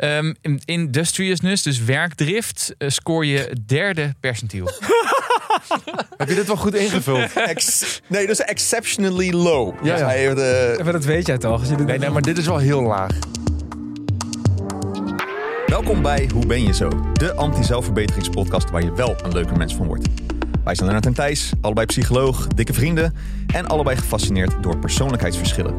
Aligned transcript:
Ehm, 0.00 0.34
in 0.40 0.60
industriousness, 0.64 1.62
dus 1.62 1.84
werkdrift, 1.84 2.74
eh, 2.78 2.88
scoor 2.88 3.26
je 3.26 3.56
derde 3.66 4.14
percentiel. 4.20 4.64
Heb 6.16 6.28
je 6.28 6.34
dit 6.34 6.46
wel 6.46 6.56
goed 6.56 6.74
ingevuld? 6.74 7.32
Ex- 7.54 8.00
nee, 8.06 8.26
dus 8.26 8.38
exceptionally 8.40 9.30
low. 9.30 9.74
Ja, 9.82 9.90
Dus 9.90 10.00
ja. 10.00 10.06
hij 10.06 10.18
heeft, 10.18 10.38
eh, 10.78 10.84
Maar 10.84 10.92
dat 10.92 11.04
weet 11.04 11.26
jij 11.26 11.38
toch? 11.38 11.60
Als 11.60 11.68
je 11.68 11.76
dit 11.76 11.86
Nee, 11.86 11.98
nee, 11.98 12.10
maar 12.10 12.22
dit 12.22 12.38
is 12.38 12.46
wel 12.46 12.58
heel 12.58 12.82
laag. 12.82 13.10
Welkom 15.66 16.02
bij 16.02 16.30
Hoe 16.32 16.46
ben 16.46 16.62
je 16.62 16.74
zo? 16.74 16.88
De 17.12 17.34
anti-zelfverbeteringspodcast 17.34 18.70
waar 18.70 18.82
je 18.82 18.92
wel 18.92 19.16
een 19.22 19.32
leuke 19.32 19.54
mens 19.56 19.74
van 19.74 19.86
wordt. 19.86 20.08
Wij 20.64 20.74
zijn 20.74 20.84
Lennart 20.84 21.06
en 21.06 21.14
Thijs, 21.14 21.50
allebei 21.60 21.86
psycholoog, 21.86 22.46
dikke 22.46 22.72
vrienden 22.72 23.14
en 23.54 23.66
allebei 23.66 23.96
gefascineerd 23.96 24.62
door 24.62 24.78
persoonlijkheidsverschillen. 24.78 25.74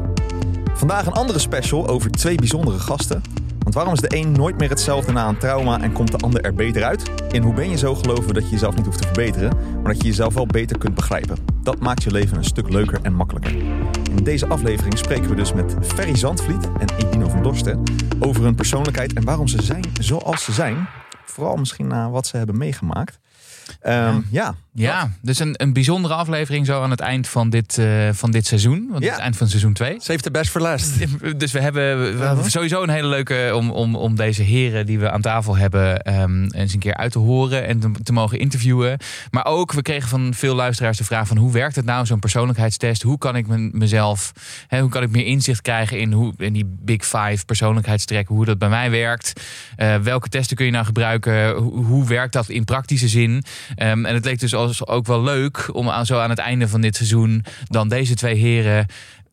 Vandaag 0.74 1.06
een 1.06 1.12
andere 1.12 1.38
special 1.38 1.88
over 1.88 2.10
twee 2.10 2.34
bijzondere 2.34 2.78
gasten. 2.78 3.22
Want 3.62 3.74
waarom 3.74 3.92
is 3.92 4.00
de 4.00 4.16
een 4.16 4.32
nooit 4.32 4.58
meer 4.58 4.68
hetzelfde 4.68 5.12
na 5.12 5.28
een 5.28 5.38
trauma 5.38 5.80
en 5.80 5.92
komt 5.92 6.10
de 6.10 6.16
ander 6.16 6.40
er 6.40 6.54
beter 6.54 6.84
uit? 6.84 7.10
In 7.30 7.42
Hoe 7.42 7.54
ben 7.54 7.70
je 7.70 7.76
zo 7.76 7.94
geloven 7.94 8.34
dat 8.34 8.44
je 8.44 8.50
jezelf 8.50 8.76
niet 8.76 8.84
hoeft 8.86 8.98
te 8.98 9.06
verbeteren, 9.06 9.56
maar 9.74 9.92
dat 9.92 10.02
je 10.02 10.08
jezelf 10.08 10.34
wel 10.34 10.46
beter 10.46 10.78
kunt 10.78 10.94
begrijpen. 10.94 11.36
Dat 11.62 11.80
maakt 11.80 12.02
je 12.02 12.10
leven 12.10 12.36
een 12.36 12.44
stuk 12.44 12.68
leuker 12.68 12.98
en 13.02 13.14
makkelijker. 13.14 13.54
In 14.10 14.24
deze 14.24 14.46
aflevering 14.46 14.98
spreken 14.98 15.28
we 15.28 15.34
dus 15.34 15.52
met 15.52 15.76
Ferry 15.80 16.16
Zandvliet 16.16 16.68
en 16.78 16.88
Edino 16.96 17.28
van 17.28 17.42
Dorsten 17.42 17.82
over 18.18 18.42
hun 18.42 18.54
persoonlijkheid 18.54 19.12
en 19.12 19.24
waarom 19.24 19.48
ze 19.48 19.62
zijn 19.62 19.84
zoals 20.00 20.44
ze 20.44 20.52
zijn. 20.52 20.88
Vooral 21.24 21.56
misschien 21.56 21.86
na 21.86 22.10
wat 22.10 22.26
ze 22.26 22.36
hebben 22.36 22.58
meegemaakt. 22.58 23.18
Ehm, 23.80 23.96
ja. 23.96 24.20
Ja, 24.30 24.54
dus 25.20 25.38
een, 25.38 25.54
een 25.56 25.72
bijzondere 25.72 26.14
aflevering 26.14 26.66
zo 26.66 26.82
aan 26.82 26.90
het 26.90 27.00
eind 27.00 27.28
van 27.28 27.50
dit, 27.50 27.78
eh, 27.78 28.08
van 28.12 28.30
dit 28.30 28.46
seizoen. 28.46 28.78
Want 28.78 28.94
het 28.94 29.02
Ja. 29.02 29.08
is 29.08 29.14
het 29.14 29.22
eind 29.22 29.36
van 29.36 29.48
seizoen 29.48 29.72
2. 29.72 29.94
Save 29.98 30.18
the 30.20 30.30
best 30.30 30.50
for 30.50 30.60
last. 30.60 30.92
Dus 31.36 31.52
we 31.52 31.60
hebben, 31.60 32.16
we 32.42 32.50
sowieso 32.50 32.82
een 32.82 32.88
hele 32.88 33.06
leuke 33.08 33.52
om, 33.54 33.70
om, 33.70 33.96
om 33.96 34.14
deze 34.16 34.42
heren 34.42 34.86
die 34.86 34.98
we 34.98 35.10
aan 35.10 35.20
tafel 35.20 35.56
hebben 35.56 36.02
ehm, 36.02 36.44
eens 36.50 36.72
een 36.72 36.78
keer 36.78 36.94
uit 36.96 37.12
te 37.12 37.18
horen 37.18 37.66
en 37.66 37.80
te, 37.80 37.90
te 38.02 38.12
mogen 38.12 38.38
interviewen. 38.38 38.98
Maar 39.30 39.44
ook, 39.46 39.72
we 39.72 39.82
kregen 39.82 40.08
van 40.08 40.34
veel 40.34 40.54
luisteraars 40.54 40.98
de 40.98 41.04
vraag 41.04 41.26
van 41.26 41.36
hoe 41.36 41.52
werkt 41.52 41.76
het 41.76 41.84
nou, 41.84 42.06
zo'n 42.06 42.18
persoonlijkheidstest? 42.18 43.02
Hoe 43.02 43.18
kan 43.18 43.36
ik 43.36 43.46
me- 43.46 43.68
mezelf, 43.72 44.32
hè, 44.66 44.80
hoe 44.80 44.90
kan 44.90 45.02
ik 45.02 45.10
meer 45.10 45.26
inzicht 45.26 45.60
krijgen 45.62 45.98
in, 45.98 46.12
hoe, 46.12 46.32
in 46.36 46.52
die 46.52 46.76
big 46.80 47.04
five 47.04 47.44
persoonlijkheidstrekken, 47.44 48.34
hoe 48.34 48.44
dat 48.44 48.58
bij 48.58 48.68
mij 48.68 48.90
werkt? 48.90 49.40
Eh, 49.76 49.96
welke 49.96 50.28
testen 50.28 50.56
kun 50.56 50.66
je 50.66 50.72
nou 50.72 50.84
gebruiken? 50.84 51.50
Hoe, 51.56 51.84
hoe 51.84 52.06
werkt 52.06 52.32
dat 52.32 52.48
in 52.48 52.64
praktische 52.64 53.08
zin? 53.08 53.44
Ehm, 53.74 54.04
en 54.04 54.14
het 54.14 54.24
leek 54.24 54.40
dus 54.40 54.54
als, 54.62 54.86
ook 54.86 55.06
wel 55.06 55.22
leuk 55.22 55.68
om 55.72 55.88
aan, 55.88 56.06
zo 56.06 56.18
aan 56.18 56.30
het 56.30 56.38
einde 56.38 56.68
van 56.68 56.80
dit 56.80 56.96
seizoen 56.96 57.44
dan 57.64 57.88
deze 57.88 58.14
twee 58.14 58.34
heren 58.34 58.86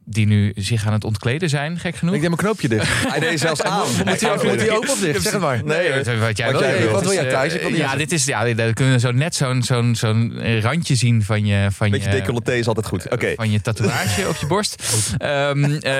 die 0.05 0.25
nu 0.25 0.51
zich 0.55 0.85
aan 0.87 0.93
het 0.93 1.03
ontkleden 1.03 1.49
zijn, 1.49 1.79
gek 1.79 1.95
genoeg. 1.95 2.15
Ik 2.15 2.21
neem 2.21 2.31
een 2.31 2.37
knoopje 2.37 2.67
dicht. 2.67 2.87
Hij 3.11 3.19
deed 3.19 3.39
zelfs 3.39 3.61
aan. 3.61 3.87
Moet 4.05 4.21
hij 4.21 4.35
moet 4.43 4.59
hij 4.59 4.71
open 4.71 4.89
of 4.89 4.99
dicht? 4.99 5.21
Zeg 5.21 5.31
het 5.31 5.41
maar. 5.41 5.63
Nee, 5.63 5.93
wat, 5.93 6.05
wat 6.17 6.37
jij 6.37 6.51
Wat 6.51 6.61
wil. 6.61 6.69
jij. 6.69 6.87
Wat 6.89 7.03
wil 7.03 7.13
jij, 7.13 7.27
eh, 7.49 7.65
niet 7.67 7.77
ja, 7.77 7.95
dit 7.95 8.11
is, 8.11 8.25
ja, 8.25 8.53
dan 8.53 8.73
kunnen 8.73 8.93
we 8.93 8.99
zo 8.99 9.11
net 9.11 9.35
zo'n 9.35 9.63
zo'n 9.63 9.95
zo'n 9.95 10.59
randje 10.61 10.95
zien 10.95 11.23
van 11.23 11.45
je, 11.45 11.67
van 11.71 11.89
Beetje 11.89 12.09
je, 12.09 12.15
decolleté 12.15 12.53
is 12.53 12.67
altijd 12.67 12.87
goed. 12.87 13.09
Oké. 13.09 13.33
van 13.35 13.51
je 13.51 13.61
tatoeage 13.61 14.27
op 14.27 14.35
je 14.35 14.45
borst. 14.47 14.83
Ehm, 15.17 15.63
eh, 15.63 15.93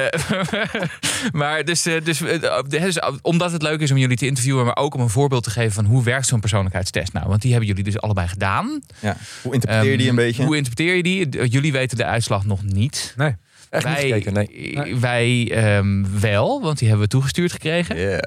maar 1.32 1.66
dus, 1.66 1.86
eh, 1.86 2.04
dus, 2.04 2.22
eh, 2.22 2.60
dus, 2.68 2.98
eh, 2.98 3.14
omdat 3.22 3.52
het 3.52 3.62
leuk 3.62 3.80
is 3.80 3.92
om 3.92 3.98
jullie 3.98 4.18
te 4.18 4.26
interviewen, 4.26 4.66
maar 4.66 4.76
ook 4.78 4.94
om 4.96 5.02
een 5.02 5.10
voorbeeld 5.10 5.44
te 5.44 5.50
geven 5.50 5.72
van 5.72 5.86
hoe 5.86 6.04
werkt 6.04 6.28
zo'n 6.28 6.40
persoonlijkheidstest 6.40 7.14
nou? 7.14 7.28
Want 7.28 7.42
die 7.42 7.52
hebben 7.52 7.70
jullie 7.70 7.84
dus 7.84 8.02
allebei 8.02 8.28
gedaan. 8.28 8.82
Ja. 9.00 9.18
Hoe 9.42 9.54
interpreteer 9.54 9.92
je 9.92 9.98
die 9.98 10.10
een 10.10 10.18
Ehm, 10.18 10.26
beetje? 10.26 10.44
Hoe 10.46 10.58
interpreteer 10.58 10.96
je 10.96 11.04
die? 11.04 11.48
Jullie 11.50 11.72
weten 11.72 11.98
de 11.98 12.06
uitslag 12.06 12.46
nog 12.46 12.64
niet. 12.64 13.14
Nee. 13.18 13.36
Echt 13.70 13.86
niet 13.86 13.94
wij 13.94 14.04
gekeken, 14.12 14.34
nee. 14.34 14.96
wij 15.00 15.52
ehm, 15.52 16.06
wel, 16.20 16.62
want 16.62 16.78
die 16.80 16.88
hebben 16.88 17.06
we 17.06 17.12
toegestuurd 17.12 17.52
gekregen. 17.52 17.98
Yeah. 18.00 18.20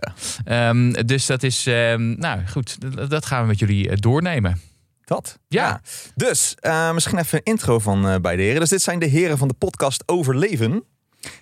Ehm, 0.45 0.93
dus 1.07 1.27
dat 1.27 1.43
is, 1.43 1.67
ehm, 1.67 2.19
nou 2.19 2.41
goed, 2.47 2.95
dat- 2.97 3.11
dat 3.11 3.27
gaan 3.27 3.41
we 3.43 3.47
met 3.49 3.59
jullie 3.59 3.89
eh, 3.89 3.97
doornemen. 3.97 4.61
Dat. 5.05 5.39
Ja. 5.49 5.81
Dus 6.15 6.55
eh, 6.59 6.93
misschien 6.93 7.19
even 7.19 7.39
een 7.39 7.53
intro 7.53 7.79
van 7.79 8.09
eh 8.09 8.17
beide 8.21 8.43
heren. 8.43 8.61
Dus 8.61 8.69
dit 8.69 8.83
zijn 8.83 8.99
de 8.99 9.07
heren 9.07 9.39
van 9.39 9.49
de 9.49 9.55
podcast 9.55 10.03
Overleven. 10.07 10.85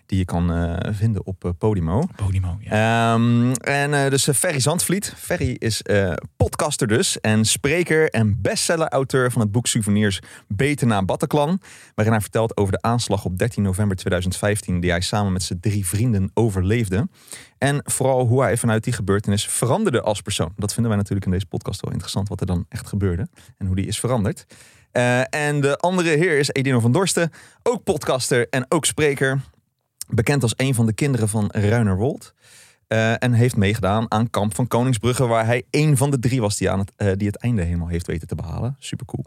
Die 0.07 0.19
je 0.19 0.25
kan 0.25 0.53
eh, 0.53 0.93
vinden 0.93 1.27
op 1.27 1.45
eh, 1.45 1.51
Podimo. 1.59 2.07
Podimo, 2.17 2.57
ja. 2.61 3.15
Ehm, 3.15 3.53
en 3.53 3.95
eh, 3.95 4.11
dus 4.11 4.29
Ferry 4.35 4.61
Zandvliet. 4.61 5.15
Ferry 5.17 5.57
is 5.59 5.83
podcaster 6.37 6.87
dus. 6.87 7.21
En 7.21 7.45
spreker 7.45 8.11
en 8.11 8.41
bestseller-auteur 8.41 9.31
van 9.33 9.41
het 9.41 9.53
boek 9.53 9.67
Souvenirs 9.67 10.21
Beter 10.49 10.87
na 10.87 11.03
Bataclan. 11.03 11.61
Waarin 11.95 12.15
hij 12.15 12.23
vertelt 12.23 12.57
over 12.57 12.73
de 12.73 12.83
aanslag 12.83 13.25
op 13.25 13.39
13 13.39 13.63
november 13.63 13.97
2015. 13.97 14.81
Die 14.81 14.91
hij 14.91 15.01
samen 15.01 15.33
met 15.33 15.43
zijn 15.43 15.61
drie 15.61 15.87
vrienden 15.87 16.31
overleefde. 16.35 17.09
En 17.59 17.81
vooral 17.85 18.27
hoe 18.27 18.43
hij 18.43 18.57
vanuit 18.57 18.85
die 18.85 18.93
gebeurtenis 18.93 19.47
veranderde 19.47 20.01
als 20.03 20.21
persoon. 20.21 20.53
Dat 20.57 20.73
vinden 20.73 20.89
wij 20.91 21.01
natuurlijk 21.01 21.27
in 21.27 21.33
deze 21.33 21.47
podcast 21.47 21.81
wel 21.81 21.93
interessant. 21.93 22.29
Wat 22.29 22.41
er 22.41 22.47
dan 22.47 22.67
echt 22.69 22.87
gebeurde. 22.87 23.29
En 23.59 23.67
hoe 23.67 23.77
die 23.77 23.87
is 23.87 24.01
veranderd. 24.01 24.47
En 25.31 25.61
de 25.61 25.77
andere 25.77 26.09
heer 26.09 26.39
is 26.39 26.49
Edino 26.53 26.81
van 26.81 26.93
Dorsten. 26.93 27.31
Ook 27.63 27.85
podcaster 27.85 28.49
en 28.49 28.67
ook 28.69 28.85
spreker. 28.85 29.41
Bekend 30.11 30.43
als 30.43 30.55
een 30.57 30.75
van 30.75 30.87
de 30.87 30.93
kinderen 30.93 31.29
van 31.29 31.49
Ruinerwold. 31.51 32.35
Eh, 32.87 33.23
en 33.23 33.33
heeft 33.33 33.57
meegedaan 33.57 34.11
aan 34.11 34.31
Kamp 34.31 34.55
van 34.55 34.69
Koningsbrugge. 34.69 35.27
Waar 35.27 35.47
hij 35.47 35.63
één 35.71 35.97
van 35.97 36.11
de 36.11 36.19
drie 36.19 36.41
was 36.41 36.57
die, 36.57 36.71
aan 36.71 36.79
het, 36.79 36.93
eh, 36.97 37.13
die 37.17 37.27
het 37.27 37.37
einde 37.37 37.63
helemaal 37.63 37.89
heeft 37.89 38.07
weten 38.07 38.29
te 38.29 38.35
behalen. 38.35 38.77
Super 38.79 39.07
cool. 39.07 39.25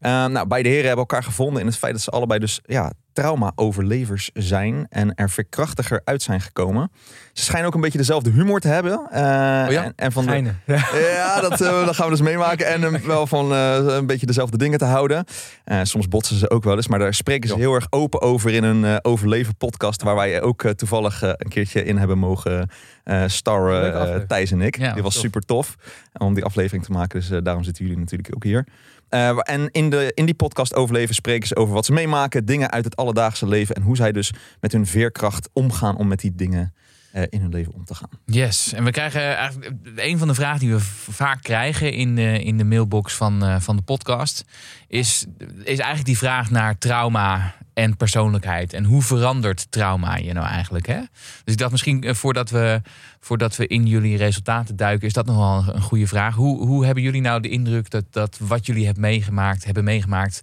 Nou, 0.00 0.46
beide 0.46 0.68
heren 0.68 0.86
hebben 0.86 1.06
elkaar 1.06 1.22
gevonden 1.24 1.60
in 1.60 1.66
het 1.66 1.76
feit 1.78 1.92
dat 1.92 2.02
ze 2.02 2.10
allebei 2.10 2.40
dus 2.40 2.60
ja, 2.64 2.92
trauma-overlevers 3.12 4.30
zijn. 4.34 4.86
En 4.88 5.14
er 5.14 5.30
verkrachtiger 5.30 6.00
uit 6.04 6.22
zijn 6.22 6.40
gekomen. 6.40 6.90
Ze 7.32 7.44
schijnen 7.44 7.66
ook 7.68 7.74
een 7.74 7.80
beetje 7.80 7.98
dezelfde 7.98 8.30
humor 8.30 8.60
te 8.60 8.68
hebben. 8.68 9.06
eh, 9.10 9.20
ja? 9.20 9.84
en, 9.84 9.92
en 9.96 10.12
van 10.12 10.26
de. 10.26 10.32
Ja. 10.66 10.86
ja, 10.98 11.40
dat, 11.40 11.60
eh, 11.60 11.84
dat 11.86 11.94
gaan 11.94 12.04
we 12.04 12.10
dus 12.16 12.20
meemaken. 12.20 12.66
En 12.66 12.84
eh, 12.84 13.00
wel 13.00 13.26
van 13.26 13.52
eh, 13.52 13.76
een 13.86 14.06
beetje 14.06 14.26
dezelfde 14.26 14.58
dingen 14.58 14.78
te 14.78 14.84
houden. 14.84 15.24
Eh, 15.64 15.80
soms 15.82 16.08
botsen 16.08 16.36
ze 16.36 16.50
ook 16.50 16.64
wel 16.64 16.76
eens. 16.76 16.88
Maar 16.88 16.98
daar 16.98 17.14
spreken 17.14 17.48
ze 17.48 17.56
heel 17.56 17.74
erg 17.74 17.86
open 17.90 18.20
over 18.20 18.50
in 18.54 18.64
een 18.64 18.84
eh, 18.84 18.96
overleven 19.02 19.56
podcast. 19.56 20.02
Waar 20.02 20.14
wij 20.16 20.42
ook 20.42 20.62
eh, 20.64 20.70
toevallig 20.70 21.22
eh, 21.22 21.28
een 21.36 21.48
keertje 21.50 21.84
in 21.84 21.96
hebben 21.98 22.18
mogen 22.18 22.68
eh 23.04 23.22
starren. 23.26 24.14
Eh. 24.14 24.20
Thijs 24.26 24.50
en 24.50 24.60
ik. 24.60 24.78
Ja, 24.78 24.92
Die 24.92 25.02
was 25.02 25.12
tof. 25.12 25.22
super 25.22 25.40
tof. 25.40 25.74
Om 26.12 26.34
die 26.34 26.44
aflevering 26.44 26.84
te 26.84 26.92
maken. 26.92 27.20
Dus 27.20 27.30
eh, 27.30 27.38
daarom 27.42 27.62
zitten 27.64 27.84
jullie 27.84 27.98
natuurlijk 28.00 28.34
ook 28.34 28.44
hier. 28.44 28.66
Eh, 29.08 29.38
en 29.42 29.70
in, 29.70 29.90
de, 29.90 30.10
in 30.14 30.24
die 30.24 30.34
podcast 30.34 30.74
Overleven 30.74 31.14
spreken 31.14 31.48
ze 31.48 31.56
over 31.56 31.74
wat 31.74 31.86
ze 31.86 31.92
meemaken. 31.92 32.44
Dingen 32.44 32.70
uit 32.70 32.84
het 32.84 32.96
alledaagse 32.96 33.46
leven. 33.46 33.74
En 33.74 33.82
hoe 33.82 33.96
zij 33.96 34.12
dus 34.12 34.32
met 34.60 34.72
hun 34.72 34.86
veerkracht 34.86 35.48
omgaan 35.52 35.96
om 35.96 36.08
met 36.08 36.20
die 36.20 36.34
dingen 36.34 36.74
in 37.12 37.40
hun 37.40 37.50
leven 37.50 37.74
om 37.74 37.84
te 37.84 37.94
gaan. 37.94 38.10
Yes, 38.24 38.72
en 38.72 38.84
we 38.84 38.90
krijgen 38.90 39.36
eigenlijk 39.36 39.72
een 39.96 40.18
van 40.18 40.28
de 40.28 40.34
vragen 40.34 40.60
die 40.60 40.72
we 40.72 40.80
vaak 41.10 41.42
krijgen 41.42 41.92
in 41.92 42.14
de, 42.14 42.42
in 42.42 42.58
de 42.58 42.64
mailbox 42.64 43.14
van, 43.14 43.44
eh, 43.44 43.60
van 43.60 43.76
de 43.76 43.82
podcast, 43.82 44.44
is, 44.86 45.26
is 45.58 45.78
eigenlijk 45.78 46.04
die 46.04 46.18
vraag 46.18 46.50
naar 46.50 46.78
trauma 46.78 47.54
en 47.74 47.96
persoonlijkheid. 47.96 48.72
En 48.72 48.84
hoe 48.84 49.02
verandert 49.02 49.70
trauma 49.70 50.16
je 50.16 50.32
nou 50.32 50.46
eigenlijk? 50.46 50.86
Hè? 50.86 50.98
Dus 51.44 51.52
ik 51.54 51.58
dacht 51.58 51.70
misschien 51.70 52.02
eh, 52.02 52.14
voordat 52.14 52.50
we, 52.50 52.80
voordat 53.20 53.56
we 53.56 53.66
in 53.66 53.86
jullie 53.86 54.16
resultaten 54.16 54.76
duiken, 54.76 55.06
is 55.06 55.12
dat 55.12 55.26
nog 55.26 55.36
wel 55.36 55.58
een, 55.58 55.74
een 55.74 55.82
goede 55.82 56.06
vraag. 56.06 56.34
Hoe, 56.34 56.66
hoe 56.66 56.84
hebben 56.84 57.02
jullie 57.02 57.20
nou 57.20 57.40
de 57.40 57.48
indruk 57.48 57.90
dat, 57.90 58.04
dat 58.10 58.38
wat 58.40 58.66
jullie 58.66 58.84
hebben 58.84 59.02
meegemaakt, 59.02 59.64
hebben 59.64 59.84
meegemaakt, 59.84 60.40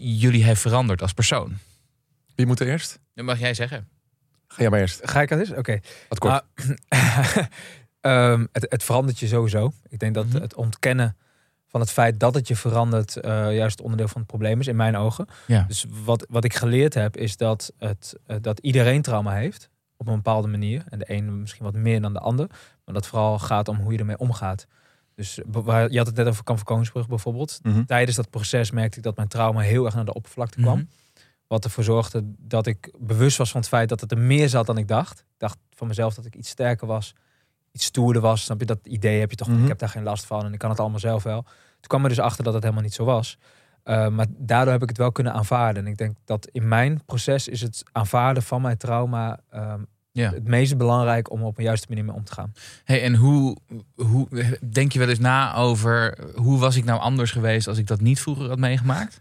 jullie 0.00 0.44
heeft 0.44 0.60
veranderd 0.60 1.02
als 1.02 1.12
persoon? 1.12 1.56
Wie 2.34 2.46
moet 2.46 2.60
er 2.60 2.68
eerst? 2.68 2.98
Dat 3.14 3.24
mag 3.24 3.38
jij 3.38 3.54
zeggen. 3.54 3.88
Ga 4.58 4.64
jij 4.64 4.70
maar 4.70 4.80
eerst. 4.80 5.10
Ga 5.10 5.22
ik 5.22 5.28
dat 5.28 5.38
eens? 5.38 5.52
Oké. 5.52 5.78
Wat 6.08 6.18
kort. 6.18 6.42
Ah, 6.88 7.36
ehm, 8.00 8.46
het, 8.52 8.66
het 8.68 8.82
verandert 8.82 9.18
je 9.18 9.26
sowieso. 9.26 9.72
Ik 9.88 9.98
denk 9.98 10.14
dat 10.14 10.26
Mhm. 10.26 10.40
het 10.40 10.54
ontkennen 10.54 11.16
van 11.66 11.80
het 11.80 11.90
feit 11.90 12.20
dat 12.20 12.34
het 12.34 12.48
je 12.48 12.56
verandert, 12.56 13.16
eh, 13.16 13.56
juist 13.56 13.80
onderdeel 13.80 14.08
van 14.08 14.18
het 14.20 14.26
probleem 14.30 14.60
is, 14.60 14.66
in 14.66 14.76
mijn 14.76 14.96
ogen. 14.96 15.26
Ja. 15.46 15.64
Dus 15.68 15.86
wat, 16.04 16.26
wat 16.28 16.44
ik 16.44 16.54
geleerd 16.54 16.94
heb, 16.94 17.16
is 17.16 17.36
dat, 17.36 17.72
het, 17.78 18.14
eh, 18.26 18.36
dat 18.40 18.58
iedereen 18.58 19.02
trauma 19.02 19.32
heeft. 19.34 19.70
Op 19.96 20.06
een 20.06 20.14
bepaalde 20.14 20.48
manier. 20.48 20.84
En 20.88 20.98
de 20.98 21.04
een 21.12 21.40
misschien 21.40 21.64
wat 21.64 21.74
meer 21.74 22.00
dan 22.00 22.12
de 22.12 22.18
ander. 22.18 22.46
Maar 22.84 22.94
dat 22.94 23.06
vooral 23.06 23.38
gaat 23.38 23.68
om 23.68 23.76
hoe 23.76 23.92
je 23.92 23.98
ermee 23.98 24.18
omgaat. 24.18 24.66
Dus 25.14 25.40
waar- 25.46 25.90
je 25.90 25.98
had 25.98 26.06
het 26.06 26.16
net 26.16 26.26
over 26.26 26.44
Kamp 26.44 26.58
van 26.58 26.66
Koningsbrug 26.66 27.08
bijvoorbeeld. 27.08 27.58
Mhm. 27.62 27.84
Tijdens 27.84 28.16
dat 28.16 28.30
proces 28.30 28.70
merkte 28.70 28.96
ik 28.98 29.02
dat 29.04 29.16
mijn 29.16 29.28
trauma 29.28 29.60
heel 29.60 29.84
erg 29.84 29.94
naar 29.94 30.04
de 30.04 30.14
oppervlakte 30.14 30.60
kwam. 30.60 30.76
Mhm. 30.78 30.86
Wat 31.48 31.64
ervoor 31.64 31.84
zorgde 31.84 32.22
dat 32.38 32.66
ik 32.66 32.92
bewust 32.98 33.36
was 33.36 33.50
van 33.50 33.60
het 33.60 33.68
feit 33.68 33.88
dat 33.88 34.00
het 34.00 34.10
er 34.12 34.18
meer 34.18 34.48
zat 34.48 34.66
dan 34.66 34.78
ik 34.78 34.88
dacht. 34.88 35.18
Ik 35.18 35.24
dacht 35.38 35.58
van 35.74 35.86
mezelf 35.86 36.14
dat 36.14 36.24
ik 36.24 36.34
iets 36.36 36.48
sterker 36.48 36.86
was, 36.86 37.14
iets 37.72 37.84
stoerder 37.84 38.22
was. 38.22 38.42
Snap 38.44 38.60
je? 38.60 38.66
Dat 38.66 38.78
idee 38.82 39.20
heb 39.20 39.30
je 39.30 39.36
toch, 39.36 39.48
Mhm. 39.48 39.62
ik 39.62 39.68
heb 39.68 39.78
daar 39.78 39.88
geen 39.88 40.02
last 40.02 40.24
van 40.26 40.44
en 40.44 40.52
ik 40.52 40.58
kan 40.58 40.70
het 40.70 40.80
allemaal 40.80 40.98
zelf 40.98 41.22
wel. 41.22 41.42
Toen 41.42 41.86
kwam 41.88 42.02
er 42.02 42.08
dus 42.08 42.20
achter 42.20 42.44
dat 42.44 42.52
het 42.54 42.62
helemaal 42.62 42.84
niet 42.84 42.94
zo 42.94 43.04
was. 43.04 43.38
Uh, 43.84 44.08
maar 44.08 44.26
daardoor 44.30 44.72
heb 44.72 44.82
ik 44.82 44.88
het 44.88 44.98
wel 44.98 45.12
kunnen 45.12 45.32
aanvaarden. 45.32 45.84
En 45.84 45.90
ik 45.90 45.98
denk 45.98 46.16
dat 46.24 46.46
in 46.52 46.68
mijn 46.68 47.04
proces 47.04 47.48
is 47.48 47.60
het 47.60 47.82
aanvaarden 47.92 48.42
van 48.42 48.62
mijn 48.62 48.76
trauma 48.76 49.40
um, 49.54 49.86
Ja. 50.12 50.30
het 50.32 50.48
meest 50.48 50.76
belangrijk 50.76 51.30
om 51.30 51.42
op 51.42 51.58
een 51.58 51.64
juiste 51.64 51.86
manier 51.88 52.04
mee 52.04 52.14
om 52.14 52.24
te 52.24 52.32
gaan. 52.32 52.52
Hey, 52.84 53.02
en 53.02 53.14
hoe, 53.14 53.56
hoe 53.94 54.28
denk 54.70 54.92
je 54.92 54.98
wel 54.98 55.08
eens 55.08 55.18
na 55.18 55.54
over 55.54 56.18
hoe 56.34 56.58
was 56.58 56.76
ik 56.76 56.84
nou 56.84 57.00
anders 57.00 57.30
geweest 57.30 57.68
als 57.68 57.78
ik 57.78 57.86
dat 57.86 58.00
niet 58.00 58.20
vroeger 58.20 58.48
had 58.48 58.58
meegemaakt? 58.58 59.20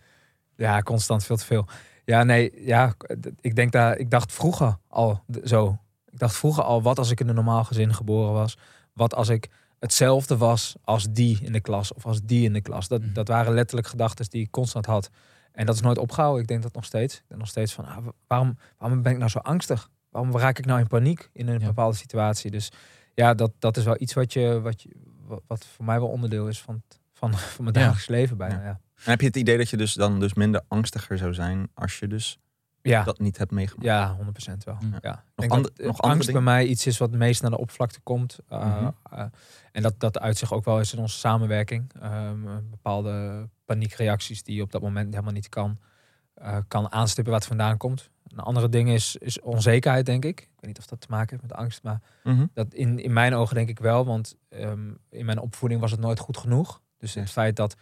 Ja, 0.56 0.82
constant 0.82 1.24
veel 1.26 1.38
te 1.38 1.46
veel. 1.46 1.66
Ja, 2.08 2.24
nee, 2.24 2.66
ja, 2.66 2.94
ik 3.42 3.56
denk 3.56 3.72
daar, 3.72 3.98
ik 3.98 4.10
dacht 4.10 4.34
vroeger 4.34 4.78
al 4.88 5.24
zo. 5.44 5.78
Ik 6.12 6.20
dacht 6.20 6.36
vroeger 6.36 6.64
al, 6.64 6.82
wat 6.82 6.98
als 6.98 7.12
ik 7.12 7.20
in 7.20 7.28
een 7.30 7.36
normaal 7.36 7.64
gezin 7.64 7.94
geboren 7.94 8.34
was? 8.34 8.58
Wat 8.94 9.16
als 9.16 9.30
ik 9.30 9.50
hetzelfde 9.80 10.38
was 10.38 10.76
als 10.84 11.08
die 11.12 11.40
in 11.42 11.52
de 11.52 11.60
klas 11.60 11.94
of 11.94 12.06
als 12.06 12.22
die 12.24 12.44
in 12.46 12.54
de 12.54 12.62
klas? 12.62 12.88
Dat, 12.88 13.02
Mhm. 13.02 13.14
dat 13.14 13.28
waren 13.28 13.54
letterlijk 13.54 13.88
gedachten 13.88 14.30
die 14.30 14.42
ik 14.44 14.52
constant 14.52 14.86
had. 14.86 15.10
En 15.52 15.66
dat 15.66 15.76
is 15.76 15.82
nooit 15.82 15.98
opgehouden. 15.98 16.42
Ik 16.42 16.48
denk 16.48 16.62
dat 16.64 16.74
nog 16.74 16.86
steeds. 16.86 17.16
Ik 17.16 17.24
denk 17.28 17.40
nog 17.40 17.50
steeds 17.50 17.74
van, 17.74 17.86
ah, 17.86 17.98
waarom, 18.28 18.58
waarom 18.78 19.02
ben 19.02 19.12
ik 19.12 19.18
nou 19.18 19.30
zo 19.30 19.40
angstig? 19.40 19.90
Waarom 20.10 20.38
raak 20.38 20.58
ik 20.60 20.66
nou 20.66 20.80
in 20.80 20.88
paniek 20.88 21.30
in 21.34 21.48
een 21.48 21.60
Ja. 21.60 21.66
bepaalde 21.66 21.96
situatie? 21.98 22.52
Dus 22.52 22.72
ja, 23.14 23.34
dat, 23.34 23.52
dat 23.60 23.78
is 23.78 23.84
wel 23.84 23.96
iets 24.00 24.14
wat, 24.14 24.34
je, 24.34 24.62
wat, 24.62 24.82
je, 24.82 24.90
wat, 25.48 25.66
voor 25.66 25.86
mij 25.86 26.00
wel 26.00 26.10
onderdeel 26.10 26.48
is 26.48 26.62
van, 26.62 26.82
van, 27.14 27.34
van 27.56 27.64
mijn 27.64 27.76
Ja. 27.76 27.82
dagelijks 27.82 28.08
leven 28.08 28.38
bijna. 28.38 28.64
Ja. 28.64 28.80
En 29.04 29.12
heb 29.12 29.20
je 29.22 29.28
het 29.28 29.36
idee 29.36 29.58
dat 29.58 29.70
je 29.70 29.78
dus 29.78 29.94
dan 29.94 30.20
dus 30.20 30.34
minder 30.34 30.62
angstiger 30.68 31.18
zou 31.18 31.34
zijn 31.34 31.70
als 31.74 32.00
je 32.00 32.08
dus 32.08 32.40
Ja. 32.82 33.04
dat 33.04 33.20
niet 33.20 33.38
hebt 33.38 33.52
meegemaakt? 33.52 33.86
Ja, 33.86 34.16
100% 34.16 34.64
wel. 34.64 34.78
Ja. 34.82 34.98
Ja. 35.02 35.24
Ik 35.36 35.50
Nog 35.50 35.62
denk 35.64 35.78
eh, 35.80 35.86
nog 35.88 36.02
angst 36.02 36.32
bij 36.32 36.42
mij 36.42 36.66
iets 36.66 36.86
is 36.88 36.98
wat 36.98 37.10
het 37.10 37.18
meest 37.20 37.42
naar 37.42 37.52
de 37.52 37.58
oppervlakte 37.58 38.00
komt. 38.00 38.40
Uh, 38.52 38.60
Mhm. 38.82 38.90
uh, 39.14 39.24
en 39.72 39.82
dat, 39.82 40.00
dat 40.00 40.20
uit 40.20 40.38
zich 40.38 40.54
ook 40.54 40.66
wel 40.66 40.78
eens 40.80 40.94
in 40.94 41.00
onze 41.00 41.18
samenwerking. 41.18 41.92
Um, 42.04 42.70
bepaalde 42.70 43.48
paniekreacties 43.66 44.44
die 44.44 44.56
je 44.56 44.62
op 44.62 44.72
dat 44.72 44.82
moment 44.82 45.12
helemaal 45.14 45.34
niet 45.34 45.50
kan, 45.50 45.78
uh, 46.42 46.58
kan 46.68 46.92
aanstippen 46.92 47.34
wat 47.34 47.46
vandaan 47.46 47.78
komt. 47.78 48.10
Een 48.28 48.40
andere 48.40 48.70
ding 48.70 48.90
is, 48.90 49.16
is 49.16 49.40
onzekerheid, 49.42 50.06
denk 50.06 50.26
ik. 50.26 50.40
Ik 50.42 50.48
weet 50.60 50.66
niet 50.66 50.78
of 50.80 50.86
dat 50.86 51.02
te 51.02 51.08
maken 51.10 51.30
heeft 51.30 51.42
met 51.50 51.54
angst, 51.60 51.84
maar 51.84 52.02
Mhm. 52.24 52.46
dat 52.54 52.74
in, 52.74 53.00
in 53.00 53.14
mijn 53.14 53.34
ogen 53.34 53.56
denk 53.56 53.70
ik 53.70 53.80
wel. 53.80 54.06
Want 54.06 54.36
um, 54.50 54.98
in 55.10 55.26
mijn 55.26 55.40
opvoeding 55.40 55.82
was 55.82 55.92
het 55.92 56.00
nooit 56.00 56.20
goed 56.20 56.38
genoeg. 56.38 56.82
Dus 56.98 57.14
het 57.14 57.30
feit 57.32 57.56
dat, 57.56 57.76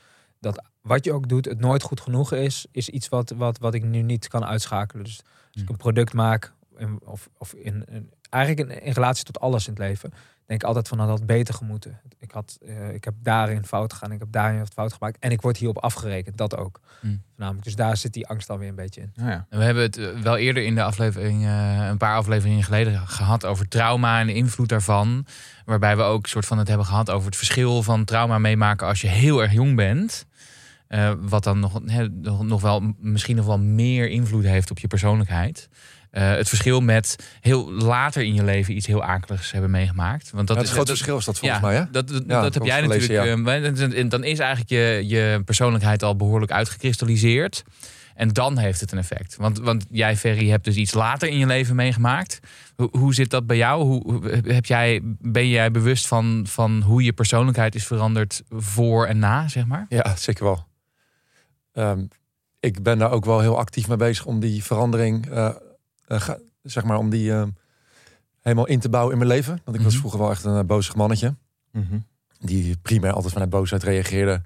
dat 0.46 0.64
wat 0.82 1.06
je 1.06 1.14
ook 1.14 1.30
doet, 1.30 1.46
het 1.46 1.60
nooit 1.60 1.84
goed 1.84 2.02
genoeg 2.02 2.32
is, 2.32 2.66
is 2.72 2.90
iets 2.90 3.10
wat, 3.10 3.34
wat, 3.38 3.58
wat 3.58 3.74
ik 3.74 3.84
nu 3.84 4.02
niet 4.02 4.28
kan 4.28 4.46
uitschakelen. 4.46 5.04
Dus 5.04 5.22
als 5.54 5.62
ik 5.62 5.70
een 5.70 5.78
product 5.78 6.14
maak, 6.14 6.54
in, 6.78 7.00
of, 7.04 7.30
of 7.38 7.54
in, 7.54 7.86
in, 7.92 8.12
eigenlijk 8.30 8.70
in, 8.70 8.82
in 8.82 8.92
relatie 8.92 9.26
tot 9.26 9.40
alles 9.40 9.68
in 9.68 9.74
het 9.74 9.82
leven, 9.82 10.14
denk 10.46 10.62
ik 10.62 10.68
altijd 10.68 10.88
van 10.88 10.98
dat 10.98 11.08
had 11.08 11.26
beter 11.26 11.54
gemoeten. 11.54 12.02
Ik, 12.20 12.32
had, 12.32 12.58
uh, 12.62 12.94
ik 12.94 13.04
heb 13.04 13.14
daarin 13.18 13.66
fout 13.66 13.94
gegaan, 13.94 14.12
ik 14.12 14.20
heb 14.20 14.32
daarin 14.32 14.60
wat 14.60 14.74
fout 14.74 14.94
gemaakt 14.94 15.20
en 15.20 15.32
ik 15.32 15.42
word 15.42 15.58
hierop 15.58 15.78
afgerekend, 15.78 16.38
dat 16.38 16.58
ook. 16.58 16.80
Hmm. 17.00 17.22
Namelijk, 17.36 17.64
dus 17.64 17.76
daar 17.76 17.98
zit 17.98 18.14
die 18.14 18.28
angst 18.28 18.50
alweer 18.50 18.70
een 18.70 18.76
beetje 18.76 19.02
in. 19.02 19.12
Ja, 19.14 19.30
ja. 19.30 19.46
We 19.50 19.64
hebben 19.64 19.84
het 19.84 19.98
eh, 19.98 20.20
wel 20.22 20.38
eerder 20.38 20.64
in 20.64 20.76
de 20.76 20.84
aflevering, 20.84 21.44
uh, 21.44 21.88
een 21.88 21.98
paar 21.98 22.16
afleveringen 22.16 22.64
geleden, 22.64 23.08
gehad 23.08 23.46
over 23.46 23.68
trauma 23.68 24.20
en 24.20 24.28
de 24.28 24.34
invloed 24.34 24.70
daarvan. 24.70 25.26
Waarbij 25.66 25.98
we 25.98 26.04
ook 26.04 26.28
soort 26.28 26.46
van 26.46 26.58
het 26.58 26.68
hebben 26.68 26.86
gehad 26.86 27.10
over 27.10 27.26
het 27.26 27.36
verschil 27.36 27.84
van 27.84 28.06
trauma 28.06 28.40
meemaken 28.40 28.88
als 28.88 29.02
je 29.02 29.08
heel 29.08 29.42
erg 29.42 29.52
jong 29.52 29.76
bent. 29.76 30.26
Uh, 30.96 31.12
wat 31.20 31.44
dan 31.44 31.60
nog, 31.60 31.80
he, 31.86 32.08
nog 32.42 32.62
wel 32.62 32.94
misschien 33.00 33.36
nog 33.36 33.46
wel 33.46 33.60
meer 33.60 34.10
invloed 34.10 34.44
heeft 34.44 34.72
op 34.72 34.80
je 34.80 34.88
persoonlijkheid. 34.88 35.70
Uh, 36.12 36.30
het 36.30 36.50
verschil 36.50 36.82
met 36.82 37.16
heel 37.42 37.72
later 37.72 38.24
in 38.24 38.34
je 38.34 38.44
leven 38.44 38.76
iets 38.76 38.88
heel 38.88 39.04
akeligs 39.04 39.52
hebben 39.52 39.72
meegemaakt. 39.72 40.32
Want 40.32 40.48
dat 40.48 40.56
ja, 40.56 40.62
is 40.62 40.68
het 40.68 40.78
grote 40.78 40.92
dat, 40.92 40.98
verschil 40.98 41.18
is 41.18 41.26
dat 41.26 41.40
volgens 41.40 41.62
ja, 41.62 41.68
mij. 41.68 41.76
Hè? 41.76 41.84
Dat, 41.92 42.08
dat, 42.08 42.24
Ja, 42.28 42.42
dat 42.42 42.54
heb 42.54 42.64
jij 42.64 42.82
natuurlijk. 42.82 43.98
Uh, 43.98 44.10
dan 44.10 44.24
is 44.24 44.40
eigenlijk 44.40 44.70
je, 44.70 45.04
je 45.08 45.42
persoonlijkheid 45.46 46.04
al 46.04 46.16
behoorlijk 46.16 46.52
uitgekristalliseerd. 46.52 47.64
En 48.16 48.30
dan 48.30 48.58
heeft 48.58 48.80
het 48.80 48.92
een 48.92 48.98
effect. 48.98 49.36
Want, 49.36 49.60
want 49.60 49.86
jij, 49.90 50.18
Ferry, 50.18 50.50
hebt 50.50 50.64
dus 50.64 50.76
iets 50.76 50.94
later 50.94 51.28
in 51.28 51.38
je 51.38 51.46
leven 51.46 51.76
meegemaakt. 51.76 52.40
Hoe, 52.76 52.90
hoe 52.92 53.14
zit 53.14 53.30
dat 53.30 53.48
bij 53.48 53.58
jou? 53.58 53.84
Hoe, 53.84 54.30
heb 54.46 54.66
jij, 54.66 55.00
ben 55.20 55.50
jij 55.50 55.72
bewust 55.72 56.08
van, 56.08 56.46
van 56.50 56.82
hoe 56.82 57.04
je 57.04 57.14
persoonlijkheid 57.14 57.76
is 57.76 57.86
veranderd 57.86 58.44
voor 58.50 59.06
en 59.06 59.20
na, 59.20 59.48
zeg 59.48 59.66
maar? 59.66 59.86
Ja, 59.90 60.16
zeker 60.16 60.44
wel. 60.44 60.66
Um, 61.78 62.08
ik 62.60 62.84
ben 62.84 62.98
daar 62.98 63.12
ook 63.12 63.26
wel 63.26 63.40
heel 63.40 63.58
actief 63.58 63.88
mee 63.88 63.98
bezig 63.98 64.26
om 64.26 64.40
die 64.40 64.64
verandering, 64.64 65.30
uh, 65.30 65.56
uh, 66.08 66.30
zeg 66.62 66.84
maar, 66.84 66.98
om 66.98 67.10
die 67.10 67.30
uh, 67.30 67.44
helemaal 68.42 68.68
in 68.68 68.80
te 68.80 68.90
bouwen 68.90 69.12
in 69.12 69.18
mijn 69.18 69.30
leven. 69.30 69.52
Want 69.52 69.62
ik 69.62 69.68
mm 69.68 69.74
-hmm. 69.74 69.84
was 69.84 69.98
vroeger 69.98 70.20
wel 70.20 70.32
echt 70.32 70.44
een 70.44 70.66
bozig 70.66 70.96
mannetje. 70.96 71.36
Mm 71.72 71.88
-hmm. 71.90 72.06
Die 72.40 72.78
primair 72.78 73.14
altijd 73.14 73.34
vanuit 73.34 73.50
boosheid 73.50 73.84
reageerde. 73.84 74.42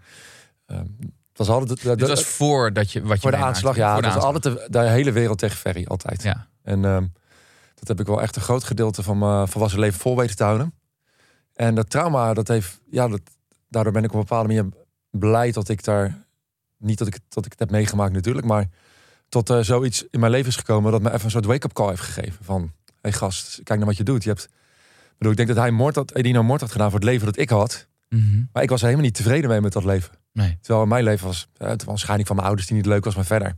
Um, 0.67 0.95
het 1.29 1.47
was 1.47 1.49
altijd. 1.49 1.81
De, 1.81 1.95
Dit 1.95 2.07
was 2.07 2.23
voordat 2.23 2.91
je 2.91 3.01
wat 3.01 3.15
je 3.15 3.21
voor 3.21 3.31
de 3.31 3.37
aanslag, 3.37 3.75
ja. 3.75 3.93
Voor 3.93 4.01
de 4.01 4.07
aanslag. 4.07 4.25
altijd 4.25 4.43
de, 4.43 4.67
de, 4.69 4.79
hele 4.79 5.11
wereld 5.11 5.37
tegen 5.37 5.57
Ferry, 5.57 5.85
altijd. 5.87 6.23
Ja. 6.23 6.47
En 6.61 6.83
um, 6.83 7.13
dat 7.75 7.87
heb 7.87 7.99
ik 7.99 8.07
wel 8.07 8.21
echt 8.21 8.35
een 8.35 8.41
groot 8.41 8.63
gedeelte 8.63 9.03
van 9.03 9.17
mijn 9.17 9.47
volwassen 9.47 9.79
leven 9.79 9.99
vol 9.99 10.17
weten 10.17 10.35
te 10.35 10.43
houden. 10.43 10.73
En 11.53 11.75
dat 11.75 11.89
trauma, 11.89 12.33
dat 12.33 12.47
heeft, 12.47 12.79
ja, 12.91 13.07
dat, 13.07 13.21
daardoor 13.67 13.93
ben 13.93 14.03
ik 14.03 14.09
op 14.09 14.15
een 14.15 14.21
bepaalde 14.21 14.47
manier 14.47 14.65
blij 15.09 15.51
dat 15.51 15.69
ik 15.69 15.83
daar 15.83 16.27
niet 16.79 16.97
dat 16.97 17.07
ik, 17.07 17.19
dat 17.29 17.45
ik 17.45 17.51
het 17.51 17.59
heb 17.59 17.71
meegemaakt 17.71 18.13
natuurlijk, 18.13 18.45
maar 18.45 18.67
tot 19.29 19.49
uh, 19.49 19.59
zoiets 19.59 20.05
in 20.11 20.19
mijn 20.19 20.31
leven 20.31 20.47
is 20.47 20.55
gekomen 20.55 20.91
dat 20.91 21.01
me 21.01 21.11
even 21.11 21.25
een 21.25 21.31
soort 21.31 21.45
wake-up 21.45 21.73
call 21.73 21.87
heeft 21.87 22.01
gegeven. 22.01 22.45
Van, 22.45 22.61
hé 22.61 22.95
hey 23.01 23.11
gast, 23.11 23.59
kijk 23.63 23.79
naar 23.79 23.87
wat 23.87 23.97
je 23.97 24.03
doet. 24.03 24.23
Je 24.23 24.29
hebt, 24.29 24.49
bedoel, 25.17 25.31
ik 25.31 25.37
denk 25.37 25.49
dat 25.49 25.57
hij 25.57 25.71
moord 25.71 25.95
had, 25.95 26.15
Edino 26.15 26.43
moord 26.43 26.61
had 26.61 26.71
gedaan 26.71 26.89
voor 26.89 26.99
het 26.99 27.09
leven 27.09 27.25
dat 27.25 27.37
ik 27.37 27.49
had. 27.49 27.87
Mm 28.09 28.19
-hmm. 28.19 28.49
Maar 28.53 28.63
ik 28.63 28.69
was 28.69 28.79
er 28.79 28.85
helemaal 28.85 29.07
niet 29.07 29.15
tevreden 29.15 29.49
mee 29.49 29.61
met 29.61 29.73
dat 29.73 29.83
leven. 29.83 30.13
Nee. 30.33 30.57
Terwijl 30.61 30.83
in 30.83 30.89
mijn 30.89 31.03
leven 31.03 31.27
was, 31.27 31.47
uh, 31.57 31.67
het 31.67 31.83
was 31.83 31.99
scheiding 31.99 32.27
van 32.27 32.35
mijn 32.35 32.47
ouders 32.47 32.67
die 32.69 32.77
niet 32.77 32.85
leuk 32.85 33.05
was, 33.05 33.15
maar 33.15 33.25
verder. 33.25 33.57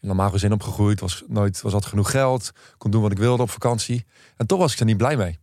In 0.00 0.08
normaal 0.08 0.30
gezin 0.30 0.52
opgegroeid, 0.52 1.00
was 1.00 1.24
nooit, 1.26 1.60
was 1.60 1.72
had 1.72 1.86
genoeg 1.86 2.10
geld, 2.10 2.52
kon 2.78 2.90
doen 2.90 3.02
wat 3.02 3.10
ik 3.10 3.18
wilde 3.18 3.42
op 3.42 3.50
vakantie. 3.50 4.04
En 4.36 4.46
toch 4.46 4.58
was 4.58 4.72
ik 4.72 4.78
er 4.78 4.84
niet 4.84 4.96
blij 4.96 5.16
mee. 5.16 5.38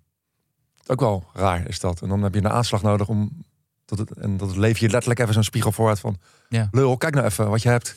Ook 0.88 1.00
wel 1.00 1.24
raar 1.34 1.68
is 1.68 1.80
dat. 1.80 2.02
En 2.02 2.10
dan 2.10 2.24
heb 2.24 2.34
je 2.34 2.40
een 2.40 2.50
aanslag 2.50 2.82
nodig 2.82 3.08
om 3.08 3.46
dat 3.90 4.00
het, 4.00 4.12
en 4.12 4.38
dat 4.38 4.56
leven 4.56 4.86
je 4.86 4.92
letterlijk 4.92 5.20
even 5.20 5.34
zo'n 5.34 5.44
spiegel 5.44 5.72
vooruit 5.72 6.00
van... 6.00 6.18
Ja. 6.50 6.68
Lul, 6.72 6.98
kijk 6.98 7.14
nou 7.14 7.26
even 7.26 7.50
wat 7.50 7.62
je 7.62 7.70
hebt. 7.70 7.96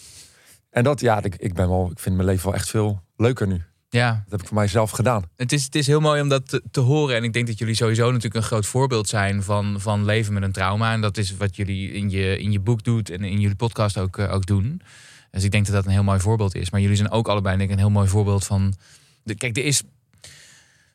En 0.71 0.85
dat, 0.85 1.01
ja, 1.01 1.23
ik, 1.23 1.37
ik, 1.37 1.55
ben 1.55 1.69
wel, 1.69 1.91
ik 1.91 1.99
vind 1.99 2.17
mijn 2.17 2.29
leven 2.29 2.45
wel 2.45 2.55
echt 2.55 2.69
veel 2.69 3.03
leuker 3.17 3.47
nu. 3.47 3.63
Ja. 3.89 4.11
Dat 4.13 4.31
heb 4.31 4.41
ik 4.41 4.47
voor 4.47 4.57
mijzelf 4.57 4.91
gedaan. 4.91 5.23
Het 5.37 5.53
is, 5.53 5.65
het 5.65 5.75
is 5.75 5.87
heel 5.87 6.01
mooi 6.01 6.21
om 6.21 6.29
dat 6.29 6.49
te, 6.49 6.63
te, 6.71 6.81
horen. 6.81 7.17
En 7.17 7.25
ik 7.25 7.33
denk 7.33 7.47
dat 7.47 7.59
jullie 7.59 7.75
sowieso 7.75 8.07
natuurlijk 8.07 8.35
een 8.35 8.43
groot 8.43 8.67
voorbeeld 8.67 9.09
zijn 9.09 9.43
van, 9.43 9.81
van 9.81 10.05
leven 10.05 10.33
met 10.33 10.43
een 10.43 10.53
trauma. 10.53 10.93
En 10.93 11.01
dat 11.01 11.17
is 11.17 11.37
wat 11.37 11.57
jullie 11.57 11.93
in 11.93 12.11
je, 12.11 12.39
in 12.39 12.53
je 12.53 12.61
boek 12.61 12.85
doet 12.85 13.11
en 13.11 13.25
in 13.25 13.41
jullie 13.41 13.57
podcast 13.57 13.99
ook, 13.99 14.17
uh, 14.17 14.33
ook 14.33 14.47
doen. 14.47 14.83
Dus 15.31 15.45
ik 15.45 15.51
denk 15.51 15.67
dat 15.67 15.75
dat 15.75 15.85
een 15.85 15.91
heel 15.91 16.03
mooi 16.03 16.21
voorbeeld 16.21 16.55
is. 16.55 16.71
Maar 16.71 16.81
jullie 16.81 16.97
zijn 16.97 17.11
ook 17.11 17.29
allebei 17.29 17.57
denk 17.57 17.69
ik, 17.69 17.77
een 17.77 17.83
heel 17.83 17.91
mooi 17.91 18.09
voorbeeld 18.09 18.45
van... 18.45 18.75
De, 19.23 19.35
kijk, 19.35 19.57
er 19.57 19.65
is 19.65 19.83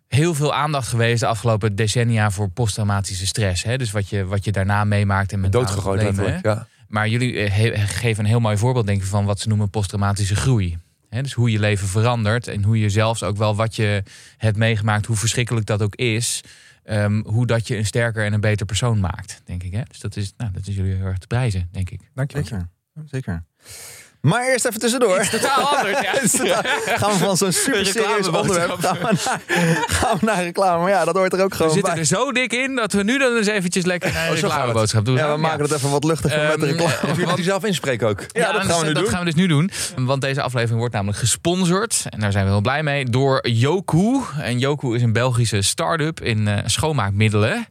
heel 0.08 0.34
veel 0.34 0.54
aandacht 0.54 0.88
geweest 0.88 1.20
de 1.20 1.28
afgelopen 1.28 1.76
decennia 1.76 2.32
voor 2.32 2.50
posttraumatische 2.50 3.28
stress. 3.28 3.64
Hè? 3.64 3.78
Dus 3.78 3.92
wat 3.92 4.10
je, 4.10 4.26
wat 4.26 4.46
je 4.46 4.52
daarna 4.52 4.84
meemaakt 4.84 5.32
en 5.32 5.40
met 5.40 5.52
Doodgegooid 5.52 6.02
letterlijk, 6.02 6.46
ja. 6.46 6.68
Maar 6.88 7.08
jullie 7.08 7.40
he, 7.40 7.88
geven 7.88 8.24
een 8.24 8.30
heel 8.30 8.40
mooi 8.40 8.58
voorbeeld 8.58 8.86
denk 8.86 9.02
ik 9.02 9.08
van 9.08 9.26
wat 9.26 9.40
ze 9.40 9.48
noemen 9.48 9.70
posttraumatische 9.70 10.36
groei. 10.36 10.78
He, 11.10 11.22
dus 11.22 11.34
hoe 11.34 11.52
je 11.52 11.60
leven 11.60 11.88
verandert 11.88 12.48
en 12.48 12.64
hoe 12.64 12.80
je 12.80 12.90
zelfs 12.90 13.24
ook 13.24 13.38
wel 13.38 13.56
wat 13.56 13.76
je 13.76 14.04
hebt 14.38 14.58
meegemaakt, 14.58 15.06
hoe 15.06 15.16
verschrikkelijk 15.16 15.66
dat 15.66 15.82
ook 15.82 15.96
is, 15.96 16.42
um, 16.86 17.24
hoe 17.26 17.46
dat 17.46 17.68
je 17.68 17.78
een 17.78 17.86
sterker 17.86 18.26
en 18.26 18.34
een 18.34 18.40
beter 18.40 18.66
persoon 18.66 19.00
maakt, 19.00 19.42
denk 19.46 19.64
ik. 19.64 19.72
Hè? 19.72 19.82
Dus 19.88 20.00
dat 20.00 20.16
is, 20.16 20.34
nou, 20.38 20.52
dat 20.52 20.68
is 20.68 20.76
jullie 20.76 20.96
heel 20.96 21.06
erg 21.06 21.18
te 21.18 21.28
prijzen, 21.28 21.70
denk 21.72 21.90
ik. 21.90 22.02
Dank 22.14 22.32
je. 22.32 22.38
Zeker. 22.38 22.70
Zeker. 23.06 23.44
Maar 24.22 24.48
eerst 24.48 24.66
even 24.66 24.80
tussendoor. 24.80 25.20
Iets 25.20 25.30
totaal 25.30 25.78
anders, 25.78 26.02
ja. 26.02 26.14
totaal, 26.62 26.98
gaan 26.98 27.12
we 27.12 27.18
van 27.18 27.38
zo'n 27.38 27.52
super 27.52 27.86
serieus 27.86 28.28
onderwerp 28.28 28.80
gaan 28.80 28.98
we, 28.98 29.04
naar, 29.04 29.42
gaan 29.88 30.18
we 30.20 30.26
naar 30.26 30.44
reclame. 30.44 30.82
Maar 30.82 30.92
ja, 30.92 31.06
dat 31.06 31.16
hoort 31.16 31.34
er 31.34 31.44
ook 31.44 31.54
gewoon 31.54 31.68
We 31.68 31.74
zitten 31.74 31.94
bij. 31.94 32.02
er 32.02 32.08
zo 32.08 32.32
dik 32.32 32.54
in 32.54 32.76
dat 32.76 32.94
we 32.94 33.04
nu 33.04 33.18
dan 33.18 33.36
eens 33.36 33.48
eventjes 33.48 33.86
lekker 33.86 34.14
naar 34.14 34.28
een 34.30 34.36
reclameboodschap 34.36 35.06
doen. 35.06 35.16
Ja, 35.16 35.32
we 35.34 35.38
maken 35.38 35.62
het 35.62 35.72
even 35.72 35.90
wat 35.90 36.04
luchtiger 36.04 36.38
Ehm, 36.40 36.48
met 36.48 36.60
de 36.60 36.66
reclame. 36.66 37.12
Of 37.12 37.18
jullie 37.18 37.36
die 37.36 37.44
zelf 37.44 37.64
inspreken 37.64 38.08
ook? 38.08 38.24
Ja, 38.32 38.52
dat 38.52 38.64
gaan 38.64 38.80
we 38.80 38.86
nu 38.86 38.94
dat 38.94 39.04
doen. 39.04 39.12
gaan 39.12 39.20
we 39.20 39.26
dus 39.26 39.36
nu 39.36 39.48
doen. 39.48 39.72
Want 39.96 40.22
deze 40.22 40.42
aflevering 40.42 40.80
wordt 40.80 40.94
namelijk 40.94 41.18
gesponsord. 41.20 42.04
En 42.10 42.20
daar 42.20 42.32
zijn 42.32 42.46
we 42.46 42.52
heel 42.52 42.62
blij 42.62 42.84
mee. 42.84 43.06
Door 43.06 43.48
Yoku. 43.50 44.22
En 44.40 44.60
Yoku 44.60 44.96
is 44.96 45.02
een 45.02 45.14
Belgische 45.14 45.62
start-up 45.62 46.22
in 46.22 46.48
uh, 46.48 46.58
schoonmaakmiddelen. 46.66 47.68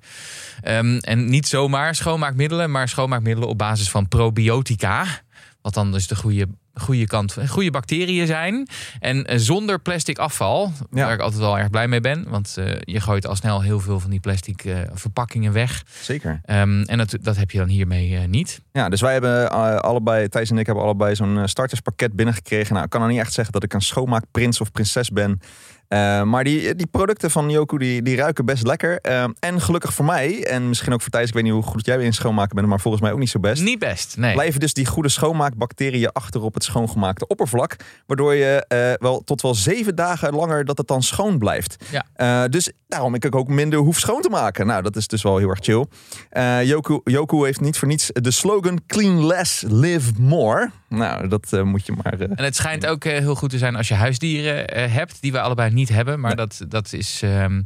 Um, 0.69 0.99
en 0.99 1.29
niet 1.31 1.49
zomaar 1.49 1.95
schoonmaakmiddelen, 1.95 2.71
maar 2.71 2.89
schoonmaakmiddelen 2.89 3.49
op 3.49 3.59
basis 3.59 3.91
van 3.91 4.09
probiotica. 4.09 5.05
Wat 5.67 5.75
dan 5.75 5.93
dus 5.93 6.07
de 6.07 6.17
goede, 6.17 6.47
goede 6.75 7.07
kant, 7.07 7.37
goede 7.49 7.71
bacteriën 7.71 8.27
zijn. 8.27 8.69
En 8.99 9.33
uh, 9.33 9.39
zonder 9.39 9.81
plastic 9.81 10.19
afval, 10.19 10.73
Ja. 10.91 11.05
waar 11.05 11.15
ik 11.15 11.21
altijd 11.21 11.41
wel 11.41 11.59
erg 11.59 11.71
blij 11.71 11.89
mee 11.89 12.01
ben. 12.01 12.25
Want 12.29 12.57
uh, 12.59 12.73
je 12.81 13.01
gooit 13.01 13.27
al 13.27 13.37
snel 13.37 13.63
heel 13.63 13.81
veel 13.81 14.01
van 14.01 14.11
die 14.11 14.21
plastic 14.21 14.65
uh, 14.65 14.79
verpakkingen 14.93 15.53
weg. 15.53 15.83
Zeker. 16.01 16.41
Um, 16.47 16.83
en 16.83 16.99
dat, 16.99 17.17
dat 17.21 17.37
heb 17.37 17.51
je 17.51 17.59
dan 17.59 17.69
hiermee 17.69 18.11
uh, 18.11 18.25
niet. 18.25 18.61
Ja, 18.73 18.89
dus 18.89 19.01
wij 19.01 19.13
hebben 19.13 19.51
allebei, 19.83 20.29
Thijs 20.29 20.51
en 20.51 20.59
ik 20.59 20.67
hebben 20.67 20.85
allebei 20.85 21.15
zo'n 21.15 21.49
starterspakket 21.49 22.13
binnengekregen. 22.13 22.73
Nou, 22.73 22.85
ik 22.85 22.91
kan 22.91 23.01
nou 23.01 23.13
niet 23.13 23.21
echt 23.21 23.33
zeggen 23.33 23.53
dat 23.53 23.63
ik 23.63 23.73
een 23.73 23.81
schoonmaakprins 23.81 24.61
of 24.61 24.73
prinses 24.73 25.11
ben. 25.11 25.41
Uh, 25.89 26.23
maar 26.23 26.45
die, 26.45 26.75
die 26.75 26.87
producten 26.87 27.31
van 27.31 27.51
Yoku 27.51 27.79
die, 27.79 28.03
die 28.03 28.17
ruiken 28.17 28.45
best 28.45 28.67
lekker. 28.67 28.99
Uh, 29.03 29.25
en 29.39 29.61
gelukkig 29.61 29.95
voor 29.95 30.05
mij, 30.05 30.45
en 30.45 30.69
misschien 30.69 30.93
ook 30.93 31.01
voor 31.01 31.11
Thijs, 31.11 31.29
ik 31.29 31.35
weet 31.35 31.43
niet 31.43 31.53
hoe 31.53 31.63
goed 31.63 31.87
jij 31.87 31.99
in 31.99 32.13
schoonmaken 32.13 32.57
bent, 32.57 32.69
maar 32.69 32.81
volgens 32.81 33.03
mij 33.03 33.13
ook 33.13 33.19
niet 33.19 33.31
zo 33.31 33.41
best. 33.41 33.63
Niet 33.63 33.79
best, 33.79 34.17
nee. 34.17 34.33
Blijven 34.33 34.61
dus 34.61 34.75
die 34.75 34.87
goede 34.87 35.09
schoonmaakbacteriën 35.09 36.13
achter 36.13 36.43
op 36.43 36.55
het 36.55 36.65
schoongemaakte 36.65 37.27
oppervlak. 37.27 37.77
Waardoor 38.07 38.35
je 38.35 38.65
uh, 38.69 39.07
wel 39.07 39.23
tot 39.25 39.43
wel 39.43 39.55
zeven 39.55 39.95
dagen 39.95 40.35
langer 40.35 40.65
dat 40.65 40.79
het 40.79 40.87
dan 40.87 41.03
schoon 41.03 41.39
blijft. 41.39 41.77
Ja. 41.91 42.49
Dus 42.49 42.73
daarom 42.89 43.15
ik 43.15 43.35
ook 43.35 43.49
minder 43.49 43.79
hoef 43.79 43.99
schoon 43.99 44.21
te 44.21 44.29
maken. 44.29 44.67
Nou, 44.67 44.83
dat 44.83 44.97
is 44.97 45.07
dus 45.07 45.23
wel 45.23 45.37
heel 45.37 45.49
erg 45.49 45.59
chill. 45.63 45.87
Yoku, 46.65 47.01
Yoku 47.05 47.45
heeft 47.45 47.61
niet 47.61 47.79
voor 47.79 47.89
niets 47.89 48.11
de 48.13 48.31
slogan 48.31 48.81
Clean 48.87 49.27
Less, 49.27 49.65
Live 49.69 50.13
More. 50.19 50.71
Nou, 50.89 51.29
dat 51.29 51.53
eh, 51.53 51.63
moet 51.63 51.87
je 51.87 51.93
maar... 52.03 52.21
eh, 52.21 52.31
En 52.35 52.45
het 52.45 52.57
schijnt 52.57 52.87
ook 52.87 53.05
eh, 53.05 53.19
heel 53.19 53.35
goed 53.35 53.51
te 53.51 53.59
zijn 53.59 53.77
als 53.77 53.89
je 53.89 53.95
huisdieren 53.95 54.91
hebt, 54.91 55.21
die 55.21 55.33
we 55.33 55.41
allebei 55.41 55.71
niet 55.73 55.89
hebben. 55.89 56.21
Maar 56.21 56.37
dat, 56.37 56.61
dat 56.69 56.93
is. 56.93 57.21
ehm, 57.23 57.63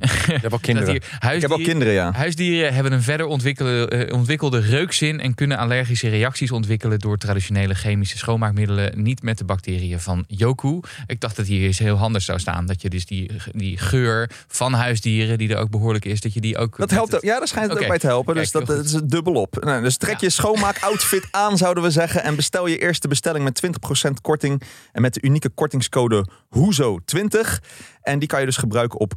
Je 0.00 0.06
hebt 0.26 0.44
ook 0.44 0.50
dat 0.50 0.60
kinderen. 0.60 0.90
hier, 0.90 1.32
ik 1.34 1.40
heb 1.40 1.50
ook 1.50 1.62
kinderen, 1.62 1.92
ja. 1.92 2.12
huisdieren 2.12 2.74
hebben 2.74 2.92
een 2.92 3.02
verder 3.02 3.26
ontwikkelde, 3.26 3.88
eh, 3.88 4.14
ontwikkelde 4.14 4.58
reukzin 4.60 5.20
en 5.20 5.34
kunnen 5.34 5.58
allergische 5.58 6.08
reacties 6.08 6.50
ontwikkelen 6.50 6.98
door 6.98 7.18
traditionele 7.18 7.74
chemische 7.74 8.18
schoonmaakmiddelen, 8.18 9.02
niet 9.02 9.22
met 9.22 9.38
de 9.38 9.44
bacteriën 9.44 10.00
van 10.00 10.24
Yoku. 10.26 10.80
Ik 11.06 11.20
dacht 11.20 11.36
dat 11.36 11.46
hier 11.46 11.66
eens 11.66 11.78
heel 11.78 11.96
handig 11.96 12.22
zou 12.22 12.38
staan. 12.38 12.66
Dat 12.66 12.82
je 12.82 12.88
dus 12.90 13.06
die, 13.06 13.30
die 13.52 13.78
geur 13.78 14.30
van 14.48 14.72
huisdieren, 14.72 15.38
die 15.38 15.48
er 15.54 15.58
ook 15.58 15.70
behoorlijk 15.70 16.04
is, 16.04 16.20
dat 16.20 16.32
je 16.34 16.40
die 16.40 16.56
ook. 16.58 16.76
Dat 16.76 16.90
helpt, 16.90 17.14
ook- 17.16 17.22
ja, 17.22 17.38
daar 17.38 17.48
schijnt 17.48 17.70
het 17.72 17.80
ook 17.80 17.88
bij 17.88 17.98
te 17.98 18.06
helpen. 18.06 18.34
Kijk, 18.34 18.52
dus 18.52 18.66
dat, 18.66 18.76
dat 18.76 18.84
is 18.84 19.00
dubbel 19.04 19.34
op. 19.34 19.64
Nou, 19.64 19.82
dus 19.82 19.96
trek 19.96 20.12
Ja. 20.12 20.18
je 20.20 20.30
schoonmaak-outfit 20.30 21.28
aan, 21.42 21.56
zouden 21.56 21.82
we 21.82 21.90
zeggen. 21.90 22.22
En 22.22 22.36
bestel 22.36 22.66
je 22.66 22.78
eerste 22.78 23.08
bestelling 23.08 23.44
met 23.44 23.62
20% 24.08 24.10
korting. 24.20 24.62
En 24.92 25.02
met 25.02 25.14
de 25.14 25.22
unieke 25.22 25.48
kortingscode 25.48 26.26
HOEZO20. 26.58 27.58
En 28.02 28.18
die 28.18 28.28
kan 28.28 28.40
je 28.40 28.46
dus 28.46 28.56
gebruiken 28.56 29.00
op 29.00 29.12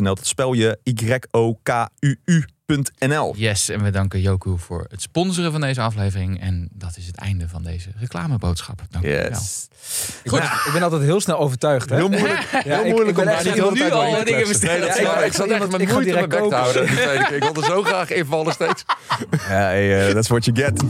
Dat 0.00 0.26
spel 0.26 0.52
je 0.52 0.78
Y-O-K-U-U.nl. 2.02 3.34
Yes, 3.36 3.68
en 3.68 3.82
we 3.82 3.90
danken 3.90 4.20
Yoku 4.20 4.58
voor 4.58 4.86
het 4.88 5.02
sponsoren 5.02 5.52
van 5.52 5.60
deze 5.60 5.80
aflevering. 5.80 6.40
En 6.40 6.68
dat 6.72 6.96
is 6.96 7.06
het 7.06 7.16
einde 7.16 7.48
van 7.48 7.62
deze 7.62 7.88
reclameboodschap. 7.98 8.80
Dank 8.90 9.04
u 9.04 9.08
wel. 9.08 9.28
Yes. 9.28 9.68
Goed. 10.26 10.38
Ik 10.42 10.70
ben 10.72 10.82
altijd 10.82 11.02
heel 11.02 11.20
snel 11.20 11.38
overtuigd. 11.38 11.90
Hè? 11.90 11.96
Heel 11.96 12.08
moeilijk, 12.08 12.40
Ja, 12.52 12.60
heel 12.62 12.84
ik- 12.84 12.90
moeilijk 12.92 13.10
ik 13.10 13.18
om 13.18 13.24
daar 13.24 13.44
niet 13.44 13.52
heel 13.52 13.70
nu 13.70 13.90
al 13.90 14.24
dingen 14.24 14.48
bestellen. 14.48 14.86
Ja, 15.02 15.18
ik- 15.18 15.32
zat 15.32 15.48
echt 15.48 15.60
ga 15.62 15.66
moeite 15.76 15.86
mijn 15.86 16.04
direct 16.04 16.28
bek 16.28 16.48
te 16.48 16.54
houden. 16.54 16.82
Ik 17.36 17.42
wilde 17.42 17.62
zo 17.64 17.82
graag 17.82 18.10
invallen 18.10 18.52
steeds. 18.52 18.84
Ja, 19.30 19.46
hey, 19.48 20.06
eh, 20.08 20.14
that's 20.14 20.28
what 20.28 20.44
you 20.44 20.56
get. 20.56 20.82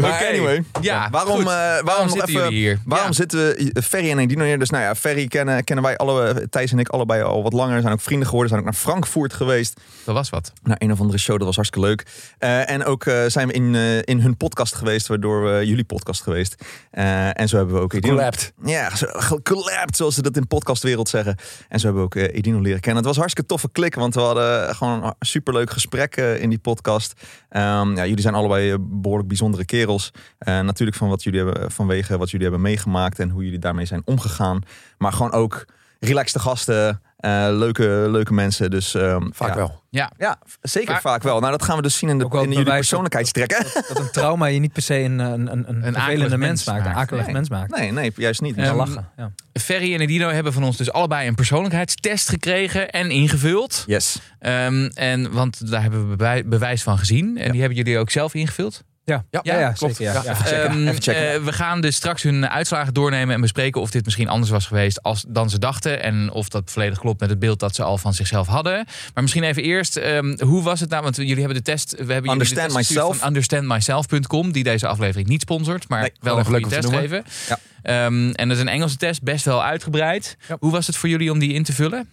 Maar 0.00 0.26
anyway. 0.26 0.64
Ja, 0.80 1.08
waarom, 1.10 1.38
eh, 1.40 1.44
waarom, 1.46 1.84
Waarom 1.86 2.08
zitten 2.08 2.28
even- 2.28 2.42
jullie 2.42 2.58
hier? 2.58 2.78
Waarom 2.84 3.06
Ja. 3.08 3.12
zitten 3.14 3.38
we 3.38 3.82
Ferry 3.82 4.10
en 4.10 4.18
Edino 4.18 4.44
hier? 4.44 4.58
Dus 4.58 4.70
nou 4.70 4.82
ja, 4.82 4.94
Ferry 4.94 5.26
kennen, 5.26 5.64
kennen 5.64 5.84
wij 5.84 5.96
alle, 5.96 6.46
Thijs 6.50 6.72
en 6.72 6.78
ik 6.78 6.88
allebei 6.88 7.22
al 7.22 7.42
wat 7.42 7.52
langer. 7.52 7.80
Zijn 7.80 7.92
ook 7.92 8.00
vrienden 8.00 8.26
geworden. 8.28 8.48
Zijn 8.50 8.60
ook 8.66 8.70
naar 8.72 8.80
Frankfurt 8.80 9.32
geweest. 9.32 9.80
Dat 10.04 10.14
was 10.14 10.30
wat. 10.30 10.52
Naar 10.62 10.76
een 10.78 10.92
of 10.92 11.00
andere 11.00 11.18
show, 11.18 11.36
dat 11.36 11.46
was 11.46 11.54
hartstikke 11.56 11.86
leuk. 11.88 12.06
Eh, 12.38 12.70
en 12.70 12.84
ook 12.84 13.04
eh, 13.04 13.24
zijn 13.26 13.46
we 13.46 13.52
in, 13.52 13.74
in 14.04 14.20
hun 14.20 14.36
podcast 14.36 14.74
geweest, 14.74 15.06
waardoor 15.06 15.42
we 15.44 15.66
jullie 15.66 15.84
podcast 15.84 16.22
geweest. 16.22 16.54
En 16.90 17.48
zo 17.48 17.56
hebben 17.56 17.74
we 17.74 17.80
ook. 17.80 18.00
Collaped. 18.00 18.52
Ja, 18.64 18.88
gecollapt, 19.02 19.96
zoals 19.96 20.14
ze 20.14 20.22
dat 20.22 20.36
in 20.36 20.46
podcastwereld 20.46 21.08
zeggen. 21.08 21.36
En 21.68 21.78
zo 21.80 21.84
hebben 21.86 22.08
we 22.08 22.20
ook 22.20 22.34
Edino 22.34 22.60
leren 22.60 22.80
kennen. 22.80 22.96
Het 22.98 23.06
was 23.06 23.16
hartstikke 23.16 23.48
toffe 23.48 23.68
klik, 23.72 23.94
want 23.94 24.14
we 24.14 24.20
hadden 24.20 24.74
gewoon 24.74 25.04
een 25.04 25.14
superleuk 25.20 25.70
gesprek 25.70 26.16
in 26.16 26.48
die 26.48 26.58
podcast. 26.58 27.12
Ehm, 27.48 27.96
ja, 27.96 28.06
jullie 28.06 28.20
zijn 28.20 28.34
allebei 28.34 28.70
eh, 28.70 28.76
behoorlijk 28.80 29.28
bijzondere 29.28 29.64
kerels. 29.78 30.10
Eh, 30.38 30.60
natuurlijk 30.60 30.96
van 30.96 31.08
wat 31.08 31.22
jullie 31.22 31.44
hebben, 31.44 31.70
vanwege 31.70 32.18
wat 32.18 32.30
jullie 32.30 32.46
hebben 32.46 32.64
meegemaakt 32.64 33.18
en 33.18 33.30
hoe 33.30 33.44
jullie 33.44 33.58
daarmee 33.58 33.86
zijn 33.86 34.02
omgegaan. 34.04 34.60
Maar 34.98 35.12
gewoon 35.12 35.32
ook 35.32 35.64
relaxte 36.00 36.38
gasten, 36.38 37.00
eh, 37.16 37.30
leuke, 37.50 38.06
leuke 38.10 38.32
mensen. 38.34 38.70
Dus 38.70 38.94
ehm, 38.94 39.26
Vaak 39.32 39.48
ja. 39.48 39.54
wel. 39.56 39.82
Ja, 39.90 40.10
Ja, 40.18 40.38
zeker 40.60 40.92
Vaak- 40.92 41.00
vaak 41.00 41.22
wel. 41.22 41.38
Nou, 41.40 41.50
dat 41.52 41.62
gaan 41.62 41.76
we 41.76 41.82
dus 41.82 41.96
zien 41.98 42.08
in, 42.10 42.18
de, 42.18 42.24
in 42.24 42.30
jullie 42.40 42.64
bewijs 42.64 42.88
dat- 42.88 43.98
een 43.98 44.10
trauma 44.12 44.46
je 44.46 44.58
niet 44.58 44.72
per 44.72 44.82
se 44.82 44.94
een, 44.98 45.18
een, 45.18 45.52
een, 45.52 45.68
een, 45.68 45.68
akelig 45.68 45.92
vervelende 45.94 46.36
mens 46.36 46.38
mens 46.38 46.64
maakt. 46.64 46.86
Een 46.86 46.94
akelig 46.94 47.24
Nee. 47.24 47.34
mens 47.34 47.48
maakt. 47.48 47.76
Nee, 47.76 47.92
nee, 47.92 48.12
juist 48.16 48.40
niet. 48.40 48.56
Ehm, 48.56 48.76
lachen. 48.76 49.08
Ja. 49.16 49.30
Ferry 49.52 49.94
en 49.94 50.00
Edino 50.00 50.28
hebben 50.28 50.52
van 50.52 50.62
ons 50.64 50.76
dus 50.76 50.92
allebei 50.92 51.28
een 51.28 51.34
persoonlijkheidstest 51.34 52.28
gekregen 52.28 52.90
en 52.90 53.10
ingevuld. 53.10 53.84
Yes. 53.86 54.18
Ehm, 54.38 54.88
en, 54.94 55.32
want 55.32 55.70
daar 55.70 55.82
hebben 55.82 56.10
we 56.10 56.16
bewij- 56.16 56.44
bewijs 56.46 56.82
van 56.82 56.98
gezien. 56.98 57.36
En 57.38 57.44
Ja. 57.44 57.50
die 57.50 57.60
hebben 57.60 57.78
jullie 57.78 57.98
ook 57.98 58.10
zelf 58.10 58.34
ingevuld. 58.34 58.82
Ja, 59.08 59.24
ja, 59.30 59.40
Ja, 59.42 59.58
ja, 59.58 59.72
klopt. 59.72 59.96
zeker. 59.96 60.12
Ja, 60.12 60.20
even 60.20 60.36
checken. 60.44 60.68
Ehm, 60.70 60.86
even 60.88 61.02
checken. 61.02 61.32
eh, 61.32 61.40
we 61.44 61.52
gaan 61.52 61.80
dus 61.80 61.96
straks 61.96 62.22
hun 62.22 62.48
uitslagen 62.48 62.94
doornemen 62.94 63.34
en 63.34 63.40
bespreken 63.40 63.80
of 63.80 63.90
dit 63.90 64.04
misschien 64.04 64.28
anders 64.28 64.50
was 64.50 64.66
geweest 64.66 65.02
als, 65.02 65.24
dan 65.28 65.50
ze 65.50 65.58
dachten. 65.58 66.02
En 66.02 66.30
of 66.30 66.48
dat 66.48 66.70
volledig 66.70 66.98
klopt 66.98 67.20
met 67.20 67.30
het 67.30 67.38
beeld 67.38 67.60
dat 67.60 67.74
ze 67.74 67.82
al 67.82 67.98
van 67.98 68.14
zichzelf 68.14 68.46
hadden. 68.46 68.74
Maar 69.14 69.22
misschien 69.22 69.42
even 69.42 69.62
eerst, 69.62 69.96
ehm, 69.96 70.36
hoe 70.44 70.62
was 70.62 70.80
het 70.80 70.90
nou? 70.90 71.02
Want 71.02 71.16
jullie 71.16 71.36
hebben 71.36 71.54
de 71.54 71.62
test. 71.62 71.90
We 71.90 71.96
hebben 71.96 72.14
jullie 72.14 72.24
de 72.24 72.32
Understand 72.32 72.66
test 72.66 72.76
gestuurd 72.76 72.98
Myself. 72.98 73.18
van 73.18 73.28
understandmyself.com, 73.28 74.52
die 74.52 74.64
deze 74.64 74.86
aflevering 74.86 75.28
niet 75.28 75.40
sponsort, 75.40 75.88
maar 75.88 76.00
Nee, 76.00 76.12
wel 76.20 76.38
een 76.38 76.44
goede 76.44 76.64
om 76.64 76.68
test 76.70 76.88
te 76.90 76.96
geven. 76.96 77.24
Ja. 77.48 77.58
Ehm, 77.82 78.30
en 78.30 78.48
dat 78.48 78.56
is 78.56 78.62
een 78.62 78.68
Engelse 78.68 78.96
test, 78.96 79.22
best 79.22 79.44
wel 79.44 79.64
uitgebreid. 79.64 80.36
Ja. 80.48 80.56
Hoe 80.60 80.70
was 80.72 80.86
het 80.86 80.96
voor 80.96 81.08
jullie 81.08 81.30
om 81.32 81.38
die 81.38 81.52
in 81.52 81.62
te 81.62 81.72
vullen? 81.72 82.08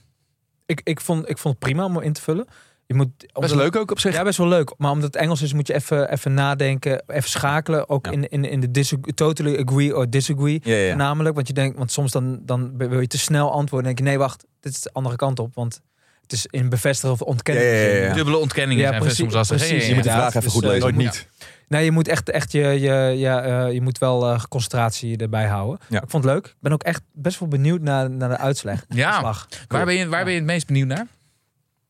Ik, 0.65 0.81
ik, 0.83 1.01
vond, 1.01 1.29
ik 1.29 1.37
vond 1.37 1.55
het 1.55 1.63
prima 1.63 1.83
om 1.85 2.01
in 2.01 2.13
te 2.13 2.21
vullen. 2.21 2.47
Je 2.87 2.93
moet, 2.93 3.09
Best 3.33 3.55
leuk 3.55 3.75
ook 3.75 3.91
op 3.91 3.99
zich. 3.99 4.13
Ja, 4.13 4.23
best 4.23 4.37
wel 4.37 4.47
leuk. 4.47 4.73
Maar 4.77 4.91
omdat 4.91 5.13
het 5.13 5.21
Engels 5.21 5.41
is, 5.41 5.53
moet 5.53 5.67
je 5.67 5.73
even, 5.73 6.11
even 6.11 6.33
nadenken, 6.33 7.03
even 7.07 7.29
schakelen. 7.29 7.89
Ook 7.89 8.05
Ja. 8.05 8.11
in, 8.11 8.29
in, 8.29 8.45
in 8.45 8.59
de 8.59 8.71
disagree, 8.71 9.13
totally 9.13 9.63
agree 9.67 9.95
or 9.95 10.09
disagree. 10.09 10.59
Ja, 10.63 10.75
ja. 10.75 10.95
Namelijk, 10.95 11.35
want 11.35 11.47
je 11.47 11.53
denkt, 11.53 11.77
want 11.77 11.91
soms 11.91 12.11
dan, 12.11 12.39
dan 12.41 12.77
wil 12.77 12.99
je 12.99 13.07
te 13.07 13.17
snel 13.17 13.51
antwoorden. 13.51 13.83
Dan 13.83 13.83
denk 13.83 13.97
je, 13.97 14.03
nee, 14.03 14.17
wacht, 14.17 14.45
dit 14.59 14.73
is 14.73 14.81
de 14.81 14.89
andere 14.93 15.15
kant 15.15 15.39
op. 15.39 15.55
Want 15.55 15.81
het 16.21 16.31
is 16.31 16.45
in 16.49 16.69
bevestigen 16.69 17.11
of 17.15 17.21
ontkennen. 17.21 17.63
Ja, 17.63 17.71
ja, 17.71 17.87
ja, 17.95 18.03
ja. 18.05 18.13
Dubbele 18.13 18.37
ontkenningen 18.37 18.83
Ja, 18.83 18.89
zijn 18.89 19.01
precies, 19.01 19.17
soms 19.19 19.33
lastig. 19.33 19.57
precies. 19.57 19.75
Ja, 19.75 19.81
ja, 19.83 19.87
Je 19.89 19.93
moet 19.93 20.03
de 20.03 20.09
ja. 20.09 20.15
vraag 20.15 20.29
even 20.29 20.41
dus, 20.41 20.51
goed 20.53 20.63
eh, 20.63 20.69
lezen. 20.69 20.81
Nooit 20.83 20.95
niet. 20.95 21.27
Nee, 21.67 21.83
je 21.85 21.91
moet 21.91 22.07
echt, 22.07 22.29
echt 22.29 22.51
je, 22.51 22.59
je, 22.61 23.13
ja, 23.17 23.41
eh, 23.41 23.73
je 23.73 23.81
moet 23.81 23.97
wel 23.97 24.29
eh, 24.29 24.43
concentratie 24.49 25.17
erbij 25.17 25.45
houden. 25.45 25.79
Ja. 25.89 26.01
Ik 26.01 26.09
vond 26.09 26.23
het 26.23 26.33
leuk. 26.33 26.45
Ik 26.45 26.55
ben 26.59 26.71
ook 26.71 26.83
echt 26.83 27.01
best 27.13 27.39
wel 27.39 27.47
benieuwd 27.49 27.81
naar, 27.81 28.09
naar 28.09 28.29
de 28.29 28.37
uitslag. 28.37 28.83
Ja. 28.89 29.21
Waar, 29.67 29.85
ben 29.85 29.95
je, 29.95 30.07
waar 30.07 30.23
ben 30.23 30.33
je 30.33 30.39
het 30.39 30.47
meest 30.47 30.67
benieuwd 30.67 30.87
naar? 30.87 31.07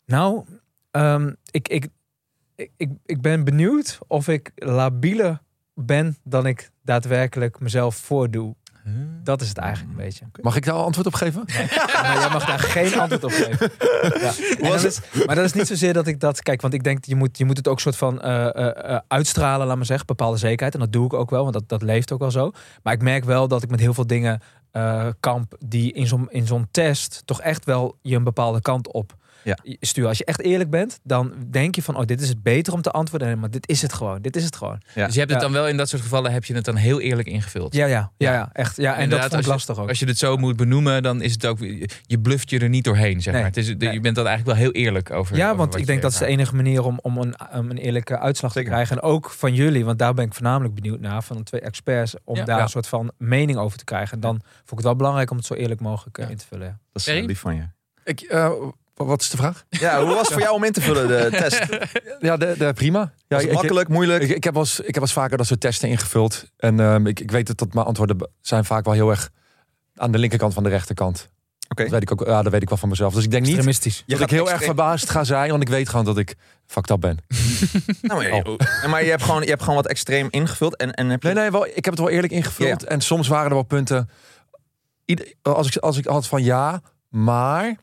Nou, 0.06 0.44
ehm, 0.96 1.34
ik, 1.52 1.68
ik, 1.68 1.88
ik, 2.56 2.92
ik, 3.06 3.22
ben 3.22 3.44
benieuwd 3.44 3.98
of 4.08 4.28
ik 4.28 4.52
labieler 4.56 5.42
ben 5.74 6.18
dan 6.24 6.46
ik 6.46 6.72
daadwerkelijk 6.82 7.60
mezelf 7.60 7.96
voordoe. 7.96 8.56
Dat 9.24 9.42
is 9.42 9.48
het 9.48 9.58
eigenlijk 9.58 9.98
een 9.98 10.06
beetje. 10.06 10.26
Mag 10.42 10.56
ik 10.56 10.66
daar 10.66 10.76
antwoord 10.76 11.08
op 11.08 11.14
geven? 11.14 11.44
Maar 12.04 12.20
jij 12.20 12.30
mag 12.30 12.46
daar 12.46 12.60
geen 12.60 13.00
antwoord 13.00 13.24
op 13.24 13.32
geven. 13.32 13.72
Ja. 14.20 14.34
En 14.66 14.72
dat 14.72 14.84
is, 14.84 15.00
maar 15.26 15.36
dat 15.36 15.46
is 15.46 15.54
niet 15.54 15.68
zozeer 15.68 15.94
dat 15.94 16.08
ik 16.08 16.20
dat... 16.20 16.42
Kijk, 16.42 16.62
want 16.62 16.74
ik 16.74 16.84
denk, 16.84 17.06
je 17.06 17.16
moet, 17.16 17.38
je 17.38 17.46
moet 17.46 17.58
het 17.58 17.68
ook 17.68 17.80
soort 17.80 17.96
van 17.96 18.22
eh, 18.22 18.56
eh, 18.56 18.94
eh, 18.94 19.00
uitstralen, 19.08 19.68
laat 19.68 19.76
maar 19.76 19.86
zeggen. 19.86 20.06
Bepaalde 20.06 20.38
zekerheid. 20.38 20.74
En 20.74 20.80
dat 20.80 20.92
doe 20.92 21.06
ik 21.06 21.14
ook 21.14 21.30
wel, 21.30 21.42
want 21.42 21.54
dat, 21.54 21.70
dat 21.70 21.82
leeft 21.82 22.12
ook 22.12 22.20
wel 22.20 22.32
zo. 22.32 22.52
Maar 22.84 22.94
ik 22.94 23.02
merk 23.02 23.24
wel 23.24 23.48
dat 23.48 23.64
ik 23.64 23.70
met 23.70 23.80
heel 23.80 23.94
veel 23.94 24.08
dingen 24.08 24.42
eh, 24.72 25.08
kamp... 25.20 25.56
die 25.66 25.94
in 25.94 26.08
zo'n 26.08 26.32
in 26.32 26.48
zo'n 26.48 26.68
test 26.72 27.22
toch 27.26 27.42
echt 27.42 27.66
wel 27.66 27.98
je 28.02 28.16
een 28.16 28.24
bepaalde 28.24 28.62
kant 28.62 28.92
op 28.92 29.16
Ja. 29.46 29.58
sturen. 29.80 30.10
Als 30.10 30.18
je 30.18 30.26
echt 30.26 30.42
eerlijk 30.42 30.70
bent, 30.70 31.00
dan 31.04 31.34
denk 31.50 31.76
je 31.76 31.82
van... 31.82 31.96
oh, 31.98 32.06
dit 32.06 32.22
is 32.22 32.30
het 32.30 32.44
beter 32.44 32.74
om 32.74 32.82
te 32.82 32.92
antwoorden. 32.92 33.40
Maar 33.40 33.50
dit 33.50 33.68
is 33.70 33.82
het 33.82 33.94
gewoon. 33.94 34.22
Dit 34.22 34.36
is 34.36 34.44
het 34.44 34.56
gewoon. 34.56 34.82
Ja. 34.94 35.06
Dus 35.06 35.14
je 35.14 35.20
hebt 35.20 35.32
het 35.32 35.42
dan 35.42 35.52
wel 35.52 35.68
in 35.68 35.78
dat 35.78 35.90
soort 35.90 36.02
gevallen 36.02 36.32
heb 36.32 36.46
je 36.46 36.54
het 36.54 36.66
dan 36.66 36.76
heel 36.76 37.00
eerlijk 37.02 37.28
ingevuld. 37.28 37.74
Ja, 37.76 37.86
ja, 37.86 38.12
ja, 38.18 38.34
ja 38.34 38.50
echt. 38.54 38.78
Ja, 38.78 38.96
en 38.96 39.02
Inderdaad, 39.04 39.30
dat 39.30 39.38
als 39.40 39.48
lastig 39.48 39.80
ook. 39.80 39.88
Als 39.90 40.00
je 40.00 40.06
het 40.06 40.18
zo 40.18 40.38
moet 40.38 40.56
benoemen, 40.56 41.04
dan 41.04 41.22
is 41.22 41.32
het 41.32 41.46
ook. 41.46 41.60
Je 42.02 42.20
bluft 42.22 42.50
je 42.50 42.60
er 42.60 42.70
niet 42.70 42.84
doorheen, 42.84 43.22
zeg 43.22 43.34
Nee, 43.34 43.42
maar. 43.42 43.52
Het 43.52 43.60
is, 43.60 43.76
nee. 43.76 43.94
Je 43.94 44.00
bent 44.00 44.16
dan 44.16 44.28
eigenlijk 44.28 44.58
wel 44.58 44.68
heel 44.68 44.84
eerlijk 44.84 45.12
over. 45.12 45.36
Ja, 45.36 45.46
over 45.46 45.58
want 45.58 45.76
ik 45.76 45.86
denk 45.86 46.02
dat 46.02 46.12
is 46.12 46.18
de 46.18 46.26
enige 46.26 46.56
manier 46.56 46.84
om, 46.84 47.00
om 47.02 47.18
een, 47.18 47.36
om 47.54 47.70
een 47.70 47.78
eerlijke 47.78 48.20
uitslag 48.20 48.52
Zeker. 48.52 48.70
te 48.70 48.74
krijgen. 48.76 48.96
En 48.98 49.02
ook 49.02 49.30
van 49.30 49.54
jullie, 49.54 49.86
want 49.86 50.00
daar 50.00 50.14
ben 50.14 50.26
ik 50.26 50.34
voornamelijk 50.34 50.76
benieuwd 50.76 51.00
naar. 51.00 51.24
Van 51.24 51.38
de 51.38 51.44
twee 51.44 51.62
experts, 51.62 52.16
om 52.24 52.36
Ja. 52.36 52.46
daar 52.46 52.58
Ja. 52.58 52.64
een 52.64 52.70
soort 52.70 52.88
van 52.88 53.12
mening 53.18 53.58
over 53.58 53.78
te 53.78 53.84
krijgen. 53.84 54.14
En 54.14 54.20
dan 54.20 54.42
vond 54.42 54.72
ik 54.72 54.78
het 54.78 54.84
wel 54.86 54.96
belangrijk 54.96 55.32
om 55.32 55.38
het 55.38 55.46
zo 55.46 55.54
eerlijk 55.54 55.82
mogelijk 55.82 56.18
eh, 56.18 56.26
Ja. 56.26 56.32
in 56.32 56.38
te 56.38 56.46
vullen. 56.48 56.80
Dat 56.94 57.08
is 57.08 57.26
lief 57.26 57.40
van 57.40 57.56
je. 57.56 57.64
Ik, 58.04 58.22
eh, 58.22 58.52
wat 58.96 59.22
is 59.22 59.30
de 59.30 59.38
vraag? 59.38 59.66
Ja, 59.70 60.00
hoe 60.04 60.14
was 60.14 60.20
het 60.22 60.32
voor 60.32 60.42
jou 60.42 60.56
om 60.56 60.64
in 60.64 60.72
te 60.72 60.82
vullen, 60.82 61.08
de 61.08 61.30
test? 61.42 61.66
Ja, 62.20 62.38
de, 62.38 62.56
de, 62.58 62.74
prima. 62.74 63.00
Ja, 63.00 63.10
Was 63.28 63.42
het 63.42 63.48
ik- 63.52 63.54
makkelijk, 63.58 63.90
moeilijk? 63.90 64.24
Ik, 64.24 64.30
ik, 64.30 64.44
heb 64.44 64.54
wel 64.54 64.64
eens, 64.64 64.80
ik 64.80 64.86
heb 64.86 64.94
wel 64.94 65.04
eens 65.04 65.14
vaker 65.14 65.38
dat 65.38 65.46
soort 65.48 65.60
testen 65.60 65.90
ingevuld. 65.90 66.46
En 66.58 66.80
ehm, 66.80 67.08
ik, 67.08 67.20
ik 67.20 67.32
weet 67.32 67.48
dat, 67.48 67.58
dat 67.58 67.74
mijn 67.74 67.86
antwoorden 67.86 68.30
zijn 68.42 68.66
vaak 68.66 68.86
wel 68.86 68.94
heel 68.94 69.10
erg 69.10 69.30
aan 69.96 70.12
de 70.12 70.18
linkerkant 70.18 70.54
van 70.54 70.64
de 70.64 70.70
rechterkant. 70.70 71.30
Oké. 71.70 71.82
Dat 71.84 71.92
weet 71.92 72.02
ik 72.02 72.12
ook. 72.12 72.28
Ja, 72.28 72.42
dat 72.42 72.52
weet 72.52 72.62
ik 72.62 72.70
wel 72.70 72.78
van 72.78 72.90
mezelf. 72.90 73.14
Dus 73.14 73.24
ik 73.24 73.32
denk 73.32 73.46
niet 73.46 73.56
dat 73.56 73.66
gaat 74.06 74.22
ik 74.22 74.30
heel 74.30 74.52
erg 74.52 74.64
verbaasd 74.64 75.10
ga 75.10 75.24
zijn, 75.24 75.50
want 75.50 75.62
ik 75.62 75.70
weet 75.70 75.90
gewoon 75.90 76.06
dat 76.06 76.18
ik 76.18 76.36
fucked 76.66 76.90
up 76.90 77.00
ben. 77.00 77.18
Nou, 78.02 78.24
maar, 78.24 78.36
je, 78.36 78.88
maar 78.88 79.04
je, 79.04 79.10
hebt 79.10 79.24
gewoon, 79.24 79.42
je 79.42 79.50
hebt 79.50 79.62
gewoon 79.62 79.76
wat 79.76 79.88
extreem 79.88 80.28
ingevuld. 80.30 80.76
En, 80.76 80.94
en 80.94 81.10
heb 81.10 81.22
je... 81.22 81.28
Nee, 81.28 81.38
nee, 81.38 81.52
wel, 81.52 81.66
ik 81.66 81.76
heb 81.76 81.86
het 81.86 82.00
wel 82.00 82.10
eerlijk 82.10 82.34
ingevuld. 82.34 82.84
En 82.84 83.02
soms 83.02 83.28
waren 83.28 83.48
er 83.48 83.54
wel 83.54 83.64
punten. 83.64 84.10
ieder- 85.06 85.34
als, 85.42 85.68
ik, 85.68 85.76
als 85.78 85.98
ik 85.98 86.06
had 86.06 86.28
van 86.28 86.44
ja, 86.44 86.82
maar 87.10 87.76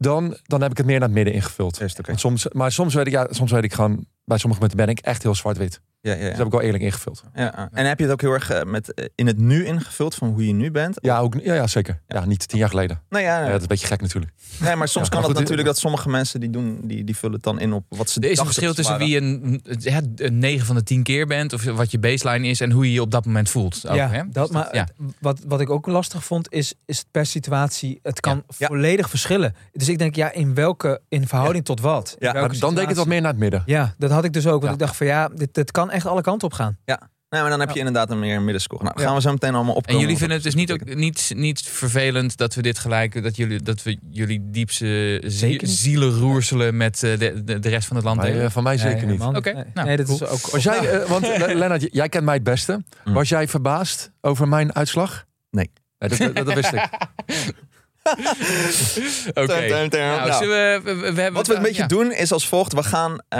dan, 0.00 0.36
dan 0.42 0.62
heb 0.62 0.70
ik 0.70 0.76
het 0.76 0.86
meer 0.86 0.98
naar 0.98 1.08
het 1.08 1.16
midden 1.16 1.34
ingevuld. 1.34 1.80
Soms, 2.18 2.48
maar 2.48 2.72
soms 2.72 2.94
weet 2.94 3.06
ik, 3.06 3.12
ja, 3.12 3.26
soms 3.30 3.50
weet 3.50 3.64
ik 3.64 3.72
gewoon, 3.72 4.06
bij 4.24 4.38
sommige 4.38 4.60
punten 4.60 4.78
ben 4.78 4.88
ik 4.88 4.98
echt 4.98 5.22
heel 5.22 5.34
zwart-wit. 5.34 5.80
Ja, 6.02 6.12
ja, 6.14 6.28
Dus 6.28 6.36
heb 6.36 6.46
ik 6.46 6.52
wel 6.52 6.60
eerlijk 6.60 6.82
ingevuld. 6.82 7.22
Ja, 7.34 7.68
En 7.72 7.86
heb 7.86 7.98
je 7.98 8.04
het 8.04 8.12
ook 8.12 8.20
heel 8.20 8.32
erg 8.32 8.50
eh, 8.50 8.62
met, 8.62 8.94
eh, 8.94 9.04
in 9.14 9.26
het 9.26 9.38
nu 9.38 9.64
ingevuld 9.64 10.14
van 10.14 10.28
hoe 10.28 10.46
je 10.46 10.52
nu 10.52 10.70
bent? 10.70 10.96
Ja, 11.00 11.18
ook, 11.18 11.34
ja, 11.42 11.54
ja 11.54 11.66
zeker. 11.66 12.00
Ja, 12.08 12.24
niet 12.24 12.48
tien 12.48 12.58
jaar 12.58 12.68
geleden. 12.68 13.02
Nou 13.08 13.24
ja, 13.24 13.38
Ja, 13.38 13.44
dat 13.46 13.54
is 13.54 13.60
een 13.62 13.66
beetje 13.68 13.86
gek 13.86 14.00
natuurlijk. 14.00 14.32
nee, 14.60 14.76
maar 14.76 14.88
soms 14.88 15.06
Ja, 15.08 15.12
kan 15.12 15.22
het 15.28 15.38
natuurlijk 15.38 15.66
dat 15.66 15.78
sommige 15.78 16.08
mensen 16.08 16.40
die 16.40 16.50
doen, 16.50 16.80
die, 16.82 17.04
die 17.04 17.16
vullen 17.16 17.34
het 17.34 17.44
dan 17.44 17.60
in 17.60 17.72
op 17.72 17.84
wat 17.88 18.10
ze 18.10 18.20
Er 18.20 18.30
is 18.30 18.38
een 18.38 18.44
verschil 18.44 18.74
tussen 18.74 18.98
wie 18.98 19.16
een, 19.16 19.60
ja, 19.78 20.00
een 20.16 20.38
9 20.38 20.66
van 20.66 20.74
de 20.76 20.82
10 20.82 21.02
keer 21.02 21.26
bent, 21.26 21.52
of 21.52 21.64
wat 21.64 21.90
je 21.90 21.98
baseline 21.98 22.46
is, 22.48 22.60
en 22.60 22.70
hoe 22.70 22.84
je 22.86 22.92
je 22.92 23.00
op 23.00 23.10
dat 23.10 23.24
moment 23.26 23.50
voelt. 23.50 23.88
Ook, 23.88 23.96
ja, 23.96 24.08
hè? 24.08 24.22
dat, 24.30 24.46
Dus 24.46 24.50
maar 24.50 24.88
wat, 25.20 25.40
wat 25.46 25.60
ik 25.60 25.70
ook 25.70 25.86
lastig 25.86 26.24
vond, 26.24 26.52
is, 26.52 26.74
is 26.86 26.98
het 26.98 27.06
per 27.10 27.26
situatie. 27.26 27.98
Het 28.02 28.20
kan 28.20 28.42
Ja. 28.56 28.66
volledig 28.66 29.10
verschillen. 29.10 29.54
Dus 29.72 29.88
ik 29.88 29.98
denk, 29.98 30.14
ja, 30.16 30.32
in 30.32 30.54
welke, 30.54 31.00
in 31.08 31.26
verhouding 31.28 31.64
tot 31.64 31.80
wat? 31.80 32.16
Ja, 32.18 32.32
dan 32.32 32.48
denk 32.60 32.78
ik 32.80 32.88
het 32.88 32.96
wat 32.96 33.06
meer 33.06 33.20
naar 33.20 33.30
het 33.30 33.40
midden. 33.40 33.62
Ja, 33.66 33.94
dat 33.98 34.10
had 34.10 34.24
ik 34.24 34.32
dus 34.32 34.46
ook. 34.46 34.52
Want 34.52 34.64
Ja. 34.64 34.72
ik 34.72 34.78
dacht 34.78 34.96
van 34.96 35.06
ja, 35.06 35.28
dit, 35.28 35.54
dit 35.54 35.70
kan 35.70 35.89
echt 35.90 36.06
alle 36.06 36.22
kanten 36.22 36.46
op 36.48 36.54
gaan. 36.54 36.78
Nee, 37.30 37.40
maar 37.40 37.50
dan 37.50 37.60
heb 37.60 37.70
je 37.70 37.78
inderdaad 37.78 38.10
een 38.10 38.18
meer 38.18 38.42
middenscore. 38.42 38.82
Nou, 38.84 39.00
Ja. 39.00 39.06
gaan 39.06 39.14
we 39.14 39.20
zo 39.20 39.30
meteen 39.32 39.54
allemaal 39.54 39.72
En 39.72 39.78
opkomen. 39.78 40.00
jullie 40.00 40.16
vinden 40.16 40.36
het 40.36 40.44
dus 40.44 40.54
niet, 40.54 40.72
ook, 40.72 40.94
niet, 40.94 41.32
niet 41.34 41.60
vervelend 41.62 42.36
dat 42.36 42.54
we 42.54 42.62
dit 42.62 42.78
gelijk, 42.78 43.22
dat, 43.22 43.36
jullie, 43.36 43.62
dat 43.62 43.82
we 43.82 43.98
jullie 44.10 44.50
diepste 44.50 45.22
Zeker 45.26 45.68
zielen 45.68 46.18
roerselen 46.18 46.76
met 46.76 47.02
eh, 47.02 47.18
de, 47.18 47.44
de, 47.44 47.58
de 47.58 47.68
rest 47.68 47.86
van 47.86 47.96
het 47.96 48.04
land 48.04 48.24
eh, 48.24 48.50
van 48.50 48.62
mij 48.62 48.78
zeker 48.78 49.06
Nee, 49.06 49.18
niet. 49.18 49.36
Oké, 49.36 49.52
Nee, 49.52 49.64
nou, 49.74 49.86
nee, 49.86 49.96
dat 49.96 50.08
is 50.08 50.24
ook. 50.24 50.50
Was 50.50 50.62
jij, 50.62 50.90
eh, 50.90 51.08
want 51.08 51.26
Le- 51.26 51.54
Lennart, 51.54 51.86
jij 51.92 52.08
kent 52.08 52.24
mij 52.24 52.34
het 52.34 52.42
beste. 52.42 52.82
Mm. 53.04 53.12
Was 53.14 53.28
jij 53.28 53.48
verbaasd 53.48 54.10
over 54.20 54.48
mijn 54.48 54.74
uitslag? 54.74 55.24
Nee. 55.50 55.70
dat, 55.98 56.16
dat, 56.18 56.34
dat 56.34 56.54
wist 56.54 56.72
ik. 56.72 56.88
Oké. 59.34 59.88
Tum. 59.88 60.00
Nou, 60.00 60.28
Nou. 60.28 60.48
we, 60.48 61.12
we, 61.14 61.30
Wat 61.32 61.46
we 61.46 61.54
een 61.54 61.62
beetje 61.62 61.82
ja. 61.82 61.88
doen 61.88 62.12
is 62.12 62.32
als 62.32 62.48
volgt. 62.48 62.72
We 62.72 62.82
gaan, 62.82 63.18
eh, 63.28 63.38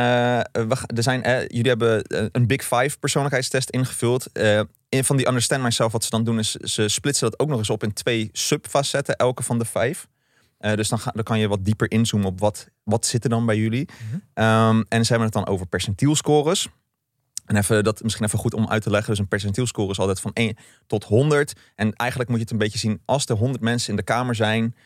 we, 0.53 0.77
er 0.97 1.03
zijn, 1.03 1.23
eh, 1.23 1.41
jullie 1.41 1.69
hebben 1.69 2.03
eh, 2.03 2.25
een 2.33 2.47
Big 2.47 2.63
Five 2.63 2.99
persoonlijkheidstest 2.99 3.71
ingevuld. 3.71 4.33
Eh, 4.33 4.61
in 4.89 5.05
van 5.05 5.17
die 5.17 5.29
Understand 5.29 5.63
Myself, 5.63 5.93
wat 5.93 6.05
ze 6.05 6.11
dan 6.11 6.25
doen, 6.25 6.39
is 6.39 6.51
ze 6.51 6.89
splitsen 6.89 7.31
dat 7.31 7.41
ook 7.41 7.49
nog 7.49 7.59
eens 7.59 7.71
op 7.71 7.83
in 7.83 7.93
twee 7.93 8.29
subfacetten, 8.33 9.17
elke 9.17 9.43
van 9.43 9.59
de 9.59 9.65
vijf. 9.65 10.07
Eh, 10.59 10.75
dus 10.75 10.89
dan, 10.89 10.99
ga, 10.99 11.11
dan 11.15 11.25
kan 11.25 11.39
je 11.39 11.49
wat 11.49 11.65
dieper 11.65 11.91
inzoomen 11.91 12.29
op 12.29 12.41
wat, 12.41 12.67
wat 12.83 13.07
zit 13.07 13.25
er 13.25 13.31
dan 13.31 13.47
bij 13.47 13.57
jullie. 13.57 13.89
Ehm, 14.35 14.83
en 14.89 15.05
ze 15.05 15.13
hebben 15.13 15.25
het 15.25 15.33
dan 15.33 15.47
over 15.47 15.67
percentielscores. 15.67 16.69
En 17.51 17.57
even, 17.57 17.85
dat 17.85 18.03
misschien 18.03 18.25
even 18.25 18.39
goed 18.39 18.55
om 18.55 18.69
uit 18.69 18.83
te 18.83 18.91
leggen. 18.91 19.11
Dus 19.11 19.19
een 19.19 19.29
percentielscore 19.29 19.91
is 19.91 19.99
altijd 19.99 20.21
van 20.21 20.31
1 20.35 20.57
tot 20.87 21.05
100. 21.05 21.53
En 21.75 21.93
eigenlijk 21.93 22.31
moet 22.31 22.39
je 22.39 22.45
het 22.45 22.53
een 22.53 22.59
beetje 22.59 22.79
zien 22.79 23.01
als 23.05 23.27
er 23.27 23.37
100 23.37 23.63
mensen 23.63 23.91
in 23.91 23.97
de 23.97 24.03
kamer 24.03 24.35
zijn. 24.35 24.77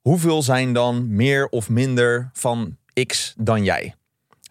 Hoeveel 0.00 0.42
zijn 0.42 0.72
dan 0.72 1.14
meer 1.14 1.48
of 1.48 1.68
minder 1.68 2.30
van 2.32 2.76
X 3.06 3.34
dan 3.36 3.64
jij? 3.64 3.94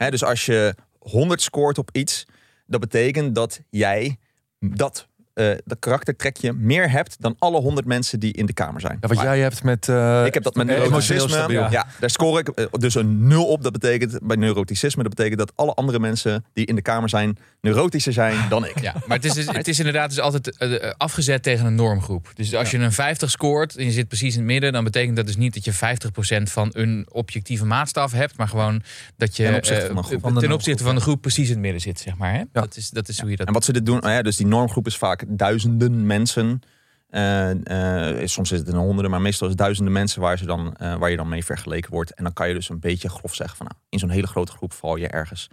Dus 0.09 0.23
als 0.23 0.45
je 0.45 0.75
100 0.99 1.41
scoort 1.41 1.77
op 1.77 1.89
iets, 1.91 2.25
dat 2.65 2.79
betekent 2.79 3.35
dat 3.35 3.61
jij 3.69 4.17
dat, 4.59 5.07
eh 5.39 5.57
dat 5.65 5.79
karaktertrekje 5.79 6.53
meer 6.53 6.91
hebt 6.91 7.15
dan 7.19 7.35
alle 7.39 7.59
100 7.59 7.87
mensen 7.87 8.19
die 8.19 8.33
in 8.33 8.45
de 8.45 8.53
kamer 8.53 8.81
zijn. 8.81 8.97
Ja, 9.01 9.07
wat 9.07 9.19
jij 9.19 9.39
hebt 9.39 9.63
met... 9.63 9.89
eh, 9.89 10.25
Ik 10.25 10.33
heb 10.33 10.43
dat 10.43 10.55
met 10.55 10.67
eh, 10.69 10.77
neuroticisme. 10.77 11.29
stabiel. 11.29 11.69
Ja. 11.69 11.87
daar 11.99 12.09
score 12.09 12.39
ik 12.39 12.67
dus 12.79 12.95
een 12.95 13.27
nul 13.27 13.45
op. 13.45 13.63
Dat 13.63 13.71
betekent 13.71 14.19
bij 14.23 14.35
neuroticisme, 14.35 15.03
dat 15.03 15.15
betekent 15.15 15.39
dat 15.39 15.51
alle 15.55 15.73
andere 15.73 15.99
mensen 15.99 16.45
die 16.53 16.65
in 16.65 16.75
de 16.75 16.81
kamer 16.81 17.09
zijn, 17.09 17.37
neurotischer 17.61 18.13
zijn 18.13 18.35
dan 18.49 18.65
ik. 18.65 18.79
Ja, 18.79 18.93
maar 19.05 19.17
het 19.17 19.25
is, 19.25 19.33
dus- 19.33 19.45
het 19.51 19.67
is 19.67 19.77
inderdaad 19.77 20.09
dus 20.09 20.19
altijd 20.19 20.57
afgezet 20.97 21.43
tegen 21.43 21.65
een 21.65 21.75
normgroep. 21.75 22.31
Dus 22.33 22.55
als 22.55 22.71
je 22.71 22.77
een 22.77 22.91
50 22.91 23.29
scoort 23.29 23.75
en 23.75 23.85
je 23.85 23.91
zit 23.91 24.07
precies 24.07 24.33
in 24.33 24.39
het 24.39 24.47
midden, 24.49 24.73
dan 24.73 24.83
betekent 24.83 25.15
dat 25.15 25.25
dus 25.25 25.37
niet 25.37 25.53
dat 25.53 25.65
je 25.65 25.73
50% 26.41 26.43
van 26.51 26.69
een 26.73 27.07
objectieve 27.11 27.65
maatstaf 27.65 28.11
hebt, 28.11 28.37
maar 28.37 28.47
gewoon 28.47 28.81
dat 29.17 29.35
je 29.37 29.43
Ten 29.43 29.55
opzichte 29.55 29.85
van 29.93 30.03
groep. 30.03 30.23
De 30.23 30.29
ten 30.29 30.31
opzichte 30.33 30.47
normgroep, 30.47 30.85
van 30.85 30.95
de 30.95 31.01
groep 31.01 31.21
precies 31.21 31.45
in 31.47 31.51
het 31.53 31.61
midden 31.61 31.81
zit, 31.81 31.99
zeg 31.99 32.17
maar. 32.17 32.33
Hè? 32.33 32.41
Dat, 32.51 32.75
is, 32.75 32.89
dat 32.89 33.07
is 33.07 33.19
hoe 33.19 33.29
je 33.29 33.35
dat. 33.35 33.47
En 33.47 33.53
wat 33.53 33.63
ze 33.65 33.73
dit 33.73 33.85
doen, 33.85 34.03
oh 34.05 34.09
ja, 34.09 34.21
dus 34.21 34.35
die 34.35 34.47
normgroep 34.47 34.85
is 34.87 34.97
vaak 34.97 35.25
duizenden 35.29 36.05
mensen. 36.05 36.61
Eh, 37.09 38.19
eh, 38.19 38.27
soms 38.27 38.51
is 38.51 38.59
het 38.59 38.67
in 38.67 38.73
de 38.73 38.79
honderden, 38.79 39.11
maar 39.11 39.21
meestal 39.21 39.47
is 39.47 39.53
het 39.53 39.61
duizenden 39.61 39.93
mensen 39.93 40.21
waar, 40.21 40.37
ze 40.37 40.45
dan, 40.45 40.75
eh, 40.75 40.95
waar 40.95 41.09
je 41.09 41.17
dan 41.17 41.29
mee 41.29 41.45
vergeleken 41.45 41.91
wordt. 41.91 42.13
En 42.13 42.23
dan 42.23 42.33
kan 42.33 42.47
je 42.47 42.53
dus 42.53 42.69
een 42.69 42.79
beetje 42.79 43.09
grof 43.09 43.35
zeggen 43.35 43.57
van 43.57 43.65
nou, 43.65 43.79
in 43.89 43.99
zo'n 43.99 44.09
hele 44.09 44.27
grote 44.27 44.51
groep 44.51 44.73
val 44.73 44.95
je 44.95 45.07
ergens 45.07 45.49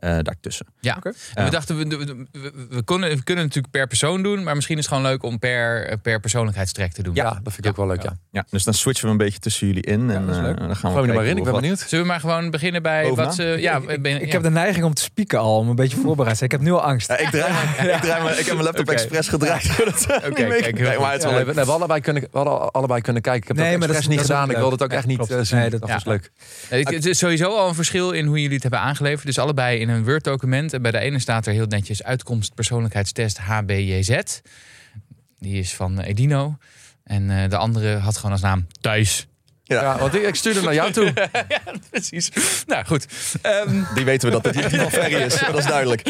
eh, 0.00 0.18
daartussen. 0.22 0.66
Ja. 0.80 0.94
Oké. 0.96 1.12
En 1.34 1.44
we 1.44 1.50
dachten, 1.50 1.76
we, 1.78 1.84
we, 1.86 2.26
we- 2.32 2.52
we 2.70 2.84
kunnen, 2.84 3.08
we 3.10 3.22
kunnen 3.24 3.44
natuurlijk 3.44 3.72
per 3.72 3.86
persoon 3.86 4.22
doen, 4.22 4.42
maar 4.42 4.54
misschien 4.54 4.78
is 4.78 4.84
het 4.84 4.94
gewoon 4.94 5.10
leuk 5.10 5.22
om 5.22 5.38
per, 5.38 5.98
per 6.02 6.20
persoonlijkheidstrek 6.20 6.92
te 6.92 7.02
doen. 7.02 7.14
Ja, 7.14 7.40
dat 7.42 7.52
vind 7.52 7.64
ik 7.64 7.70
ook 7.70 7.76
wel 7.76 7.86
leuk, 7.86 8.02
ja. 8.02 8.16
Ja, 8.30 8.44
dus 8.50 8.64
dan 8.64 8.74
switchen 8.74 9.04
we 9.06 9.10
een 9.12 9.16
beetje 9.18 9.38
tussen 9.38 9.66
jullie 9.66 9.82
in. 9.82 10.10
en 10.10 10.20
dat 10.26 10.30
is 10.30 10.36
eh, 10.36 10.42
leuk. 10.42 10.58
dan 10.58 10.76
gaan 10.76 10.94
we 10.94 11.00
me 11.00 11.06
er 11.08 11.14
maar 11.14 11.24
in, 11.24 11.36
ik 11.36 11.44
ben 11.44 11.52
benieuwd. 11.52 11.78
Zullen 11.78 12.04
we 12.04 12.10
maar 12.10 12.20
gewoon 12.20 12.50
beginnen 12.50 12.82
bij 12.82 13.02
Bovenaan? 13.02 13.26
wat 13.26 13.34
ze. 13.34 13.42
Ja, 13.58 13.80
ik, 13.86 14.02
ben- 14.02 14.22
ik 14.22 14.32
heb 14.32 14.42
de 14.42 14.50
neiging 14.50 14.84
om 14.84 14.94
te 14.94 15.02
spieken 15.02 15.38
al, 15.38 15.56
om 15.58 15.68
een 15.68 15.74
beetje 15.74 15.96
voorbereid 15.96 16.38
te 16.38 16.38
zijn. 16.38 16.50
Ik 16.50 16.56
heb 16.56 16.66
nu 16.66 16.72
al 16.72 16.82
angst. 16.82 17.08
Ja, 17.08 17.16
ik, 17.18 17.28
draai, 17.28 17.52
mijn- 17.52 17.94
ik, 17.96 18.00
draai 18.00 18.30
ik 18.30 18.36
heb 18.36 18.46
mijn 18.54 18.62
laptop 18.64 18.84
Oké. 18.88 18.92
expres 18.92 19.28
gedraaid. 19.28 19.76
we 19.76 19.84
niet 20.36 20.48
mee- 20.48 20.60
kijk, 20.60 20.78
Nee, 20.78 20.98
maar 20.98 21.12
het 21.12 21.18
is 21.24 21.24
wel 21.30 21.38
we, 21.38 21.44
leuk. 21.44 21.54
nee, 21.54 21.64
we, 21.64 21.70
allebei 21.72 22.00
kunnen, 22.00 22.22
we 22.22 22.38
hadden 22.38 22.70
allebei 22.70 23.00
kunnen 23.00 23.22
kijken. 23.22 23.42
Ik 23.42 23.48
heb 23.48 23.56
Nee, 23.56 23.70
dat 23.70 23.78
maar 23.78 23.88
dat 23.88 23.96
expres 23.96 24.14
is- 24.16 24.22
niet 24.22 24.30
gedaan. 24.32 24.50
Ik 24.50 24.56
wilde 24.56 24.72
het 24.72 24.82
ook 24.82 24.90
echt 24.92 25.06
niet 25.06 25.30
eh, 25.30 25.38
zien. 25.42 25.58
Nee, 25.58 25.70
dat 25.70 25.80
was 25.80 26.04
leuk. 26.04 26.30
Nee, 26.70 26.82
Het 26.82 27.06
is 27.06 27.18
sowieso 27.18 27.56
al 27.56 27.68
een 27.68 27.74
verschil 27.74 28.10
in 28.10 28.26
hoe 28.26 28.36
jullie 28.40 28.54
het 28.54 28.62
hebben 28.62 28.80
aangeleverd. 28.80 29.26
Dus 29.26 29.38
allebei 29.38 29.78
in 29.80 29.88
een 29.90 30.04
Word-document. 30.04 30.72
En 30.72 30.82
bij 30.82 30.90
de 30.90 30.98
ene 30.98 31.18
staat 31.18 31.46
er 31.46 31.52
heel 31.52 31.66
netjes 31.66 32.02
uitkomst 32.02 32.54
persoonlijkheidstest 32.54 33.38
HBJZ. 33.38 34.20
Die 35.38 35.58
is 35.58 35.74
van 35.74 36.00
eh, 36.00 36.08
Edino. 36.08 36.56
En 37.04 37.30
eh, 37.30 37.48
de 37.48 37.56
andere 37.56 37.96
had 37.96 38.16
gewoon 38.16 38.32
als 38.32 38.40
naam 38.40 38.66
Thuis. 38.80 39.26
Ja. 39.62 39.82
Ja, 39.82 39.98
want 39.98 40.14
ik, 40.14 40.22
ik 40.22 40.34
stuurde 40.34 40.60
naar 40.60 40.74
jou 40.74 40.92
toe. 40.92 41.12
Precies. 41.90 42.30
Nou 42.66 42.84
goed. 42.84 43.06
Ehm, 43.42 43.82
Die 43.94 44.04
weten 44.04 44.28
we 44.28 44.40
dat 44.40 44.54
het 44.54 44.70
die 44.70 44.80
van 44.80 44.90
Ferry 44.90 45.14
is. 45.14 45.38
Dat 45.38 45.58
is 45.58 45.66
duidelijk. 45.66 46.02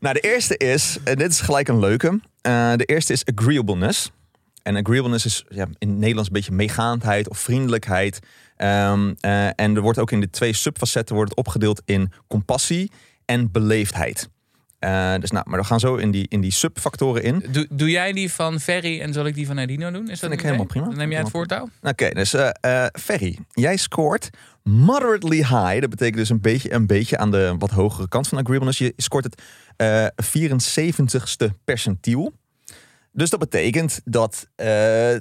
Nou, 0.00 0.14
de 0.14 0.20
eerste 0.20 0.56
is, 0.56 0.98
en 1.04 1.16
dit 1.16 1.30
is 1.30 1.40
gelijk 1.40 1.68
een 1.68 1.78
leuke. 1.78 2.20
Eh, 2.40 2.72
de 2.76 2.84
eerste 2.84 3.12
is 3.12 3.24
agreeableness. 3.34 4.10
En 4.62 4.76
agreeableness 4.76 5.24
is 5.24 5.44
ja, 5.48 5.66
in 5.78 5.88
het 5.88 5.98
Nederlands 5.98 6.28
een 6.28 6.34
beetje 6.34 6.52
meegaandheid 6.52 7.28
of 7.28 7.38
vriendelijkheid. 7.38 8.18
Ehm, 8.56 9.12
eh, 9.20 9.46
en 9.46 9.76
er 9.76 9.80
wordt 9.80 9.98
ook 9.98 10.10
in 10.10 10.20
de 10.20 10.30
twee 10.30 10.52
subfacetten 10.52 11.14
wordt 11.14 11.30
het 11.30 11.38
opgedeeld 11.38 11.82
in 11.84 12.12
compassie 12.28 12.90
en 13.30 13.50
beleefdheid. 13.50 14.28
Eh, 14.78 15.14
dus 15.20 15.30
nou, 15.30 15.44
maar 15.48 15.58
we 15.58 15.64
gaan 15.64 15.80
zo 15.80 15.96
in 15.96 16.10
die, 16.10 16.26
in 16.28 16.40
die 16.40 16.50
subfactoren 16.50 17.22
in. 17.22 17.44
doe, 17.50 17.66
doe 17.70 17.90
jij 17.90 18.12
die 18.12 18.32
van 18.32 18.60
Ferry 18.60 19.00
en 19.00 19.12
zal 19.12 19.26
ik 19.26 19.34
die 19.34 19.46
van 19.46 19.58
Edino 19.58 19.90
doen? 19.90 20.02
Is 20.02 20.08
dat 20.08 20.18
Vind 20.18 20.32
ik 20.32 20.40
helemaal 20.40 20.66
prima. 20.66 20.86
Dan 20.86 20.96
neem 20.96 21.10
jij 21.10 21.20
het 21.20 21.30
voortouw? 21.30 21.68
Oké, 21.82 22.10
dus 22.10 22.34
eh, 22.34 22.86
Ferry, 22.92 23.38
jij 23.50 23.76
scoort 23.76 24.30
moderately 24.62 25.36
high. 25.36 25.80
Dat 25.80 25.90
betekent 25.90 26.16
dus 26.16 26.28
een 26.28 26.40
beetje, 26.40 26.72
een 26.72 26.86
beetje 26.86 27.18
aan 27.18 27.30
de 27.30 27.54
wat 27.58 27.70
hogere 27.70 28.08
kant 28.08 28.28
van 28.28 28.38
agreeableness. 28.38 28.78
Je 28.78 28.92
scoort 28.96 29.24
het 29.24 29.42
eh 29.76 30.06
74ste 30.24 31.54
percentiel. 31.64 32.32
Dus 33.12 33.30
dat 33.30 33.40
betekent 33.40 34.00
dat 34.04 34.48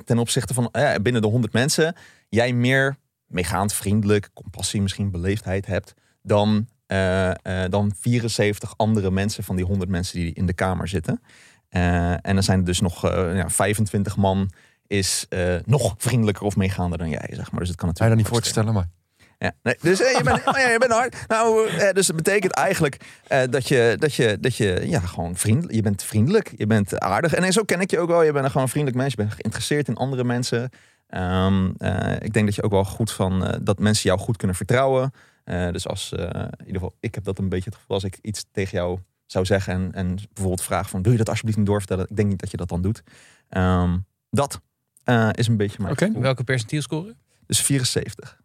ten 0.06 0.18
opzichte 0.18 0.54
van 0.54 0.72
binnen 1.02 1.22
de 1.22 1.28
100 1.28 1.54
mensen... 1.54 1.96
jij 2.30 2.54
meer 2.54 2.98
meegaand, 3.28 3.74
vriendelijk, 3.74 4.30
compassie, 4.34 4.82
misschien 4.82 5.12
beleefdheid 5.12 5.66
hebt... 5.66 5.94
dan, 6.22 6.68
eh, 6.90 7.64
dan 7.70 7.94
74 8.00 8.74
andere 8.78 9.12
mensen 9.12 9.44
van 9.44 9.56
die 9.56 9.66
100 9.66 9.90
mensen 9.90 10.20
die 10.20 10.34
in 10.34 10.46
de 10.46 10.54
kamer 10.54 10.88
zitten. 10.88 11.22
Eh, 11.70 12.12
en 12.12 12.34
dan 12.34 12.44
zijn 12.44 12.60
er 12.60 12.66
dus 12.66 12.80
nog 12.80 13.02
ja, 13.12 13.50
25 13.50 14.18
man 14.18 14.50
is 14.88 15.28
nog 15.66 15.96
vriendelijker 15.98 16.46
of 16.46 16.56
meegaander 16.56 16.98
dan 16.98 17.10
jij, 17.10 17.30
zeg 17.32 17.52
maar. 17.52 17.60
Dus 17.60 17.70
het 17.70 17.78
kan 17.78 17.88
natuurlijk 17.88 18.00
dat 18.00 18.18
niet 18.18 18.26
ook 18.26 18.34
voor 18.34 18.42
te 18.42 18.50
stellen, 18.50 18.74
maar... 18.74 18.88
ja, 19.38 19.52
nee, 19.64 19.76
dus 19.82 19.98
je, 19.98 20.22
bent, 20.24 20.48
oh 20.48 20.58
ja, 20.58 20.70
je 20.70 20.78
bent 20.80 20.92
hard. 20.92 21.16
Nou, 21.28 21.70
dus 21.94 22.08
het 22.08 22.16
betekent 22.16 22.54
eigenlijk 22.54 22.98
dat 23.50 23.68
je, 23.68 23.96
dat 24.00 24.14
je, 24.14 24.38
dat 24.40 24.56
je 24.56 24.84
ja, 24.86 25.00
gewoon 25.00 25.36
vriendelijk, 25.36 25.74
je 25.74 25.82
bent 25.82 26.04
vriendelijk, 26.04 26.54
je 26.56 26.68
bent 26.68 27.00
aardig. 27.00 27.34
En 27.34 27.54
zo 27.54 27.64
ken 27.64 27.82
ik 27.82 27.92
je 27.92 28.00
ook 28.00 28.10
wel. 28.10 28.24
Je 28.24 28.32
bent 28.32 28.46
een 28.46 28.52
gewoon 28.52 28.70
vriendelijk 28.70 29.02
mens. 29.02 29.12
Je 29.12 29.18
bent 29.18 29.34
geïnteresseerd 29.34 29.88
in 29.88 29.96
andere 29.96 30.24
mensen. 30.24 30.70
Ehm, 31.08 31.70
eh, 31.78 32.16
ik 32.20 32.34
denk 32.34 32.46
dat 32.46 32.56
je 32.56 32.64
ook 32.64 32.72
wel 32.72 32.86
goed 32.86 33.12
van 33.12 33.60
dat 33.62 33.80
mensen 33.80 34.10
jou 34.10 34.20
goed 34.20 34.38
kunnen 34.38 34.56
vertrouwen. 34.56 35.12
Eh, 35.50 35.72
dus 35.72 35.88
als 35.88 36.14
eh, 36.14 36.24
in 36.24 36.50
ieder 36.66 36.74
geval, 36.74 36.96
ik 37.00 37.16
heb 37.16 37.24
dat 37.24 37.38
een 37.40 37.50
beetje 37.50 37.70
het 37.70 37.80
gevoel 37.80 37.96
als 37.96 38.04
ik 38.04 38.18
iets 38.22 38.46
tegen 38.52 38.78
jou 38.78 39.00
zou 39.26 39.46
zeggen 39.46 39.74
en, 39.74 39.92
en 39.94 40.16
bijvoorbeeld 40.16 40.62
vraag 40.62 40.90
van, 40.90 41.02
wil 41.04 41.12
je 41.12 41.18
dat 41.18 41.30
alsjeblieft 41.30 41.58
niet 41.58 41.68
doorvertellen? 41.68 42.06
Ik 42.10 42.16
denk 42.16 42.30
niet 42.30 42.40
dat 42.40 42.52
je 42.52 42.58
dat 42.58 42.70
dan 42.70 42.82
doet. 42.82 43.04
Ehm, 43.50 43.98
dat 44.30 44.62
eh, 45.04 45.30
is 45.32 45.48
een 45.48 45.58
beetje 45.58 45.78
mijn 45.80 45.92
Oké. 45.94 46.06
gevoel. 46.06 46.22
Welke 46.22 46.44
percentielscore? 46.44 47.16
Dus 47.46 47.62
74. 47.62 48.38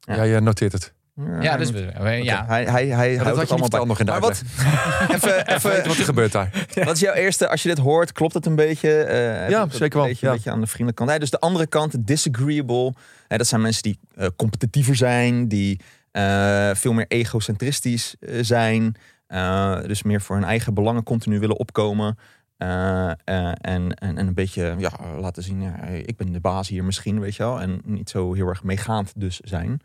Ja. 0.00 0.14
Ja, 0.14 0.22
je 0.22 0.40
noteert 0.40 0.72
het. 0.72 0.94
Ja, 1.40 1.56
dus 1.56 1.68
Oké, 1.70 2.10
ja. 2.10 2.46
Hij, 2.46 2.64
hij, 2.64 2.86
hij 2.86 3.12
Ja, 3.12 3.22
houdt 3.22 3.40
het 3.40 3.50
allemaal 3.50 3.68
bij. 3.68 3.84
nog 3.84 3.98
in 4.00 4.06
de 4.06 4.10
Maar 4.12 4.20
wat, 4.20 4.42
even, 5.14 5.46
Even 5.54 5.86
wat 5.86 5.96
er 5.96 6.04
gebeurt 6.04 6.32
daar. 6.32 6.66
wat 6.74 6.94
is 6.94 7.00
jouw 7.00 7.14
eerste, 7.14 7.48
als 7.48 7.62
je 7.62 7.68
dit 7.68 7.78
hoort, 7.78 8.12
klopt 8.12 8.34
het 8.34 8.46
een 8.46 8.54
beetje? 8.54 9.02
Eh, 9.02 9.48
Ja, 9.48 9.68
zeker 9.70 9.96
wel, 9.98 10.02
Een 10.02 10.08
beetje, 10.08 10.26
ja. 10.26 10.32
een 10.32 10.36
beetje 10.36 10.50
aan 10.50 10.60
de 10.60 10.66
vriendelijke 10.66 11.04
kant. 11.04 11.20
Dus 11.20 11.30
de 11.30 11.40
andere 11.40 11.66
kant, 11.66 12.06
disagreeable. 12.06 12.92
Dat 13.28 13.46
zijn 13.46 13.60
mensen 13.60 13.82
die 13.82 13.98
eh, 14.14 14.26
competitiever 14.36 14.96
zijn, 14.96 15.48
die 15.48 15.80
eh, 16.16 16.74
veel 16.74 16.92
meer 16.92 17.06
egocentristisch 17.08 18.16
eh, 18.20 18.38
zijn. 18.40 18.94
Eh, 19.26 19.80
dus 19.82 20.02
meer 20.02 20.20
voor 20.20 20.36
hun 20.36 20.44
eigen 20.44 20.74
belangen 20.74 21.02
continu 21.02 21.38
willen 21.38 21.58
opkomen. 21.58 22.18
En, 22.56 23.16
en, 23.24 23.94
en 23.94 24.18
een 24.18 24.34
beetje 24.34 24.74
ja, 24.78 24.92
laten 25.18 25.42
zien, 25.42 25.62
ja, 25.62 25.82
ik 25.82 26.16
ben 26.16 26.32
de 26.32 26.40
baas 26.40 26.68
hier 26.68 26.84
misschien, 26.84 27.20
weet 27.20 27.36
je 27.36 27.42
wel. 27.42 27.60
En 27.60 27.80
niet 27.84 28.10
zo 28.10 28.32
heel 28.32 28.46
erg 28.46 28.62
meegaand 28.62 29.12
dus 29.16 29.40
zijn. 29.40 29.80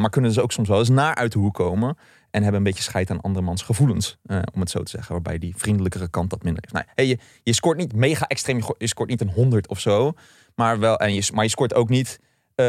Maar 0.00 0.10
kunnen 0.10 0.30
dus 0.30 0.42
ook 0.42 0.52
soms 0.52 0.68
wel 0.68 0.78
eens 0.78 0.88
naar 0.88 1.14
uit 1.14 1.32
de 1.32 1.38
hoek 1.38 1.54
komen. 1.54 1.96
En 2.30 2.42
hebben 2.42 2.60
een 2.60 2.66
beetje 2.66 2.82
scheid 2.82 3.10
aan 3.10 3.20
andermans 3.20 3.62
gevoelens. 3.62 4.18
om 4.54 4.60
het 4.60 4.70
zo 4.70 4.82
te 4.82 4.90
zeggen. 4.90 5.12
Waarbij 5.12 5.38
die 5.38 5.54
vriendelijkere 5.56 6.08
kant 6.08 6.30
dat 6.30 6.42
minder 6.42 6.62
heeft. 6.62 6.86
Nou, 6.96 7.08
je, 7.08 7.18
je 7.42 7.52
scoort 7.52 7.78
niet 7.78 7.94
mega 7.94 8.26
extreem. 8.26 8.60
Je 8.78 8.86
scoort 8.86 9.08
niet 9.08 9.20
een 9.20 9.30
100 9.30 9.68
of 9.68 9.80
zo. 9.80 10.12
Maar, 10.54 10.78
wel, 10.78 10.96
en 10.96 11.14
je, 11.14 11.30
maar 11.34 11.44
je 11.44 11.50
scoort 11.50 11.74
ook 11.74 11.88
niet 11.88 12.18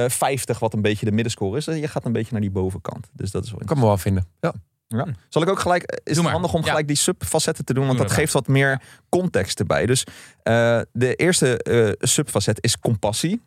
eh 0.04 0.10
50, 0.10 0.60
wat 0.60 0.74
een 0.74 0.82
beetje 0.82 1.06
de 1.06 1.12
middenscore 1.12 1.58
is. 1.58 1.66
Je 1.66 1.88
gaat 1.88 2.06
een 2.06 2.12
beetje 2.12 2.32
naar 2.32 2.42
die 2.42 2.52
bovenkant. 2.52 3.10
Dus 3.14 3.32
dat 3.32 3.44
is 3.44 3.52
wel 3.52 3.62
kan 3.66 3.78
me 3.80 3.86
wel 3.86 3.98
vinden. 3.98 4.26
Ja. 4.40 4.54
ja. 4.88 5.08
Zal 5.30 5.42
ik 5.42 5.50
ook 5.50 5.60
gelijk, 5.60 6.02
is 6.04 6.18
het 6.18 6.26
handig 6.26 6.54
om 6.54 6.62
Ja. 6.62 6.68
gelijk 6.68 6.88
die 6.88 6.96
subfacetten 6.96 7.66
te 7.66 7.74
doen? 7.74 7.86
Want 7.86 7.98
Doe 7.98 8.08
dat 8.08 8.16
geeft 8.16 8.34
wat 8.34 8.48
meer 8.48 8.82
context 9.10 9.60
erbij. 9.60 9.86
Dus 9.86 10.04
eh, 10.44 10.82
de 10.92 11.16
eerste 11.16 11.58
eh, 11.64 12.08
subfacet 12.08 12.58
is 12.62 12.80
compassie. 12.80 13.42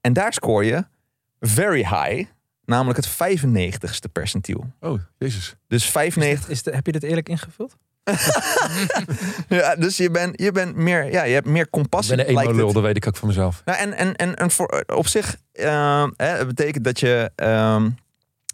En 0.00 0.12
daar 0.12 0.32
scoor 0.32 0.64
je 0.64 0.84
very 1.40 1.78
high. 1.78 2.30
Namelijk 2.64 2.98
het 3.04 3.08
95ste 3.08 4.12
percentiel. 4.12 4.72
Oh, 4.80 5.00
jezus. 5.18 5.54
Dus 5.66 5.84
95. 5.90 6.48
Is 6.48 6.62
de, 6.62 6.74
heb 6.74 6.86
je 6.86 6.92
dit 6.92 7.02
eerlijk 7.02 7.28
ingevuld? 7.28 7.76
Ja, 9.48 9.76
dus 9.76 9.96
je 9.96 10.10
bent, 10.10 10.40
je 10.40 10.52
bent 10.52 10.76
meer, 10.76 11.12
ja, 11.12 11.24
je 11.24 11.34
hebt 11.34 11.46
meer 11.46 11.62
Ik 11.62 11.70
compassie. 11.70 12.16
ben 12.16 12.28
een 12.28 12.38
emo-lul, 12.38 12.72
dat 12.72 12.82
weet 12.82 12.96
ik 12.96 13.06
ook 13.06 13.16
van 13.16 13.28
mezelf. 13.28 13.62
Nou, 13.64 13.78
en, 13.78 13.92
en, 13.92 14.16
en, 14.16 14.34
en 14.34 14.50
voor, 14.50 14.84
op 14.86 15.06
zich 15.06 15.36
eh, 15.52 16.06
hè, 16.16 16.26
het 16.26 16.46
betekent 16.46 16.84
dat 16.84 17.00
je 17.00 17.30
ehm, 17.34 17.88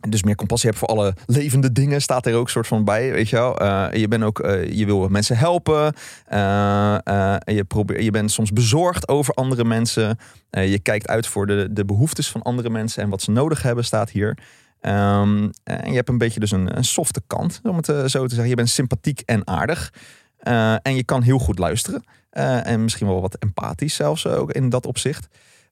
dus 0.08 0.22
meer 0.22 0.34
compassie 0.34 0.68
hebt 0.68 0.80
voor 0.80 0.88
alle 0.88 1.14
levende 1.26 1.72
dingen. 1.72 2.02
Staat 2.02 2.26
er 2.26 2.34
ook 2.34 2.50
soort 2.50 2.66
van 2.66 2.84
bij, 2.84 3.10
weet 3.10 3.28
je 3.28 3.36
wel. 3.36 3.58
Eh, 3.58 3.86
je, 3.92 4.08
bent 4.08 4.22
ook, 4.22 4.40
eh, 4.40 4.70
je 4.70 4.86
wil 4.86 5.08
mensen 5.08 5.36
helpen. 5.36 5.94
Eh, 6.26 6.96
je, 7.44 7.64
probeert, 7.68 8.04
je 8.04 8.10
bent 8.10 8.30
soms 8.30 8.52
bezorgd 8.52 9.08
over 9.08 9.34
andere 9.34 9.64
mensen. 9.64 10.18
Je 10.50 10.78
kijkt 10.78 11.08
uit 11.08 11.26
voor 11.26 11.46
de, 11.46 11.68
de 11.70 11.84
behoeftes 11.84 12.30
van 12.30 12.42
andere 12.42 12.70
mensen 12.70 13.02
en 13.02 13.08
wat 13.08 13.22
ze 13.22 13.30
nodig 13.30 13.62
hebben, 13.62 13.84
staat 13.84 14.10
hier. 14.10 14.38
Ehm, 14.84 15.48
en 15.62 15.88
je 15.90 15.94
hebt 15.94 16.08
een 16.08 16.18
beetje 16.18 16.40
dus 16.40 16.50
een, 16.50 16.76
een 16.76 16.84
softe 16.84 17.22
kant, 17.26 17.60
om 17.62 17.76
het 17.76 17.88
eh, 17.88 18.04
zo 18.04 18.22
te 18.22 18.28
zeggen. 18.28 18.48
Je 18.48 18.54
bent 18.54 18.68
sympathiek 18.68 19.20
en 19.20 19.46
aardig. 19.46 19.92
Eh, 20.36 20.74
en 20.82 20.94
je 20.96 21.04
kan 21.04 21.22
heel 21.22 21.38
goed 21.38 21.58
luisteren. 21.58 22.04
Eh, 22.30 22.66
en 22.66 22.82
misschien 22.82 23.06
wel 23.06 23.20
wat 23.20 23.34
empathisch 23.34 23.94
zelfs 23.94 24.26
ook 24.26 24.52
in 24.52 24.68
dat 24.68 24.86
opzicht. 24.86 25.28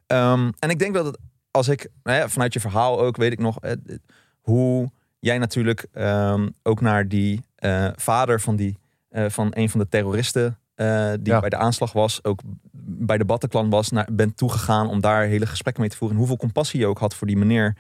Ehm, 0.07 0.51
en 0.59 0.71
ik 0.71 0.79
denk 0.79 0.95
dat 0.95 1.07
het, 1.07 1.19
als 1.51 1.69
ik, 1.69 1.89
nou 2.03 2.19
ja, 2.19 2.29
vanuit 2.29 2.53
je 2.53 2.61
verhaal 2.61 3.01
ook, 3.01 3.17
weet 3.17 3.33
ik 3.33 3.39
nog, 3.39 3.61
eh, 3.61 3.73
hoe 4.41 4.91
jij 5.19 5.39
natuurlijk 5.39 5.87
ehm, 5.93 6.49
ook 6.63 6.81
naar 6.81 7.09
die 7.09 7.41
vader 7.97 8.41
van, 8.41 8.57
die, 8.57 8.79
van 9.11 9.49
een 9.51 9.71
van 9.71 9.81
de 9.81 9.89
terroristen 9.89 10.59
die 11.21 11.33
Ja. 11.33 11.41
bij 11.41 11.49
de 11.49 11.57
aanslag 11.57 11.93
was, 11.93 12.25
ook 12.25 12.41
bij 12.85 13.19
de 13.19 13.25
Bataclan 13.25 13.71
was, 13.71 13.91
naar, 13.91 14.09
bent 14.13 14.37
toegegaan 14.37 14.89
om 14.89 15.01
daar 15.01 15.25
hele 15.25 15.47
gesprekken 15.47 15.83
mee 15.83 15.91
te 15.91 15.97
voeren. 15.97 16.17
En 16.17 16.23
hoeveel 16.23 16.41
compassie 16.41 16.81
je 16.81 16.87
ook 16.87 16.99
had 16.99 17.15
voor 17.15 17.27
die 17.27 17.37
meneer, 17.37 17.77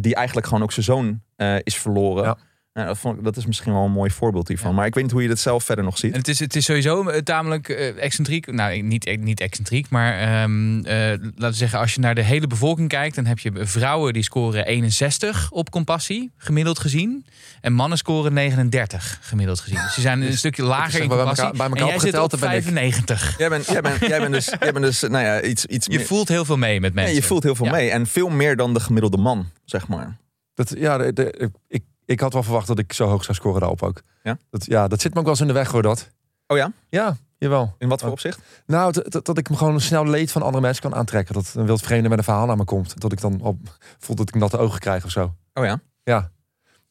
die 0.00 0.14
eigenlijk 0.14 0.46
gewoon 0.46 0.62
ook 0.62 0.72
zijn 0.72 0.84
zoon 0.84 1.20
eh, 1.36 1.56
is 1.62 1.78
verloren. 1.78 2.38
Nou, 2.74 2.86
dat, 2.86 2.98
vond 2.98 3.18
ik- 3.18 3.24
dat 3.24 3.36
is 3.36 3.46
misschien 3.46 3.72
wel 3.72 3.84
een 3.84 3.90
mooi 3.90 4.10
voorbeeld 4.10 4.48
hiervan. 4.48 4.70
Ja. 4.70 4.76
Maar 4.76 4.86
ik 4.86 4.94
weet 4.94 5.02
niet 5.02 5.12
hoe 5.12 5.22
je 5.22 5.28
dat 5.28 5.38
zelf 5.38 5.64
verder 5.64 5.84
nog 5.84 5.98
ziet. 5.98 6.12
En 6.12 6.18
het 6.18 6.28
is, 6.28 6.38
het 6.38 6.56
is 6.56 6.64
sowieso 6.64 7.08
eh, 7.08 7.20
tamelijk 7.20 7.68
eh, 7.68 8.02
excentriek. 8.02 8.52
Nou, 8.52 8.80
niet, 8.82 9.16
niet 9.20 9.40
excentriek, 9.40 9.88
maar 9.90 10.18
ehm, 10.18 10.78
eh, 10.78 10.94
laten 11.08 11.32
we 11.38 11.52
zeggen, 11.52 11.78
als 11.78 11.94
je 11.94 12.00
naar 12.00 12.14
de 12.14 12.22
hele 12.22 12.46
bevolking 12.46 12.88
kijkt, 12.88 13.14
dan 13.14 13.24
heb 13.26 13.38
je 13.38 13.50
vrouwen 13.54 14.12
die 14.12 14.22
scoren 14.22 14.66
61 14.66 15.50
op 15.50 15.70
compassie, 15.70 16.32
gemiddeld 16.36 16.78
gezien. 16.78 17.26
En 17.60 17.72
mannen 17.72 17.98
scoren 17.98 18.32
39, 18.32 19.18
gemiddeld 19.22 19.60
gezien. 19.60 19.78
Dus 19.82 19.94
ze 19.94 20.00
zijn 20.00 20.22
een 20.22 20.36
stukje 20.38 20.62
lager 20.62 21.00
in 21.00 21.08
maar 21.08 21.16
bij 21.16 21.16
compassie. 21.26 21.44
elkaar- 21.44 21.58
bij 21.58 21.78
elkaar 21.78 21.82
en 21.82 22.00
jij 22.00 22.10
zit 22.10 22.20
opgeteld, 22.20 22.32
op 22.32 22.40
dan 22.40 22.48
ben 22.48 22.58
ik- 22.58 22.64
95. 22.64 23.38
Jij 23.38 23.48
bent, 23.48 23.66
jij 23.66 23.80
bent, 23.80 24.00
jij 24.00 24.20
bent 24.20 24.32
dus, 24.32 24.46
jij 24.60 24.72
bent 24.72 24.84
dus 24.84 25.00
nou 25.00 25.24
ja, 25.24 25.42
iets, 25.42 25.66
iets 25.66 25.86
Je 25.86 25.96
meer- 25.96 26.06
voelt 26.06 26.28
heel 26.28 26.44
veel 26.44 26.56
mee 26.56 26.80
met 26.80 26.94
mensen. 26.94 27.14
je 27.14 27.22
voelt 27.22 27.42
heel 27.42 27.54
veel 27.54 27.66
Ja. 27.66 27.72
mee. 27.72 27.90
En 27.90 28.06
veel 28.06 28.28
meer 28.28 28.56
dan 28.56 28.74
de 28.74 28.80
gemiddelde 28.80 29.16
man, 29.16 29.50
zeg 29.64 29.88
maar. 29.88 30.16
Dat, 30.54 30.74
ja, 30.78 30.98
de, 30.98 31.12
de- 31.12 31.50
ik, 31.68 31.82
ik 32.06 32.20
had 32.20 32.32
wel 32.32 32.42
verwacht 32.42 32.66
dat 32.66 32.78
ik 32.78 32.92
zo 32.92 33.08
hoog 33.08 33.24
zou 33.24 33.36
scoren 33.36 33.60
daarop 33.60 33.82
ook. 33.82 34.02
Ja? 34.22 34.38
Dat, 34.50 34.64
ja, 34.64 34.88
dat 34.88 35.00
zit 35.00 35.12
me 35.12 35.18
ook 35.18 35.24
wel 35.24 35.32
eens 35.32 35.42
in 35.42 35.46
de 35.46 35.52
weg 35.52 35.70
hoor, 35.70 35.82
dat. 35.82 36.10
Oh 36.46 36.56
ja? 36.56 36.72
Ja, 36.88 37.16
jawel. 37.38 37.74
In 37.78 37.88
wat 37.88 37.98
voor 37.98 38.08
Oh. 38.08 38.14
opzicht? 38.14 38.38
Nou, 38.66 38.92
dat, 39.22 39.38
ik 39.38 39.50
me 39.50 39.56
gewoon 39.56 39.80
snel 39.80 40.06
leed 40.06 40.32
van 40.32 40.42
andere 40.42 40.62
mensen 40.62 40.82
kan 40.82 40.94
aantrekken. 40.94 41.34
Dat 41.34 41.52
een 41.56 41.66
wild 41.66 41.82
vreemde 41.82 42.08
met 42.08 42.18
een 42.18 42.24
verhaal 42.24 42.46
naar 42.46 42.56
me 42.56 42.64
komt. 42.64 43.00
Dat 43.00 43.12
ik 43.12 43.20
dan 43.20 43.40
op, 43.40 43.58
voel 43.98 44.16
dat 44.16 44.28
ik 44.28 44.34
natte 44.34 44.58
ogen 44.58 44.80
krijg 44.80 45.04
of 45.04 45.10
zo. 45.10 45.34
Oh 45.54 45.64
ja? 45.64 45.80
Ja. 46.04 46.30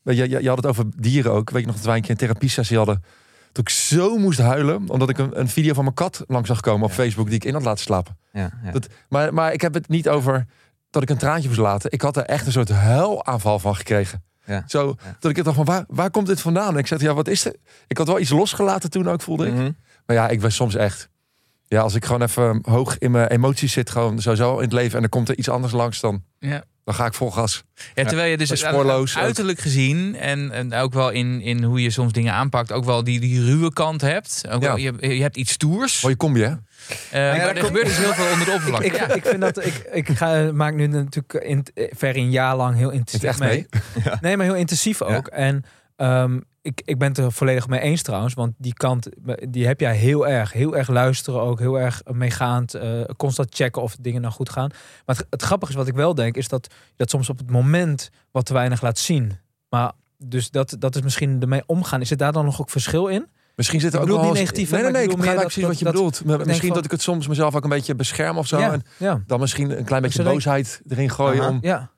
Weet 0.02 0.18
Je, 0.18 0.30
je, 0.30 0.42
je 0.42 0.48
had 0.48 0.58
het 0.58 0.66
over 0.66 0.86
dieren 0.96 1.32
ook. 1.32 1.50
Weet 1.50 1.62
je 1.62 1.68
nog 1.68 1.76
dat 1.76 1.86
wij 1.86 1.96
een 1.96 2.02
keer 2.02 2.12
een 2.12 2.18
therapiesessie 2.18 2.78
hadden. 2.78 3.04
Dat 3.52 3.62
ik 3.68 3.70
zo 3.70 4.18
moest 4.18 4.40
huilen. 4.40 4.90
Omdat 4.90 5.10
ik 5.10 5.18
een, 5.18 5.40
een 5.40 5.48
video 5.50 5.74
van 5.74 5.84
mijn 5.84 5.96
kat 5.96 6.24
langs 6.28 6.48
zag 6.48 6.60
komen 6.60 6.84
op 6.84 6.90
Ja. 6.90 6.96
Facebook. 6.96 7.26
Die 7.26 7.36
ik 7.36 7.46
in 7.46 7.54
had 7.54 7.64
laten 7.64 7.84
slapen. 7.84 8.18
Ja, 8.32 8.52
ja. 8.64 8.72
Dat, 8.72 8.88
maar, 9.10 9.34
maar 9.34 9.54
ik 9.54 9.62
heb 9.62 9.74
het 9.74 9.88
niet 9.90 10.10
over 10.10 10.46
dat 10.90 11.02
ik 11.02 11.10
een 11.10 11.18
traantje 11.18 11.48
moest 11.48 11.60
laten. 11.60 11.92
Ik 11.92 12.02
had 12.02 12.18
er 12.18 12.24
echt 12.26 12.46
een 12.46 12.52
soort 12.52 12.70
huilaanval 12.70 13.60
van 13.60 13.76
gekregen. 13.76 14.24
Ja. 14.46 14.64
Zo, 14.68 14.96
Ja. 15.04 15.16
dat 15.20 15.38
ik 15.38 15.44
dacht 15.44 15.56
van, 15.56 15.66
waar, 15.66 15.84
waar 15.88 16.12
komt 16.12 16.28
dit 16.28 16.42
vandaan? 16.42 16.74
En 16.74 16.78
ik 16.80 16.88
zei, 16.88 17.04
ja, 17.04 17.14
wat 17.14 17.28
is 17.28 17.46
er? 17.46 17.56
Ik 17.88 17.98
had 17.98 18.08
wel 18.08 18.20
iets 18.20 18.30
losgelaten 18.30 18.90
toen 18.90 19.10
ook, 19.10 19.22
voelde 19.22 19.48
ik. 19.48 19.54
Mhm. 19.54 19.72
Maar 20.06 20.16
ja, 20.16 20.30
ik 20.30 20.40
ben 20.40 20.52
soms 20.52 20.76
echt... 20.76 21.10
Ja, 21.68 21.82
als 21.82 21.96
ik 21.96 22.06
gewoon 22.06 22.22
even 22.22 22.60
hoog 22.70 22.98
in 22.98 23.12
mijn 23.12 23.28
emoties 23.28 23.72
zit, 23.74 23.90
gewoon 23.90 24.22
sowieso 24.22 24.56
in 24.58 24.64
het 24.64 24.74
leven... 24.74 24.98
en 24.98 25.04
er 25.04 25.10
komt 25.10 25.30
er 25.30 25.38
iets 25.38 25.50
anders 25.50 25.74
langs, 25.74 26.00
dan, 26.00 26.24
Ja. 26.40 26.64
dan 26.84 26.94
ga 26.96 27.06
ik 27.06 27.14
vol 27.14 27.32
gas. 27.32 27.64
Ja, 27.94 28.04
terwijl 28.06 28.32
je 28.32 28.38
dus 28.38 28.52
aan- 28.52 28.58
spoorloos 28.74 29.16
ook. 29.18 29.24
uiterlijk 29.24 29.60
gezien 29.60 30.16
en, 30.16 30.52
en 30.52 30.74
ook 30.74 30.94
wel 30.94 31.10
in, 31.10 31.42
in 31.42 31.64
hoe 31.64 31.82
je 31.82 31.90
soms 31.90 32.12
dingen 32.12 32.34
aanpakt, 32.34 32.72
ook 32.72 32.86
wel 32.86 33.04
die, 33.04 33.20
die 33.20 33.44
ruwe 33.46 33.74
kant 33.74 34.02
hebt. 34.02 34.44
Ook 34.50 34.62
Ja. 34.62 34.68
wel, 34.68 34.78
je, 34.78 35.16
je 35.16 35.22
hebt 35.22 35.38
iets 35.38 35.52
stoers. 35.52 36.02
Mooie 36.04 36.18
combi, 36.18 36.42
hè? 36.42 36.54
Eh, 36.90 37.12
daar 37.12 37.38
maar 37.38 37.48
er 37.48 37.54
komt- 37.54 37.66
gebeurt 37.66 37.86
dus 37.86 37.98
heel 37.98 38.14
veel 38.14 38.32
onder 38.32 38.46
de 38.46 38.52
oppervlakte. 38.52 38.86
ik, 38.88 38.96
Ja. 38.96 39.14
ik 39.14 39.26
vind 39.26 39.42
dat 39.42 39.66
ik, 39.66 39.90
ik 39.92 40.10
ga, 40.10 40.52
maak 40.52 40.74
nu 40.74 40.88
natuurlijk 40.88 41.34
in, 41.34 41.66
ver 41.74 42.16
een 42.18 42.30
jaar 42.32 42.56
lang 42.56 42.76
heel 42.76 42.90
intensief 42.90 43.24
echt 43.24 43.40
mee. 43.40 43.68
mee? 43.70 44.04
Nee, 44.22 44.38
maar 44.38 44.46
heel 44.46 44.56
intensief 44.56 45.02
ook. 45.02 45.28
En 45.28 45.64
ehm, 45.96 46.40
ik, 46.62 46.82
ik 46.86 46.98
ben 46.98 47.08
het 47.08 47.18
er 47.18 47.32
volledig 47.32 47.68
mee 47.68 47.80
eens 47.80 48.02
trouwens. 48.02 48.34
Want 48.34 48.54
die 48.58 48.74
kant, 48.74 49.10
die 49.50 49.68
heb 49.68 49.80
jij 49.80 49.96
heel 49.96 50.28
erg. 50.28 50.52
Heel 50.54 50.78
erg 50.78 50.88
luisteren 50.90 51.42
ook. 51.42 51.60
Heel 51.60 51.80
erg 51.80 52.02
meegaand. 52.12 52.74
eh, 52.74 53.02
constant 53.18 53.56
checken 53.56 53.82
of 53.82 53.96
dingen 54.00 54.22
nou 54.22 54.34
goed 54.34 54.50
gaan. 54.50 54.70
Maar 55.06 55.16
het, 55.16 55.26
het 55.30 55.42
grappige 55.42 55.72
is 55.72 55.78
wat 55.78 55.88
ik 55.88 55.96
wel 55.96 56.16
denk. 56.16 56.36
Is 56.36 56.48
dat 56.48 56.68
je 56.72 56.94
dat 56.96 57.10
soms 57.10 57.30
op 57.30 57.38
het 57.38 57.50
moment 57.52 58.10
wat 58.32 58.46
te 58.46 58.54
weinig 58.54 58.82
laat 58.82 58.98
zien. 59.00 59.32
Maar 59.70 59.92
dus 60.18 60.50
dat, 60.52 60.76
dat 60.80 60.96
is 60.96 61.02
misschien 61.02 61.42
ermee 61.42 61.64
omgaan. 61.66 62.02
Is 62.02 62.12
er 62.12 62.18
daar 62.18 62.32
dan 62.32 62.46
nog 62.46 62.62
ook 62.62 62.70
verschil 62.70 63.08
in? 63.08 63.28
Misschien 63.56 63.80
zit 63.80 63.94
er 63.94 64.00
ook 64.02 64.08
wel 64.08 64.18
niet 64.18 64.26
eens- 64.30 64.40
negatief, 64.40 64.72
Nee, 64.72 64.82
nee, 64.82 64.92
maar 64.92 65.00
nee. 65.02 65.10
ik 65.10 65.16
begrijp 65.16 65.36
meer 65.38 65.46
precies 65.46 65.62
dat- 65.62 65.70
wat 65.72 65.80
je 65.80 65.86
dat- 65.86 65.94
bedoelt. 65.94 66.46
Misschien 66.48 66.68
van- 66.68 66.76
dat 66.76 66.86
ik 66.86 66.92
het 66.92 67.02
soms 67.02 67.28
mezelf 67.28 67.56
ook 67.56 67.64
een 67.64 67.70
beetje 67.70 67.96
bescherm 67.96 68.38
of 68.38 68.48
zo. 68.48 68.60
ja, 68.60 68.72
En 68.72 68.84
ja, 68.98 69.24
dan 69.28 69.40
misschien 69.40 69.78
een 69.78 69.84
klein 69.84 70.02
beetje 70.02 70.24
boosheid 70.24 70.82
erin 70.88 71.10
gooien. 71.10 71.48
Om, 71.48 71.58
ja. 71.62 71.92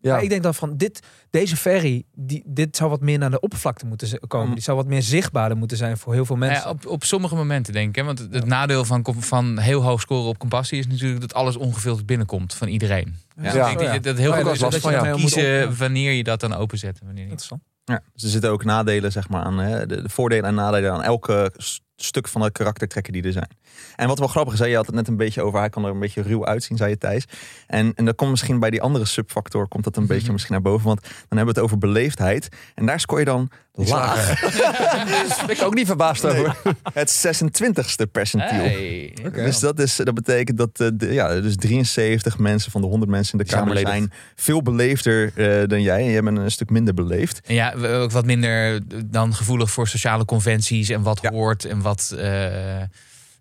ja. 0.00 0.12
Maar 0.12 0.22
ik 0.22 0.28
denk 0.28 0.42
dan 0.42 0.54
van 0.54 0.76
dit, 0.76 1.00
deze 1.30 1.56
ferry, 1.56 2.04
die, 2.14 2.42
dit 2.46 2.76
zou 2.76 2.90
wat 2.90 3.00
meer 3.00 3.18
naar 3.18 3.30
de 3.30 3.40
oppervlakte 3.40 3.86
moeten 3.86 4.18
komen. 4.28 4.48
Mm. 4.48 4.54
Die 4.54 4.62
zou 4.62 4.76
wat 4.76 4.86
meer 4.86 5.02
zichtbaarder 5.02 5.56
moeten 5.58 5.76
zijn 5.76 5.98
voor 5.98 6.12
heel 6.12 6.24
veel 6.24 6.36
Nou 6.36 6.50
mensen. 6.50 6.68
ja, 6.68 6.74
op, 6.74 6.86
op 6.86 7.04
sommige 7.04 7.34
momenten 7.34 7.72
denk 7.72 7.88
ik. 7.88 7.96
Hè? 7.96 8.02
Want 8.04 8.18
het, 8.18 8.44
nadeel 8.46 8.84
van, 8.84 9.04
van 9.18 9.58
heel 9.58 9.82
hoog 9.82 10.00
scoren 10.00 10.28
op 10.28 10.38
compassie 10.38 10.78
is 10.78 10.86
natuurlijk 10.86 11.20
dat 11.20 11.34
alles 11.34 11.56
ongefilterd 11.56 12.06
binnenkomt 12.06 12.54
van 12.54 12.68
iedereen. 12.68 13.14
Dus 13.36 13.52
Ja. 13.52 13.68
ik 13.70 13.78
denk 13.78 13.94
Oh, 13.94 14.02
dat, 14.02 14.16
heel 14.16 14.32
goed 14.32 14.60
dat 14.60 14.82
je 14.82 15.12
kiezen 15.16 15.76
wanneer 15.76 16.12
je 16.12 16.24
dat 16.24 16.40
dan 16.40 16.54
openzet 16.54 16.98
en 17.00 17.06
wanneer 17.06 17.22
niet. 17.24 17.32
Interessant. 17.32 17.62
Ja, 17.84 18.02
dus 18.12 18.22
er 18.22 18.28
zitten 18.28 18.50
ook 18.50 18.64
nadelen 18.64 19.12
zeg 19.12 19.28
maar, 19.28 19.42
aan 19.42 19.58
hè, 19.58 19.86
de, 19.86 20.02
de 20.02 20.08
voordelen 20.08 20.44
en 20.44 20.54
nadelen 20.54 20.92
aan 20.92 21.02
elke 21.02 21.52
stuk 21.96 22.28
van 22.28 22.40
de 22.40 22.50
karaktertrekken 22.50 23.12
die 23.12 23.22
er 23.22 23.32
zijn. 23.32 23.48
En 23.96 24.08
wat 24.08 24.18
wel 24.18 24.28
grappig 24.28 24.52
is, 24.54 24.58
hè, 24.58 24.66
je 24.66 24.76
had 24.76 24.86
het 24.86 24.94
net 24.94 25.08
een 25.08 25.16
beetje 25.16 25.42
over, 25.42 25.58
hij 25.58 25.68
kan 25.68 25.84
er 25.84 25.90
een 25.90 25.98
beetje 25.98 26.22
ruw 26.22 26.46
uitzien, 26.46 26.76
zei 26.76 26.90
je 26.90 26.98
Thijs. 26.98 27.24
En, 27.66 27.92
en 27.94 28.04
dan 28.04 28.14
komt 28.14 28.30
misschien 28.30 28.58
bij 28.58 28.70
die 28.70 28.82
andere 28.82 29.04
subfactor, 29.04 29.68
komt 29.68 29.84
dat 29.84 29.96
een 29.96 30.06
beetje 30.06 30.32
misschien 30.32 30.52
naar 30.52 30.62
boven, 30.62 30.86
want 30.86 31.00
dan 31.00 31.12
hebben 31.38 31.54
we 31.54 31.60
het 31.60 31.70
over 31.70 31.78
beleefdheid. 31.78 32.48
En 32.74 32.86
daar 32.86 33.00
scoor 33.00 33.18
je 33.18 33.24
dan 33.24 33.50
laag. 33.76 34.40
Daar 34.40 35.42
ben 35.46 35.56
ik 35.56 35.62
ook 35.62 35.74
niet 35.74 35.86
verbaasd 35.86 36.24
over. 36.24 36.56
Het 36.92 37.26
26ste 37.42 38.10
percentiel. 38.12 38.58
Hey. 38.62 39.16
Dus 39.32 39.58
dat, 39.60 39.78
is, 39.78 39.96
dat 39.96 40.14
betekent 40.14 40.58
dat 40.58 40.80
eh, 40.80 40.88
de, 40.94 41.12
ja, 41.12 41.40
dus 41.40 41.56
73 41.56 42.38
mensen 42.38 42.70
van 42.70 42.80
de 42.80 42.86
100 42.86 43.10
mensen 43.10 43.32
in 43.32 43.38
de 43.38 43.44
Die 43.44 43.54
kamer 43.58 43.78
zijn 43.78 44.12
veel 44.34 44.62
beleefder 44.62 45.32
eh, 45.36 45.68
dan 45.68 45.82
jij. 45.82 45.98
En 46.00 46.10
jij 46.10 46.22
bent 46.22 46.38
een 46.38 46.50
stuk 46.50 46.70
minder 46.70 46.94
beleefd. 46.94 47.40
En 47.46 47.54
ja, 47.54 47.72
ook 47.74 48.10
wat 48.10 48.24
minder 48.24 48.80
dan 49.06 49.34
gevoelig 49.34 49.70
voor 49.70 49.88
sociale 49.88 50.24
conventies 50.24 50.88
en 50.88 51.02
wat 51.02 51.18
Ja. 51.22 51.30
hoort 51.30 51.64
en 51.64 51.80
wat. 51.82 52.14
eh, 52.18 52.82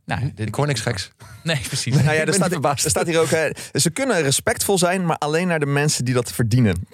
nou, 0.06 0.32
dit- 0.36 0.48
Ik 0.48 0.56
hoor 0.56 0.68
niks 0.68 0.82
geks. 0.82 1.12
Nee, 1.44 1.60
precies. 1.68 1.94
Nou 1.96 2.16
ja, 2.16 2.26
er 2.26 2.34
staat, 2.34 2.52
er 2.84 2.90
staat 2.90 3.08
hier 3.08 3.20
ook, 3.20 3.30
hè, 3.30 3.50
ze 3.74 3.90
kunnen 3.90 4.22
respectvol 4.22 4.78
zijn, 4.78 5.06
maar 5.06 5.18
alleen 5.18 5.48
naar 5.48 5.60
de 5.60 5.66
mensen 5.66 6.06
die 6.06 6.14
dat 6.14 6.32
verdienen. 6.32 6.88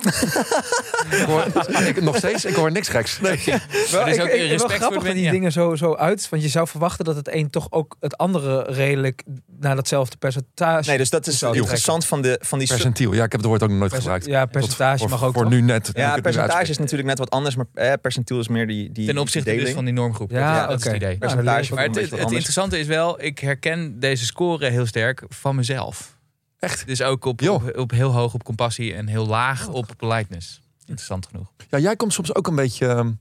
Ik 1.11 1.25
hoor, 1.25 1.45
ik, 1.87 2.01
nog 2.01 2.15
steeds, 2.15 2.45
ik 2.45 2.55
hoor 2.55 2.71
niks 2.71 2.87
geks. 2.87 3.19
Er 3.21 3.31
is 3.31 4.19
ook 4.19 4.27
ik, 4.27 4.33
ik, 4.33 4.49
respect 4.49 4.49
wel 4.49 4.57
voor 4.59 4.69
grappig 4.69 5.03
dat 5.03 5.13
die 5.13 5.23
ja. 5.23 5.31
dingen 5.31 5.51
zo, 5.51 5.75
zo 5.75 5.95
uit. 5.95 6.29
Want 6.29 6.41
je 6.43 6.49
zou 6.49 6.67
verwachten 6.67 7.05
dat 7.05 7.15
het 7.15 7.33
een 7.33 7.49
toch 7.49 7.67
ook 7.69 7.95
het 7.99 8.17
andere 8.17 8.61
redelijk 8.63 9.23
naar 9.59 9.75
datzelfde 9.75 10.17
percentage. 10.17 10.89
Nee, 10.89 10.97
dus 10.97 11.09
dat 11.09 11.27
is 11.27 11.41
interessant 11.41 12.05
van, 12.05 12.21
de, 12.21 12.39
van 12.41 12.59
die... 12.59 12.67
Percentiel. 12.67 13.13
Ja, 13.13 13.23
ik 13.23 13.31
heb 13.31 13.39
het 13.41 13.49
woord 13.49 13.63
ook 13.63 13.69
nog 13.69 13.77
nooit 13.77 13.91
Perce- 13.91 14.03
gebruikt. 14.05 14.29
ja, 14.29 14.45
percentage 14.45 14.99
Tot 14.99 15.09
mag 15.09 15.23
ook. 15.23 15.33
Voor 15.33 15.43
toch? 15.43 15.51
nu 15.51 15.61
net. 15.61 15.89
Ja, 15.93 16.15
nu 16.15 16.21
percentage 16.21 16.69
is 16.69 16.77
natuurlijk 16.77 17.09
net 17.09 17.17
wat 17.17 17.29
anders, 17.29 17.55
maar 17.55 17.65
eh, 17.73 17.93
percentiel 18.01 18.39
is 18.39 18.47
meer 18.47 18.67
die, 18.67 18.91
die 18.91 19.07
Ten 19.07 19.17
opzichte 19.17 19.55
dus 19.55 19.71
van 19.71 19.85
die 19.85 19.93
normgroep. 19.93 20.31
Ja, 20.31 20.67
dat, 20.67 20.79
is 20.79 20.85
oké. 20.85 20.93
het 20.93 21.03
idee. 21.03 21.17
Maar 21.19 21.37
ook 21.37 21.95
het, 21.95 22.31
interessante 22.31 22.79
is 22.79 22.87
wel, 22.87 22.98
ik 23.07 23.39
herken 23.39 23.99
deze 23.99 24.25
score 24.25 24.69
heel 24.69 24.85
sterk 24.85 25.23
van 25.29 25.55
mezelf. 25.55 26.17
Echt? 26.59 26.87
Dus 26.87 27.01
ook 27.01 27.25
op, 27.25 27.41
op, 27.49 27.77
op 27.77 27.91
heel 27.91 28.11
hoog 28.11 28.33
op 28.33 28.43
compassie 28.43 28.93
en 28.93 29.07
heel 29.07 29.25
laag 29.25 29.67
op 29.67 29.93
politeness. 29.97 30.61
Interessant 30.79 31.25
genoeg. 31.25 31.51
Ja, 31.69 31.79
jij 31.79 31.95
komt 31.95 32.13
soms 32.13 32.35
ook 32.35 32.47
een 32.47 32.55
beetje... 32.55 33.17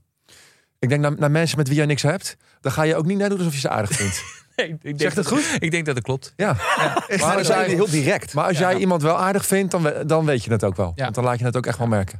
ik 0.79 0.89
denk 0.89 1.01
naar, 1.01 1.13
naar 1.17 1.31
mensen 1.31 1.57
met 1.57 1.67
wie 1.67 1.77
jij 1.77 1.85
niks 1.85 2.01
hebt. 2.01 2.37
Dan 2.61 2.71
ga 2.71 2.83
je 2.83 2.95
ook 2.95 3.05
niet 3.05 3.17
net 3.17 3.29
doen 3.29 3.37
alsof 3.37 3.53
je 3.53 3.59
ze 3.59 3.69
aardig 3.69 3.91
vindt. 3.91 4.21
Nee, 4.59 4.67
ik 4.67 4.81
denk 4.81 4.99
Zegt 4.99 5.15
het 5.15 5.27
goed? 5.27 5.43
Ik 5.59 5.71
denk 5.71 5.85
dat 5.85 5.95
het 5.95 6.03
klopt. 6.03 6.33
Ja. 6.35 6.53
Maar 6.57 7.03
Maar 7.19 7.37
als 7.37 7.47
zijn 7.47 7.65
jij, 7.65 7.75
heel 7.75 7.89
direct. 7.89 8.33
maar 8.33 8.45
als 8.45 8.57
jij 8.57 8.75
iemand 8.77 9.01
wel 9.01 9.17
aardig 9.17 9.45
vindt, 9.45 9.71
dan, 9.71 9.81
we- 9.83 10.03
dan 10.05 10.25
weet 10.25 10.43
je 10.43 10.51
het 10.51 10.63
ook 10.63 10.75
wel. 10.75 10.91
Ja. 10.95 11.03
Want 11.03 11.15
dan 11.15 11.23
laat 11.23 11.39
je 11.39 11.45
het 11.45 11.57
ook 11.57 11.65
echt 11.65 11.77
wel 11.77 11.87
merken. 11.87 12.19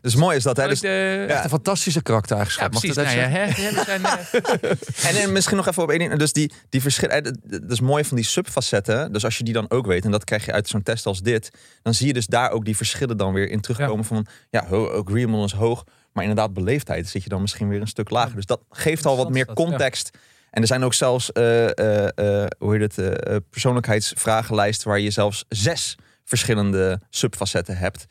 Dus 0.00 0.14
mooi 0.14 0.36
is 0.36 0.42
dat. 0.42 0.56
Hè? 0.56 0.68
Dus, 0.68 0.80
de- 0.80 1.24
Ja. 1.28 1.34
Echt 1.34 1.44
een 1.44 1.50
fantastische 1.50 2.02
karaktereigenschap. 2.02 2.72
Ja, 2.72 2.72
Mag 2.72 2.80
precies. 2.80 2.96
dat 2.96 3.04
Nou, 3.06 3.18
ja, 3.18 3.28
hè, 3.28 3.82
zijn, 3.84 4.04
eh, 5.04 5.10
en, 5.16 5.22
en 5.22 5.32
misschien 5.32 5.56
nog 5.56 5.68
even 5.68 5.82
op 5.82 5.90
één 5.90 5.98
ding. 5.98 6.14
Dus 6.14 6.32
die, 6.32 6.52
die 6.68 6.80
verschillen. 6.82 7.24
eh, 7.24 7.32
Dat 7.44 7.70
is 7.70 7.80
mooi 7.80 8.04
van 8.04 8.16
die 8.16 8.26
subfacetten. 8.26 9.12
Dus 9.12 9.24
als 9.24 9.38
je 9.38 9.44
die 9.44 9.52
dan 9.54 9.70
ook 9.70 9.86
weet, 9.86 10.04
en 10.04 10.10
dat 10.10 10.24
krijg 10.24 10.44
je 10.44 10.52
uit 10.52 10.68
zo'n 10.68 10.82
test 10.82 11.06
als 11.06 11.20
dit, 11.22 11.50
dan 11.82 11.94
zie 11.94 12.06
je 12.06 12.12
dus 12.12 12.26
daar 12.26 12.50
ook 12.50 12.64
die 12.64 12.76
verschillen 12.76 13.16
dan 13.16 13.32
weer 13.32 13.50
in 13.50 13.60
terugkomen. 13.60 14.04
Van 14.04 14.26
ja, 14.50 14.66
ho- 14.68 14.90
agreeable 15.04 15.44
is 15.44 15.52
hoog. 15.52 15.84
Maar 16.12 16.24
inderdaad, 16.24 16.54
beleefdheid 16.54 17.08
zit 17.08 17.22
je 17.22 17.28
dan 17.28 17.40
misschien 17.40 17.68
weer 17.68 17.80
een 17.80 17.86
stuk 17.86 18.10
lager. 18.10 18.36
Dus 18.36 18.46
dat 18.46 18.60
geeft 18.70 19.06
al 19.06 19.16
wat 19.16 19.30
meer 19.30 19.46
ja. 19.46 19.52
context. 19.52 20.10
En 20.52 20.60
er 20.60 20.66
zijn 20.66 20.84
ook 20.84 20.94
zelfs, 20.94 21.32
eh, 21.32 21.78
eh, 21.78 22.08
eh, 22.14 22.46
hoe 22.58 22.76
heet 22.76 22.96
het, 22.96 23.50
persoonlijkheidsvragenlijsten 23.50 24.88
waar 24.88 25.00
je 25.00 25.10
zelfs 25.10 25.44
zes 25.48 25.96
verschillende 26.24 27.00
subfacetten 27.10 27.76
hebt 27.76 28.06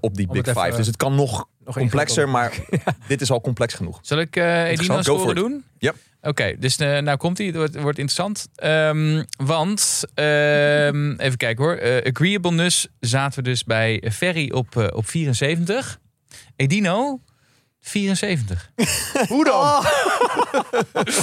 op 0.00 0.14
die 0.16 0.26
Big 0.26 0.46
Five. 0.46 0.76
Dus 0.76 0.86
het 0.86 0.96
kan 0.96 1.14
nog 1.14 1.48
nog 1.64 1.74
complexer, 1.74 2.28
maar 2.28 2.52
dit 3.08 3.20
is 3.20 3.30
al 3.30 3.40
complex 3.40 3.74
genoeg. 3.74 3.98
Zal 4.02 4.18
ik 4.18 4.36
eh 4.36 4.70
Edina 4.70 4.94
Go 4.94 5.02
for 5.02 5.02
score 5.02 5.30
it. 5.30 5.36
doen? 5.36 5.64
Yep. 5.78 5.96
Oké, 6.22 6.56
dus 6.58 6.76
nou 6.76 7.16
komt 7.16 7.38
hij. 7.38 7.46
Het 7.46 7.56
wordt, 7.56 7.74
wordt 7.74 7.98
interessant. 7.98 8.48
Ehm, 8.54 9.24
want, 9.36 10.02
ehm, 10.14 11.12
even 11.26 11.36
kijken 11.36 11.64
hoor. 11.64 12.02
Agreeableness 12.06 12.88
zaten 13.00 13.42
we 13.42 13.48
dus 13.48 13.64
bij 13.64 14.02
Ferry 14.12 14.50
op, 14.50 14.90
op 14.94 15.08
74. 15.08 15.98
Edino, 16.56 17.20
74. 17.80 18.70
Hoe 19.28 19.44
dan? 19.44 19.84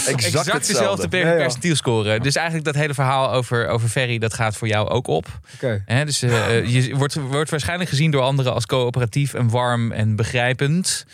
Exact, 0.15 0.67
dezelfde 0.67 1.07
per 1.07 1.19
Ja, 1.19 1.31
ja. 1.31 1.37
percentielscore. 1.37 2.19
Dus 2.19 2.35
eigenlijk 2.35 2.65
dat 2.65 2.75
hele 2.75 2.93
verhaal 2.93 3.31
over, 3.31 3.67
over 3.67 3.89
Ferry, 3.89 4.17
dat 4.17 4.33
gaat 4.33 4.57
voor 4.57 4.67
jou 4.67 4.87
ook 4.89 5.07
op. 5.07 5.39
Oké. 5.53 5.83
Hè, 5.85 6.05
dus 6.05 6.21
eh, 6.21 6.57
eh, 6.57 6.67
je 6.67 6.95
wordt, 6.95 7.13
wordt 7.15 7.49
waarschijnlijk 7.49 7.89
gezien 7.89 8.11
door 8.11 8.21
anderen 8.21 8.53
als 8.53 8.65
coöperatief 8.65 9.33
en 9.33 9.49
warm 9.49 9.91
en 9.91 10.15
begrijpend. 10.15 11.05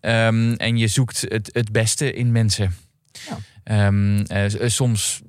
Ehm, 0.00 0.52
en 0.52 0.76
je 0.76 0.88
zoekt 0.88 1.24
het, 1.28 1.50
het 1.52 1.72
beste 1.72 2.12
in 2.12 2.32
mensen. 2.32 2.76
Ja. 3.12 3.38
Ehm, 3.64 4.20
eh, 4.26 4.62
eh, 4.62 4.68
soms 4.68 5.20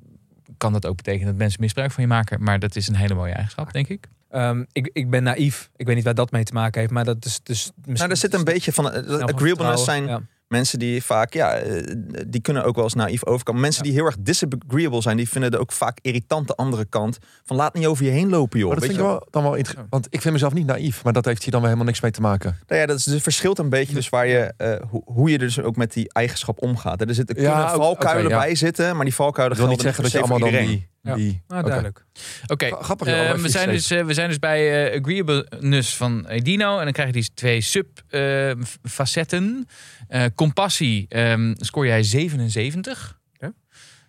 kan 0.57 0.73
dat 0.73 0.85
ook 0.85 0.95
betekenen 0.95 1.27
dat 1.27 1.35
mensen 1.35 1.61
misbruik 1.61 1.91
van 1.91 2.03
je 2.03 2.09
maken. 2.09 2.43
Maar 2.43 2.59
dat 2.59 2.75
is 2.75 2.87
een 2.87 2.95
hele 2.95 3.13
mooie 3.13 3.33
eigenschap, 3.33 3.73
denk 3.73 3.87
ik. 3.87 4.07
Ehm, 4.29 4.63
ik, 4.71 4.89
ik 4.93 5.09
ben 5.09 5.23
naïef. 5.23 5.69
Ik 5.75 5.85
weet 5.85 5.95
niet 5.95 6.03
waar 6.05 6.15
dat 6.15 6.31
mee 6.31 6.43
te 6.43 6.53
maken 6.53 6.79
heeft, 6.79 6.93
maar 6.93 7.05
dat 7.05 7.25
is 7.25 7.39
dus. 7.43 7.71
Nou, 7.85 8.09
er 8.09 8.17
zit 8.17 8.33
een 8.33 8.43
beetje 8.43 8.73
van. 8.73 8.85
van 8.85 9.33
agreeableness 9.33 9.83
zijn 9.83 9.97
vertrouwen. 9.97 10.29
Mensen 10.49 10.79
die 10.79 11.03
vaak, 11.03 11.33
ja, 11.33 11.53
eh, 11.55 11.95
die 12.27 12.41
kunnen 12.41 12.63
ook 12.63 12.75
wel 12.75 12.83
eens 12.83 12.93
naïef 12.93 13.25
overkomen. 13.25 13.61
Mensen 13.61 13.83
die 13.83 13.93
heel 13.93 14.05
erg 14.05 14.15
disagreeable 14.19 15.01
zijn, 15.01 15.17
die 15.17 15.29
vinden 15.29 15.51
er 15.51 15.59
ook 15.59 15.71
vaak 15.71 15.97
irritant 16.01 16.47
de 16.47 16.55
andere 16.55 16.85
kant. 16.85 17.17
Van 17.45 17.55
laat 17.55 17.73
niet 17.73 17.85
over 17.85 18.05
je 18.05 18.11
heen 18.11 18.29
lopen, 18.29 18.59
joh. 18.59 18.67
Maar 18.69 18.79
dat 18.79 18.87
Weet 18.87 18.95
vind 18.97 19.07
ik 19.07 19.13
je 19.13 19.19
wel, 19.19 19.27
dan 19.31 19.43
wel 19.43 19.55
interessant. 19.55 19.87
Want 19.89 20.07
ik 20.09 20.21
vind 20.21 20.33
mezelf 20.33 20.53
niet 20.53 20.65
naïef. 20.65 21.03
Maar 21.03 21.13
dat 21.13 21.25
heeft 21.25 21.41
hier 21.43 21.51
dan 21.51 21.59
weer 21.61 21.69
helemaal 21.69 21.89
niks 21.91 22.01
mee 22.01 22.11
te 22.11 22.21
maken. 22.21 22.57
Nou 22.67 22.81
ja, 22.81 22.87
dat 22.87 22.97
is, 22.97 23.03
dus 23.03 23.21
verschilt 23.21 23.59
een 23.59 23.69
beetje 23.69 23.93
dus 23.93 24.09
waar 24.09 24.27
je, 24.27 24.53
eh, 24.57 24.75
hoe, 24.89 25.01
hoe 25.05 25.29
je 25.29 25.37
dus 25.37 25.59
ook 25.59 25.75
met 25.75 25.93
die 25.93 26.13
eigenschap 26.13 26.61
omgaat. 26.61 27.01
Er 27.01 27.13
zitten 27.13 27.41
Ja, 27.41 27.51
kunnen 27.55 27.69
valkuilen 27.69 28.31
ja. 28.31 28.37
bij 28.39 28.55
zitten, 28.55 28.95
maar 28.95 29.05
die 29.05 29.15
valkuilen 29.15 29.57
wil 29.57 29.67
niet 29.67 29.81
zeggen 29.81 30.03
dat 30.03 30.11
je 30.11 30.17
allemaal 30.19 30.39
dan 30.39 30.47
iedereen. 30.47 30.67
die... 30.67 30.87
die 31.15 31.41
Nou, 31.47 31.59
Oké. 31.59 31.69
duidelijk. 31.69 32.05
Oké, 32.47 32.75
Grappig. 32.81 33.07
eh, 33.07 33.33
we, 33.33 33.49
zijn 33.49 33.69
dus, 33.69 33.87
we 33.87 34.13
zijn 34.13 34.29
dus 34.29 34.39
bij 34.39 34.89
eh, 34.91 34.99
agreeableness 35.01 35.95
van 35.95 36.27
Edino. 36.27 36.77
En 36.77 36.83
dan 36.83 36.93
krijg 36.93 37.07
je 37.07 37.13
die 37.13 37.29
twee 37.33 37.61
sub-facetten. 37.61 39.67
Compassie 40.35 41.05
ehm, 41.09 41.53
scoor 41.57 41.85
jij 41.85 42.03
77. 42.03 43.17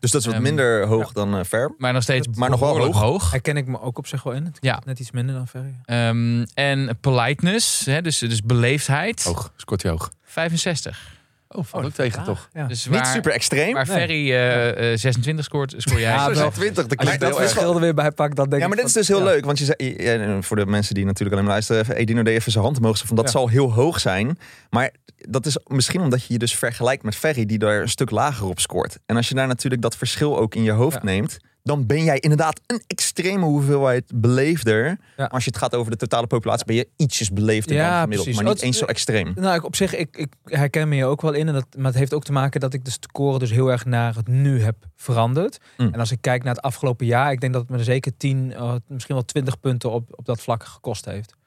Dus 0.00 0.10
dat 0.10 0.20
is 0.20 0.26
wat 0.26 0.34
Ehm, 0.34 0.44
minder 0.44 0.86
hoog 0.86 1.12
dan 1.12 1.38
eh 1.38 1.44
ver. 1.44 1.74
Maar 1.78 1.92
nog 1.92 2.02
steeds 2.02 2.28
Maar 2.34 2.50
nog 2.50 2.60
wel 2.60 2.72
behoorlijk 2.72 2.98
hoog. 2.98 3.30
Herken 3.30 3.56
ik 3.56 3.66
me 3.66 3.80
ook 3.80 3.98
op 3.98 4.06
zich 4.06 4.22
wel 4.22 4.32
in. 4.32 4.54
Ja. 4.60 4.82
Net 4.84 4.98
iets 4.98 5.10
minder 5.10 5.34
dan 5.34 5.48
Ferry. 5.48 5.74
Ehm, 5.84 6.44
en 6.54 6.98
politeness, 7.00 7.84
hè, 7.84 8.02
dus, 8.02 8.18
dus 8.18 8.42
beleefdheid, 8.42 9.22
Hoog, 9.22 9.52
scoort 9.56 9.82
hij 9.82 9.90
hoog. 9.90 10.12
65. 10.22 11.19
Oh, 11.54 11.64
valt 11.64 11.84
ook 11.84 11.92
tegen 11.92 12.24
toch? 12.24 12.48
Ja. 12.52 12.66
Dus 12.66 12.86
Niet 12.86 13.06
super 13.06 13.32
extreem. 13.32 13.74
Nee. 13.74 13.84
Ferry 13.86 14.32
eh, 14.32 14.92
eh, 14.92 14.98
26 14.98 15.44
scoort, 15.44 15.74
scoor 15.76 16.00
jij. 16.00 16.10
Ja, 16.10 16.32
wel. 16.34 16.50
20, 16.50 16.86
dat 16.86 16.98
klinkt 16.98 17.20
dat 17.20 17.30
heel 17.30 17.40
erg. 17.40 17.50
verschil 17.50 17.74
er 17.74 17.80
weer 17.80 17.94
bij 17.94 18.10
pakt, 18.10 18.36
dan 18.36 18.48
denk 18.48 18.62
Ja, 18.62 18.68
maar 18.68 18.76
dit 18.76 18.86
is 18.86 18.92
dus 18.92 19.08
heel 19.08 19.18
ja. 19.18 19.24
leuk. 19.24 19.44
Want 19.44 19.58
je 19.58 19.64
zei, 19.64 20.42
voor 20.42 20.56
de 20.56 20.66
mensen 20.66 20.94
die 20.94 21.04
natuurlijk 21.04 21.32
alleen 21.32 21.44
maar 21.44 21.52
luisteren, 21.54 21.82
even 21.82 21.96
Edino 21.96 22.22
deed 22.22 22.34
even 22.34 22.52
zijn 22.52 22.64
hand 22.64 22.78
omhoog. 22.78 22.98
Van 22.98 23.16
dat 23.16 23.24
Ja. 23.24 23.30
zal 23.30 23.48
heel 23.48 23.72
hoog 23.72 24.00
zijn. 24.00 24.38
Maar 24.70 24.90
dat 25.16 25.46
is 25.46 25.58
misschien 25.66 26.00
omdat 26.00 26.24
je 26.24 26.32
je 26.32 26.38
dus 26.38 26.56
vergelijkt 26.56 27.02
met 27.02 27.16
Ferry, 27.16 27.46
die 27.46 27.58
daar 27.58 27.80
een 27.80 27.88
stuk 27.88 28.10
lager 28.10 28.46
op 28.46 28.60
scoort. 28.60 28.98
En 29.06 29.16
als 29.16 29.28
je 29.28 29.34
daar 29.34 29.46
natuurlijk 29.46 29.82
dat 29.82 29.96
verschil 29.96 30.38
ook 30.38 30.54
in 30.54 30.62
je 30.62 30.72
hoofd 30.72 30.96
Ja. 30.96 31.04
neemt, 31.04 31.36
dan 31.62 31.86
ben 31.86 32.04
jij 32.04 32.18
inderdaad 32.18 32.60
een 32.66 32.82
extreme 32.86 33.44
hoeveelheid 33.44 34.12
beleefder. 34.14 34.84
Ja. 34.86 34.96
Maar 35.16 35.28
als 35.28 35.44
je 35.44 35.50
het 35.50 35.58
gaat 35.58 35.74
over 35.74 35.90
de 35.90 35.96
totale 35.96 36.26
populatie, 36.26 36.66
ben 36.66 36.76
je 36.76 36.88
ietsjes 36.96 37.30
beleefder 37.30 37.76
Ja, 37.76 37.82
dan 37.82 37.92
gemiddeld. 37.92 38.22
precies. 38.22 38.42
Maar 38.42 38.52
niet 38.52 38.62
eens 38.62 38.78
zo 38.78 38.84
extreem. 38.84 39.32
Nou, 39.34 39.54
ik, 39.56 39.64
op 39.64 39.76
zich, 39.76 39.96
ik, 39.96 40.16
ik 40.16 40.32
herken 40.44 40.88
me 40.88 40.94
je 40.96 41.04
ook 41.04 41.22
wel 41.22 41.32
in. 41.32 41.48
En 41.48 41.54
dat, 41.54 41.66
maar 41.76 41.86
het 41.86 41.94
heeft 41.94 42.14
ook 42.14 42.24
te 42.24 42.32
maken 42.32 42.60
dat 42.60 42.74
ik 42.74 42.84
de 42.84 42.90
score 42.90 43.38
dus 43.38 43.50
heel 43.50 43.70
erg 43.70 43.84
naar 43.84 44.14
het 44.14 44.28
nu 44.28 44.62
heb 44.62 44.76
veranderd. 44.96 45.58
Mm. 45.76 45.88
En 45.92 46.00
als 46.00 46.10
ik 46.10 46.20
kijk 46.20 46.44
naar 46.44 46.54
het 46.54 46.64
afgelopen 46.64 47.06
jaar, 47.06 47.32
ik 47.32 47.40
denk 47.40 47.52
dat 47.52 47.62
het 47.62 47.70
me 47.70 47.84
zeker 47.84 48.16
10, 48.16 48.52
eh, 48.52 48.74
misschien 48.86 49.14
wel 49.14 49.24
20 49.24 49.60
punten 49.60 49.90
op, 49.90 50.08
op 50.10 50.24
dat 50.24 50.40
vlak 50.40 50.64
gekost 50.64 51.04
heeft. 51.04 51.38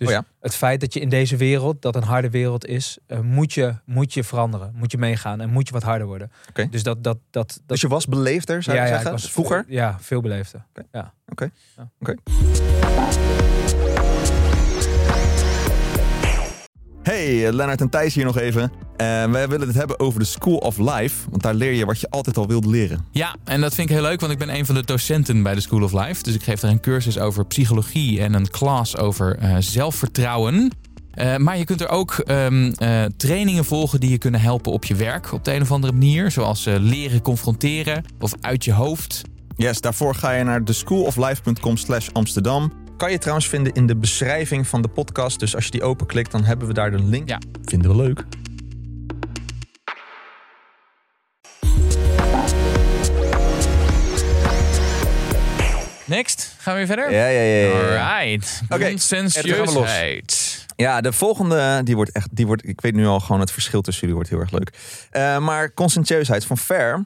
Dus 0.00 0.08
Oh 0.08 0.14
ja. 0.14 0.24
het 0.40 0.54
feit 0.54 0.80
dat 0.80 0.94
je 0.94 1.00
in 1.00 1.08
deze 1.08 1.36
wereld, 1.36 1.82
dat 1.82 1.96
een 1.96 2.02
harde 2.02 2.30
wereld 2.30 2.66
is, 2.66 2.98
eh, 3.06 3.20
moet, 3.20 3.52
je, 3.52 3.74
moet 3.84 4.14
je 4.14 4.24
veranderen. 4.24 4.72
Moet 4.74 4.92
je 4.92 4.98
meegaan 4.98 5.40
en 5.40 5.50
moet 5.50 5.66
je 5.66 5.72
wat 5.72 5.82
harder 5.82 6.06
worden. 6.06 6.30
Dus 6.70 6.82
dat, 6.82 7.04
dat, 7.04 7.18
dat, 7.30 7.48
dat 7.48 7.60
Dus 7.66 7.80
je 7.80 7.88
was 7.88 8.06
beleefder, 8.06 8.62
zou 8.62 8.78
je 8.78 8.86
zeggen? 8.86 9.10
was 9.10 9.32
Vroeger? 9.32 9.64
Ja, 9.68 9.96
veel 10.00 10.20
beleefder. 10.20 10.64
Oké. 10.68 10.86
Ja. 10.92 11.12
Oké. 11.28 11.50
Ja. 11.76 13.39
Hey, 17.02 17.46
eh, 17.46 17.52
Lennart 17.52 17.80
en 17.80 17.88
Thijs 17.88 18.14
hier 18.14 18.24
nog 18.24 18.38
even. 18.38 18.72
Eh, 18.96 19.24
wij 19.30 19.48
willen 19.48 19.66
het 19.66 19.76
hebben 19.76 20.00
over 20.00 20.20
de 20.20 20.26
School 20.26 20.56
of 20.56 20.78
Life. 20.78 21.30
Want 21.30 21.42
daar 21.42 21.54
leer 21.54 21.72
je 21.72 21.84
wat 21.84 22.00
je 22.00 22.10
altijd 22.10 22.36
al 22.36 22.46
wilde 22.46 22.68
leren. 22.68 23.04
Ja, 23.10 23.36
en 23.44 23.60
dat 23.60 23.74
vind 23.74 23.88
ik 23.88 23.94
heel 23.94 24.04
leuk, 24.04 24.20
want 24.20 24.32
ik 24.32 24.38
ben 24.38 24.54
een 24.54 24.66
van 24.66 24.74
de 24.74 24.84
docenten 24.84 25.42
bij 25.42 25.54
de 25.54 25.60
School 25.60 25.82
of 25.82 25.92
Life. 25.92 26.22
Dus 26.22 26.34
ik 26.34 26.42
geef 26.42 26.60
daar 26.60 26.70
een 26.70 26.80
cursus 26.80 27.18
over 27.18 27.46
psychologie 27.46 28.20
en 28.20 28.34
een 28.34 28.50
klas 28.50 28.96
over 28.96 29.36
eh, 29.36 29.56
zelfvertrouwen. 29.58 30.70
Maar 31.38 31.58
je 31.58 31.64
kunt 31.64 31.80
er 31.80 31.88
ook 31.88 32.12
ehm, 32.12 32.72
eh, 32.76 33.04
trainingen 33.16 33.64
volgen 33.64 34.00
die 34.00 34.10
je 34.10 34.18
kunnen 34.18 34.40
helpen 34.40 34.72
op 34.72 34.84
je 34.84 34.94
werk 34.94 35.32
op 35.32 35.44
de 35.44 35.54
een 35.54 35.62
of 35.62 35.72
andere 35.72 35.92
manier. 35.92 36.30
Zoals 36.30 36.64
leren 36.64 37.22
confronteren 37.22 38.04
of 38.18 38.32
uit 38.40 38.64
je 38.64 38.72
hoofd. 38.72 39.22
Yes, 39.56 39.80
daarvoor 39.80 40.14
ga 40.14 40.32
je 40.32 40.44
naar 40.44 40.64
theschooloflife.com 40.64 41.76
slash 41.76 42.08
Amsterdam. 42.12 42.72
Kan 43.00 43.10
je 43.10 43.18
trouwens 43.18 43.48
vinden 43.48 43.72
in 43.72 43.86
de 43.86 43.96
beschrijving 43.96 44.66
van 44.66 44.82
de 44.82 44.88
podcast. 44.88 45.40
Dus 45.40 45.54
als 45.54 45.64
je 45.64 45.70
die 45.70 45.82
openklikt, 45.82 46.30
dan 46.30 46.44
hebben 46.44 46.68
we 46.68 46.74
daar 46.74 46.90
de 46.90 47.02
link. 47.02 47.28
Ja. 47.28 47.38
Vinden 47.64 47.90
we 47.90 47.96
leuk. 47.96 48.24
Next, 56.04 56.54
gaan 56.58 56.72
we 56.72 56.78
weer 56.78 56.86
verder? 56.86 57.12
Ja, 57.12 57.26
ja, 57.26 57.40
ja. 57.40 57.66
ja. 57.66 58.18
Alright. 58.18 58.62
Oké, 58.68 58.88
Conscientieusheid. 58.88 60.66
Ja, 60.76 61.00
de 61.00 61.12
volgende, 61.12 61.80
die 61.84 61.94
wordt 61.94 62.12
echt, 62.12 62.28
die 62.30 62.46
wordt, 62.46 62.68
ik 62.68 62.80
weet 62.80 62.94
nu 62.94 63.06
al 63.06 63.20
gewoon 63.20 63.40
het 63.40 63.52
verschil 63.52 63.80
tussen 63.80 64.00
jullie 64.00 64.16
wordt 64.16 64.30
heel 64.30 64.40
erg 64.40 64.50
leuk. 64.50 64.72
Eh, 65.10 65.38
maar 65.38 65.74
conscientieusheid 65.74 66.44
van 66.44 66.58
Fair 66.58 67.04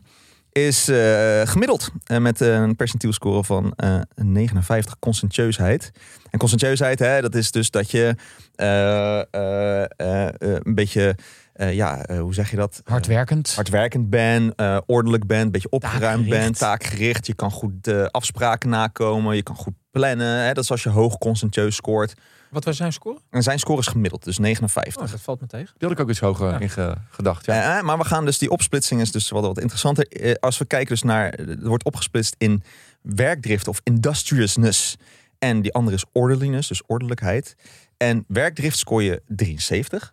is 0.54 0.88
eh, 0.88 1.40
gemiddeld 1.44 1.90
eh, 2.04 2.18
met 2.18 2.40
een 2.40 2.76
percentielscore 2.76 3.44
van 3.44 3.72
eh 3.76 4.00
59 4.14 4.98
conscientieusheid. 4.98 5.90
En 6.30 6.38
conscientieusheid, 6.38 6.98
hè, 6.98 7.20
dat 7.20 7.34
is 7.34 7.50
dus 7.50 7.70
dat 7.70 7.90
je 7.90 8.14
eh, 8.54 9.18
eh, 9.20 9.82
eh, 9.96 10.28
eh, 10.28 10.28
een 10.38 10.74
beetje, 10.74 11.16
eh, 11.52 11.74
ja, 11.74 12.02
eh, 12.04 12.20
hoe 12.20 12.34
zeg 12.34 12.50
je 12.50 12.56
dat? 12.56 12.80
Hardwerkend. 12.84 13.52
hardwerkend 13.54 14.10
bent, 14.10 14.54
eh, 14.54 14.78
ordelijk 14.86 15.26
bent, 15.26 15.44
een 15.44 15.50
beetje 15.50 15.70
opgeruimd 15.70 16.28
bent, 16.28 16.58
taakgericht. 16.58 17.26
Je 17.26 17.34
kan 17.34 17.50
goed 17.50 17.86
eh, 17.86 18.04
afspraken 18.04 18.68
nakomen, 18.68 19.36
je 19.36 19.42
kan 19.42 19.56
goed 19.56 19.74
plannen. 19.90 20.38
Hè? 20.44 20.52
Dat 20.52 20.64
is 20.64 20.70
als 20.70 20.82
je 20.82 20.88
hoog 20.88 21.18
conscientieus 21.18 21.74
scoort. 21.76 22.14
Wat 22.54 22.64
was 22.64 22.76
zijn 22.76 22.92
score? 22.92 23.18
En 23.30 23.42
zijn 23.42 23.58
score 23.58 23.78
is 23.80 23.86
gemiddeld, 23.86 24.24
dus 24.24 24.38
59. 24.38 25.02
Oh, 25.02 25.10
dat 25.10 25.20
valt 25.20 25.40
me 25.40 25.46
tegen. 25.46 25.74
Die 25.78 25.88
had 25.88 25.90
ik 25.98 26.02
ook 26.04 26.10
iets 26.10 26.20
hoger 26.20 26.50
Ja. 26.50 26.58
in 26.58 26.70
ge- 26.70 26.94
gedacht. 27.10 27.44
Ja. 27.46 27.78
Eh, 27.78 27.84
maar 27.84 27.98
we 27.98 28.04
gaan 28.04 28.24
dus, 28.24 28.38
die 28.38 28.50
opsplitsing 28.50 29.00
is 29.00 29.12
dus 29.12 29.28
wat, 29.30 29.42
wat 29.44 29.58
interessanter. 29.60 30.06
Eh, 30.08 30.34
als 30.40 30.58
we 30.58 30.64
kijken 30.64 30.88
dus 30.88 31.02
naar, 31.02 31.32
er 31.32 31.68
wordt 31.68 31.84
opgesplitst 31.84 32.34
in 32.38 32.62
werkdrift 33.02 33.68
of 33.68 33.80
industriousness. 33.82 34.96
En 35.38 35.62
die 35.62 35.72
andere 35.72 35.96
is 35.96 36.04
orderliness, 36.12 36.68
dus 36.68 36.82
ordelijkheid. 36.86 37.56
En 37.96 38.24
werkdrift 38.28 38.78
scoor 38.78 39.02
je 39.02 39.22
73. 39.26 40.12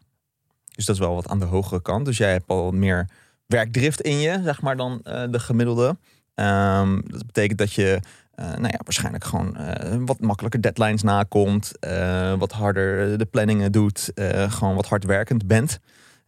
Dus 0.76 0.86
dat 0.86 0.96
is 0.96 1.02
wel 1.02 1.16
wat 1.16 1.28
aan 1.28 1.40
de 1.40 1.46
hogere 1.46 1.82
kant. 1.82 2.06
Dus 2.06 2.18
jij 2.18 2.32
hebt 2.32 2.48
al 2.48 2.72
meer 2.72 3.10
werkdrift 3.46 4.02
in 4.02 4.20
je, 4.20 4.40
zeg 4.44 4.62
maar, 4.62 4.78
dan 4.78 5.00
eh, 5.04 5.24
de 5.30 5.40
gemiddelde. 5.40 5.98
Ehm, 6.36 7.00
dat 7.08 7.26
betekent 7.26 7.58
dat 7.60 7.74
je 7.74 7.94
eh, 7.94 8.02
nou 8.46 8.68
ja, 8.68 8.80
waarschijnlijk 8.84 9.24
gewoon 9.24 9.56
eh, 9.58 9.98
wat 10.06 10.20
makkelijker 10.20 10.62
deadlines 10.62 11.02
nakomt. 11.02 11.72
eh, 11.80 12.34
wat 12.38 12.52
harder 12.52 13.18
de 13.18 13.26
planningen 13.26 13.72
doet. 13.72 14.12
eh, 14.14 14.52
gewoon 14.52 14.76
wat 14.76 14.88
hardwerkend 14.88 15.48
bent. 15.48 15.80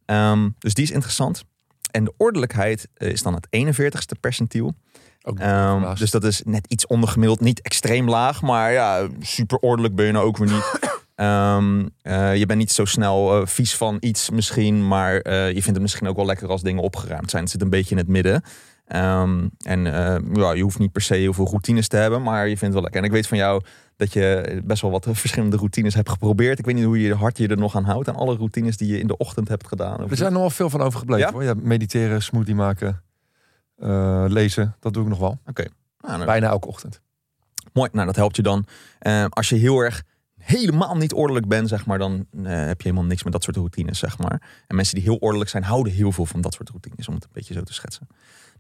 Ehm, 0.05 0.49
dus 0.59 0.73
die 0.73 0.83
is 0.83 0.91
interessant. 0.91 1.43
En 1.91 2.03
de 2.03 2.13
ordelijkheid 2.17 2.87
eh, 2.93 3.09
is 3.09 3.23
dan 3.23 3.33
het 3.33 3.47
41ste 3.49 4.19
percentiel. 4.19 4.73
Ook 5.25 5.39
Ehm, 5.39 5.95
dus 5.95 6.11
dat 6.11 6.23
is 6.23 6.41
net 6.45 6.67
iets 6.67 6.87
ondergemiddeld, 6.87 7.39
niet 7.41 7.61
extreem 7.61 8.09
laag, 8.09 8.41
maar 8.41 8.71
ja, 8.71 9.07
super 9.19 9.57
ordelijk 9.57 9.95
ben 9.95 10.05
je 10.05 10.11
nou 10.11 10.25
ook 10.25 10.37
weer 10.37 10.51
niet. 10.51 10.71
Ehm, 11.15 11.87
eh, 12.01 12.35
je 12.35 12.45
bent 12.45 12.59
niet 12.59 12.71
zo 12.71 12.85
snel 12.85 13.41
eh, 13.41 13.47
vies 13.47 13.75
van 13.75 13.97
iets 13.99 14.29
misschien, 14.29 14.87
maar 14.87 15.17
eh, 15.17 15.47
je 15.47 15.51
vindt 15.61 15.67
het 15.67 15.81
misschien 15.81 16.07
ook 16.07 16.15
wel 16.15 16.25
lekker 16.25 16.47
als 16.49 16.61
dingen 16.61 16.83
opgeruimd 16.83 17.29
zijn. 17.29 17.43
Het 17.43 17.51
zit 17.51 17.61
een 17.61 17.69
beetje 17.69 17.91
in 17.91 17.97
het 17.97 18.07
midden. 18.07 18.43
Ehm, 18.93 19.47
en 19.59 19.85
eh, 19.87 20.17
ja, 20.33 20.51
je 20.51 20.63
hoeft 20.63 20.79
niet 20.79 20.91
per 20.91 21.01
se 21.01 21.13
heel 21.15 21.33
veel 21.33 21.45
routines 21.45 21.87
te 21.87 21.97
hebben, 21.97 22.23
maar 22.23 22.47
je 22.47 22.57
vindt 22.57 22.61
het 22.61 22.73
wel 22.73 22.81
lekker. 22.81 22.99
En 22.99 23.07
ik 23.07 23.11
weet 23.11 23.27
van 23.27 23.37
jou 23.37 23.63
dat 23.95 24.13
je 24.13 24.61
best 24.63 24.81
wel 24.81 24.91
wat 24.91 25.07
verschillende 25.11 25.57
routines 25.57 25.93
hebt 25.93 26.09
geprobeerd. 26.09 26.59
Ik 26.59 26.65
weet 26.65 26.75
niet 26.75 26.83
hoe 26.83 27.01
je 27.01 27.15
hard 27.15 27.37
je 27.37 27.47
er 27.47 27.57
nog 27.57 27.75
aan 27.75 27.83
houdt 27.83 28.07
aan 28.09 28.15
alle 28.15 28.35
routines 28.35 28.77
die 28.77 28.87
je 28.87 28.99
in 28.99 29.07
de 29.07 29.17
ochtend 29.17 29.47
hebt 29.47 29.67
gedaan. 29.67 30.09
Er 30.09 30.17
zijn 30.17 30.31
nog 30.31 30.41
wel 30.41 30.49
veel 30.49 30.69
van 30.69 30.81
overgebleven 30.81 31.27
Ja? 31.27 31.33
hoor. 31.33 31.43
Ja, 31.43 31.53
mediteren, 31.57 32.21
smoothie 32.21 32.55
maken, 32.55 33.03
eh, 33.77 34.25
lezen. 34.27 34.75
Dat 34.79 34.93
doe 34.93 35.03
ik 35.03 35.09
nog 35.09 35.19
wel. 35.19 35.39
Nou, 35.99 36.13
nou, 36.13 36.25
Bijna 36.25 36.47
elke 36.47 36.67
ochtend. 36.67 37.01
Mooi, 37.73 37.89
nou 37.91 38.05
dat 38.05 38.15
helpt 38.15 38.35
je 38.35 38.41
dan. 38.41 38.65
Eh, 38.99 39.25
als 39.29 39.49
je 39.49 39.55
heel 39.55 39.79
erg 39.79 40.03
helemaal 40.37 40.95
niet 40.97 41.13
ordelijk 41.13 41.47
bent, 41.47 41.69
zeg 41.69 41.85
maar, 41.85 41.97
dan 41.97 42.25
heb 42.43 42.81
je 42.81 42.87
helemaal 42.87 43.09
niks 43.09 43.23
met 43.23 43.33
dat 43.33 43.43
soort 43.43 43.55
routines, 43.55 43.99
zeg 43.99 44.17
maar. 44.17 44.41
En 44.67 44.75
mensen 44.75 44.95
die 44.95 45.03
heel 45.03 45.15
ordelijk 45.15 45.49
zijn, 45.49 45.63
houden 45.63 45.93
heel 45.93 46.11
veel 46.11 46.25
van 46.25 46.41
dat 46.41 46.53
soort 46.53 46.69
routines, 46.69 47.07
om 47.07 47.13
het 47.13 47.23
een 47.23 47.29
beetje 47.33 47.53
zo 47.53 47.61
te 47.61 47.73
schetsen. 47.73 48.07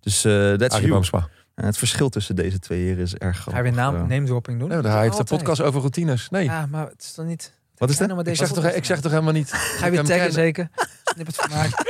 Dus 0.03 0.25
eh 0.25 0.31
dat 0.33 0.61
is 0.61 0.67
Arie 0.69 0.81
you. 0.81 0.89
Boomsma. 0.91 1.27
En 1.55 1.65
het 1.65 1.77
verschil 1.77 2.09
tussen 2.09 2.35
deze 2.35 2.59
twee 2.59 2.81
heren 2.81 3.03
is 3.03 3.15
erg 3.15 3.35
Ga 3.35 3.41
groot. 3.41 3.55
je 3.55 3.61
weer 3.61 3.71
naam, 3.73 3.95
Eh, 3.95 4.01
name 4.01 4.25
dropping 4.25 4.59
doen? 4.59 4.69
Nee, 4.69 4.81
hij 4.81 5.01
heeft 5.01 5.17
een 5.19 5.25
podcast 5.25 5.61
over 5.61 5.79
routines. 5.79 6.29
Nee, 6.29 6.43
Ja, 6.43 6.65
maar 6.65 6.87
het 6.87 7.01
is 7.03 7.13
dan 7.13 7.25
niet... 7.25 7.53
Wat 7.77 7.89
is 7.89 7.95
Ga 7.95 8.01
dat? 8.01 8.09
nou 8.15 8.19
ik, 8.19 8.25
deze 8.25 8.45
zeg 8.45 8.55
toch, 8.63 8.71
ik 8.71 8.85
zeg 8.85 8.99
toch 9.01 9.11
helemaal 9.11 9.33
niet. 9.33 9.51
Ga 9.79 9.85
je 9.85 9.91
weer 9.91 9.99
taggen 9.99 10.15
kennen. 10.15 10.31
zeker? 10.33 10.69
Snip 11.13 11.27
het 11.27 11.35
vermaak. 11.35 11.69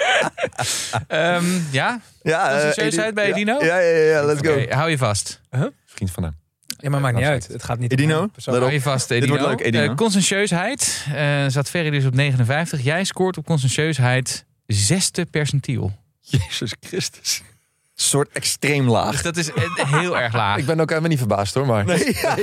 Ehm, 1.07 1.45
ja, 1.71 1.99
Ja, 2.21 2.49
Dat 2.49 2.57
is 2.59 2.63
een 2.65 2.73
serieusheid 2.73 3.13
bij 3.13 3.31
Edino? 3.31 3.53
Ja, 3.63 3.77
ja, 3.79 3.97
ja, 3.97 4.09
ja, 4.11 4.25
let's 4.25 4.47
go. 4.47 4.65
hou 4.69 4.89
je 4.89 4.97
vast. 4.97 5.41
Vriend 5.85 6.11
van 6.11 6.23
hem. 6.23 6.35
Ja, 6.77 6.89
maar 6.89 7.01
maakt 7.01 7.15
niet 7.15 7.25
uit. 7.25 7.47
Het 7.47 7.63
gaat 7.63 7.79
niet 7.79 7.91
Edino. 7.91 8.29
Hou 8.45 8.71
je 8.71 8.81
vast, 8.81 9.07
Dit 9.07 9.17
Edino. 9.23 9.37
wordt 9.39 9.49
leuk, 9.49 9.67
Edino. 9.67 9.83
Eh, 9.83 9.95
conscientieusheid 9.95 11.05
eh, 11.13 11.45
zat 11.47 11.69
Ferry 11.69 11.89
dus 11.89 12.05
op 12.05 12.13
59. 12.13 12.81
Jij 12.83 13.03
scoort 13.03 13.37
op 13.37 13.45
conscientieusheid 13.45 14.45
zesde 14.65 15.25
percentiel. 15.25 15.91
Jezus 16.21 16.75
Christus. 16.79 17.41
Een 17.95 18.03
soort 18.03 18.29
extreem 18.31 18.89
laag. 18.89 19.11
Dus 19.11 19.21
dat 19.21 19.37
is 19.37 19.51
eh, 19.51 19.63
heel 19.91 20.19
erg 20.19 20.33
laag. 20.33 20.57
Ik 20.57 20.65
ben 20.65 20.79
ook 20.79 20.89
helemaal 20.89 21.09
niet 21.09 21.19
verbaasd 21.19 21.53
hoor. 21.53 21.65
Maar 21.65 21.85
Nee, 21.85 22.15
ja. 22.21 22.35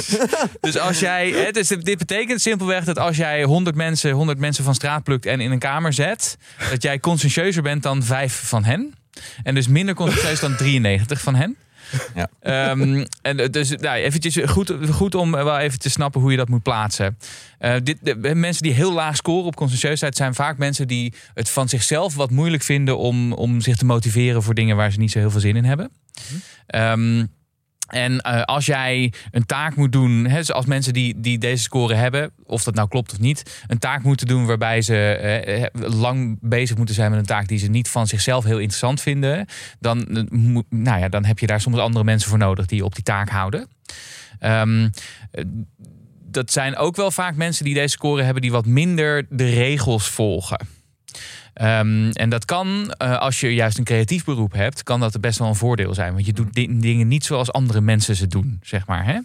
Dus 0.60 0.78
als 0.78 0.98
jij, 0.98 1.30
hè, 1.30 1.50
dus 1.50 1.68
dit 1.68 1.98
betekent 1.98 2.40
simpelweg 2.40 2.84
dat 2.84 2.98
als 2.98 3.16
jij 3.16 3.42
100 3.42 3.76
mensen, 3.76 4.10
100 4.10 4.38
mensen 4.38 4.64
van 4.64 4.74
straat 4.74 5.02
plukt 5.02 5.26
en 5.26 5.40
in 5.40 5.50
een 5.50 5.58
kamer 5.58 5.92
zet, 5.92 6.36
dat 6.70 6.82
jij 6.82 6.98
conscientieuzer 6.98 7.62
bent 7.62 7.82
dan 7.82 8.02
vijf 8.02 8.42
van 8.44 8.64
hen. 8.64 8.94
En 9.42 9.54
dus 9.54 9.68
minder 9.68 9.94
conscientieus 9.94 10.40
dan 10.40 10.56
93 10.56 11.20
van 11.20 11.34
hen. 11.34 11.56
Ja. 12.14 12.28
Ehm, 12.40 13.04
en 13.22 13.38
eh, 13.40 13.50
dus 13.50 13.70
nou, 13.70 13.96
eventjes 13.96 14.38
goed, 14.50 14.72
goed 14.90 15.14
om 15.14 15.30
wel 15.30 15.58
even 15.58 15.78
te 15.78 15.90
snappen 15.90 16.20
hoe 16.20 16.30
je 16.30 16.36
dat 16.36 16.48
moet 16.48 16.62
plaatsen. 16.62 17.18
Eh, 17.58 17.74
dit, 17.82 17.98
de, 18.02 18.34
mensen 18.34 18.62
die 18.62 18.72
heel 18.72 18.92
laag 18.92 19.16
scoren 19.16 19.46
op 19.46 19.56
conscientieusheid 19.56 20.16
zijn 20.16 20.34
vaak 20.34 20.58
mensen 20.58 20.88
die 20.88 21.14
het 21.34 21.50
van 21.50 21.68
zichzelf 21.68 22.14
wat 22.14 22.30
moeilijk 22.30 22.62
vinden 22.62 22.98
om, 22.98 23.32
om 23.32 23.60
zich 23.60 23.76
te 23.76 23.84
motiveren 23.84 24.42
voor 24.42 24.54
dingen 24.54 24.76
waar 24.76 24.92
ze 24.92 24.98
niet 24.98 25.10
zo 25.10 25.18
heel 25.18 25.30
veel 25.30 25.40
zin 25.40 25.56
in 25.56 25.64
hebben. 25.64 25.90
Ehm, 26.66 27.24
en 27.94 28.20
eh, 28.20 28.42
als 28.42 28.66
jij 28.66 29.12
een 29.30 29.46
taak 29.46 29.76
moet 29.76 29.92
doen, 29.92 30.26
hè, 30.26 30.36
dus 30.36 30.52
als 30.52 30.66
mensen 30.66 30.92
die, 30.92 31.20
die 31.20 31.38
deze 31.38 31.62
score 31.62 31.94
hebben, 31.94 32.32
of 32.44 32.64
dat 32.64 32.74
nou 32.74 32.88
klopt 32.88 33.12
of 33.12 33.18
niet, 33.18 33.62
een 33.66 33.78
taak 33.78 34.02
moeten 34.02 34.26
doen 34.26 34.46
waarbij 34.46 34.82
ze 34.82 34.94
eh, 34.94 35.62
eh, 35.62 35.70
lang 35.72 36.38
bezig 36.40 36.76
moeten 36.76 36.94
zijn 36.94 37.10
met 37.10 37.20
een 37.20 37.26
taak 37.26 37.48
die 37.48 37.58
ze 37.58 37.66
niet 37.66 37.88
van 37.88 38.06
zichzelf 38.06 38.44
heel 38.44 38.58
interessant 38.58 39.00
vinden, 39.00 39.46
dan, 39.80 40.06
nou 40.68 41.00
ja, 41.00 41.08
dan 41.08 41.24
heb 41.24 41.38
je 41.38 41.46
daar 41.46 41.60
soms 41.60 41.78
andere 41.78 42.04
mensen 42.04 42.28
voor 42.28 42.38
nodig 42.38 42.66
die 42.66 42.84
op 42.84 42.94
die 42.94 43.04
taak 43.04 43.28
houden. 43.28 43.68
Ehm, 44.38 44.88
eh, 45.30 45.44
dat 46.30 46.52
zijn 46.52 46.76
ook 46.76 46.96
wel 46.96 47.10
vaak 47.10 47.36
mensen 47.36 47.64
die 47.64 47.74
deze 47.74 47.88
score 47.88 48.22
hebben 48.22 48.42
die 48.42 48.52
wat 48.52 48.66
minder 48.66 49.26
de 49.28 49.48
regels 49.48 50.08
volgen. 50.08 50.66
Ehm, 51.54 52.10
en 52.10 52.28
dat 52.28 52.44
kan, 52.44 52.94
eh, 52.96 53.18
als 53.18 53.40
je 53.40 53.54
juist 53.54 53.78
een 53.78 53.84
creatief 53.84 54.24
beroep 54.24 54.52
hebt, 54.52 54.82
kan 54.82 55.00
dat 55.00 55.20
best 55.20 55.38
wel 55.38 55.48
een 55.48 55.54
voordeel 55.54 55.94
zijn. 55.94 56.12
Want 56.12 56.26
je 56.26 56.32
doet 56.32 56.52
di- 56.54 56.78
dingen 56.78 57.08
niet 57.08 57.24
zoals 57.24 57.52
andere 57.52 57.80
mensen 57.80 58.16
ze 58.16 58.26
doen, 58.26 58.58
zeg 58.62 58.86
maar. 58.86 59.04
Hè? 59.04 59.18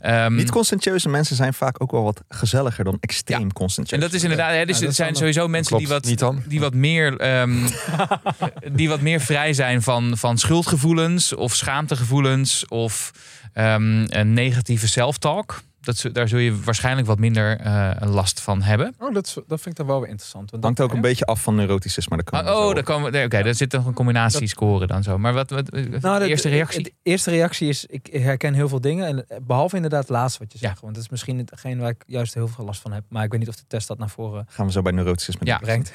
Ehm, 0.00 0.34
Niet 0.34 0.50
conscientieuze 0.50 1.08
mensen 1.08 1.36
zijn 1.36 1.54
vaak 1.54 1.82
ook 1.82 1.90
wel 1.90 2.02
wat 2.02 2.22
gezelliger 2.28 2.84
dan 2.84 2.96
extreem 3.00 3.52
conscientieus. 3.52 4.00
en 4.02 4.06
dat 4.06 4.16
is 4.16 4.22
inderdaad, 4.22 4.52
hè, 4.54 4.64
dus 4.64 4.78
Ja, 4.78 4.86
het 4.86 4.94
zijn 4.94 5.14
sowieso 5.14 5.48
mensen 5.48 5.78
die 5.78 5.88
wat, 5.88 6.04
niet 6.04 6.18
dan. 6.18 6.42
die 6.46 6.60
wat 6.60 6.74
meer, 6.74 7.16
ehm, 7.16 7.68
die 8.78 8.88
wat 8.88 9.00
meer 9.00 9.20
vrij 9.20 9.52
zijn 9.52 9.82
van, 9.82 10.18
van 10.18 10.38
schuldgevoelens 10.38 11.34
of 11.34 11.54
schaamtegevoelens 11.54 12.66
of 12.68 13.10
ehm, 13.52 14.04
een 14.08 14.32
negatieve 14.32 14.88
self-talk. 14.88 15.62
Dat, 15.82 16.04
daar 16.12 16.28
zul 16.28 16.38
je 16.38 16.60
waarschijnlijk 16.60 17.06
wat 17.06 17.18
minder 17.18 17.58
eh, 17.60 17.90
last 18.00 18.40
van 18.40 18.62
hebben. 18.62 18.94
Oh, 18.98 19.14
dat, 19.14 19.34
dat 19.46 19.60
vind 19.60 19.66
ik 19.66 19.76
dan 19.76 19.86
wel 19.86 20.00
weer 20.00 20.08
interessant. 20.08 20.50
Want 20.50 20.52
Het 20.52 20.62
hangt 20.62 20.76
dat- 20.78 20.88
ook 20.88 20.94
een 20.94 21.00
beetje 21.10 21.24
af 21.24 21.42
van 21.42 21.54
neuroticisme. 21.54 22.16
daar 22.16 22.24
komen 22.24 22.54
Oh, 22.56 22.66
oh 22.68 22.74
daar 22.74 22.82
komen 22.82 23.04
we. 23.10 23.16
nee, 23.16 23.24
Oké, 23.26 23.42
daar 23.42 23.54
zit 23.54 23.72
nog 23.72 23.86
een 23.86 23.92
combinatie 23.94 24.46
scoren 24.46 24.88
dan 24.88 25.02
zo. 25.02 25.18
Maar 25.18 25.32
wat, 25.32 25.50
wat 25.50 25.66
de 25.66 25.98
Nou, 26.00 26.18
de- 26.18 26.28
eerste 26.28 26.48
de- 26.48 26.54
reactie? 26.54 26.82
De, 26.82 26.92
eerste 27.02 27.30
reactie 27.30 27.68
is, 27.68 27.86
ik 27.86 28.08
herken 28.12 28.54
heel 28.54 28.68
veel 28.68 28.80
dingen. 28.80 29.06
En 29.06 29.28
eh, 29.28 29.36
behalve 29.42 29.76
inderdaad 29.76 30.00
het 30.00 30.10
laatste 30.10 30.38
wat 30.38 30.52
je 30.52 30.58
Ja. 30.60 30.68
zegt. 30.68 30.80
Want 30.80 30.94
dat 30.94 31.02
is 31.02 31.08
misschien 31.10 31.38
hetgeen 31.38 31.78
waar 31.78 31.90
ik 31.90 32.02
juist 32.06 32.34
heel 32.34 32.48
veel 32.48 32.64
last 32.64 32.80
van 32.80 32.92
heb. 32.92 33.04
Maar 33.08 33.24
ik 33.24 33.30
weet 33.30 33.40
niet 33.40 33.48
of 33.48 33.56
de 33.56 33.64
test 33.68 33.88
dat 33.88 33.98
naar 33.98 34.10
voren 34.10 34.46
Gaan 34.48 34.66
we 34.66 34.72
zo 34.72 34.82
bij 34.82 34.92
neuroticisme 34.92 35.46
Ja. 35.46 35.58
brengt. 35.58 35.92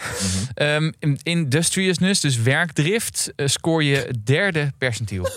In- 0.99 1.19
industriousness, 1.23 2.21
dus 2.21 2.37
werkdrift, 2.41 3.31
eh, 3.35 3.47
scoor 3.47 3.83
je 3.83 4.13
derde 4.23 4.71
percentiel. 4.77 5.27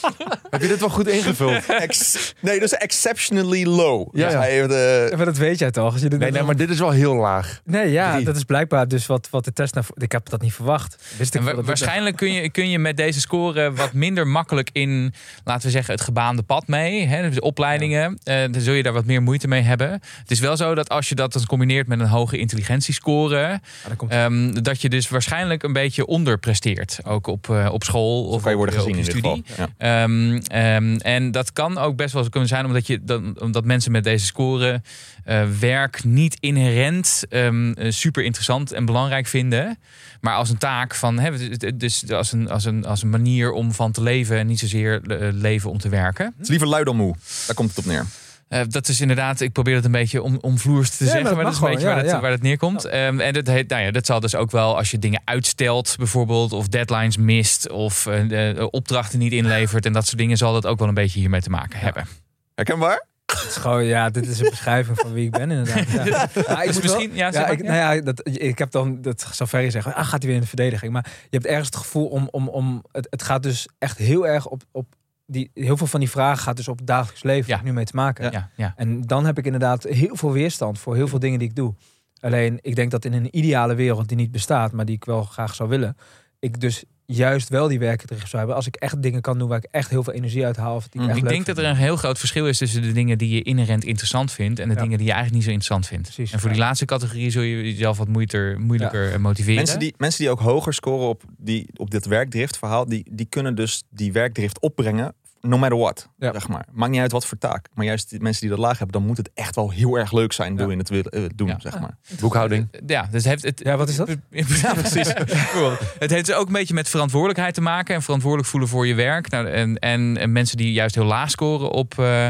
heb 0.50 0.60
je 0.62 0.68
dit 0.68 0.80
wel 0.80 0.88
goed 0.88 1.08
ingevuld? 1.08 1.66
Ex- 1.66 2.34
nee, 2.40 2.60
dus 2.60 2.72
exceptionally 2.72 3.64
low. 3.64 4.08
Ja, 4.16 4.24
Dus 4.24 4.32
ja. 4.32 4.38
hij 4.38 4.62
eh, 4.68 5.10
Ja, 5.10 5.16
maar 5.16 5.26
dat 5.26 5.36
weet 5.36 5.58
jij 5.58 5.70
toch? 5.70 5.92
Als 5.92 6.02
je 6.02 6.08
dit 6.08 6.18
Nee, 6.18 6.30
nee, 6.30 6.42
maar 6.42 6.56
dit 6.56 6.70
is 6.70 6.78
wel 6.78 6.90
heel 6.90 7.14
laag. 7.14 7.60
Nee, 7.64 7.90
ja, 7.90 8.12
Drie. 8.12 8.24
dat 8.24 8.36
is 8.36 8.44
blijkbaar 8.44 8.88
dus 8.88 9.06
wat, 9.06 9.28
wat 9.30 9.44
de 9.44 9.52
test 9.52 9.74
naar. 9.74 9.84
Ik 9.94 10.12
heb 10.12 10.28
dat 10.28 10.40
niet 10.40 10.52
verwacht. 10.52 10.96
Wist 11.18 11.34
ik 11.34 11.40
wa- 11.40 11.52
dat 11.54 11.64
waarschijnlijk 11.64 12.16
kun 12.16 12.32
je, 12.32 12.50
kun 12.50 12.70
je 12.70 12.78
met 12.78 12.96
deze 12.96 13.20
score 13.20 13.72
wat 13.72 13.92
minder 13.92 14.26
makkelijk 14.26 14.70
in, 14.72 15.14
laten 15.44 15.64
we 15.66 15.70
zeggen, 15.70 15.94
het 15.94 16.02
gebaande 16.02 16.42
pad 16.42 16.66
mee. 16.66 17.06
Hè, 17.06 17.28
dus 17.28 17.40
opleidingen, 17.40 18.18
eh, 18.24 18.42
dan 18.50 18.60
zul 18.60 18.74
je 18.74 18.82
daar 18.82 18.92
wat 18.92 19.04
meer 19.04 19.22
moeite 19.22 19.48
mee 19.48 19.62
hebben. 19.62 19.90
Het 20.18 20.30
is 20.30 20.40
wel 20.40 20.56
zo 20.56 20.74
dat 20.74 20.88
als 20.88 21.08
je 21.08 21.14
dat 21.14 21.32
dan 21.32 21.46
combineert 21.46 21.86
met 21.86 22.00
een 22.00 22.06
hoge 22.06 22.38
intelligentiescore, 22.38 23.36
Ja, 23.38 23.60
dan 23.86 23.96
komt 23.96 24.10
ehm, 24.10 24.52
dat 24.62 24.80
je 24.80 24.88
dus 24.88 25.08
waarschijnlijk 25.08 25.62
een 25.62 25.72
beetje 25.72 26.06
onderpresteert. 26.06 26.98
Ook 27.04 27.26
op, 27.26 27.50
eh, 27.50 27.68
op 27.72 27.84
school 27.84 28.24
of 28.24 28.42
kan 28.42 28.50
je 28.52 28.58
op, 28.58 28.64
worden 28.64 28.74
gezien 28.74 28.92
op 28.92 28.98
in 28.98 29.04
dit 29.04 29.12
studie. 29.16 29.44
geval. 29.46 29.66
Ehm, 29.82 30.36
ehm, 30.46 30.96
en 30.96 31.30
dat 31.30 31.52
kan 31.52 31.78
ook 31.78 31.96
best 31.96 32.14
wel 32.14 32.28
kunnen 32.28 32.48
zijn 32.48 32.66
omdat, 32.66 32.86
je, 32.86 33.00
omdat 33.38 33.64
mensen 33.64 33.92
met 33.92 34.04
deze 34.04 34.26
score 34.26 34.82
eh, 35.24 35.44
werk 35.60 36.04
niet 36.04 36.36
inherent 36.40 37.24
ehm, 37.28 37.72
eh, 37.72 37.90
super 37.90 38.24
interessant 38.24 38.72
en 38.72 38.84
belangrijk 38.84 39.26
vinden. 39.26 39.78
Maar 40.20 40.34
als 40.34 40.50
een 40.50 40.58
taak 40.58 40.94
van, 40.94 41.18
hè, 41.18 41.56
dus 41.76 42.10
als 42.10 42.32
een, 42.32 42.50
als, 42.50 42.64
een, 42.64 42.84
als 42.84 43.02
een 43.02 43.10
manier 43.10 43.52
om 43.52 43.72
van 43.72 43.92
te 43.92 44.02
leven 44.02 44.38
en 44.38 44.46
niet 44.46 44.58
zozeer 44.58 45.02
eh, 45.02 45.28
leven 45.32 45.70
om 45.70 45.78
te 45.78 45.88
werken. 45.88 46.26
Het 46.26 46.42
is 46.42 46.48
liever 46.48 46.68
lui 46.68 46.84
dan 46.84 46.96
moe. 46.96 47.14
Daar 47.46 47.56
komt 47.56 47.68
het 47.68 47.78
op 47.78 47.84
neer. 47.84 48.06
Eh, 48.52 48.60
dat 48.68 48.88
is 48.88 49.00
inderdaad, 49.00 49.40
ik 49.40 49.52
probeer 49.52 49.74
het 49.74 49.84
een 49.84 49.90
beetje 49.90 50.22
om, 50.22 50.38
omvloers 50.40 50.96
te 50.96 51.04
Ja, 51.04 51.10
zeggen, 51.10 51.34
maar 51.34 51.44
dat 51.44 51.52
is 51.52 51.60
een 51.60 51.70
beetje 51.70 51.86
waar, 51.86 51.96
ja, 51.96 52.02
het, 52.02 52.10
ja. 52.10 52.20
waar 52.20 52.30
het 52.30 52.42
neerkomt. 52.42 52.84
Ehm, 52.84 53.20
en 53.20 53.32
dat, 53.32 53.46
heet, 53.46 53.68
nou 53.68 53.82
ja, 53.82 53.90
dat 53.90 54.06
zal 54.06 54.20
dus 54.20 54.34
ook 54.34 54.50
wel 54.50 54.76
als 54.76 54.90
je 54.90 54.98
dingen 54.98 55.22
uitstelt, 55.24 55.94
bijvoorbeeld, 55.98 56.52
of 56.52 56.68
deadlines 56.68 57.16
mist, 57.16 57.70
of 57.70 58.06
eh, 58.06 58.66
opdrachten 58.70 59.18
niet 59.18 59.32
inlevert 59.32 59.86
en 59.86 59.92
dat 59.92 60.06
soort 60.06 60.18
dingen, 60.18 60.36
zal 60.36 60.52
dat 60.52 60.66
ook 60.66 60.78
wel 60.78 60.88
een 60.88 60.94
beetje 60.94 61.20
hiermee 61.20 61.40
te 61.40 61.50
maken 61.50 61.78
hebben. 61.78 62.06
Herkenbaar? 62.54 63.06
Het 63.26 63.44
is 63.48 63.56
gewoon, 63.56 63.84
ja, 63.84 64.10
dit 64.10 64.26
is 64.26 64.40
een 64.40 64.50
beschrijving 64.50 64.98
van 64.98 65.12
wie 65.12 65.24
ik 65.24 65.30
ben 65.30 65.50
inderdaad. 65.50 65.90
Ja. 65.90 66.22
Ik 66.32 66.34
Dus 66.34 66.46
moet 66.46 66.56
wel- 66.56 66.72
misschien, 66.82 67.14
ja, 67.14 67.46
ik, 67.46 67.62
nou 67.62 67.74
ja, 67.96 68.00
dat, 68.02 68.20
ik 68.32 68.58
heb 68.58 68.70
dan, 68.70 69.02
dat 69.02 69.26
zal 69.32 69.46
Ferry 69.46 69.70
zeggen, 69.70 69.94
ah, 69.94 70.04
gaat 70.06 70.18
hij 70.18 70.26
weer 70.26 70.34
in 70.34 70.40
de 70.40 70.46
verdediging. 70.46 70.92
Maar 70.92 71.06
je 71.22 71.36
hebt 71.36 71.46
ergens 71.46 71.66
het 71.66 71.76
gevoel 71.76 72.06
om, 72.06 72.28
om, 72.30 72.48
om 72.48 72.84
het, 72.92 73.06
het 73.10 73.22
gaat 73.22 73.42
dus 73.42 73.68
echt 73.78 73.98
heel 73.98 74.26
erg 74.26 74.46
op, 74.46 74.62
op 74.72 74.86
die, 75.32 75.50
heel 75.54 75.76
veel 75.76 75.86
van 75.86 76.00
die 76.00 76.10
vragen 76.10 76.42
gaat 76.42 76.56
dus 76.56 76.68
op 76.68 76.78
het 76.78 76.86
dagelijks 76.86 77.22
leven 77.22 77.50
Ja. 77.56 77.60
nu 77.62 77.72
mee 77.72 77.84
te 77.84 77.96
maken. 77.96 78.30
ja, 78.32 78.50
ja. 78.56 78.72
En 78.76 79.02
dan 79.02 79.26
heb 79.26 79.38
ik 79.38 79.44
inderdaad 79.44 79.82
heel 79.82 80.16
veel 80.16 80.32
weerstand 80.32 80.78
voor 80.78 80.94
heel 80.94 81.08
veel 81.08 81.18
dingen 81.18 81.38
die 81.38 81.48
ik 81.48 81.54
doe. 81.56 81.74
Alleen, 82.20 82.58
ik 82.60 82.74
denk 82.74 82.90
dat 82.90 83.04
in 83.04 83.12
een 83.12 83.36
ideale 83.36 83.74
wereld 83.74 84.08
die 84.08 84.16
niet 84.16 84.30
bestaat, 84.30 84.72
maar 84.72 84.84
die 84.84 84.94
ik 84.94 85.04
wel 85.04 85.22
graag 85.22 85.54
zou 85.54 85.68
willen, 85.68 85.96
ik 86.38 86.60
dus 86.60 86.84
juist 87.06 87.48
wel 87.48 87.68
die 87.68 87.78
werkdrift 87.78 88.22
zou 88.28 88.36
hebben. 88.36 88.54
Als 88.56 88.66
ik 88.66 88.76
echt 88.76 89.02
dingen 89.02 89.20
kan 89.20 89.38
doen 89.38 89.48
waar 89.48 89.58
ik 89.58 89.68
echt 89.70 89.90
heel 89.90 90.02
veel 90.02 90.12
energie 90.12 90.44
uit 90.46 90.56
haal. 90.56 90.74
Of 90.74 90.88
die 90.88 91.00
ik 91.00 91.06
Mm. 91.06 91.12
echt 91.12 91.22
Ik 91.22 91.28
denk 91.28 91.46
dat 91.46 91.58
er 91.58 91.64
een 91.64 91.76
heel 91.76 91.96
groot 91.96 92.18
verschil 92.18 92.46
is 92.48 92.58
tussen 92.58 92.82
de 92.82 92.92
dingen 92.92 93.18
die 93.18 93.34
je 93.34 93.42
inherent 93.42 93.84
interessant 93.84 94.32
vindt 94.32 94.58
en 94.58 94.68
de 94.68 94.74
Ja. 94.74 94.80
dingen 94.80 94.98
die 94.98 95.06
je 95.06 95.12
eigenlijk 95.12 95.34
niet 95.34 95.44
zo 95.44 95.50
interessant 95.58 95.86
vindt. 95.86 96.14
Precies, 96.14 96.32
en 96.32 96.38
voor 96.40 96.48
ja. 96.48 96.54
die 96.54 96.64
laatste 96.64 96.84
categorie 96.84 97.30
zul 97.30 97.42
je 97.42 97.62
jezelf 97.72 97.98
wat 97.98 98.08
moeiter, 98.08 98.60
moeilijker 98.60 99.20
motiveren. 99.20 99.54
Mensen 99.56 99.78
die, 99.78 99.94
mensen 99.96 100.20
die 100.20 100.30
ook 100.30 100.40
hoger 100.40 100.74
scoren 100.74 101.08
op, 101.08 101.22
die, 101.38 101.66
op 101.76 101.90
dit 101.90 102.06
werkdrift 102.06 102.58
verhaal, 102.58 102.86
die, 102.88 103.06
die 103.10 103.26
kunnen 103.26 103.54
dus 103.54 103.82
die 103.90 104.12
werkdrift 104.12 104.60
opbrengen, 104.60 105.14
no 105.42 105.58
matter 105.58 105.78
what. 105.78 106.08
Ja. 106.18 106.32
Zeg 106.32 106.48
maar. 106.48 106.66
Maakt 106.72 106.90
niet 106.90 107.00
uit 107.00 107.12
wat 107.12 107.26
voor 107.26 107.38
taak. 107.38 107.68
Maar 107.74 107.84
juist 107.84 108.10
die 108.10 108.20
mensen 108.20 108.40
die 108.40 108.50
dat 108.50 108.58
laag 108.58 108.78
hebben, 108.78 108.98
dan 108.98 109.06
moet 109.06 109.16
het 109.16 109.30
echt 109.34 109.54
wel 109.54 109.70
heel 109.70 109.98
erg 109.98 110.12
leuk 110.12 110.32
zijn, 110.32 110.52
Ja. 110.52 110.58
wil 110.58 110.70
je 110.70 110.76
het 110.76 110.88
willen 110.88 111.10
eh, 111.12 111.22
doen, 111.34 111.46
Ja. 111.48 111.60
zeg 111.60 111.80
maar. 111.80 111.96
Boekhouding. 112.20 112.68
Ja, 112.86 113.02
dus 113.02 113.12
het 113.12 113.24
heeft 113.24 113.42
het. 113.42 113.60
Ja, 113.64 113.76
wat 113.76 113.88
is 113.88 113.96
dat? 113.96 114.08
Ja, 114.30 114.74
precies. 114.74 115.12
Cool. 115.52 115.72
Het 115.98 116.10
heeft 116.10 116.26
dus 116.26 116.34
ook 116.34 116.46
een 116.46 116.52
beetje 116.52 116.74
met 116.74 116.88
verantwoordelijkheid 116.88 117.54
te 117.54 117.60
maken 117.60 117.94
en 117.94 118.02
verantwoordelijk 118.02 118.48
voelen 118.48 118.68
voor 118.68 118.86
je 118.86 118.94
werk. 118.94 119.30
Nou, 119.30 119.46
en, 119.48 119.78
en, 119.78 120.16
en 120.18 120.32
mensen 120.32 120.56
die 120.56 120.72
juist 120.72 120.94
heel 120.94 121.04
laag 121.04 121.30
scoren 121.30 121.70
op, 121.70 121.98
eh, 121.98 122.28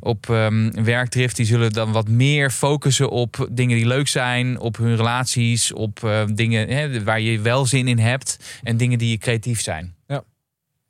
op 0.00 0.30
ehm, 0.30 0.70
werkdrift, 0.84 1.36
die 1.36 1.46
zullen 1.46 1.72
dan 1.72 1.92
wat 1.92 2.08
meer 2.08 2.50
focussen 2.50 3.10
op 3.10 3.48
dingen 3.52 3.76
die 3.76 3.86
leuk 3.86 4.08
zijn, 4.08 4.58
op 4.60 4.76
hun 4.76 4.96
relaties, 4.96 5.72
op 5.72 6.04
eh, 6.04 6.22
dingen 6.34 6.68
hè, 6.68 7.02
waar 7.04 7.20
je 7.20 7.40
wel 7.40 7.66
zin 7.66 7.88
in 7.88 7.98
hebt 7.98 8.38
en 8.62 8.76
dingen 8.76 8.98
die 8.98 9.18
creatief 9.18 9.60
zijn. 9.60 9.93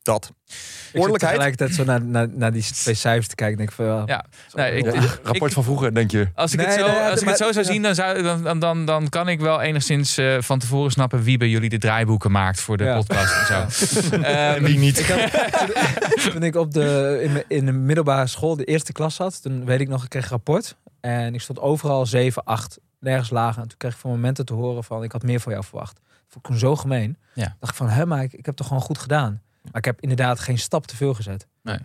Dat. 0.04 0.24
Ik 0.24 0.54
zit 0.54 1.00
Ordelijkheid. 1.00 1.32
tegelijkertijd 1.32 1.74
zo 1.74 1.84
naar, 1.84 2.04
naar, 2.04 2.28
naar 2.32 2.52
die 2.52 2.62
twee 2.62 2.94
cijfers 2.94 3.28
te 3.28 3.34
kijken. 3.34 3.58
en 3.58 3.66
Denk 3.66 3.68
ik 3.78 3.86
van, 3.86 4.02
ja, 4.06 4.24
Nou, 4.52 4.68
ik- 4.74 4.94
Ja, 4.94 5.00
rapport 5.22 5.52
van 5.52 5.62
vroeger, 5.64 5.94
denk 5.94 6.10
je. 6.10 6.28
Als 6.34 6.52
ik, 6.52 6.58
Nee, 6.58 6.66
het, 6.66 6.78
zo, 6.78 6.86
nee, 6.86 6.96
als 6.96 7.18
ik 7.18 7.24
maar- 7.24 7.34
het 7.34 7.42
zo 7.44 7.52
zou 7.52 7.64
zien, 7.64 7.82
dan, 7.82 7.94
zou, 7.94 8.22
dan, 8.22 8.42
dan, 8.42 8.58
dan, 8.60 8.84
dan 8.84 9.08
kan 9.08 9.28
ik 9.28 9.40
wel 9.40 9.60
enigszins 9.60 10.16
eh, 10.16 10.36
van 10.40 10.58
tevoren 10.58 10.90
snappen 10.90 11.22
wie 11.22 11.36
bij 11.38 11.48
jullie 11.48 11.68
de 11.68 11.78
draaiboeken 11.78 12.30
maakt 12.30 12.60
voor 12.60 12.76
de 12.76 12.84
Ja. 12.84 12.96
podcast 12.96 13.34
en 13.50 13.70
zo. 13.72 14.16
Ehm, 14.22 14.62
Wie 14.62 14.78
niet? 14.78 14.98
Ik 14.98 15.06
had, 15.06 15.30
toen 16.32 16.42
ik 16.42 16.56
op 16.56 16.72
de, 16.72 17.44
in, 17.48 17.66
de 17.66 17.72
middelbare 17.72 18.26
school 18.26 18.56
de 18.56 18.64
eerste 18.64 18.92
klas 18.92 19.14
zat, 19.14 19.42
toen 19.42 19.64
weet 19.64 19.80
ik 19.80 19.88
nog, 19.88 20.02
ik 20.04 20.08
kreeg 20.08 20.24
een 20.24 20.30
rapport. 20.30 20.76
En 21.00 21.34
ik 21.34 21.40
stond 21.40 21.60
overal 21.60 22.06
7, 22.06 22.44
8, 22.44 22.78
nergens 23.00 23.30
lager. 23.30 23.62
En 23.62 23.68
toen 23.68 23.78
kreeg 23.78 23.92
ik 23.92 23.98
van 23.98 24.10
momenten 24.10 24.44
te 24.46 24.54
horen 24.54 24.84
van, 24.84 25.02
ik 25.02 25.12
had 25.12 25.22
meer 25.22 25.40
van 25.40 25.52
jou 25.52 25.64
verwacht. 25.64 25.94
Dat 25.94 26.02
vond 26.28 26.44
ik 26.44 26.50
toen 26.50 26.58
zo 26.58 26.76
gemeen. 26.76 27.16
Ja. 27.34 27.56
dacht 27.60 27.72
ik 27.72 27.78
van, 27.78 27.88
hè, 27.88 28.06
maar 28.06 28.22
ik, 28.22 28.32
ik 28.32 28.46
heb 28.46 28.54
toch 28.56 28.66
gewoon 28.66 28.82
goed 28.82 28.98
gedaan. 28.98 29.42
Maar 29.64 29.76
ik 29.76 29.84
heb 29.84 30.00
inderdaad 30.00 30.40
geen 30.40 30.58
stap 30.58 30.86
te 30.86 30.96
veel 30.96 31.14
gezet. 31.14 31.46
Nee, 31.62 31.78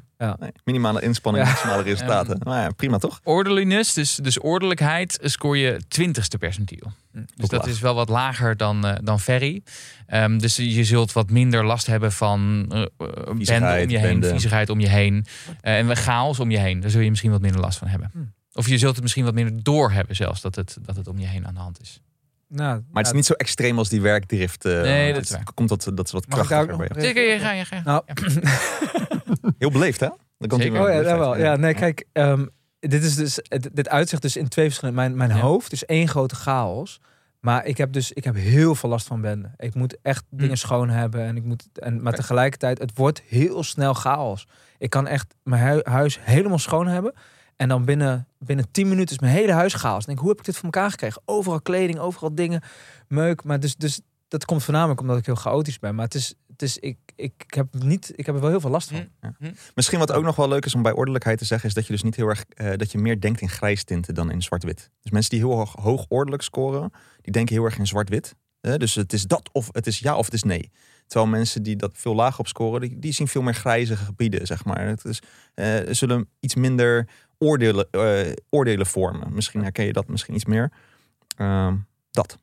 minimale 0.64 1.02
inspanning, 1.02 1.46
Ja. 1.46 1.52
maximale 1.52 1.84
resultaten. 1.84 2.38
Maar 2.44 2.62
ja, 2.62 2.70
prima 2.70 2.98
toch? 2.98 3.20
Orderliness, 3.24 3.94
dus, 3.94 4.16
dus 4.16 4.40
ordelijkheid, 4.40 5.20
scoor 5.22 5.58
je 5.58 5.82
twintigste 5.88 6.38
percentiel. 6.38 6.92
Hm. 7.12 7.18
Dus 7.36 7.50
dat 7.50 7.62
laag. 7.62 7.72
is 7.72 7.80
wel 7.80 7.96
wat 7.96 8.10
lager 8.10 8.58
dan, 8.58 8.86
eh, 8.86 8.96
dan 9.04 9.20
Ferry. 9.20 9.64
Ehm, 10.06 10.38
dus 10.38 10.56
je 10.56 10.84
zult 10.84 11.14
wat 11.14 11.30
minder 11.30 11.66
last 11.66 11.88
hebben 11.88 12.12
van 12.12 12.66
eh, 12.70 12.82
eh, 12.82 12.88
bende 12.98 13.30
om 13.30 13.40
je 13.40 13.98
heen, 13.98 14.02
bende. 14.02 14.30
viezigheid 14.30 14.70
om 14.70 14.80
je 14.80 14.90
heen. 14.90 15.26
en 15.62 15.96
chaos 15.98 16.40
om 16.40 16.52
je 16.52 16.58
heen. 16.60 16.80
Daar 16.80 16.90
zul 16.90 17.02
je 17.02 17.10
misschien 17.10 17.32
wat 17.32 17.42
minder 17.42 17.62
last 17.62 17.78
van 17.78 17.88
hebben. 17.88 18.10
Hm. 18.14 18.20
Of 18.54 18.68
je 18.68 18.78
zult 18.78 18.94
het 18.94 19.02
misschien 19.02 19.24
wat 19.26 19.34
minder 19.34 19.64
doorhebben 19.64 20.16
zelfs, 20.16 20.42
dat 20.42 20.56
het, 20.56 20.78
dat 20.82 20.96
het 20.96 21.08
om 21.08 21.20
je 21.20 21.28
heen 21.28 21.48
aan 21.48 21.54
de 21.54 21.60
hand 21.60 21.82
is. 21.82 22.02
Nou, 22.50 22.74
Maar 22.92 23.04
het 23.04 23.06
is 23.06 23.18
niet 23.18 23.26
zo 23.26 23.34
extreem 23.34 23.78
als 23.78 23.90
die 23.90 24.02
werkdrift. 24.02 24.66
eh, 24.66 24.82
Nee, 24.82 25.08
dat 25.08 25.16
het 25.16 25.26
is 25.30 25.32
waar. 25.36 25.54
Komt 25.54 25.70
dat, 25.70 25.92
dat 25.94 26.06
is 26.06 26.12
wat 26.12 26.26
krachtiger 26.26 26.78
bij. 26.78 26.90
Zeker, 27.02 27.34
je 27.34 27.40
ga, 27.40 27.52
je 27.52 27.66
ga. 27.66 27.82
Nou, 27.84 28.04
Heel 29.58 29.72
beleefd, 29.72 30.00
hè? 30.00 30.08
Dan 30.38 30.48
komt 30.50 30.62
Zeker. 30.62 30.82
Oh 30.82 31.04
ja, 31.04 31.18
wel. 31.18 31.38
Ja, 31.38 31.56
nee, 31.56 31.74
kijk, 31.74 32.06
ehm, 32.12 32.46
dit, 32.80 33.04
is 33.04 33.16
dus, 33.16 33.40
het- 33.44 33.70
dit 33.74 33.90
uitzicht 33.90 34.22
dus 34.22 34.36
in 34.36 34.48
twee 34.48 34.66
verschillende... 34.66 35.00
Mijn, 35.02 35.16
mijn 35.16 35.30
Ja. 35.30 35.36
hoofd 35.40 35.72
is 35.72 35.86
één 35.86 36.08
grote 36.08 36.36
chaos. 36.36 37.00
Maar 37.40 37.66
ik 37.66 37.78
heb 37.78 37.94
dus 37.94 38.12
ik 38.12 38.24
heb 38.24 38.36
heel 38.36 38.76
veel 38.76 38.90
last 38.90 39.08
van 39.08 39.22
benden. 39.22 39.54
Ik 39.58 39.74
moet 39.76 39.98
echt 40.02 40.24
Hm. 40.30 40.38
dingen 40.38 40.58
schoon 40.58 40.90
hebben. 40.90 41.22
En 41.22 41.36
ik 41.38 41.44
moet, 41.44 41.68
en, 41.74 42.02
maar 42.02 42.14
tegelijkertijd, 42.14 42.80
het 42.80 42.92
wordt 42.98 43.22
heel 43.28 43.64
snel 43.64 43.94
chaos. 43.94 44.48
Ik 44.78 44.90
kan 44.90 45.08
echt 45.08 45.36
mijn 45.44 45.62
hui- 45.62 45.82
huis 45.84 46.20
helemaal 46.22 46.58
schoon 46.60 46.88
hebben. 46.88 47.14
En 47.62 47.68
dan 47.68 47.86
binnen, 47.86 48.28
binnen 48.38 48.72
10 48.72 48.88
minuten 48.88 49.16
is 49.16 49.22
mijn 49.22 49.34
hele 49.34 49.52
huis 49.52 49.74
chaos. 49.74 50.06
Dan 50.06 50.06
denk 50.06 50.18
ik, 50.18 50.20
hoe 50.20 50.30
heb 50.30 50.40
ik 50.40 50.46
dit 50.46 50.56
voor 50.56 50.64
elkaar 50.64 50.90
gekregen? 50.92 51.22
Overal 51.26 51.62
kleding, 51.62 52.00
overal 52.00 52.36
dingen, 52.36 52.62
meuk. 53.08 53.44
Maar 53.44 53.60
dus, 53.60 53.76
dus 53.76 54.02
dat 54.28 54.46
komt 54.46 54.64
voornamelijk 54.64 55.02
omdat 55.02 55.18
ik 55.18 55.26
heel 55.26 55.36
chaotisch 55.36 55.80
ben. 55.80 55.96
Maar 55.96 56.06
het 56.06 56.16
is, 56.16 56.34
het 56.48 56.62
is 56.62 56.78
ik, 56.78 56.98
ik, 57.16 57.34
ik, 57.38 57.54
heb 57.54 57.68
niet, 57.84 58.12
ik 58.16 58.26
heb 58.26 58.36
er 58.36 58.42
wel 58.42 58.50
heel 58.50 58.60
veel 58.60 58.70
last 58.70 58.90
van. 58.90 59.08
Hm. 59.38 59.52
Misschien 59.76 60.00
wat 60.00 60.12
ook 60.12 60.24
nog 60.24 60.36
wel 60.36 60.48
leuk 60.48 60.66
is 60.66 60.76
om 60.76 60.82
bij 60.82 60.92
ordelijkheid 60.92 61.38
te 61.38 61.46
zeggen, 61.46 61.68
is 61.68 61.76
dat 61.76 61.86
je 61.86 61.94
dus 61.94 62.04
niet 62.04 62.16
heel 62.16 62.28
erg 62.28 62.44
eh, 62.48 62.72
dat 62.76 62.92
je 62.92 62.98
meer 62.98 63.22
denkt 63.22 63.42
in 63.42 63.50
grijs 63.50 63.84
tinten 63.84 64.14
dan 64.14 64.32
in 64.32 64.42
zwart-wit. 64.42 64.92
Dus 65.02 65.12
mensen 65.12 65.32
die 65.32 65.40
heel 65.40 65.56
hoog, 65.56 65.76
hoog 65.76 66.06
ordelijk 66.08 66.42
scoren, 66.42 66.92
die 67.22 67.32
denken 67.32 67.56
heel 67.56 67.66
erg 67.66 67.78
in 67.78 67.88
zwart-wit. 67.88 68.36
Eh, 68.62 68.76
dus 68.76 68.96
het 68.96 69.14
is 69.14 69.26
dat 69.26 69.50
of 69.52 69.70
het 69.72 69.88
is 69.88 70.00
ja 70.00 70.16
of 70.18 70.26
het 70.26 70.34
is 70.34 70.44
nee. 70.44 70.72
Terwijl 71.08 71.32
mensen 71.32 71.64
die 71.64 71.76
dat 71.76 71.92
veel 71.94 72.16
lager 72.16 72.40
op 72.40 72.48
scoren, 72.48 72.82
die, 72.82 73.00
die 73.00 73.12
zien 73.12 73.28
veel 73.28 73.42
meer 73.42 73.54
grijzige 73.54 74.06
gebieden, 74.06 74.48
zeg 74.48 74.66
maar. 74.66 74.88
Het 74.88 75.06
is, 75.06 75.22
eh, 75.54 75.76
zullen 75.90 76.30
iets 76.40 76.56
minder 76.56 77.08
oordelen, 77.40 77.88
eh, 77.92 78.32
oordelen 78.50 78.86
vormen. 78.86 79.34
Misschien 79.34 79.62
herken 79.62 79.86
je 79.86 79.94
dat 79.94 80.08
misschien 80.08 80.36
iets 80.36 80.46
meer. 80.46 80.72
Ehm, 81.38 81.76
dat. 82.12 82.38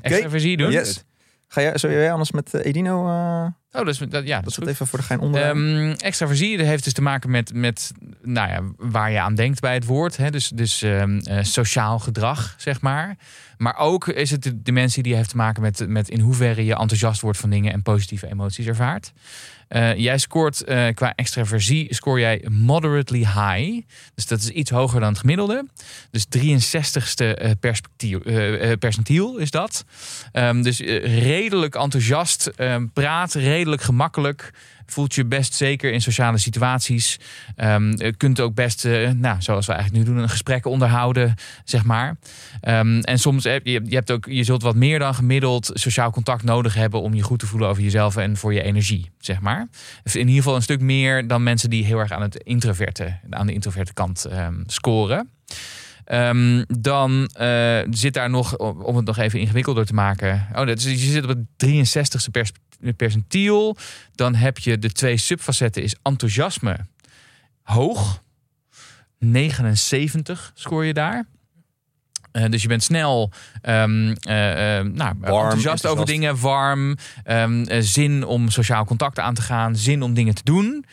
Extra 0.00 0.30
versie 0.30 0.56
doen. 0.56 0.70
Yes. 0.70 1.04
Ga 1.48 1.60
jij, 1.60 1.78
zou 1.78 1.92
jij 1.92 2.12
anders 2.12 2.30
met 2.30 2.54
eh, 2.54 2.64
Edino, 2.64 3.08
eh, 3.08 3.46
Oh, 3.72 3.84
dus, 3.84 3.98
dat, 3.98 4.10
ja, 4.10 4.18
dat 4.18 4.26
dat 4.26 4.46
is 4.46 4.46
is 4.46 4.54
goed. 4.54 4.66
even 4.66 4.86
voor 4.86 4.98
de 4.98 5.04
gein 5.04 5.20
onder. 5.20 5.42
Ehm 5.42 5.90
extra 5.90 6.26
versie 6.26 6.56
dat 6.56 6.66
heeft 6.66 6.84
dus 6.84 6.92
te 6.92 7.02
maken 7.02 7.30
met, 7.30 7.54
met 7.54 7.92
nou 8.22 8.48
ja, 8.48 8.62
waar 8.76 9.10
je 9.10 9.20
aan 9.20 9.34
denkt 9.34 9.60
bij 9.60 9.74
het 9.74 9.84
woord. 9.84 10.16
Hè? 10.16 10.30
Dus, 10.30 10.48
dus 10.48 10.82
ehm, 10.82 11.18
eh, 11.18 11.42
sociaal 11.42 11.98
gedrag, 11.98 12.54
zeg 12.58 12.80
maar. 12.80 13.16
Maar 13.56 13.76
ook 13.76 14.08
is 14.08 14.30
het 14.30 14.42
de 14.42 14.62
dimensie 14.62 15.02
die 15.02 15.14
heeft 15.14 15.28
te 15.28 15.36
maken 15.36 15.62
met, 15.62 15.88
met 15.88 16.08
in 16.08 16.20
hoeverre 16.20 16.64
je 16.64 16.76
enthousiast 16.76 17.20
wordt 17.20 17.38
van 17.38 17.50
dingen 17.50 17.72
en 17.72 17.82
positieve 17.82 18.30
emoties 18.30 18.66
ervaart. 18.66 19.12
Eh, 19.72 19.96
jij 19.96 20.18
scoort 20.18 20.64
eh, 20.64 20.86
qua 20.94 21.12
extraversie 21.14 21.94
scoor 21.94 22.20
jij 22.20 22.44
moderately 22.50 23.18
high. 23.18 23.80
Dus 24.14 24.26
dat 24.26 24.38
is 24.38 24.48
iets 24.48 24.70
hoger 24.70 25.00
dan 25.00 25.08
het 25.08 25.18
gemiddelde. 25.18 25.66
Dus 26.10 26.26
63ste 26.26 27.34
eh, 27.34 27.50
perspectiel, 27.60 28.20
eh, 28.20 28.70
eh, 28.70 28.78
percentiel 28.78 29.36
is 29.36 29.50
dat. 29.50 29.84
Ehm, 30.32 30.62
dus 30.62 30.78
redelijk 31.04 31.74
enthousiast, 31.74 32.50
praat 32.92 33.32
redelijk 33.34 33.61
gemakkelijk. 33.70 34.50
Voelt 34.86 35.14
je 35.14 35.24
best 35.24 35.54
zeker 35.54 35.92
in 35.92 36.00
sociale 36.00 36.38
situaties. 36.38 37.18
Je 37.56 38.14
kunt 38.16 38.40
ook 38.40 38.54
best, 38.54 38.84
eh, 38.84 39.10
nou, 39.10 39.42
zoals 39.42 39.66
we 39.66 39.72
eigenlijk 39.72 40.04
nu 40.04 40.12
doen, 40.12 40.22
een 40.22 40.28
gesprek 40.28 40.66
onderhouden, 40.66 41.34
zeg 41.64 41.84
maar. 41.84 42.16
Ehm, 42.60 43.00
en 43.00 43.18
soms 43.18 43.44
heb 43.44 43.66
je, 43.66 43.80
je, 43.84 43.94
hebt 43.94 44.10
ook, 44.10 44.26
je 44.26 44.44
zult 44.44 44.62
wat 44.62 44.74
meer 44.74 44.98
dan 44.98 45.14
gemiddeld 45.14 45.70
sociaal 45.74 46.10
contact 46.10 46.42
nodig 46.42 46.74
hebben 46.74 47.00
om 47.00 47.14
je 47.14 47.22
goed 47.22 47.38
te 47.38 47.46
voelen 47.46 47.68
over 47.68 47.82
jezelf 47.82 48.16
en 48.16 48.36
voor 48.36 48.54
je 48.54 48.62
energie, 48.62 49.10
zeg 49.18 49.40
maar. 49.40 49.68
In 50.02 50.18
ieder 50.18 50.34
geval 50.34 50.54
een 50.54 50.62
stuk 50.62 50.80
meer 50.80 51.26
dan 51.26 51.42
mensen 51.42 51.70
die 51.70 51.84
heel 51.84 51.98
erg 51.98 52.12
aan 52.12 52.22
het 52.22 52.36
introverte, 52.36 53.18
aan 53.30 53.46
de 53.46 53.52
introverte 53.52 53.92
kant 53.92 54.24
ehm, 54.24 54.62
scoren. 54.66 55.30
Ehm, 56.04 56.64
dan 56.68 57.26
eh, 57.26 57.80
zit 57.90 58.14
daar 58.14 58.30
nog, 58.30 58.56
om 58.58 58.96
het 58.96 59.04
nog 59.04 59.18
even 59.18 59.40
ingewikkelder 59.40 59.86
te 59.86 59.94
maken. 59.94 60.46
Oh, 60.54 60.66
dat 60.66 60.78
is, 60.78 60.84
je 60.84 61.10
zit 61.10 61.22
op 61.22 61.28
het 61.28 61.38
63ste 61.56 62.30
pers- 62.30 62.52
percentiel. 62.96 63.76
Dan 64.14 64.34
heb 64.34 64.58
je 64.58 64.78
de 64.78 64.92
twee 64.92 65.16
subfacetten 65.16 65.82
is 65.82 65.96
enthousiasme 66.02 66.76
hoog. 67.62 68.22
79 69.18 70.52
scoor 70.54 70.84
je 70.84 70.92
daar. 70.92 71.26
Eh, 72.32 72.44
dus 72.50 72.62
je 72.62 72.68
bent 72.68 72.82
snel 72.82 73.30
ehm, 73.62 74.14
eh, 74.20 74.34
nou, 74.34 75.14
enthousiast 75.20 75.24
enthousiast. 75.24 75.86
over 75.86 76.06
dingen, 76.06 76.40
warm, 76.40 76.96
ehm, 77.24 77.62
eh, 77.62 77.78
zin 77.80 78.24
om 78.24 78.50
sociaal 78.50 78.84
contact 78.84 79.18
aan 79.18 79.34
te 79.34 79.42
gaan, 79.42 79.76
zin 79.76 80.02
om 80.02 80.14
dingen 80.14 80.34
te 80.34 80.44
doen. 80.44 80.84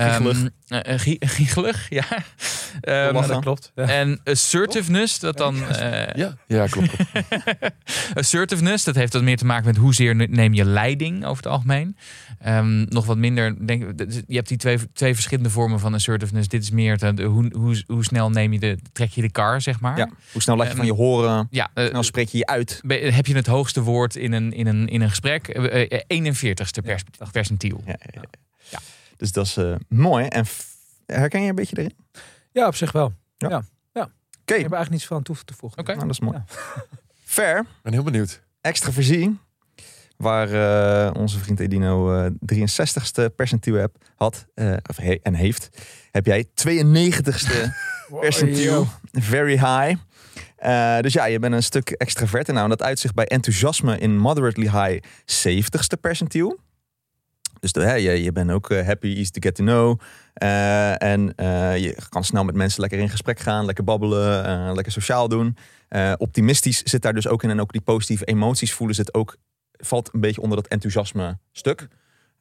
Ehm, 0.00 0.22
Giechelig. 0.22 0.50
eh, 0.68 0.92
eh, 0.94 1.00
gie- 1.00 1.16
giechelig, 1.36 1.86
ja. 1.88 2.04
Lachen. 3.12 3.28
dat 3.28 3.40
klopt. 3.40 3.72
Ja. 3.74 3.84
en 3.88 4.20
assertiveness, 4.24 5.18
dat 5.18 5.36
dan. 5.36 5.68
eh, 5.68 6.14
Ja, 6.14 6.36
ja 6.46 6.66
klopt. 6.66 6.92
assertiveness, 8.14 8.84
dat 8.84 8.94
heeft 8.94 9.12
wat 9.12 9.22
meer 9.22 9.36
te 9.36 9.44
maken 9.44 9.64
met 9.66 9.76
hoezeer 9.76 10.14
neem 10.30 10.54
je 10.54 10.64
leiding 10.64 11.24
over 11.24 11.42
het 11.42 11.52
algemeen. 11.52 11.96
Ehm, 12.40 12.82
nog 12.88 13.06
wat 13.06 13.16
minder. 13.16 13.66
Denk, 13.66 13.82
je 14.26 14.36
hebt 14.36 14.48
die 14.48 14.56
twee, 14.56 14.78
twee 14.92 15.14
verschillende 15.14 15.50
vormen 15.50 15.80
van 15.80 15.94
assertiveness. 15.94 16.48
Dit 16.48 16.62
is 16.62 16.70
meer 16.70 16.98
de, 16.98 17.14
de- 17.14 17.22
hoe, 17.22 17.50
hoe, 17.56 17.82
hoe 17.86 18.04
snel 18.04 18.30
neem 18.30 18.52
je 18.52 18.58
de, 18.58 18.78
trek 18.92 19.10
je 19.10 19.20
de 19.20 19.30
kar, 19.30 19.60
zeg 19.60 19.80
maar. 19.80 19.96
Ja. 19.96 20.08
Hoe 20.32 20.42
snel 20.42 20.56
laat 20.56 20.70
je 20.70 20.76
van 20.76 20.86
je 20.86 20.92
horen? 20.92 21.46
Ja, 21.50 21.68
eh, 21.74 21.92
Nou 21.92 22.04
spreek 22.04 22.28
je 22.28 22.38
je 22.38 22.46
uit. 22.46 22.80
heb 22.88 23.26
je 23.26 23.34
het 23.34 23.46
hoogste 23.46 23.82
woord 23.82 24.16
in 24.16 24.32
een, 24.32 24.52
in 24.52 24.66
een, 24.66 24.88
in 24.88 25.00
een 25.00 25.08
gesprek? 25.08 25.48
Eh, 25.48 25.82
eh, 25.90 26.00
41ste 26.08 26.82
pers, 26.84 27.02
percentiel. 27.32 27.82
Ja, 27.86 27.94
ja, 27.98 28.20
ja. 28.20 28.20
Dus 29.20 29.32
dat 29.32 29.46
is 29.46 29.56
eh, 29.56 29.74
mooi. 29.88 30.26
En 30.26 30.44
herken 31.06 31.42
je 31.42 31.48
een 31.48 31.54
beetje 31.54 31.76
erin? 31.78 31.96
ja, 32.52 32.66
op 32.66 32.74
zich 32.74 32.92
wel. 32.92 33.12
Oké, 33.38 33.56
Ik 34.58 34.62
heb 34.62 34.72
er 34.72 34.78
eigenlijk 34.78 34.90
niets 34.90 35.06
van 35.06 35.22
toe 35.22 35.36
te 35.44 35.54
voegen. 35.54 35.78
Oké. 35.78 35.94
nou, 35.94 36.06
dat 36.06 36.14
is 36.14 36.20
mooi. 36.20 36.36
Ja. 36.36 36.44
Fair, 37.24 37.58
Ik 37.58 37.66
ben 37.82 37.92
heel 37.92 38.02
benieuwd. 38.02 38.40
extra 38.60 38.92
versie. 38.92 39.38
Waar 40.16 40.52
eh, 41.06 41.14
onze 41.20 41.38
vriend 41.38 41.60
Edino 41.60 42.14
eh 42.24 42.30
63ste 42.54 43.34
percentiel 43.36 43.74
heb, 43.74 43.96
had 44.16 44.46
eh, 44.54 44.72
of 44.86 44.96
he- 44.96 45.18
en 45.22 45.34
heeft, 45.34 45.68
heb 46.10 46.26
jij 46.26 46.44
92ste 46.46 47.68
percentiel. 48.20 48.86
Very 49.12 49.52
high. 49.58 49.94
Eh, 50.56 50.98
dus 51.00 51.12
ja, 51.12 51.24
je 51.24 51.38
bent 51.38 51.54
een 51.54 51.62
stuk 51.62 51.90
extraverter. 51.90 52.52
Nou, 52.54 52.64
en 52.64 52.70
dat 52.70 52.82
uitzicht 52.82 53.14
bij 53.14 53.26
enthousiasme 53.26 53.98
in 53.98 54.18
moderately 54.18 54.68
high 54.70 55.02
70ste 55.46 56.00
percentiel. 56.00 56.58
Dus 57.60 57.72
de, 57.72 57.80
hè, 57.80 57.94
je, 57.94 58.22
je 58.22 58.32
bent 58.32 58.50
ook 58.50 58.70
eh, 58.70 58.86
happy, 58.86 59.06
easy 59.06 59.30
to 59.30 59.40
get 59.40 59.54
to 59.54 59.64
know. 59.64 60.00
Eh, 60.32 61.02
en 61.02 61.34
eh, 61.34 61.76
je 61.76 61.96
kan 62.08 62.24
snel 62.24 62.44
met 62.44 62.54
mensen 62.54 62.80
lekker 62.80 62.98
in 62.98 63.08
gesprek 63.08 63.38
gaan, 63.38 63.64
lekker 63.64 63.84
babbelen, 63.84 64.44
eh, 64.44 64.74
lekker 64.74 64.92
sociaal 64.92 65.28
doen. 65.28 65.56
Eh, 65.88 66.12
optimistisch 66.18 66.82
zit 66.82 67.02
daar 67.02 67.14
dus 67.14 67.28
ook 67.28 67.42
in. 67.42 67.50
En 67.50 67.60
ook 67.60 67.72
die 67.72 67.80
positieve 67.80 68.24
emoties 68.24 68.72
voelen 68.72 68.96
zit 68.96 69.14
ook, 69.14 69.36
valt 69.72 70.14
een 70.14 70.20
beetje 70.20 70.40
onder 70.40 70.56
dat 70.56 70.66
enthousiasme 70.66 71.38
stuk. 71.52 71.88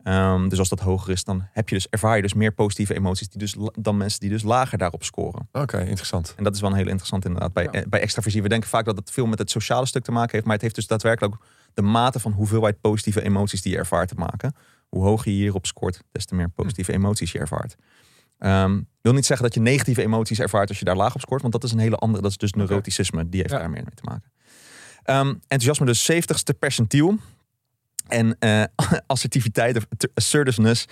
Ehm, 0.04 0.48
dus 0.48 0.60
als 0.60 0.70
dat 0.70 0.80
hoger 0.80 1.12
is, 1.12 1.24
dan 1.24 1.48
heb 1.52 1.70
je 1.70 1.76
dus, 1.76 1.88
ervaar 1.90 2.16
je 2.16 2.22
dus 2.22 2.34
meer 2.34 2.52
positieve 2.52 2.96
emoties 2.96 3.30
die 3.30 3.40
dus, 3.40 3.56
dan 3.80 3.98
mensen 3.98 4.20
die 4.20 4.30
dus 4.30 4.44
lager 4.44 4.78
daarop 4.78 5.04
scoren. 5.04 5.50
Oké, 5.52 5.80
interessant. 5.80 6.34
En 6.38 6.44
dat 6.44 6.56
is 6.56 6.62
wel 6.62 6.70
een 6.70 6.76
heel 6.76 6.88
interessant 6.88 7.26
inderdaad 7.26 7.54
bij, 7.54 7.68
eh, 7.68 7.82
bij 7.88 8.02
extraversie. 8.02 8.42
We 8.42 8.50
denken 8.50 8.70
vaak 8.70 8.86
dat 8.86 8.98
het 8.98 9.12
veel 9.12 9.26
met 9.26 9.40
het 9.40 9.52
sociale 9.52 9.86
stuk 9.86 10.04
te 10.04 10.12
maken 10.12 10.32
heeft. 10.32 10.44
Maar 10.44 10.54
het 10.54 10.62
heeft 10.62 10.76
dus 10.76 10.88
daadwerkelijk 10.88 11.34
ook 11.34 11.46
de 11.74 11.82
mate 11.82 12.20
van 12.20 12.32
hoeveelheid 12.32 12.82
positieve 12.82 13.22
emoties 13.22 13.62
die 13.62 13.72
je 13.72 13.78
ervaart 13.78 14.08
te 14.08 14.16
maken. 14.16 14.56
Hoe 14.90 15.04
hoger 15.04 15.32
je 15.32 15.38
hierop 15.38 15.66
scoort, 15.66 16.02
des 16.12 16.26
te 16.26 16.36
meer 16.36 16.50
positieve 16.50 16.94
emoties 16.94 17.32
je 17.32 17.40
ervaart. 17.40 17.76
Ehm 18.38 18.80
wil 19.02 19.14
niet 19.14 19.26
zeggen 19.26 19.46
dat 19.46 19.56
je 19.56 19.62
negatieve 19.62 20.02
emoties 20.02 20.40
ervaart 20.40 20.70
als 20.70 20.80
je 20.80 20.86
daar 20.86 20.96
laag 20.96 21.16
op 21.16 21.22
scoort. 21.22 21.42
Want 21.42 21.54
dat 21.54 21.64
is 21.64 21.72
een 21.72 21.80
hele 21.80 21.96
andere, 21.96 22.22
dat 22.22 22.32
is 22.32 22.38
dus 22.38 22.54
neuroticisme. 22.54 23.30
Die 23.30 23.40
heeft 23.40 23.54
Ja. 23.54 23.60
daar 23.60 23.70
meer 23.70 23.84
mee 23.84 23.94
te 23.96 24.04
maken. 24.04 24.32
Ehm, 25.04 25.28
enthousiasme 25.28 25.86
dus 25.86 26.12
70ste 26.12 26.54
percentiel. 26.60 27.18
En 28.08 28.36
eh, 28.40 28.64
assertiviteit 29.08 29.78
of 29.78 29.86
assertiveness 30.14 30.86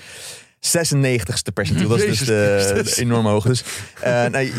96ste 0.77 1.53
percentiel. 1.53 1.87
Dat 1.89 1.99
is 2.01 2.17
dus 2.17 2.27
de, 2.27 2.81
de 2.83 3.01
enorm 3.01 3.25
hoog. 3.25 3.45
Dus 3.45 3.63
eh, 4.01 4.11
nou, 4.31 4.37
ik, 4.45 4.55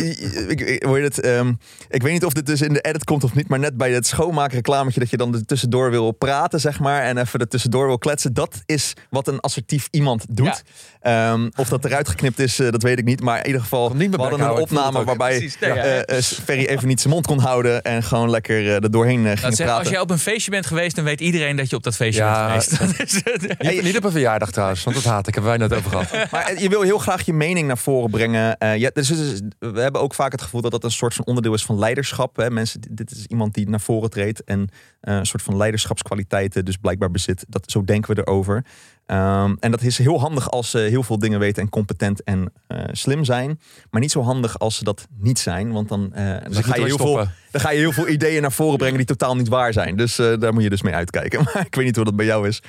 ik, 0.49 0.61
ik- 0.61 0.83
hoe 0.83 0.97
heet 0.99 1.17
het, 1.17 1.21
ehm, 1.21 1.53
ik 1.89 2.03
weet 2.03 2.13
niet 2.13 2.25
of 2.25 2.33
dit 2.33 2.47
dus 2.47 2.61
in 2.61 2.73
de 2.73 2.81
edit 2.81 3.05
komt 3.05 3.25
of 3.25 3.35
niet, 3.35 3.49
maar 3.49 3.59
net 3.59 3.77
bij 3.77 3.93
het 3.93 4.07
schoonmaken 4.07 4.57
reclametje 4.57 5.01
dat 5.01 5.11
je 5.11 5.17
dan 5.17 5.35
er 5.35 5.45
tussendoor 5.47 5.91
wil 5.91 6.11
praten, 6.13 6.61
zeg 6.61 6.79
maar, 6.81 7.03
en 7.03 7.19
even 7.19 7.41
er 7.41 7.49
tussendoor 7.49 7.87
wil 7.87 7.99
kletsen. 7.99 8.35
Dat 8.35 8.63
is 8.67 8.93
wat 9.11 9.29
een 9.29 9.41
assertief 9.41 9.89
iemand 9.91 10.25
doet. 10.29 10.63
Ehm, 11.01 11.49
of 11.57 11.69
dat 11.69 11.85
eruit 11.85 12.09
geknipt 12.09 12.39
is, 12.39 12.59
eh, 12.59 12.71
dat 12.71 12.83
weet 12.83 12.99
ik 12.99 13.05
niet. 13.05 13.21
Maar 13.21 13.39
in 13.39 13.47
ieder 13.47 13.61
geval, 13.61 13.97
we 13.97 14.09
hadden 14.17 14.41
een 14.41 14.51
opname 14.51 15.05
waarbij 15.05 15.37
Precies, 15.37 15.59
nee, 15.61 15.71
ja. 15.75 15.77
eh, 15.83 16.17
eh, 16.17 16.23
Ferry 16.23 16.65
even 16.65 16.89
niet 16.89 17.01
zijn 17.01 17.13
mond 17.13 17.27
kon 17.27 17.39
houden 17.39 17.83
en 17.83 18.03
gewoon 18.03 18.31
lekker 18.31 18.67
eh, 18.67 18.75
er 18.75 18.91
doorheen 18.91 19.19
eh, 19.27 19.31
ging 19.31 19.41
Dat 19.41 19.55
zeg, 19.57 19.67
praten. 19.67 19.83
als 19.85 19.89
jij 19.93 20.01
op 20.01 20.11
een 20.11 20.19
feestje 20.19 20.51
bent 20.51 20.67
geweest, 20.67 20.97
dan 20.97 21.05
weet 21.05 21.21
iedereen 21.21 21.57
dat 21.57 21.71
je 21.71 21.77
op 21.77 21.83
dat 21.83 21.97
feestje 21.97 22.23
Ja, 22.23 22.53
bent 22.53 22.65
geweest. 22.73 23.25
Dat 23.59 23.83
niet 23.83 23.97
op 23.97 24.05
een 24.05 24.11
verjaardag 24.11 24.51
trouwens, 24.51 24.85
want 24.85 24.97
dat 24.97 25.05
haat 25.05 25.27
ik. 25.29 25.35
Hebben 25.35 25.59
wij 25.59 25.69
net 25.69 25.79
over 25.79 25.91
gehad. 25.91 25.97
Maar 26.30 26.46
eh, 26.46 26.59
je 26.59 26.68
wil 26.68 26.82
heel 26.82 26.99
graag 26.99 27.26
je 27.26 27.32
mening 27.32 27.66
naar 27.66 27.78
voren 27.78 28.11
brengen. 28.11 28.59
Eh, 28.59 28.76
ja, 28.76 28.90
dus, 28.92 29.09
dus- 29.09 29.40
we 29.59 29.80
hebben 29.80 30.01
ook 30.01 30.14
vaak 30.14 30.32
het 30.32 30.42
gevoel 30.42 30.61
dat 30.61 30.70
dat 30.70 30.84
een 30.84 30.90
soort 30.90 31.14
van 31.14 31.24
onderdeel 31.24 31.55
is 31.55 31.64
van 31.64 31.78
leiderschap. 31.78 32.36
Hè. 32.36 32.51
Mensen, 32.51 32.80
dit 32.90 33.11
is 33.11 33.24
iemand 33.24 33.55
die 33.55 33.68
naar 33.68 33.80
voren 33.80 34.11
treedt 34.11 34.44
en 34.44 34.68
eh, 35.01 35.14
een 35.14 35.26
soort 35.26 35.42
van 35.42 35.57
leiderschapskwaliteiten 35.57 36.64
dus 36.64 36.76
blijkbaar 36.76 37.11
bezit. 37.11 37.44
Dat, 37.49 37.70
zo 37.70 37.84
denken 37.84 38.14
we 38.14 38.20
erover. 38.20 38.64
Ehm, 39.07 39.55
en 39.61 39.70
dat 39.70 39.82
is 39.82 39.99
heel 39.99 40.20
handig 40.20 40.51
als 40.51 40.70
ze 40.70 40.78
heel 40.78 41.03
veel 41.03 41.18
dingen 41.18 41.38
weten 41.38 41.62
en 41.62 41.68
competent 41.68 42.22
en 42.22 42.53
slim 42.92 43.24
zijn. 43.24 43.61
Maar 43.90 44.01
niet 44.01 44.11
zo 44.11 44.22
handig 44.22 44.59
als 44.59 44.76
ze 44.76 44.84
dat 44.84 45.07
niet 45.18 45.38
zijn. 45.38 45.72
Want 45.72 45.88
dan, 45.88 46.12
dan, 46.14 46.40
Dus 46.49 46.59
ik 46.59 46.64
ga 46.64 46.76
je 46.76 46.84
heel 46.84 46.96
veel, 46.96 47.26
dan 47.51 47.61
ga 47.61 47.70
je 47.70 47.78
heel 47.78 47.92
veel 47.92 48.09
ideeën 48.09 48.42
naar 48.42 48.53
voren 48.53 48.78
brengen 48.78 48.96
die 48.96 49.07
totaal 49.07 49.36
niet 49.36 49.49
waar 49.49 49.72
zijn. 49.72 49.96
Dus 49.96 50.16
daar 50.16 50.53
moet 50.53 50.62
je 50.62 50.70
dus 50.70 50.82
mee 50.82 50.94
uitkijken. 50.94 51.42
Maar 51.55 51.66
ik 51.66 51.74
weet 51.74 51.84
niet 51.84 51.96
hoe 51.96 52.05
dat 52.05 52.16
bij 52.16 52.26
jou 52.26 52.49
is. 52.49 52.62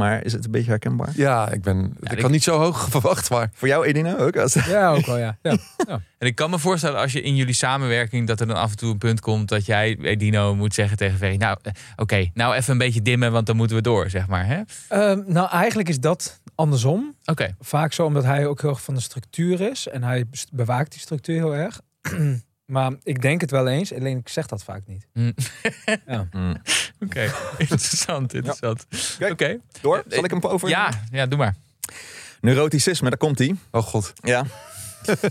Maar 0.00 0.24
is 0.24 0.32
het 0.32 0.44
een 0.44 0.50
beetje 0.50 0.70
herkenbaar? 0.70 1.08
Ja, 1.14 1.50
ik 1.50 1.62
ben. 1.62 1.96
ik 2.00 2.12
ik- 2.12 2.20
had 2.20 2.30
niet 2.30 2.42
zo 2.42 2.58
hoog 2.58 2.88
verwacht, 2.90 3.30
maar. 3.30 3.50
Voor 3.52 3.68
jou, 3.68 3.86
Edina, 3.86 4.16
ook? 4.16 4.36
Als, 4.36 4.54
Ja, 4.54 4.90
ook 4.90 5.06
wel, 5.06 5.18
ja. 5.18 5.38
ja. 5.42 5.56
En 6.18 6.26
ik 6.26 6.34
kan 6.34 6.50
me 6.50 6.58
voorstellen 6.58 7.00
als 7.00 7.12
je 7.12 7.22
in 7.22 7.36
jullie 7.36 7.54
samenwerking 7.54 8.26
dat 8.26 8.40
er 8.40 8.46
dan 8.46 8.56
af 8.56 8.70
en 8.70 8.76
toe 8.76 8.90
een 8.92 8.98
punt 8.98 9.20
komt 9.20 9.48
dat 9.48 9.66
jij, 9.66 9.96
eh, 10.02 10.18
Dino, 10.18 10.54
moet 10.54 10.74
zeggen 10.74 10.96
tegen 10.96 11.18
Ferry, 11.18 11.36
nou 11.36 11.56
eh, 11.62 11.72
oké, 11.96 12.30
nou 12.34 12.54
even 12.54 12.72
een 12.72 12.78
beetje 12.78 13.02
dimmen, 13.02 13.32
want 13.32 13.46
dan 13.46 13.56
moeten 13.56 13.76
we 13.76 13.82
door, 13.82 14.10
zeg 14.10 14.26
maar. 14.26 14.46
hè? 14.46 14.60
Ehm, 14.88 15.22
nou, 15.26 15.50
eigenlijk 15.50 15.88
is 15.88 16.00
dat 16.00 16.40
andersom. 16.54 17.14
Oké, 17.24 17.54
Vaak 17.60 17.92
zo 17.92 18.04
omdat 18.04 18.24
hij 18.24 18.46
ook 18.46 18.60
heel 18.60 18.70
erg 18.70 18.82
van 18.82 18.94
de 18.94 19.00
structuur 19.00 19.60
is. 19.60 19.88
En 19.88 20.02
hij 20.02 20.24
bewaakt 20.52 20.90
die 20.92 21.00
structuur 21.00 21.34
heel 21.36 21.54
erg. 21.54 21.80
maar 22.66 22.92
ik 23.02 23.22
denk 23.22 23.40
het 23.40 23.50
wel 23.50 23.68
eens, 23.68 23.92
alleen 23.92 24.18
ik 24.18 24.28
zeg 24.28 24.46
dat 24.46 24.64
vaak 24.64 24.82
niet. 24.86 25.06
Hm. 25.12 25.32
ja. 26.06 26.28
Mm. 26.32 26.56
oké, 27.00 27.32
interessant, 27.58 28.34
interessant. 28.34 28.86
Oké. 29.30 29.58
Door? 29.80 30.04
Zal 30.08 30.24
ik 30.24 30.30
hem 30.30 30.42
over? 30.42 30.68
ja, 30.68 30.90
ja, 31.10 31.26
doe 31.26 31.38
maar. 31.38 31.56
Neuroticisme, 32.40 33.08
daar 33.08 33.18
komt 33.18 33.38
hij. 33.38 33.54
Oh 33.70 33.82
god. 33.82 34.12
Ja. 34.22 34.44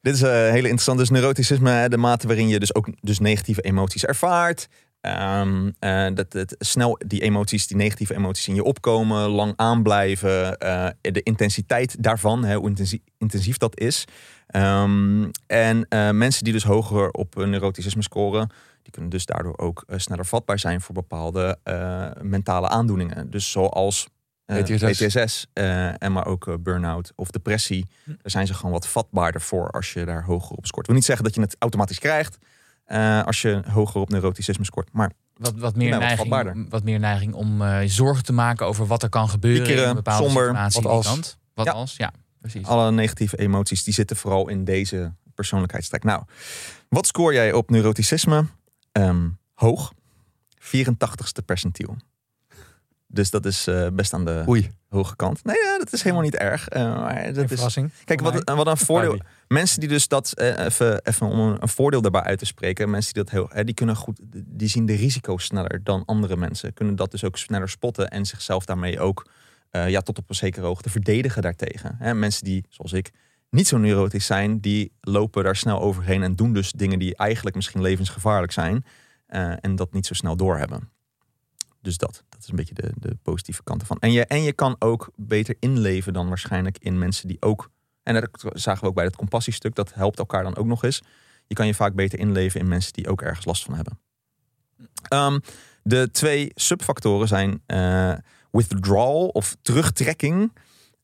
Dit 0.00 0.14
is 0.14 0.20
een 0.20 0.30
hele 0.30 0.62
interessant. 0.62 0.98
Dus 0.98 1.10
neuroticisme, 1.10 1.70
hè, 1.70 1.88
de 1.88 1.96
mate 1.96 2.26
waarin 2.26 2.48
je 2.48 2.58
dus 2.58 2.74
ook 2.74 2.88
dus 3.00 3.18
negatieve 3.18 3.60
emoties 3.60 4.04
ervaart. 4.04 4.68
Eh, 5.04 6.06
dat 6.14 6.32
het 6.32 6.56
snel 6.58 6.98
die 7.06 7.22
emoties, 7.22 7.66
die 7.66 7.76
negatieve 7.76 8.14
emoties 8.14 8.48
in 8.48 8.54
je 8.54 8.62
opkomen, 8.64 9.28
lang 9.28 9.52
aanblijven. 9.56 10.58
eh, 10.58 10.88
de 11.00 11.22
intensiteit 11.22 12.02
daarvan, 12.02 12.44
hè, 12.44 12.56
hoe 12.56 12.68
intensief, 12.68 13.00
intensief 13.18 13.56
dat 13.56 13.80
is. 13.80 14.04
Ehm, 14.46 15.30
en 15.46 15.86
eh, 15.88 16.10
mensen 16.10 16.44
die 16.44 16.52
dus 16.52 16.64
hoger 16.64 17.10
op 17.10 17.36
een 17.36 17.50
neuroticisme 17.50 18.02
scoren, 18.02 18.50
die 18.82 18.92
kunnen 18.92 19.10
dus 19.10 19.26
daardoor 19.26 19.58
ook 19.58 19.84
sneller 19.96 20.26
vatbaar 20.26 20.58
zijn 20.58 20.80
voor 20.80 20.94
bepaalde 20.94 21.58
mentale 22.22 22.68
aandoeningen. 22.68 23.30
Dus 23.30 23.50
zoals 23.50 24.08
PTSS. 24.46 25.04
PTSS 25.04 25.46
eh, 25.52 26.02
en 26.02 26.12
maar 26.12 26.26
ook 26.26 26.62
burn-out 26.62 27.12
of 27.14 27.30
depressie. 27.30 27.86
Hm. 28.04 28.10
Daar 28.10 28.30
zijn 28.30 28.46
ze 28.46 28.54
gewoon 28.54 28.72
wat 28.72 28.86
vatbaarder 28.86 29.40
voor 29.40 29.70
als 29.70 29.92
je 29.92 30.04
daar 30.04 30.24
hoger 30.24 30.56
op 30.56 30.66
scoort. 30.66 30.80
Ik 30.80 30.86
wil 30.86 30.94
niet 30.94 31.04
zeggen 31.04 31.24
dat 31.24 31.34
je 31.34 31.40
het 31.40 31.56
automatisch 31.58 31.98
krijgt 31.98 32.38
eh, 32.84 33.24
als 33.24 33.42
je 33.42 33.62
hoger 33.70 34.00
op 34.00 34.08
neuroticisme 34.08 34.64
scoort. 34.64 34.88
Maar 34.92 35.12
Wat, 35.36 35.54
wat, 35.56 35.76
meer 35.76 35.90
wat 35.90 35.98
neiging, 36.00 36.70
wat 36.70 36.82
meer 36.84 36.98
neiging 36.98 37.34
om 37.34 37.62
eh, 37.62 37.78
zorgen 37.86 38.24
te 38.24 38.32
maken 38.32 38.66
over 38.66 38.86
wat 38.86 39.02
er 39.02 39.08
kan 39.08 39.28
gebeuren 39.28 39.70
in 39.76 39.78
een 39.88 39.94
bepaalde 39.94 40.24
somber, 40.24 40.46
situatie. 40.46 40.82
wat 40.82 40.92
als. 40.92 41.06
kant. 41.06 41.38
Wat 41.54 41.66
Ja. 41.66 41.72
als, 41.72 41.96
ja, 41.96 42.12
precies. 42.40 42.66
alle 42.66 42.90
negatieve 42.90 43.36
emoties 43.38 43.84
die 43.84 43.94
zitten 43.94 44.16
vooral 44.16 44.48
in 44.48 44.64
deze 44.64 45.12
persoonlijkheidstrek. 45.34 46.04
Nou, 46.04 46.22
wat 46.88 47.06
scoor 47.06 47.32
jij 47.32 47.52
op 47.52 47.70
neuroticisme? 47.70 48.46
Ehm, 48.92 49.28
hoog. 49.54 49.92
84ste 50.58 51.44
percentiel. 51.44 51.96
Dus 53.14 53.30
dat 53.30 53.46
is 53.46 53.66
eh, 53.66 53.86
best 53.92 54.12
aan 54.12 54.24
de 54.24 54.44
Oei. 54.48 54.70
hoge 54.88 55.16
kant. 55.16 55.44
Nee, 55.44 55.56
ja, 55.56 55.78
dat 55.78 55.92
is 55.92 56.02
helemaal 56.02 56.24
niet 56.24 56.34
erg. 56.34 56.68
Eh, 56.68 56.82
maar 57.00 57.32
dat 57.32 57.50
is, 57.50 57.56
verrassing. 57.56 57.92
kijk, 58.04 58.20
wat, 58.20 58.50
wat 58.50 58.66
een 58.66 58.76
voordeel. 58.76 59.18
Mensen 59.48 59.80
die 59.80 59.88
dus 59.88 60.08
dat 60.08 60.32
eh, 60.32 60.64
even, 60.64 61.00
even 61.02 61.26
om 61.26 61.38
een, 61.38 61.62
een 61.62 61.68
voordeel 61.68 62.00
daarbij 62.02 62.22
uit 62.22 62.38
te 62.38 62.46
spreken. 62.46 62.90
Mensen 62.90 63.14
die 63.14 63.22
dat 63.22 63.32
heel, 63.32 63.48
hè, 63.52 63.64
die 63.64 63.74
kunnen 63.74 63.96
goed, 63.96 64.20
die 64.46 64.68
zien 64.68 64.86
de 64.86 64.94
risico's 64.94 65.44
sneller 65.44 65.80
dan 65.82 66.02
andere 66.04 66.36
mensen. 66.36 66.74
Kunnen 66.74 66.96
dat 66.96 67.10
dus 67.10 67.24
ook 67.24 67.36
sneller 67.38 67.68
spotten 67.68 68.08
en 68.10 68.26
zichzelf 68.26 68.64
daarmee 68.64 69.00
ook 69.00 69.26
eh, 69.70 69.88
ja, 69.88 70.00
tot 70.00 70.18
op 70.18 70.28
een 70.28 70.34
zekere 70.34 70.66
hoogte 70.66 70.90
verdedigen 70.90 71.42
daartegen. 71.42 71.96
Hè, 71.98 72.14
mensen 72.14 72.44
die, 72.44 72.64
zoals 72.68 72.92
ik, 72.92 73.10
niet 73.50 73.68
zo 73.68 73.76
neurotisch 73.78 74.26
zijn, 74.26 74.60
die 74.60 74.92
lopen 75.00 75.44
daar 75.44 75.56
snel 75.56 75.80
overheen 75.80 76.22
en 76.22 76.36
doen 76.36 76.52
dus 76.52 76.72
dingen 76.72 76.98
die 76.98 77.16
eigenlijk 77.16 77.56
misschien 77.56 77.82
levensgevaarlijk 77.82 78.52
zijn. 78.52 78.84
eh, 79.26 79.52
en 79.60 79.76
dat 79.76 79.92
niet 79.92 80.06
zo 80.06 80.14
snel 80.14 80.36
doorhebben. 80.36 80.93
Dus 81.84 81.96
dat, 81.96 82.24
dat 82.28 82.40
is 82.40 82.48
een 82.48 82.56
beetje 82.56 82.74
de, 82.74 82.92
de 82.96 83.16
positieve 83.22 83.62
kant 83.62 83.80
ervan. 83.80 83.98
En 83.98 84.12
je, 84.12 84.26
en 84.26 84.42
je 84.42 84.52
kan 84.52 84.76
ook 84.78 85.10
beter 85.16 85.56
inleven 85.58 86.12
dan 86.12 86.28
waarschijnlijk 86.28 86.78
in 86.78 86.98
mensen 86.98 87.28
die 87.28 87.36
ook. 87.40 87.70
En 88.02 88.14
dat 88.14 88.44
zagen 88.52 88.82
we 88.82 88.88
ook 88.88 88.94
bij 88.94 89.04
het 89.04 89.16
compassiestuk, 89.16 89.74
dat 89.74 89.94
helpt 89.94 90.18
elkaar 90.18 90.42
dan 90.42 90.56
ook 90.56 90.66
nog 90.66 90.84
eens. 90.84 91.02
Je 91.46 91.54
kan 91.54 91.66
je 91.66 91.74
vaak 91.74 91.94
beter 91.94 92.18
inleven 92.18 92.60
in 92.60 92.68
mensen 92.68 92.92
die 92.92 93.08
ook 93.08 93.22
ergens 93.22 93.44
last 93.44 93.64
van 93.64 93.74
hebben. 93.74 93.98
Ehm, 95.08 95.38
de 95.82 96.10
twee 96.10 96.50
subfactoren 96.54 97.28
zijn 97.28 97.62
eh, 97.66 98.14
withdrawal 98.50 99.28
of 99.28 99.56
terugtrekking. 99.62 100.52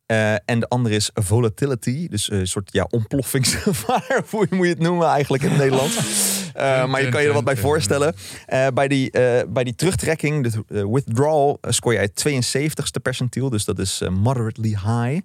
Eh, 0.06 0.32
en 0.32 0.60
de 0.60 0.68
andere 0.68 0.94
is 0.94 1.10
volatility, 1.14 2.08
dus 2.08 2.30
een 2.30 2.46
soort 2.46 2.72
ja, 2.72 2.86
ontploffingsgevaar. 2.90 4.22
Hoe 4.30 4.46
moet 4.50 4.66
je 4.66 4.72
het 4.72 4.82
noemen 4.82 5.08
eigenlijk 5.08 5.42
in 5.42 5.48
het 5.48 5.58
Nederlands? 5.58 5.96
Eh, 6.54 6.86
maar 6.86 7.02
je 7.02 7.08
kan 7.08 7.22
je 7.22 7.28
er 7.28 7.34
wat 7.34 7.44
bij 7.44 7.56
voorstellen. 7.56 8.14
Eh, 8.46 8.66
bij, 8.74 8.88
die, 8.88 9.10
eh, 9.10 9.46
bij 9.48 9.64
die 9.64 9.74
terugtrekking, 9.74 10.64
de 10.66 10.88
withdrawal, 10.90 11.58
scoor 11.68 11.92
jij 11.92 12.08
72ste 12.08 13.00
percentiel. 13.02 13.50
Dus 13.50 13.64
dat 13.64 13.78
is 13.78 14.02
moderately 14.10 14.68
high. 14.68 15.20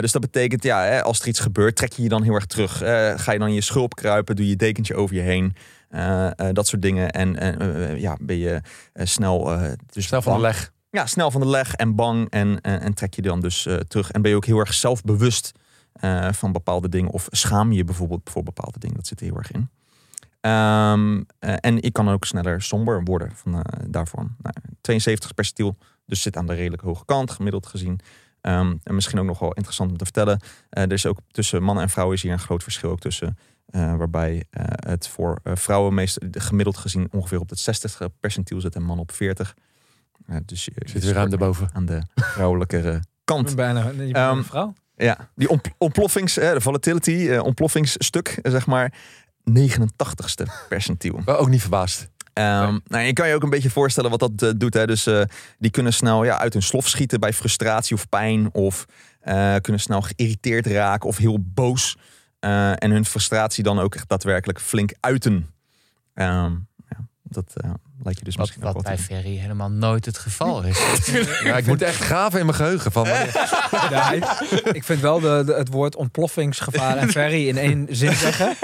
Dus 0.00 0.12
dat 0.12 0.20
betekent, 0.20 0.62
ja, 0.62 0.82
hè, 0.82 1.02
als 1.02 1.20
er 1.20 1.28
iets 1.28 1.40
gebeurt, 1.40 1.76
trek 1.76 1.92
je 1.92 2.02
je 2.02 2.08
dan 2.08 2.22
heel 2.22 2.34
erg 2.34 2.46
terug. 2.46 2.78
Ga 3.22 3.32
je 3.32 3.38
dan 3.38 3.48
in 3.48 3.54
je 3.54 3.60
schulp 3.60 3.94
kruipen, 3.94 4.36
doe 4.36 4.48
je 4.48 4.56
dekentje 4.56 4.94
over 4.94 5.16
je 5.16 5.20
heen. 5.20 5.54
Dat 6.52 6.66
soort 6.66 6.82
dingen. 6.82 7.10
En 7.10 7.36
ja, 7.98 8.16
ben 8.20 8.38
je 8.38 8.60
snel, 8.94 9.58
dus 9.92 10.06
Snel 10.06 10.22
van 10.22 10.34
de 10.34 10.40
leg. 10.40 10.72
Ja, 10.90 11.06
snel 11.06 11.30
van 11.30 11.40
de 11.40 11.46
leg 11.46 11.74
en 11.74 11.94
bang. 11.94 12.30
En, 12.30 12.60
en, 12.60 12.94
trek 12.94 13.14
je 13.14 13.22
dan 13.22 13.40
dus 13.40 13.68
terug. 13.88 14.10
En 14.10 14.22
ben 14.22 14.30
je 14.30 14.36
ook 14.36 14.46
heel 14.46 14.58
erg 14.58 14.74
zelfbewust 14.74 15.52
van 16.30 16.52
bepaalde 16.52 16.88
dingen. 16.88 17.10
Of 17.10 17.28
schaam 17.30 17.70
je 17.70 17.76
je 17.76 17.84
bijvoorbeeld 17.84 18.30
voor 18.30 18.42
bepaalde 18.42 18.78
dingen. 18.78 18.96
Dat 18.96 19.06
zit 19.06 19.20
er 19.20 19.26
heel 19.26 19.36
erg 19.36 19.52
in. 19.52 19.68
Ehm, 20.40 21.22
eh, 21.38 21.54
en 21.60 21.80
ik 21.82 21.92
kan 21.92 22.08
ook 22.08 22.24
sneller 22.24 22.62
somber 22.62 23.02
worden 23.04 23.30
van, 23.34 23.54
eh, 23.54 23.84
daarvan. 23.88 24.36
Nou, 24.42 24.54
72 24.80 25.34
percentiel, 25.34 25.76
dus 26.06 26.22
zit 26.22 26.36
aan 26.36 26.46
de 26.46 26.54
redelijk 26.54 26.82
hoge 26.82 27.04
kant, 27.04 27.30
gemiddeld 27.30 27.66
gezien. 27.66 28.00
Ehm, 28.40 28.74
en 28.82 28.94
misschien 28.94 29.18
ook 29.18 29.24
nog 29.26 29.38
wel 29.38 29.52
interessant 29.52 29.90
om 29.90 29.96
te 29.96 30.04
vertellen. 30.04 30.40
eh, 30.70 30.82
er 30.82 30.92
is 30.92 31.06
ook 31.06 31.18
tussen 31.30 31.62
mannen 31.62 31.84
en 31.84 31.90
vrouwen 31.90 32.16
is 32.16 32.22
hier 32.22 32.32
een 32.32 32.38
groot 32.38 32.62
verschil 32.62 32.90
ook 32.90 33.00
tussen 33.00 33.36
Eh, 33.70 33.96
waarbij 33.96 34.44
eh, 34.50 34.64
het 34.66 35.08
voor 35.08 35.40
eh, 35.42 35.56
vrouwen 35.56 35.94
meest 35.94 36.18
gemiddeld 36.30 36.76
gezien 36.76 37.08
ongeveer 37.10 37.40
op 37.40 37.48
het 37.50 37.58
60 37.58 38.00
percentiel 38.20 38.60
zit 38.60 38.74
en 38.74 38.82
mannen 38.82 39.02
op 39.02 39.12
40. 39.12 39.54
Eh, 40.26 40.36
dus 40.44 40.64
je, 40.64 40.72
Zit 40.84 41.04
weer 41.04 41.12
ruim 41.14 41.32
erboven. 41.32 41.68
aan 41.72 41.86
de 41.86 42.02
vrouwelijkere 42.14 43.00
kant. 43.24 43.56
bijna 43.56 43.86
je 43.88 43.94
bent 43.96 44.16
Ehm, 44.16 44.36
een 44.36 44.44
vrouw. 44.44 44.72
Ja, 44.96 45.30
die 45.34 45.48
ont- 45.48 45.68
ontploffings, 45.78 46.34
de 46.34 46.60
volatility, 46.60 47.28
eh, 47.28 47.42
ontploffingsstuk, 47.42 48.28
eh, 48.42 48.50
zeg 48.52 48.66
maar, 48.66 48.92
89ste 49.58 50.68
percentiel. 50.68 51.20
Maar 51.24 51.38
ook 51.38 51.48
niet 51.48 51.60
verbaasd. 51.60 52.08
Ehm, 52.32 52.78
nou, 52.86 53.04
je 53.04 53.12
kan 53.12 53.28
je 53.28 53.34
ook 53.34 53.42
een 53.42 53.50
beetje 53.50 53.70
voorstellen 53.70 54.10
wat 54.10 54.20
dat 54.20 54.42
eh, 54.42 54.50
doet. 54.56 54.74
Hè? 54.74 54.86
Dus 54.86 55.06
eh, 55.06 55.22
die 55.58 55.70
kunnen 55.70 55.92
snel 55.92 56.24
ja, 56.24 56.38
uit 56.38 56.52
hun 56.52 56.62
slof 56.62 56.88
schieten 56.88 57.20
bij 57.20 57.32
frustratie 57.32 57.96
of 57.96 58.08
pijn. 58.08 58.54
Of 58.54 58.86
eh, 59.20 59.56
kunnen 59.56 59.80
snel 59.80 60.02
geïrriteerd 60.02 60.66
raken 60.66 61.08
of 61.08 61.16
heel 61.16 61.38
boos. 61.40 61.96
En 62.40 62.90
hun 62.90 63.04
frustratie 63.04 63.64
dan 63.64 63.78
ook 63.78 63.94
echt 63.94 64.08
daadwerkelijk 64.08 64.60
flink 64.60 64.92
uiten. 65.00 65.50
Ehm, 66.14 66.52
ja, 66.88 67.06
dat 67.22 67.54
lijkt 68.02 68.18
je 68.18 68.24
dus 68.24 68.34
Wat, 68.36 68.46
misschien 68.46 68.66
ook 68.66 68.72
wat 68.74 68.82
wel 68.82 68.94
bij 68.94 69.02
Ferry 69.04 69.36
helemaal 69.36 69.70
nooit 69.70 70.04
het 70.04 70.18
geval 70.18 70.62
is. 70.62 70.78
Ja, 71.44 71.56
ik 71.56 71.66
moet 71.66 71.82
echt 71.82 71.96
graven 72.02 72.38
in 72.38 72.44
mijn 72.46 72.56
geheugen. 72.56 72.92
Van, 72.92 73.04
Ja, 73.90 74.12
ik, 74.12 74.24
ik 74.72 74.84
vind 74.84 75.00
wel 75.00 75.20
de, 75.20 75.42
de- 75.46 75.54
het 75.54 75.68
woord 75.68 75.96
ontploffingsgevaar 75.96 76.96
en 76.96 77.08
ferry 77.10 77.48
in 77.48 77.58
één 77.58 77.86
zin 77.90 78.14
zeggen. 78.14 78.56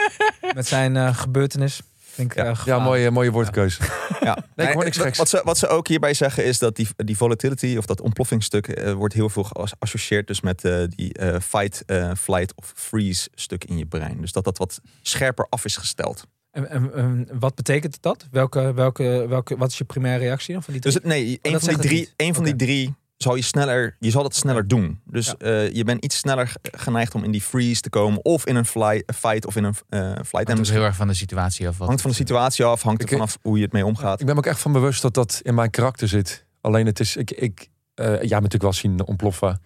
Met 0.55 0.67
zijn 0.67 0.97
eh, 0.97 1.17
gebeurtenis. 1.17 1.81
Vind 2.01 2.31
ik, 2.31 2.37
Ja. 2.37 2.45
eh, 2.45 2.61
ja, 2.65 2.79
mooie, 2.79 3.11
mooie 3.11 3.31
woordkeuze. 3.31 3.83
Ja. 4.21 4.39
Nee, 4.57 4.67
ik 4.67 4.73
hoor 4.75 4.85
niks 4.85 4.97
wat- 4.97 5.07
geks. 5.07 5.19
wat, 5.19 5.29
ze, 5.29 5.41
wat 5.45 5.59
ze 5.59 5.67
ook 5.69 5.89
hierbij 5.89 6.15
zeggen 6.15 6.45
is 6.45 6.59
dat 6.59 6.77
die, 6.77 6.89
die 6.97 7.17
volatility 7.17 7.75
of 7.79 7.87
dat 7.87 8.01
ontploffingsstuk 8.01 8.69
eh, 8.69 8.93
wordt 8.93 9.15
heel 9.15 9.29
veel 9.29 9.45
geassocieerd 9.45 10.27
dus 10.27 10.41
met 10.41 10.61
die 10.89 11.13
eh, 11.13 11.41
fight, 11.41 11.83
eh, 11.87 12.11
flight 12.19 12.53
of 12.55 12.73
freeze 12.77 13.29
stuk 13.35 13.65
in 13.65 13.79
je 13.79 13.87
brein. 13.87 14.21
Dus 14.21 14.33
dat 14.33 14.45
dat 14.45 14.59
wat 14.59 14.81
scherper 15.03 15.47
af 15.49 15.65
is 15.65 15.77
gesteld. 15.77 16.27
En, 16.57 16.69
en- 16.71 16.95
en 16.95 17.29
wat 17.39 17.55
betekent 17.55 18.03
dat? 18.03 18.27
Welke, 18.31 18.73
welke, 18.75 19.25
welke, 19.29 19.57
wat 19.57 19.71
is 19.71 19.79
je 19.79 19.85
primaire 19.85 20.25
reactie 20.25 20.53
dan 20.55 20.63
van 20.63 20.73
die 20.73 20.83
Dus 20.83 20.93
drie? 20.95 21.05
het, 21.07 21.13
nee, 21.15 21.31
een 21.33 21.39
Oh, 21.43 21.53
dat 21.53 21.61
van 21.71 21.81
die 21.81 21.89
drie, 21.89 22.09
een 22.17 22.35
van 22.35 22.45
die 22.45 22.57
drie 22.57 22.95
zal 23.17 23.35
je 23.37 23.43
sneller, 23.43 23.97
je 23.99 24.11
zal 24.11 24.23
dat 24.23 24.35
sneller 24.35 24.69
doen. 24.69 25.01
Dus 25.05 25.27
Ja. 25.27 25.35
eh, 25.39 25.73
je 25.73 25.85
bent 25.85 26.05
iets 26.05 26.17
sneller 26.17 26.53
geneigd 26.63 27.15
om 27.15 27.25
in 27.25 27.31
die 27.31 27.41
freeze 27.43 27.81
te 27.81 27.91
komen 27.91 28.25
of 28.25 28.47
in 28.47 28.57
een 28.57 28.65
fly, 28.67 29.03
fight 29.15 29.47
of 29.47 29.57
in 29.57 29.65
een 29.65 29.75
eh, 29.89 30.01
flight. 30.01 30.33
En 30.33 30.39
Het 30.39 30.49
is 30.49 30.55
misschien 30.59 30.79
heel 30.79 30.89
erg 30.89 30.97
van 30.97 31.09
de 31.09 31.15
situatie 31.15 31.69
af. 31.69 31.79
Wat 31.79 31.87
hangt 31.87 32.03
van 32.03 32.11
de 32.11 32.17
situatie 32.17 32.65
af, 32.65 32.83
hangt 32.83 33.03
er 33.03 33.09
vanaf 33.09 33.39
hoe 33.43 33.57
je 33.57 33.63
het 33.65 33.73
mee 33.73 33.85
omgaat. 33.87 34.21
Ik 34.21 34.27
ben 34.27 34.35
me 34.35 34.41
ook 34.41 34.47
echt 34.47 34.61
van 34.61 34.73
bewust 34.73 35.03
dat 35.03 35.15
dat 35.15 35.41
in 35.43 35.55
mijn 35.55 35.71
karakter 35.71 36.09
zit. 36.09 36.45
Alleen 36.61 36.87
het 36.87 37.01
is, 37.01 37.17
ik, 37.17 37.31
ik 37.31 37.69
eh, 37.95 38.07
ja, 38.07 38.13
me 38.13 38.27
natuurlijk 38.29 38.63
wel 38.63 38.73
zien 38.73 39.07
ontploffen. 39.07 39.63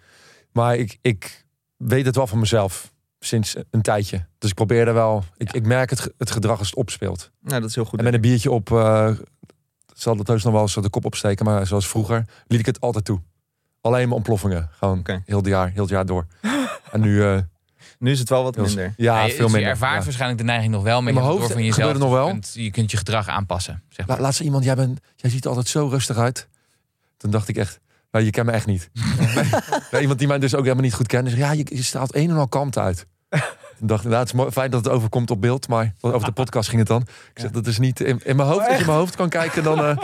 Maar 0.51 0.75
ik, 0.75 0.97
ik 1.01 1.45
weet 1.77 2.05
het 2.05 2.15
wel 2.15 2.27
van 2.27 2.39
mezelf 2.39 2.91
sinds 3.25 3.55
een 3.69 3.81
tijdje. 3.81 4.25
Dus 4.37 4.49
ik 4.49 4.55
probeer 4.55 4.87
er 4.87 4.93
wel, 4.93 5.23
ik, 5.37 5.51
ik 5.51 5.65
merk 5.65 5.89
het, 5.89 6.13
het 6.17 6.31
gedrag 6.31 6.59
als 6.59 6.67
het 6.67 6.77
opspeelt. 6.77 7.31
Nou, 7.41 7.59
dat 7.61 7.69
is 7.69 7.75
heel 7.75 7.85
goed. 7.85 7.99
En 7.99 8.05
met 8.05 8.13
een 8.13 8.21
biertje 8.21 8.51
op, 8.51 8.71
eh, 8.71 9.09
zal 9.93 10.15
dat 10.15 10.27
heus 10.27 10.43
nog 10.43 10.53
wel 10.53 10.61
eens 10.61 10.73
de 10.73 10.89
kop 10.89 11.05
opsteken. 11.05 11.45
Maar 11.45 11.67
zoals 11.67 11.87
vroeger 11.87 12.25
liet 12.47 12.59
ik 12.59 12.65
het 12.65 12.79
altijd 12.79 13.05
toe. 13.05 13.21
Alleen 13.81 14.07
maar 14.07 14.15
ontploffingen. 14.15 14.69
Gewoon 14.71 14.99
Oké. 14.99 15.21
heel 15.25 15.37
het 15.37 15.47
jaar, 15.47 15.69
heel 15.69 15.81
het 15.81 15.91
jaar 15.91 16.05
door. 16.05 16.25
en 16.91 17.01
nu, 17.01 17.23
eh, 17.23 17.37
Nu 17.99 18.11
is 18.11 18.19
het 18.19 18.29
wel 18.29 18.43
wat 18.43 18.57
minder. 18.57 18.93
ja, 18.97 19.21
Ja, 19.21 19.27
veel 19.27 19.29
dus 19.29 19.37
minder. 19.37 19.59
Je 19.59 19.65
ervaart 19.65 19.97
ja. 19.97 20.03
waarschijnlijk 20.03 20.39
de 20.39 20.45
neiging 20.45 20.73
nog 20.73 20.83
wel, 20.83 21.01
maar 21.01 21.09
In 21.09 21.15
je 21.15 21.19
mijn 21.19 21.31
hoofd 21.31 21.41
door 21.47 21.51
van 21.51 21.63
jezelf. 21.65 21.75
gebeurt 21.75 21.93
het 21.95 22.03
nog 22.03 22.13
wel. 22.13 22.25
Je 22.27 22.31
kunt, 22.31 22.53
je 22.53 22.71
kunt 22.71 22.91
je 22.91 22.97
gedrag 22.97 23.27
aanpassen. 23.27 23.83
Zeg 23.89 24.07
maar. 24.07 24.21
La, 24.21 24.31
iemand, 24.41 24.63
jij, 24.63 24.75
bent, 24.75 24.99
jij 25.15 25.29
ziet 25.29 25.43
er 25.43 25.49
altijd 25.49 25.67
zo 25.67 25.87
rustig 25.87 26.17
uit. 26.17 26.47
Toen 27.17 27.31
dacht 27.31 27.47
ik 27.47 27.57
echt, 27.57 27.79
nou, 28.11 28.25
je 28.25 28.31
kent 28.31 28.45
me 28.45 28.51
echt 28.51 28.65
niet. 28.65 28.89
Ja, 29.91 29.99
iemand 29.99 30.19
die 30.19 30.27
mij 30.27 30.39
dus 30.39 30.55
ook 30.55 30.63
helemaal 30.63 30.83
niet 30.83 30.93
goed 30.93 31.07
kent. 31.07 31.27
Zegt, 31.27 31.39
ja, 31.39 31.51
je, 31.51 31.65
je 31.69 31.83
straalt 31.83 32.15
een 32.15 32.29
en 32.29 32.35
al 32.35 32.47
kalmte 32.47 32.79
uit. 32.79 33.05
Toen 33.77 33.87
dacht 33.89 34.03
ik, 34.03 34.09
nou, 34.09 34.19
het 34.19 34.27
is 34.31 34.33
mooi, 34.35 34.51
fijn 34.51 34.71
dat 34.71 34.85
het 34.85 34.93
overkomt 34.93 35.31
op 35.31 35.41
beeld. 35.41 35.67
Maar 35.67 35.93
over 36.01 36.25
de 36.27 36.31
podcast 36.33 36.67
ging 36.69 36.79
het 36.79 36.87
dan. 36.89 37.01
Ik 37.33 37.41
zeg, 37.41 37.51
dat 37.51 37.67
is 37.67 37.79
niet 37.79 37.99
in, 37.99 38.19
in 38.23 38.35
mijn 38.35 38.47
hoofd. 38.47 38.59
Oh, 38.61 38.65
als 38.67 38.73
je 38.75 38.79
in 38.81 38.85
mijn 38.85 38.97
hoofd 38.97 39.15
kan 39.15 39.29
kijken, 39.29 39.63
dan, 39.63 39.79
eh, 39.85 39.97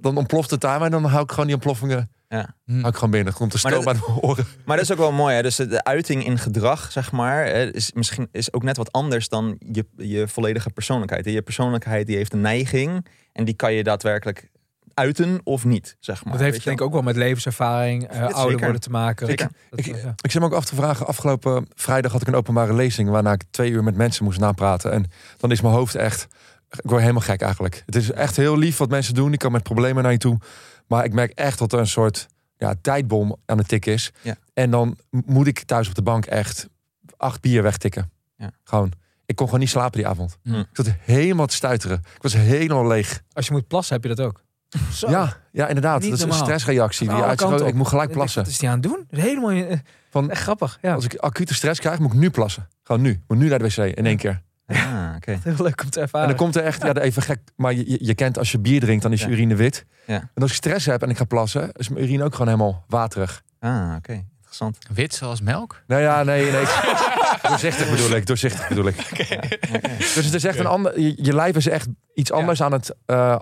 dan 0.00 0.16
ontploft 0.16 0.50
het 0.50 0.60
daar. 0.60 0.78
Maar 0.80 0.90
dan 0.90 1.04
hou 1.04 1.22
ik 1.22 1.30
gewoon 1.30 1.44
die 1.46 1.54
ontploffingen 1.54 2.10
Ja. 2.28 2.54
Hm. 2.64 2.74
hou 2.74 2.88
ik 2.88 2.94
gewoon 2.94 3.10
binnen. 3.10 3.32
Komt 3.32 3.52
de 3.52 3.58
Maar 3.62 3.72
stoom 3.72 3.84
dat- 3.84 3.94
uit 3.94 4.06
mijn 4.06 4.18
oren. 4.30 4.44
Maar 4.64 4.76
dat 4.76 4.84
is 4.84 4.92
ook 4.92 4.98
wel 4.98 5.12
mooi. 5.12 5.34
Hè? 5.34 5.42
Dus 5.42 5.56
de 5.56 5.84
uiting 5.84 6.24
in 6.24 6.38
gedrag, 6.38 6.92
zeg 6.92 7.12
maar, 7.12 7.46
is 7.46 7.92
misschien 7.92 8.28
is 8.32 8.52
ook 8.52 8.62
net 8.62 8.76
wat 8.76 8.92
anders 8.92 9.28
dan 9.28 9.56
je, 9.72 9.86
je 9.96 10.28
volledige 10.28 10.70
persoonlijkheid. 10.70 11.24
Je 11.24 11.42
persoonlijkheid 11.42 12.06
die 12.06 12.16
heeft 12.16 12.32
een 12.32 12.40
neiging 12.40 13.06
en 13.32 13.44
die 13.44 13.54
kan 13.54 13.72
je 13.72 13.82
daadwerkelijk 13.82 14.50
uiten 14.96 15.40
of 15.44 15.64
niet, 15.64 15.96
zeg 16.00 16.24
maar. 16.24 16.32
Dat 16.32 16.42
heeft 16.42 16.64
denk 16.64 16.78
ik 16.80 16.86
ook 16.86 16.92
wel 16.92 17.02
met 17.02 17.16
levenservaring, 17.16 18.04
eh, 18.08 18.20
ouder 18.20 18.42
zeker. 18.42 18.60
worden 18.60 18.80
te 18.80 18.90
maken. 18.90 19.26
Zeker. 19.26 19.50
Dat- 19.70 19.78
Ik, 19.78 19.86
ja. 19.86 20.14
ik 20.22 20.30
zit 20.30 20.40
me 20.40 20.46
ook 20.46 20.52
af 20.54 20.64
te 20.64 20.74
vragen. 20.74 21.06
Afgelopen 21.06 21.66
vrijdag 21.74 22.12
had 22.12 22.20
ik 22.20 22.26
een 22.28 22.34
openbare 22.34 22.74
lezing. 22.74 23.08
Waarna 23.08 23.32
ik 23.32 23.42
twee 23.50 23.70
uur 23.70 23.84
met 23.84 23.96
mensen 23.96 24.24
moest 24.24 24.38
napraten. 24.40 24.92
En 24.92 25.10
dan 25.36 25.50
is 25.50 25.60
mijn 25.60 25.74
hoofd 25.74 25.94
echt. 25.94 26.26
Ik 26.70 26.80
word 26.90 27.00
helemaal 27.00 27.22
gek 27.22 27.40
eigenlijk. 27.40 27.82
Het 27.86 27.96
is 27.96 28.10
echt 28.12 28.36
heel 28.36 28.58
lief 28.58 28.76
wat 28.76 28.88
mensen 28.90 29.14
doen. 29.14 29.32
Ik 29.32 29.38
kan 29.38 29.52
met 29.52 29.62
problemen 29.62 30.02
naar 30.02 30.12
je 30.12 30.18
toe. 30.18 30.38
Maar 30.86 31.04
ik 31.04 31.12
merk 31.12 31.32
echt 31.32 31.58
dat 31.58 31.72
er 31.72 31.78
een 31.78 31.86
soort 31.86 32.26
ja, 32.56 32.74
tijdbom 32.80 33.36
aan 33.46 33.58
het 33.58 33.68
tikken 33.68 33.92
is. 33.92 34.12
Ja. 34.22 34.36
En 34.54 34.70
dan 34.70 34.98
moet 35.10 35.46
ik 35.46 35.62
thuis 35.62 35.88
op 35.88 35.94
de 35.94 36.02
bank 36.02 36.26
echt 36.26 36.68
acht 37.16 37.40
bier 37.40 37.62
wegtikken. 37.62 38.10
Ja. 38.36 38.50
Gewoon. 38.64 38.92
Ik 39.26 39.36
kon 39.36 39.46
gewoon 39.46 39.60
niet 39.60 39.70
slapen 39.70 39.98
die 39.98 40.06
avond. 40.08 40.38
Hm. 40.42 40.54
Ik 40.54 40.66
zat 40.72 40.88
helemaal 41.00 41.46
te 41.46 41.54
stuiteren. 41.54 41.98
Ik 42.14 42.22
was 42.22 42.32
helemaal 42.32 42.86
leeg. 42.86 43.22
Als 43.32 43.46
je 43.46 43.52
moet 43.52 43.66
plassen, 43.68 43.94
heb 43.94 44.02
je 44.04 44.14
dat 44.14 44.26
ook. 44.26 44.44
Zo. 44.92 45.10
Ja, 45.10 45.36
ja, 45.52 45.66
inderdaad. 45.66 46.00
Niet 46.00 46.10
dat 46.10 46.18
is 46.18 46.24
een 46.24 46.32
stressreactie. 46.32 47.08
Die 47.08 47.66
ik 47.66 47.74
moet 47.74 47.88
gelijk 47.88 48.10
plassen. 48.10 48.42
Wat 48.42 48.50
is 48.50 48.58
die 48.58 48.68
aan 48.68 48.74
het 48.74 48.82
doen? 48.82 49.06
Helemaal 49.10 49.50
eh, 49.50 49.78
Van, 50.10 50.30
echt 50.30 50.42
grappig. 50.42 50.78
Ja. 50.82 50.94
als 50.94 51.04
ik 51.04 51.16
acute 51.16 51.54
stress 51.54 51.80
krijg, 51.80 51.98
moet 51.98 52.12
ik 52.12 52.18
nu 52.18 52.30
plassen. 52.30 52.68
Gewoon 52.82 53.02
nu. 53.02 53.10
Ik 53.10 53.20
moet 53.26 53.38
nu 53.38 53.48
naar 53.48 53.58
de 53.58 53.64
wc 53.64 53.76
in 53.76 54.06
één 54.06 54.16
keer. 54.16 54.42
Ah, 54.66 55.12
oké. 55.16 55.38
Heel 55.42 55.54
leuk 55.58 55.82
om 55.82 55.90
te 55.90 55.98
En 55.98 56.02
ervaren. 56.04 56.28
dan 56.28 56.36
komt 56.36 56.56
er 56.56 56.62
echt, 56.62 56.82
ja, 56.82 56.94
even 56.96 57.22
gek, 57.22 57.38
maar 57.56 57.72
je, 57.72 57.90
je, 57.90 57.98
je 58.00 58.14
kent 58.14 58.38
als 58.38 58.52
je 58.52 58.58
bier 58.58 58.80
drinkt, 58.80 59.02
dan 59.02 59.12
is 59.12 59.20
je 59.20 59.26
Ja. 59.26 59.32
urine 59.32 59.54
wit. 59.54 59.84
Ja. 60.06 60.14
En 60.34 60.42
als 60.42 60.50
ik 60.50 60.56
stress 60.56 60.86
heb 60.86 61.02
en 61.02 61.10
ik 61.10 61.16
ga 61.16 61.24
plassen, 61.24 61.72
is 61.72 61.88
mijn 61.88 62.04
urine 62.04 62.24
ook 62.24 62.32
gewoon 62.32 62.46
helemaal 62.52 62.84
waterig. 62.88 63.42
Ah, 63.60 63.94
oké. 63.96 64.12
Interessant. 64.12 64.78
Wit 64.94 65.14
zoals 65.14 65.40
melk? 65.40 65.82
Nou 65.86 66.02
ja, 66.02 66.22
nee, 66.22 66.50
nee. 66.50 66.64
doorzichtig 67.48 67.90
bedoel 67.90 68.10
ik, 68.16 68.26
doorzichtig 68.26 68.68
bedoel 68.68 68.86
ik. 68.86 68.96
Dus 70.14 70.24
het 70.24 70.34
is 70.34 70.44
echt 70.44 70.58
een 70.58 70.66
ander, 70.66 71.00
je, 71.00 71.14
je 71.22 71.34
lijf 71.34 71.56
is 71.56 71.68
echt 71.68 71.88
iets 72.14 72.32
anders 72.32 72.62
aan 72.62 72.72
het, 72.72 72.94
eh, 73.06 73.38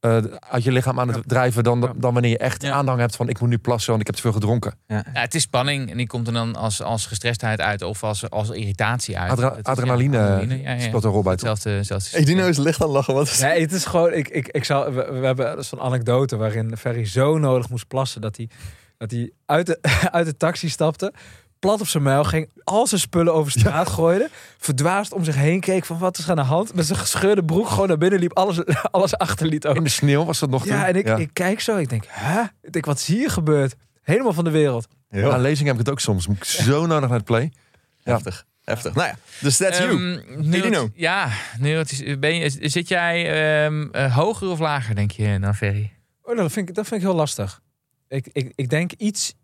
eh, 0.00 0.16
uit 0.40 0.64
je 0.64 0.72
lichaam 0.72 1.00
aan 1.00 1.08
het 1.08 1.16
Ja. 1.16 1.22
drijven 1.26 1.62
dan, 1.64 1.80
dan 1.96 2.12
wanneer 2.12 2.30
je 2.30 2.38
echt 2.38 2.62
Ja. 2.62 2.72
aandrang 2.72 2.98
hebt 3.00 3.16
van 3.16 3.28
ik 3.28 3.40
moet 3.40 3.48
nu 3.48 3.58
plassen, 3.58 3.88
want 3.88 4.00
ik 4.00 4.06
heb 4.06 4.16
te 4.16 4.22
veel 4.22 4.32
gedronken. 4.32 4.74
Ja, 4.86 5.02
het 5.12 5.34
is 5.34 5.42
spanning 5.42 5.90
en 5.90 5.96
die 5.96 6.06
komt 6.06 6.26
er 6.26 6.32
dan 6.32 6.56
als, 6.56 6.82
als 6.82 7.06
gestrestheid 7.06 7.60
uit 7.60 7.82
of 7.82 8.02
als, 8.04 8.30
als 8.30 8.50
irritatie 8.50 9.18
uit. 9.18 9.30
Adrenaline, 9.62 10.16
ja, 10.16 10.22
adrenaline, 10.22 10.62
ja, 10.62 10.72
ja. 10.72 10.80
speelt 10.80 11.04
een 11.04 11.10
rol 11.10 11.22
bij. 11.22 11.32
Hetzelfde, 11.32 11.70
hetzelfde 11.70 12.10
Hey, 12.10 12.24
Dino 12.24 12.46
is 12.46 12.56
licht 12.58 12.82
aan 12.82 12.88
lachen. 12.88 13.14
Wat 13.14 13.26
is 13.28 13.38
Nee, 13.40 13.60
het 13.60 13.72
is 13.72 13.84
gewoon. 13.84 14.12
Ik, 14.12 14.28
ik, 14.28 14.48
ik 14.48 14.64
zou, 14.64 14.94
we, 14.94 15.12
we 15.20 15.26
hebben 15.26 15.56
dus 15.56 15.68
zo'n 15.68 15.80
anekdote 15.80 16.36
waarin 16.36 16.76
Ferry 16.76 17.04
zo 17.06 17.38
nodig 17.38 17.68
moest 17.68 17.88
plassen 17.88 18.20
dat 18.20 18.36
hij, 18.36 18.48
dat 18.98 19.10
hij 19.10 19.30
uit, 19.46 19.66
de, 19.66 19.78
uit 20.10 20.26
de 20.26 20.36
taxi 20.36 20.68
stapte. 20.68 21.12
Plat 21.58 21.80
op 21.80 21.86
zijn 21.86 22.02
muil 22.02 22.24
ging, 22.24 22.50
al 22.64 22.86
zijn 22.86 23.00
spullen 23.00 23.34
over 23.34 23.52
straat 23.52 23.88
gooide. 23.88 24.30
Verdwaasd 24.58 25.12
om 25.12 25.24
zich 25.24 25.34
heen 25.34 25.60
keek 25.60 25.84
van 25.84 25.98
wat 25.98 26.18
is 26.18 26.24
er 26.24 26.30
aan 26.30 26.36
de 26.36 26.42
hand. 26.42 26.74
Met 26.74 26.86
zijn 26.86 26.98
gescheurde 26.98 27.44
broek 27.44 27.68
gewoon 27.68 27.88
naar 27.88 27.98
binnen 27.98 28.18
liep. 28.20 28.32
Alles, 28.36 28.64
alles 28.90 29.16
achterliet 29.16 29.66
ook. 29.66 29.76
In 29.76 29.84
de 29.84 29.88
sneeuw 29.90 30.24
was 30.24 30.38
dat 30.38 30.50
nog 30.50 30.62
toen. 30.66 30.76
Ja, 30.76 30.86
en 30.86 30.96
ik, 30.96 31.06
ik 31.18 31.30
kijk 31.32 31.60
zo. 31.60 31.76
Ik 31.76 31.88
denk, 31.88 32.04
hè? 32.08 32.42
Ik 32.62 32.72
denk, 32.72 32.84
wat 32.84 32.98
is 32.98 33.06
hier 33.06 33.30
gebeurd? 33.30 33.74
Helemaal 34.02 34.32
van 34.32 34.44
de 34.44 34.50
wereld. 34.50 34.88
Heel 35.08 35.32
Aan 35.32 35.40
lezing 35.40 35.66
heb 35.66 35.78
ik 35.78 35.80
het 35.80 35.90
ook 35.90 36.00
soms. 36.00 36.26
Moet 36.26 36.36
ik 36.36 36.44
zo 36.44 36.86
nodig 36.86 37.08
naar 37.08 37.18
het 37.18 37.26
play. 37.26 37.52
Ja. 37.98 38.12
heftig. 38.12 38.44
Heftig. 38.64 38.94
Nou 38.94 39.08
ja, 39.08 39.16
dus 39.40 39.56
that's 39.56 39.78
you. 39.78 39.90
Ehm, 39.90 40.40
nu, 40.40 40.50
Hey, 40.50 40.60
Dino. 40.60 40.88
Ja, 40.94 41.28
is- 41.60 42.18
ben 42.18 42.34
je, 42.34 42.50
zit 42.68 42.88
jij 42.88 43.26
ehm, 43.64 43.88
eh, 43.92 44.16
hoger 44.16 44.48
of 44.48 44.58
lager, 44.58 44.94
denk 44.94 45.10
je, 45.10 45.38
dan 45.40 45.54
Ferry? 45.54 45.92
Oh, 46.22 46.26
nou, 46.34 46.42
dat, 46.42 46.52
vind 46.52 46.68
ik, 46.68 46.74
dat 46.74 46.86
vind 46.86 47.00
ik 47.00 47.06
heel 47.06 47.16
lastig. 47.16 47.60
Ik, 48.08 48.28
ik, 48.32 48.52
ik 48.54 48.68
denk 48.70 48.92
iets, 48.92 49.34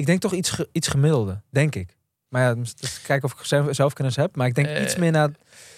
ik 0.00 0.06
denk 0.06 0.20
toch 0.20 0.32
iets, 0.32 0.60
iets 0.72 0.88
gemiddelde, 0.88 1.40
denk 1.50 1.74
ik. 1.74 1.96
Maar 2.28 2.42
ja, 2.42 2.54
dus- 2.54 2.74
dus 2.74 3.00
kijken 3.02 3.32
of 3.32 3.38
ik 3.40 3.44
zelf, 3.46 3.66
zelfkennis 3.74 4.16
heb. 4.16 4.36
Maar 4.36 4.46
ik 4.46 4.54
denk 4.54 4.66
Eh, 4.66 4.82
iets 4.82 4.96
meer 4.96 5.10
naar. 5.10 5.30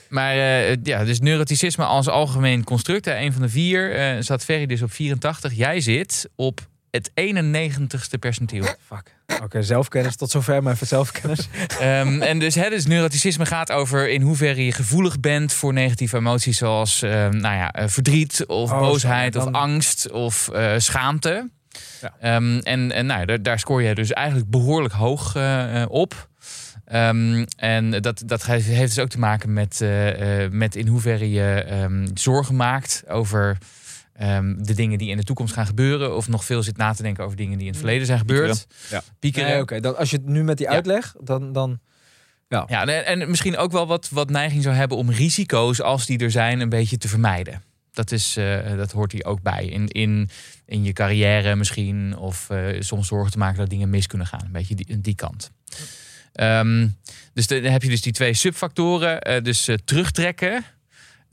Maar 0.09 0.33
eh, 0.35 0.77
ja, 0.83 1.05
dus 1.05 1.21
neuroticisme 1.21 1.85
als 1.85 2.09
algemeen 2.09 2.65
construct, 2.65 3.05
hè, 3.05 3.17
een 3.17 3.33
van 3.33 3.43
de 3.43 3.49
vier, 3.49 3.95
eh, 3.95 4.17
zat 4.23 4.45
Ferry 4.45 4.67
dus 4.67 4.83
op 4.83 4.93
84. 4.93 5.53
Jij 5.53 5.81
zit 5.81 6.29
op 6.37 6.61
het 6.91 7.11
91ste 7.15 8.19
percentiel. 8.19 8.65
Fuck. 8.87 9.17
Oké, 9.43 9.63
zelfkennis. 9.63 10.17
Tot 10.17 10.31
zover 10.31 10.63
mijn 10.63 10.77
zelfkennis. 10.81 11.49
Ehm, 11.81 12.23
en 12.23 12.39
dus, 12.39 12.55
hè, 12.55 12.69
dus 12.69 12.87
neuroticisme 12.87 13.47
gaat 13.47 13.73
over 13.73 14.09
in 14.11 14.23
hoeverre 14.23 14.65
je 14.65 14.73
gevoelig 14.73 15.21
bent 15.21 15.53
voor 15.53 15.73
negatieve 15.73 16.17
emoties 16.17 16.59
zoals 16.59 17.03
ehm, 17.03 17.37
nou 17.37 17.55
ja, 17.55 17.73
eh, 17.73 17.89
verdriet 17.89 18.45
of 18.47 18.73
Oh, 18.73 18.79
boosheid 18.79 19.33
dan- 19.33 19.47
of 19.49 19.55
angst 19.55 20.11
of 20.11 20.49
eh, 20.49 20.75
schaamte. 20.79 21.51
Ja. 22.01 22.15
Ehm, 22.21 22.59
en 22.59 22.93
en 22.93 23.07
nou, 23.07 23.25
daar, 23.27 23.43
daar 23.43 23.59
scoor 23.59 23.83
je 23.83 23.95
dus 23.95 24.13
eigenlijk 24.13 24.51
behoorlijk 24.51 24.95
hoog 24.95 25.35
eh, 25.37 25.83
eh, 25.83 25.91
op. 25.91 26.31
Ehm, 26.85 27.45
en 27.57 27.91
dat, 27.91 28.23
dat 28.27 28.47
heeft 28.47 28.67
heeft 28.67 28.95
dus 28.95 29.05
ook 29.05 29.11
te 29.11 29.19
maken 29.19 29.53
met, 29.53 29.81
eh, 29.81 30.45
eh, 30.45 30.53
met 30.53 30.77
in 30.77 30.87
hoeverre 30.87 31.31
je 31.31 31.65
ehm, 31.69 32.09
zorgen 32.15 32.57
maakt 32.57 33.03
over 33.09 33.59
ehm, 34.13 34.55
de 34.59 34.75
dingen 34.75 34.99
die 34.99 35.11
in 35.11 35.17
de 35.17 35.23
toekomst 35.25 35.55
gaan 35.55 35.67
gebeuren. 35.67 36.17
Of 36.17 36.29
nog 36.29 36.45
veel 36.45 36.63
zit 36.63 36.77
na 36.77 36.93
te 36.93 37.03
denken 37.03 37.25
over 37.25 37.37
dingen 37.37 37.57
die 37.59 37.67
in 37.67 37.73
het 37.73 37.81
verleden 37.81 38.07
zijn 38.07 38.19
gebeurd. 38.19 38.67
Ja. 38.91 39.03
Piekeren. 39.19 39.49
Nee, 39.49 39.61
oké. 39.61 39.81
Dan 39.81 39.97
Als 39.97 40.11
je 40.11 40.17
het 40.17 40.27
nu 40.27 40.43
met 40.45 40.57
die 40.59 40.67
Ja. 40.67 40.73
uitleg, 40.73 41.15
dan, 41.21 41.53
dan 41.53 41.81
Ja. 42.49 42.65
Ja, 42.69 42.87
en, 42.87 43.21
en 43.21 43.31
misschien 43.31 43.57
ook 43.57 43.73
wel 43.73 43.87
wat, 43.87 44.09
wat 44.11 44.31
neiging 44.31 44.63
zou 44.63 44.75
hebben 44.75 44.97
om 44.97 45.11
risico's, 45.11 45.81
als 45.83 46.07
die 46.07 46.19
er 46.19 46.31
zijn, 46.31 46.61
een 46.61 46.69
beetje 46.69 46.99
te 46.99 47.09
vermijden. 47.09 47.63
Dat, 47.93 48.13
is, 48.13 48.37
eh, 48.37 48.77
dat 48.77 48.93
hoort 48.93 49.13
hier 49.13 49.25
ook 49.25 49.43
bij. 49.43 49.65
In, 49.67 49.89
in, 49.89 50.31
in 50.67 50.85
je 50.85 50.93
carrière 50.93 51.57
misschien. 51.57 52.17
Of 52.17 52.51
eh, 52.51 52.81
soms 52.81 53.07
zorgen 53.07 53.33
te 53.33 53.39
maken 53.39 53.59
dat 53.59 53.71
dingen 53.71 53.91
mis 53.91 54.07
kunnen 54.07 54.27
gaan. 54.27 54.45
Een 54.45 54.53
beetje 54.53 54.75
die, 54.75 55.01
die 55.01 55.15
kant. 55.15 55.51
Ehm, 56.33 56.89
dus 57.35 57.47
dan 57.47 57.63
heb 57.63 57.83
je 57.83 57.89
dus 57.89 58.03
die 58.03 58.13
twee 58.13 58.35
subfactoren. 58.35 59.21
Eh, 59.21 59.43
dus 59.43 59.69
terugtrekken. 59.85 60.65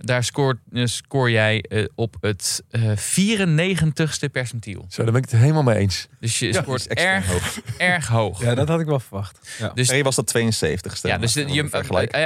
Daar 0.02 0.24
scoort, 0.24 0.58
eh, 0.74 0.86
scoor 0.86 1.32
jij 1.32 1.62
eh, 1.62 1.86
op 1.96 2.16
het 2.22 2.64
eh 2.70 2.82
94ste 2.98 4.30
percentiel. 4.32 4.86
Zo, 4.90 5.04
daar 5.04 5.12
ben 5.12 5.22
ik 5.24 5.30
het 5.30 5.40
helemaal 5.40 5.64
mee 5.64 5.76
eens. 5.76 6.08
Dus 6.20 6.40
je 6.40 6.54
Ja, 6.54 6.62
scoort 6.62 6.88
Extreem 6.88 7.14
erg, 7.14 7.28
hoog. 7.28 7.60
erg 7.78 8.08
hoog. 8.08 8.42
Ja, 8.42 8.56
dat 8.56 8.68
had 8.68 8.80
ik 8.80 8.86
wel 8.86 9.00
verwacht. 9.00 9.56
Ja. 9.60 9.70
Dus 9.74 10.02
was 10.02 10.16
dat 10.16 10.28
72ste. 10.28 11.08
Ja, 11.08 11.18
dus 11.18 11.34
de- 11.34 11.46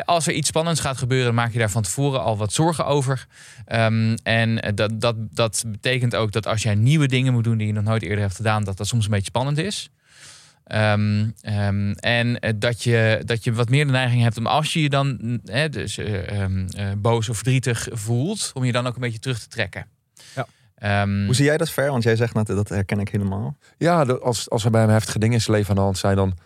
Als 0.06 0.26
je, 0.26 0.32
eh, 0.32 0.34
er 0.34 0.34
iets 0.34 0.48
spannends 0.48 0.80
gaat 0.82 0.98
gebeuren, 0.98 1.34
maak 1.34 1.54
je 1.54 1.60
daar 1.60 1.70
van 1.72 1.82
tevoren 1.82 2.22
al 2.22 2.38
wat 2.38 2.54
zorgen 2.54 2.86
over. 2.86 3.28
Ehm, 3.66 4.16
en 4.24 4.62
eh, 4.62 4.72
dat, 4.76 5.02
dat, 5.02 5.16
dat 5.32 5.64
betekent 5.68 6.16
ook 6.16 6.32
dat 6.32 6.48
als 6.48 6.64
jij 6.64 6.76
nieuwe 6.76 7.08
dingen 7.08 7.34
moet 7.34 7.44
doen 7.44 7.58
die 7.58 7.68
je 7.68 7.74
nog 7.74 7.84
nooit 7.84 8.02
eerder 8.02 8.20
hebt 8.20 8.36
gedaan, 8.36 8.64
dat 8.64 8.78
dat 8.78 8.88
soms 8.88 9.06
een 9.06 9.12
beetje 9.12 9.26
spannend 9.26 9.58
is. 9.58 9.90
Ehm, 10.64 11.30
ehm, 11.42 11.92
en 11.92 12.40
eh, 12.40 12.54
dat 12.56 12.84
je, 12.84 13.22
dat 13.26 13.44
je 13.44 13.54
wat 13.54 13.70
meer 13.70 13.86
de 13.86 13.92
neiging 13.92 14.22
hebt 14.22 14.38
om 14.38 14.48
als 14.48 14.74
je 14.74 14.82
je 14.82 14.90
dan 14.90 15.40
hè, 15.46 15.70
dus, 15.70 15.98
eh, 15.98 16.42
ehm, 16.42 16.68
eh, 16.68 16.88
boos 16.98 17.30
of 17.30 17.36
verdrietig 17.36 17.88
voelt, 17.92 18.52
om 18.54 18.64
je 18.64 18.72
dan 18.72 18.88
ook 18.88 18.96
een 18.96 19.02
beetje 19.02 19.20
terug 19.20 19.40
te 19.40 19.48
trekken. 19.48 19.88
Ja. 20.36 20.48
Ehm, 20.76 21.26
Hoe 21.26 21.36
zie 21.36 21.46
jij 21.46 21.58
dat 21.58 21.70
ver? 21.70 21.92
Want 21.92 22.04
jij 22.04 22.16
zegt 22.16 22.34
net, 22.34 22.48
dat 22.48 22.70
herken 22.70 23.00
ik 23.00 23.10
helemaal. 23.10 23.58
Ja, 23.78 24.04
als, 24.04 24.50
als 24.50 24.66
er 24.66 24.72
bij 24.72 24.82
hem 24.82 24.90
heftige 24.90 25.20
dingen 25.20 25.36
in 25.36 25.42
zijn 25.42 25.58
leven 25.58 25.70
aan 25.70 25.76
de 25.76 25.82
hand 25.82 25.98
zijn, 25.98 26.16
dan 26.16 26.38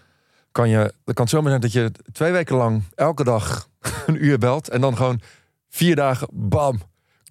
kan 0.52 0.70
je. 0.70 0.78
Dan 0.78 1.14
kan 1.14 1.24
het 1.24 1.30
zomaar 1.30 1.50
zijn 1.50 1.62
dat 1.62 1.72
je 1.72 1.92
twee 2.12 2.32
weken 2.32 2.56
lang 2.56 2.84
elke 2.96 3.24
dag 3.24 3.70
een 4.08 4.26
uur 4.26 4.38
belt. 4.38 4.70
En 4.70 4.82
dan 4.82 4.96
gewoon 4.96 5.22
vier 5.70 5.96
dagen, 5.96 6.28
bam, 6.32 6.82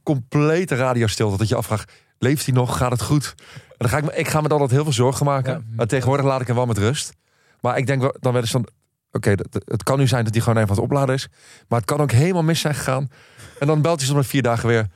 complete 0.03 0.75
radiostilte. 0.75 1.37
Dat 1.37 1.49
je 1.49 1.55
afvraagt, 1.55 1.93
leeft 2.19 2.47
hij 2.47 2.55
nog? 2.55 2.77
Gaat 2.77 2.91
het 2.91 3.03
goed? 3.03 3.35
Dan 3.77 3.89
ga 3.89 3.97
ik, 3.97 4.05
me, 4.05 4.15
ik 4.17 4.29
ga 4.29 4.41
me 4.41 4.49
dan 4.49 4.59
altijd 4.61 4.77
heel 4.77 4.85
veel 4.85 4.93
zorgen 5.05 5.27
maken. 5.27 5.53
Ja. 5.53 5.61
Maar 5.77 5.87
tegenwoordig 5.87 6.27
laat 6.27 6.41
ik 6.41 6.47
hem 6.47 6.57
wel 6.57 6.67
met 6.67 6.79
rust. 6.79 7.13
Maar 7.61 7.79
ik 7.79 7.87
denk 7.87 8.01
wel- 8.01 8.17
dan 8.21 8.33
wel 8.33 8.43
eens 8.43 8.51
van, 8.51 8.67
oké, 9.13 9.35
het 9.65 9.83
kan 9.83 9.99
nu 9.99 10.07
zijn 10.07 10.25
dat 10.25 10.33
hij 10.35 10.43
gewoon 10.43 10.59
even 10.59 10.71
aan 10.71 10.77
het 10.77 10.85
opladen 10.85 11.15
is. 11.15 11.29
Maar 11.69 11.79
het 11.79 11.89
kan 11.89 12.01
ook 12.01 12.11
helemaal 12.11 12.43
mis 12.43 12.61
zijn 12.61 12.75
gegaan. 12.75 13.11
En 13.59 13.67
dan 13.67 13.83
belt 13.83 13.97
hij 13.99 14.07
soms 14.07 14.19
met 14.21 14.29
vier 14.29 14.43
dagen 14.43 14.69
weer. 14.69 14.87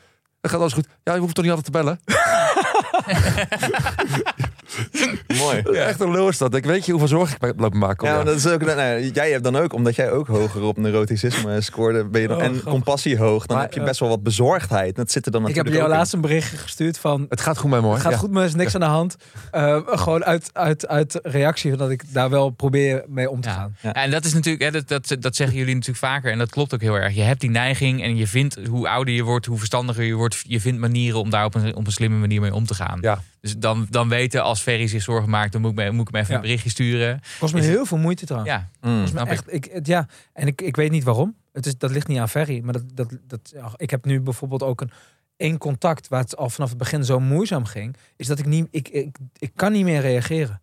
Dan 0.41 0.51
gaat 0.51 0.61
alles 0.61 0.73
goed. 0.73 0.89
Ja, 1.03 1.15
je 1.15 1.21
hoeft 1.21 1.35
toch 1.35 1.45
niet 1.45 1.53
altijd 1.53 1.73
te 1.73 1.79
bellen? 1.79 2.01
Mooi. 5.39 5.63
Ja, 5.73 5.85
echt 5.87 6.01
een 6.01 6.11
lul 6.11 6.29
is 6.29 6.39
dat. 6.39 6.55
Ik 6.55 6.65
weet 6.65 6.85
je 6.85 6.91
hoeveel 6.91 7.09
zorgen 7.09 7.37
ik 7.49 7.61
lopen 7.61 7.79
maken. 7.79 8.09
Ja, 8.09 8.25
dat 8.25 8.37
is 8.37 8.47
ook, 8.47 8.61
nou, 8.65 8.77
nou, 8.77 9.11
jij 9.11 9.31
hebt 9.31 9.45
dan 9.45 9.57
ook, 9.57 9.73
omdat 9.73 9.95
jij 9.95 10.11
ook 10.11 10.27
hoger 10.27 10.63
op 10.63 10.77
neuroticisme 10.77 11.61
scoorde, 11.61 12.05
ben 12.05 12.21
je 12.21 12.29
dan, 12.29 12.37
Oh, 12.37 12.43
en 12.43 12.49
grappig. 12.51 12.73
compassie 12.73 13.19
hoog, 13.19 13.47
dan 13.47 13.57
Maar, 13.57 13.65
heb 13.67 13.75
je 13.75 13.81
eh, 13.81 13.87
best 13.87 14.01
wel 14.01 14.09
wat 14.09 14.23
bezorgdheid. 14.23 14.97
Dat 14.97 15.11
zit 15.11 15.27
er 15.27 15.33
dan 15.33 15.41
Ik 15.41 15.47
heb 15.47 15.57
natuurlijk 15.57 15.85
jou 15.87 15.99
laatst 15.99 16.13
een 16.15 16.21
berichtje 16.21 16.57
gestuurd 16.57 16.99
van... 16.99 17.27
Het 17.29 17.41
gaat 17.41 17.59
goed 17.59 17.71
met 17.71 17.81
me 17.81 17.85
hoor. 17.87 17.95
Het 17.95 18.03
gaat 18.03 18.13
Ja. 18.13 18.19
goed, 18.19 18.31
maar 18.31 18.43
er 18.43 18.49
is 18.49 18.55
niks 18.55 18.75
aan 18.75 18.81
de 18.81 18.87
hand. 18.87 19.17
Eh, 19.51 19.79
gewoon 19.87 20.25
uit, 20.25 20.51
uit, 20.53 20.89
uit 20.89 21.19
reactie 21.23 21.77
dat 21.77 21.91
ik 21.91 22.03
daar 22.13 22.31
wel 22.31 22.51
probeer 22.51 23.05
mee 23.09 23.31
om 23.31 23.41
te 23.41 23.49
Ja. 23.49 23.55
gaan. 23.55 23.77
Ja. 23.81 23.93
En 23.95 24.11
dat 24.11 24.25
is 24.25 24.35
natuurlijk, 24.35 24.63
hè, 24.65 24.71
dat, 24.71 24.89
dat, 25.09 25.17
dat 25.23 25.37
zeggen 25.37 25.57
jullie 25.57 25.75
natuurlijk 25.75 26.05
vaker. 26.05 26.33
En 26.33 26.39
dat 26.39 26.51
klopt 26.51 26.75
ook 26.75 26.81
heel 26.81 26.95
erg. 26.99 27.15
Je 27.15 27.23
hebt 27.23 27.41
die 27.41 27.51
neiging 27.51 28.03
en 28.03 28.17
je 28.17 28.27
vindt 28.27 28.59
hoe 28.69 28.89
ouder 28.89 29.15
je 29.15 29.23
wordt, 29.23 29.47
hoe 29.47 29.59
verstandiger 29.59 30.05
je 30.05 30.15
wordt. 30.15 30.43
Je 30.47 30.61
vindt 30.61 30.81
manieren 30.81 31.19
om 31.21 31.31
daar 31.31 31.45
op 31.45 31.55
een, 31.55 31.75
op 31.77 31.87
een 31.87 31.93
slimme 31.93 32.17
manier 32.19 32.41
mee 32.41 32.55
om 32.55 32.67
te 32.67 32.75
gaan. 32.75 32.99
Ja. 33.01 33.21
Dus 33.41 33.57
dan, 33.59 33.87
dan 33.91 34.09
weten 34.09 34.43
als 34.43 34.60
Ferry 34.63 34.87
zich 34.87 35.03
zorgen 35.03 35.31
maakt, 35.31 35.53
dan 35.53 35.61
moet 35.61 35.71
ik, 35.71 35.77
me, 35.77 35.91
moet 35.91 36.09
ik 36.09 36.15
hem 36.15 36.23
even 36.23 36.33
Ja. 36.35 36.41
een 36.41 36.47
berichtje 36.47 36.71
sturen. 36.71 37.21
Kost 37.39 37.53
me 37.53 37.59
Is 37.61 37.67
het- 37.67 37.75
heel 37.75 37.87
veel 37.87 37.99
moeite 37.99 38.27
trouwens. 38.27 38.53
Ja, 38.53 38.69
Mm. 38.81 39.01
Kost 39.01 39.15
me 39.15 39.21
ik. 39.21 39.27
echt, 39.29 39.53
ik, 39.53 39.65
het- 39.73 39.87
ja, 39.87 40.09
en 40.33 40.47
ik, 40.47 40.61
ik 40.63 40.77
weet 40.77 40.91
niet 40.91 41.05
waarom. 41.05 41.35
Het 41.53 41.67
is, 41.67 41.79
dat 41.79 41.91
ligt 41.91 42.09
niet 42.09 42.19
aan 42.19 42.29
Ferry. 42.29 42.61
Maar 42.65 42.73
dat, 42.73 42.85
dat, 42.95 43.15
dat, 43.27 43.53
ik 43.77 43.91
heb 43.91 44.05
nu 44.05 44.21
bijvoorbeeld 44.21 44.63
ook 44.63 44.81
een 44.81 44.91
één 45.37 45.59
contact 45.59 46.09
waar 46.09 46.21
het 46.21 46.37
al 46.37 46.51
vanaf 46.51 46.69
het 46.69 46.79
begin 46.79 47.05
zo 47.05 47.21
moeizaam 47.21 47.65
ging. 47.65 47.97
Is 48.17 48.27
dat 48.27 48.39
ik 48.39 48.47
niet, 48.47 48.69
ik, 48.71 48.89
ik, 48.89 49.17
ik 49.39 49.51
kan 49.55 49.73
niet 49.73 49.85
meer 49.85 50.01
reageren. 50.01 50.61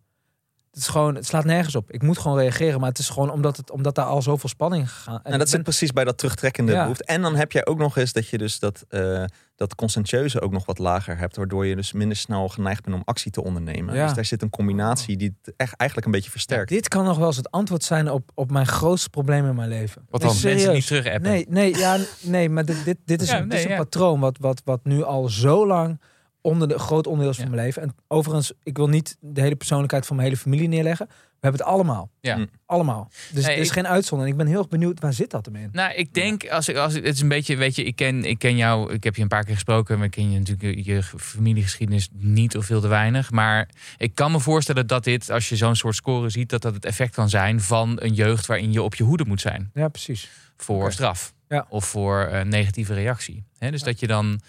Het 0.77 0.85
is 0.85 0.91
gewoon, 0.91 1.15
het 1.15 1.25
slaat 1.25 1.45
nergens 1.45 1.75
op. 1.75 1.91
Ik 1.91 2.01
moet 2.01 2.17
gewoon 2.17 2.37
reageren, 2.37 2.79
maar 2.79 2.89
het 2.89 2.99
is 2.99 3.09
gewoon 3.09 3.31
omdat, 3.31 3.57
het, 3.57 3.71
omdat 3.71 3.95
daar 3.95 4.05
al 4.05 4.21
zoveel 4.21 4.49
spanning 4.49 4.91
gegaan. 4.91 5.19
En 5.23 5.31
dat 5.31 5.41
ik 5.41 5.47
zit 5.47 5.51
ben- 5.51 5.63
precies 5.63 5.91
bij 5.91 6.03
dat 6.03 6.17
terugtrekkende 6.17 6.71
Ja. 6.71 6.81
behoefte. 6.81 7.03
En 7.03 7.21
dan 7.21 7.35
heb 7.35 7.51
jij 7.51 7.65
ook 7.65 7.77
nog 7.77 7.97
eens 7.97 8.13
dat 8.13 8.27
je 8.27 8.37
dus 8.37 8.59
dat, 8.59 8.85
eh 8.89 9.23
dat 9.55 9.75
conscientieuze 9.75 10.41
ook 10.41 10.51
nog 10.51 10.65
wat 10.65 10.77
lager 10.77 11.17
hebt. 11.17 11.35
Waardoor 11.35 11.65
je 11.65 11.75
dus 11.75 11.91
minder 11.91 12.17
snel 12.17 12.47
geneigd 12.47 12.83
bent 12.83 12.95
om 12.95 13.01
actie 13.05 13.31
te 13.31 13.43
ondernemen. 13.43 13.95
Ja. 13.95 14.05
Dus 14.05 14.13
daar 14.15 14.25
zit 14.25 14.41
een 14.41 14.49
combinatie 14.49 15.17
die 15.17 15.35
het 15.43 15.53
echt 15.57 15.73
eigenlijk 15.75 16.09
een 16.09 16.13
beetje 16.13 16.31
versterkt. 16.31 16.69
dit 16.69 16.87
kan 16.87 17.05
nog 17.05 17.17
wel 17.17 17.27
eens 17.27 17.37
het 17.37 17.51
antwoord 17.51 17.83
zijn 17.83 18.11
op, 18.11 18.31
op 18.33 18.51
mijn 18.51 18.67
grootste 18.67 19.09
probleem 19.09 19.47
in 19.47 19.55
mijn 19.55 19.69
leven. 19.69 20.05
Wat 20.09 20.21
Nee, 20.21 20.29
dan? 20.29 20.39
serieus. 20.39 20.55
mensen 20.57 20.73
niet 20.73 20.87
terug 20.87 21.05
appen. 21.05 21.21
Nee, 21.31 21.45
nee, 21.49 21.77
ja, 21.77 21.97
nee 22.21 22.49
maar 22.49 22.65
dit, 22.65 22.85
dit, 22.85 22.97
dit 23.05 23.21
is, 23.21 23.29
dit 23.29 23.45
nee, 23.47 23.59
is 23.63 23.69
een 23.71 23.77
patroon 23.77 24.19
wat, 24.19 24.37
wat, 24.39 24.61
wat 24.65 24.79
nu 24.83 25.03
al 25.03 25.29
zo 25.29 25.67
lang 25.67 25.99
onder 26.47 26.67
de 26.67 26.79
groot 26.79 27.07
onderdeel 27.07 27.31
is 27.31 27.35
van 27.37 27.45
Ja. 27.45 27.51
mijn 27.51 27.65
leven. 27.65 27.81
En 27.81 27.95
overigens, 28.07 28.51
ik 28.63 28.77
wil 28.77 28.87
niet 28.89 29.17
de 29.19 29.41
hele 29.41 29.55
persoonlijkheid 29.55 30.05
van 30.05 30.15
mijn 30.15 30.27
hele 30.27 30.41
familie 30.41 30.67
neerleggen. 30.67 31.07
We 31.07 31.43
hebben 31.47 31.61
het 31.61 31.69
allemaal. 31.71 32.09
Ja. 32.21 32.37
Mm. 32.37 32.49
Allemaal. 32.65 33.09
Dus 33.33 33.45
Nee, 33.45 33.53
er 33.55 33.61
is 33.61 33.67
ik- 33.67 33.73
geen 33.73 33.87
uitzondering. 33.87 34.35
Ik 34.37 34.43
ben 34.43 34.51
heel 34.51 34.59
erg 34.61 34.69
benieuwd, 34.69 34.99
waar 34.99 35.13
zit 35.13 35.29
dat 35.31 35.45
hem 35.45 35.55
in? 35.55 35.69
Nou, 35.71 35.93
ik 35.93 36.13
denk, 36.13 36.49
als 36.49 36.69
ik, 36.69 36.75
als 36.75 36.93
ik, 36.93 37.05
het 37.05 37.15
is 37.15 37.21
een 37.21 37.27
beetje, 37.27 37.55
weet 37.55 37.75
je, 37.75 37.83
ik 37.83 37.95
ken, 37.95 38.25
ik 38.25 38.39
ken 38.39 38.55
jou, 38.55 38.93
ik 38.93 39.03
heb 39.03 39.15
je 39.15 39.21
een 39.21 39.27
paar 39.27 39.43
keer 39.43 39.53
gesproken, 39.53 39.95
maar 39.97 40.05
ik 40.05 40.11
ken 40.11 40.31
je 40.31 40.37
natuurlijk 40.39 40.85
je 40.85 41.03
familiegeschiedenis 41.03 42.09
niet 42.13 42.57
of 42.57 42.65
veel 42.65 42.81
te 42.81 42.87
weinig. 42.87 43.31
Maar 43.31 43.69
ik 43.97 44.15
kan 44.15 44.31
me 44.31 44.39
voorstellen 44.39 44.87
dat 44.87 45.03
dit, 45.03 45.29
als 45.31 45.49
je 45.49 45.55
zo'n 45.55 45.75
soort 45.75 45.95
score 45.95 46.29
ziet, 46.29 46.49
dat 46.49 46.61
dat 46.61 46.73
het 46.73 46.85
effect 46.85 47.13
kan 47.15 47.29
zijn 47.29 47.61
van 47.61 47.97
een 48.01 48.13
jeugd 48.13 48.45
waarin 48.45 48.71
je 48.71 48.81
op 48.81 48.95
je 48.95 49.03
hoede 49.03 49.25
moet 49.25 49.41
zijn 49.41 49.69
Ja, 49.73 49.87
precies. 49.87 50.29
voor 50.57 50.91
straf 50.91 51.33
Ja. 51.47 51.65
of 51.69 51.85
voor 51.85 52.21
eh, 52.21 52.43
negatieve 52.45 52.93
reactie. 52.93 53.43
Hè, 53.57 53.71
dus 53.71 53.83
dat 53.83 53.99
je 53.99 54.07
dan. 54.07 54.39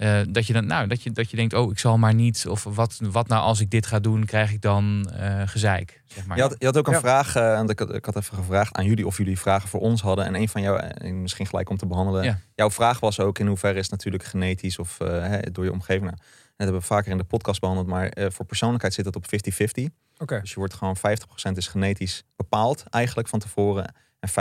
Eh, 0.00 0.20
dat 0.28 0.46
je 0.46 0.52
dan, 0.52 0.66
nou, 0.66 0.86
dat 0.86 1.02
je, 1.02 1.10
dat 1.10 1.30
je 1.30 1.36
denkt, 1.36 1.54
oh, 1.54 1.70
ik 1.70 1.78
zal 1.78 1.98
maar 1.98 2.14
niet. 2.14 2.46
Of 2.48 2.64
wat, 2.64 2.98
wat 3.02 3.28
nou 3.28 3.42
als 3.42 3.60
ik 3.60 3.70
dit 3.70 3.86
ga 3.86 3.98
doen, 3.98 4.24
krijg 4.24 4.52
ik 4.52 4.60
dan 4.60 5.10
eh, 5.16 5.42
gezeik. 5.44 6.02
Zeg 6.06 6.26
maar. 6.26 6.36
Je 6.36 6.42
had, 6.42 6.54
je 6.58 6.66
had 6.66 6.76
ook 6.78 6.86
een 6.86 6.92
Ja. 6.92 7.00
vraag, 7.00 7.36
eh, 7.36 7.58
en 7.58 7.68
ik, 7.68 7.78
had, 7.78 7.94
ik 7.94 8.04
had 8.04 8.16
even 8.16 8.36
gevraagd 8.36 8.76
aan 8.76 8.84
jullie 8.84 9.06
of 9.06 9.16
jullie 9.16 9.38
vragen 9.38 9.68
voor 9.68 9.80
ons 9.80 10.02
hadden. 10.02 10.24
En 10.24 10.34
een 10.34 10.48
van 10.48 10.62
jou, 10.62 10.82
misschien 11.12 11.46
gelijk 11.46 11.70
om 11.70 11.76
te 11.76 11.86
behandelen. 11.86 12.24
Ja. 12.24 12.38
Jouw 12.54 12.70
vraag 12.70 13.00
was 13.00 13.20
ook 13.20 13.38
in 13.38 13.46
hoeverre 13.46 13.74
is 13.78 13.82
het 13.82 13.90
natuurlijk 13.90 14.24
genetisch 14.24 14.78
of 14.78 14.98
hè, 14.98 15.40
door 15.52 15.64
je 15.64 15.72
omgeving. 15.72 16.04
Nou, 16.04 16.16
dat 16.16 16.68
hebben 16.68 16.80
we 16.80 16.94
vaker 16.94 17.10
in 17.10 17.18
de 17.18 17.24
podcast 17.24 17.60
behandeld, 17.60 17.86
maar 17.86 18.08
eh, 18.08 18.26
voor 18.30 18.46
persoonlijkheid 18.46 18.94
zit 18.94 19.04
het 19.04 19.16
op 19.16 19.24
50-50. 19.24 19.84
Oké. 20.18 20.40
Dus 20.40 20.50
je 20.50 20.56
wordt 20.56 20.74
gewoon 20.74 20.96
50% 20.96 21.52
is 21.54 21.66
genetisch 21.66 22.24
bepaald 22.36 22.84
eigenlijk 22.90 23.28
van 23.28 23.38
tevoren. 23.38 23.94
En 24.18 24.28
50% 24.28 24.32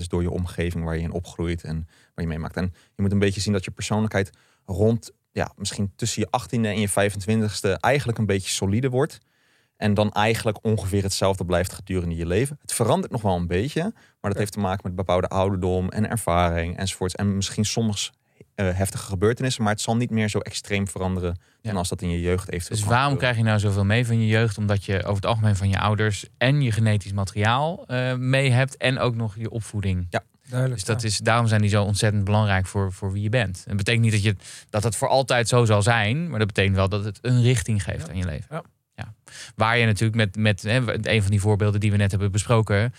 is 0.00 0.08
door 0.08 0.22
je 0.22 0.30
omgeving 0.30 0.84
waar 0.84 0.96
je 0.96 1.02
in 1.02 1.12
opgroeit 1.12 1.64
en 1.64 1.86
waar 2.14 2.24
je 2.24 2.26
meemaakt. 2.26 2.56
En 2.56 2.74
je 2.94 3.02
moet 3.02 3.12
een 3.12 3.18
beetje 3.18 3.40
zien 3.40 3.52
dat 3.52 3.64
je 3.64 3.70
persoonlijkheid 3.70 4.30
rond, 4.64 5.10
ja, 5.32 5.52
misschien 5.56 5.92
tussen 5.96 6.22
je 6.22 6.28
18e 6.40 6.66
en 6.66 6.80
je 6.80 6.88
25e 6.88 7.80
eigenlijk 7.80 8.18
een 8.18 8.26
beetje 8.26 8.50
solide 8.50 8.88
wordt. 8.88 9.18
En 9.76 9.94
dan 9.94 10.12
eigenlijk 10.12 10.58
ongeveer 10.64 11.02
hetzelfde 11.02 11.44
blijft 11.44 11.72
gedurende 11.72 12.16
je 12.16 12.26
leven. 12.26 12.58
Het 12.60 12.72
verandert 12.72 13.12
nog 13.12 13.22
wel 13.22 13.36
een 13.36 13.46
beetje, 13.46 13.82
maar 14.20 14.30
dat 14.30 14.36
heeft 14.36 14.52
te 14.52 14.58
maken 14.58 14.80
met 14.84 14.94
bepaalde 14.94 15.28
ouderdom 15.28 15.88
en 15.88 16.10
ervaring 16.10 16.76
enzovoorts. 16.76 17.14
En 17.14 17.36
misschien 17.36 17.64
soms 17.64 18.12
eh, 18.54 18.76
heftige 18.76 19.04
gebeurtenissen, 19.04 19.62
maar 19.62 19.72
het 19.72 19.80
zal 19.80 19.96
niet 19.96 20.10
meer 20.10 20.28
zo 20.28 20.38
extreem 20.38 20.88
veranderen 20.88 21.38
dan 21.62 21.72
Ja. 21.72 21.78
als 21.78 21.88
dat 21.88 22.02
in 22.02 22.10
je 22.10 22.20
jeugd 22.20 22.50
eventueel 22.50 22.78
Dus 22.80 22.88
waarom 22.88 23.16
krijg 23.16 23.36
je 23.36 23.42
nou 23.42 23.58
zoveel 23.58 23.84
mee 23.84 24.06
van 24.06 24.20
je 24.20 24.26
jeugd? 24.26 24.58
Omdat 24.58 24.84
je 24.84 24.98
over 24.98 25.14
het 25.14 25.26
algemeen 25.26 25.56
van 25.56 25.68
je 25.68 25.78
ouders 25.78 26.26
en 26.38 26.62
je 26.62 26.72
genetisch 26.72 27.12
materiaal 27.12 27.86
eh, 27.86 28.14
mee 28.14 28.50
hebt. 28.50 28.76
En 28.76 28.98
ook 28.98 29.14
nog 29.14 29.36
je 29.36 29.50
opvoeding. 29.50 30.06
Duidelijk. 30.52 30.80
Dus 30.86 30.94
dat 30.94 31.02
ja. 31.02 31.08
is, 31.08 31.18
daarom 31.18 31.46
zijn 31.46 31.60
die 31.60 31.70
zo 31.70 31.82
ontzettend 31.84 32.24
belangrijk 32.24 32.66
voor, 32.66 32.92
voor 32.92 33.12
wie 33.12 33.22
je 33.22 33.28
bent. 33.28 33.62
Het 33.66 33.76
betekent 33.76 34.02
niet 34.02 34.12
dat, 34.12 34.22
je, 34.22 34.36
dat 34.70 34.82
het 34.82 34.96
voor 34.96 35.08
altijd 35.08 35.48
zo 35.48 35.64
zal 35.64 35.82
zijn. 35.82 36.28
Maar 36.30 36.38
dat 36.38 36.48
betekent 36.48 36.76
wel 36.76 36.88
dat 36.88 37.04
het 37.04 37.18
een 37.22 37.42
richting 37.42 37.82
geeft 37.82 38.06
Ja. 38.06 38.12
aan 38.12 38.18
je 38.18 38.24
leven. 38.24 38.46
Ja. 38.50 38.62
Ja. 38.94 39.14
Waar 39.56 39.78
je 39.78 39.86
natuurlijk 39.86 40.14
met, 40.16 40.36
met 40.36 40.62
hè, 40.62 41.06
een 41.08 41.22
van 41.22 41.30
die 41.30 41.40
voorbeelden 41.40 41.80
die 41.80 41.90
we 41.90 41.96
net 41.96 42.10
hebben 42.10 42.32
besproken... 42.32 42.92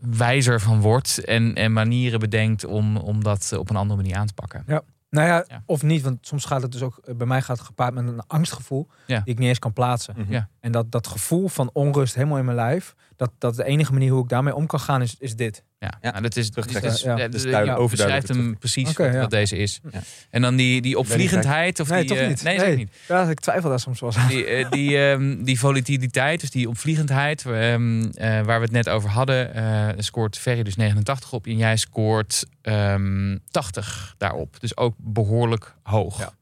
wijzer 0.00 0.60
van 0.60 0.80
wordt 0.80 1.24
en, 1.24 1.54
en 1.54 1.72
manieren 1.72 2.20
bedenkt 2.20 2.64
om, 2.64 2.96
om 2.96 3.22
dat 3.22 3.52
op 3.58 3.70
een 3.70 3.76
andere 3.76 4.00
manier 4.02 4.16
aan 4.16 4.26
te 4.26 4.34
pakken. 4.34 4.64
Nou 5.10 5.26
ja, 5.28 5.44
Ja. 5.48 5.62
of 5.66 5.82
niet, 5.82 6.02
want 6.02 6.26
soms 6.26 6.44
gaat 6.44 6.62
het 6.62 6.72
dus 6.72 6.82
ook, 6.82 7.00
bij 7.16 7.26
mij 7.26 7.42
gaat 7.42 7.56
het 7.58 7.66
gepaard 7.66 7.94
met 7.94 8.06
een 8.06 8.26
angstgevoel 8.26 8.88
Ja. 9.06 9.20
die 9.20 9.32
ik 9.32 9.38
niet 9.38 9.48
eens 9.48 9.58
kan 9.58 9.72
plaatsen. 9.72 10.14
Ja. 10.28 10.48
En 10.62 10.72
dat, 10.72 10.90
dat 10.92 11.06
gevoel 11.06 11.48
van 11.48 11.70
onrust 11.72 12.14
helemaal 12.14 12.38
in 12.38 12.44
mijn 12.44 12.56
lijf, 12.56 12.94
dat, 13.16 13.30
dat 13.38 13.56
de 13.56 13.64
enige 13.64 13.92
manier 13.92 14.10
hoe 14.12 14.22
ik 14.22 14.28
daarmee 14.28 14.54
om 14.54 14.66
kan 14.66 14.80
gaan 14.80 15.02
is, 15.02 15.16
is 15.18 15.36
dit. 15.36 15.64
Ja, 15.78 15.92
Ja, 16.00 16.10
nou, 16.10 16.22
dat 16.22 16.36
is, 16.36 16.50
terugtrekken. 16.50 16.88
dat 16.90 16.98
is- 16.98 17.04
Ja, 17.04 17.16
ja, 17.16 17.28
dus 17.28 17.42
ja, 17.42 17.86
beschrijft 17.86 18.28
hem 18.28 18.58
precies 18.58 18.92
wat, 18.92 19.12
ja. 19.12 19.20
wat 19.20 19.30
deze 19.30 19.56
is. 19.56 19.80
Ja. 19.92 20.00
En 20.30 20.42
dan 20.42 20.56
die, 20.56 20.80
die 20.82 20.98
opvliegendheid. 20.98 21.80
Of 21.80 21.88
Nee, 21.88 22.00
die, 22.00 22.08
toch 22.08 22.18
eh, 22.18 22.28
niet. 22.28 22.42
Nee, 22.42 22.58
Nee. 22.58 22.76
niet. 22.76 22.90
Ja, 23.08 23.28
ik 23.28 23.40
twijfel 23.40 23.68
daar 23.68 23.80
soms 23.80 24.00
wel 24.00 24.08
eens 24.10 24.18
aan. 24.18 24.28
Die, 24.28 24.44
eh, 24.44 24.70
die, 24.70 24.98
ehm, 25.10 25.42
die 25.44 25.58
volatiliteit, 25.58 26.40
dus 26.40 26.50
die 26.50 26.68
opvliegendheid, 26.68 27.46
ehm, 27.46 28.02
eh, 28.14 28.40
waar 28.40 28.58
we 28.58 28.64
het 28.64 28.70
net 28.70 28.88
over 28.88 29.10
hadden, 29.10 29.54
eh, 29.54 29.88
scoort 29.98 30.38
Ferry 30.38 30.62
dus 30.62 30.76
89 30.76 31.32
op 31.32 31.46
en 31.46 31.56
jij 31.56 31.76
scoort 31.76 32.46
ehm 32.62 33.36
80 33.50 34.14
daarop. 34.18 34.60
Dus 34.60 34.76
ook 34.76 34.94
behoorlijk 34.98 35.74
hoog. 35.82 36.34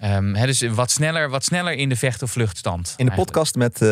Ja. 0.00 0.16
Ehm, 0.16 0.34
hè, 0.34 0.46
dus 0.46 0.60
wat 0.62 0.90
sneller, 0.90 1.30
wat 1.30 1.44
sneller 1.44 1.72
in 1.72 1.88
de 1.88 1.96
vecht- 1.96 2.22
of 2.22 2.30
vluchtstand. 2.30 2.94
In 2.96 3.06
de 3.06 3.10
eigenlijk. 3.12 3.26
podcast 3.30 3.54
met 3.54 3.72
eh 3.82 3.88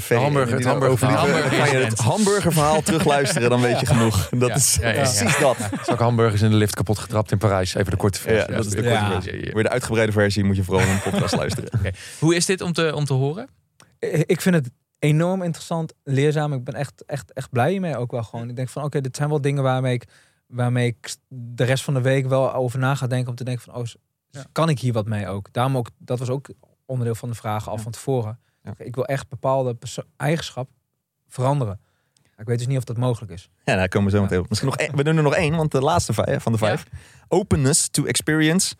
Ferry. 0.00 0.22
hamburger- 0.22 0.56
het 0.56 0.64
hamburgerverhaal. 0.64 1.24
overleven, 1.26 1.48
kan 1.58 1.58
je 1.58 1.62
het 1.62 1.98
Hamburger- 1.98 2.04
hamburgerverhaal 2.04 2.82
terugluisteren, 2.82 3.50
dan 3.50 3.60
weet 3.60 3.80
je 3.80 3.86
genoeg. 3.86 4.28
Dat 4.28 4.48
Ja, 4.48 4.54
is 4.54 4.74
ja, 4.80 4.88
ja, 4.88 4.94
ja. 4.94 5.00
precies 5.00 5.38
dat. 5.38 5.56
Zak 5.86 5.98
hamburgers 5.98 6.42
in 6.42 6.50
de 6.50 6.56
lift 6.56 6.74
kapot 6.74 6.98
getrapt 6.98 7.32
in 7.32 7.38
Parijs. 7.38 7.74
Even 7.74 7.90
de 7.90 7.96
korte 7.96 8.20
versie. 8.20 8.50
Ja, 8.50 8.56
dat 8.56 8.66
is 8.66 8.70
de 8.72 8.82
Ja. 8.82 9.08
korte 9.08 9.22
versie. 9.30 9.50
Voor 9.52 9.62
de 9.62 9.68
uitgebreide 9.68 10.12
versie 10.12 10.44
moet 10.44 10.56
je 10.56 10.64
vooral 10.64 10.86
een 10.88 11.00
podcast 11.10 11.36
luisteren. 11.36 11.70
Hoe 12.18 12.34
is 12.34 12.46
dit 12.46 12.60
om 12.60 12.72
te, 12.72 12.94
om 12.94 13.04
te 13.04 13.12
horen? 13.12 13.48
Ik 14.26 14.40
vind 14.40 14.54
het 14.54 14.70
enorm 14.98 15.42
interessant, 15.42 15.92
leerzaam. 16.04 16.52
Ik 16.52 16.64
ben 16.64 16.74
echt, 16.74 17.04
echt, 17.06 17.32
echt 17.32 17.50
blij 17.50 17.80
mee 17.80 17.96
ook 17.96 18.10
wel 18.10 18.22
gewoon. 18.22 18.48
Ik 18.48 18.56
denk 18.56 18.68
van, 18.68 18.82
oké, 18.84 19.00
dit 19.00 19.16
zijn 19.16 19.28
wel 19.28 19.40
dingen 19.40 19.62
waarmee 19.62 19.94
ik, 19.94 20.04
waarmee 20.46 20.86
ik 20.86 21.14
de 21.28 21.64
rest 21.64 21.84
van 21.84 21.94
de 21.94 22.00
week 22.00 22.26
wel 22.28 22.54
over 22.54 22.78
na 22.78 22.94
ga 22.94 23.06
denken. 23.06 23.28
Om 23.30 23.34
te 23.36 23.44
denken 23.44 23.62
van, 23.64 23.74
oh, 23.74 23.84
Ja. 24.30 24.44
kan 24.52 24.68
ik 24.68 24.78
hier 24.78 24.92
wat 24.92 25.06
mee 25.06 25.28
ook? 25.28 25.52
Daarom 25.52 25.76
ook, 25.76 25.88
dat 25.98 26.18
was 26.18 26.28
ook 26.28 26.48
onderdeel 26.86 27.14
van 27.14 27.28
de 27.28 27.34
vragen 27.34 27.70
al 27.70 27.76
Ja. 27.76 27.82
van 27.82 27.92
tevoren. 27.92 28.38
Ja. 28.62 28.74
Ik 28.78 28.94
wil 28.94 29.04
echt 29.06 29.28
bepaalde 29.28 29.76
eigenschap 30.16 30.68
veranderen. 31.28 31.80
Ik 32.38 32.46
weet 32.46 32.58
dus 32.58 32.66
niet 32.66 32.76
of 32.78 32.84
dat 32.84 32.96
mogelijk 32.96 33.32
is. 33.32 33.50
Ja, 33.64 33.76
daar 33.76 33.88
komen 33.88 34.10
we 34.10 34.16
zo 34.16 34.22
meteen 34.22 34.38
op. 34.38 34.48
Misschien 34.48 34.70
nog 34.70 34.78
één. 34.78 34.96
We 34.96 35.04
doen 35.04 35.16
er 35.16 35.22
nog 35.22 35.34
één, 35.34 35.56
want 35.56 35.72
de 35.72 35.80
laatste 35.80 36.12
vijf, 36.12 36.42
van 36.42 36.52
de 36.52 36.58
vijf. 36.58 36.84
Openness 37.28 37.88
to 37.88 38.04
experience. 38.04 38.74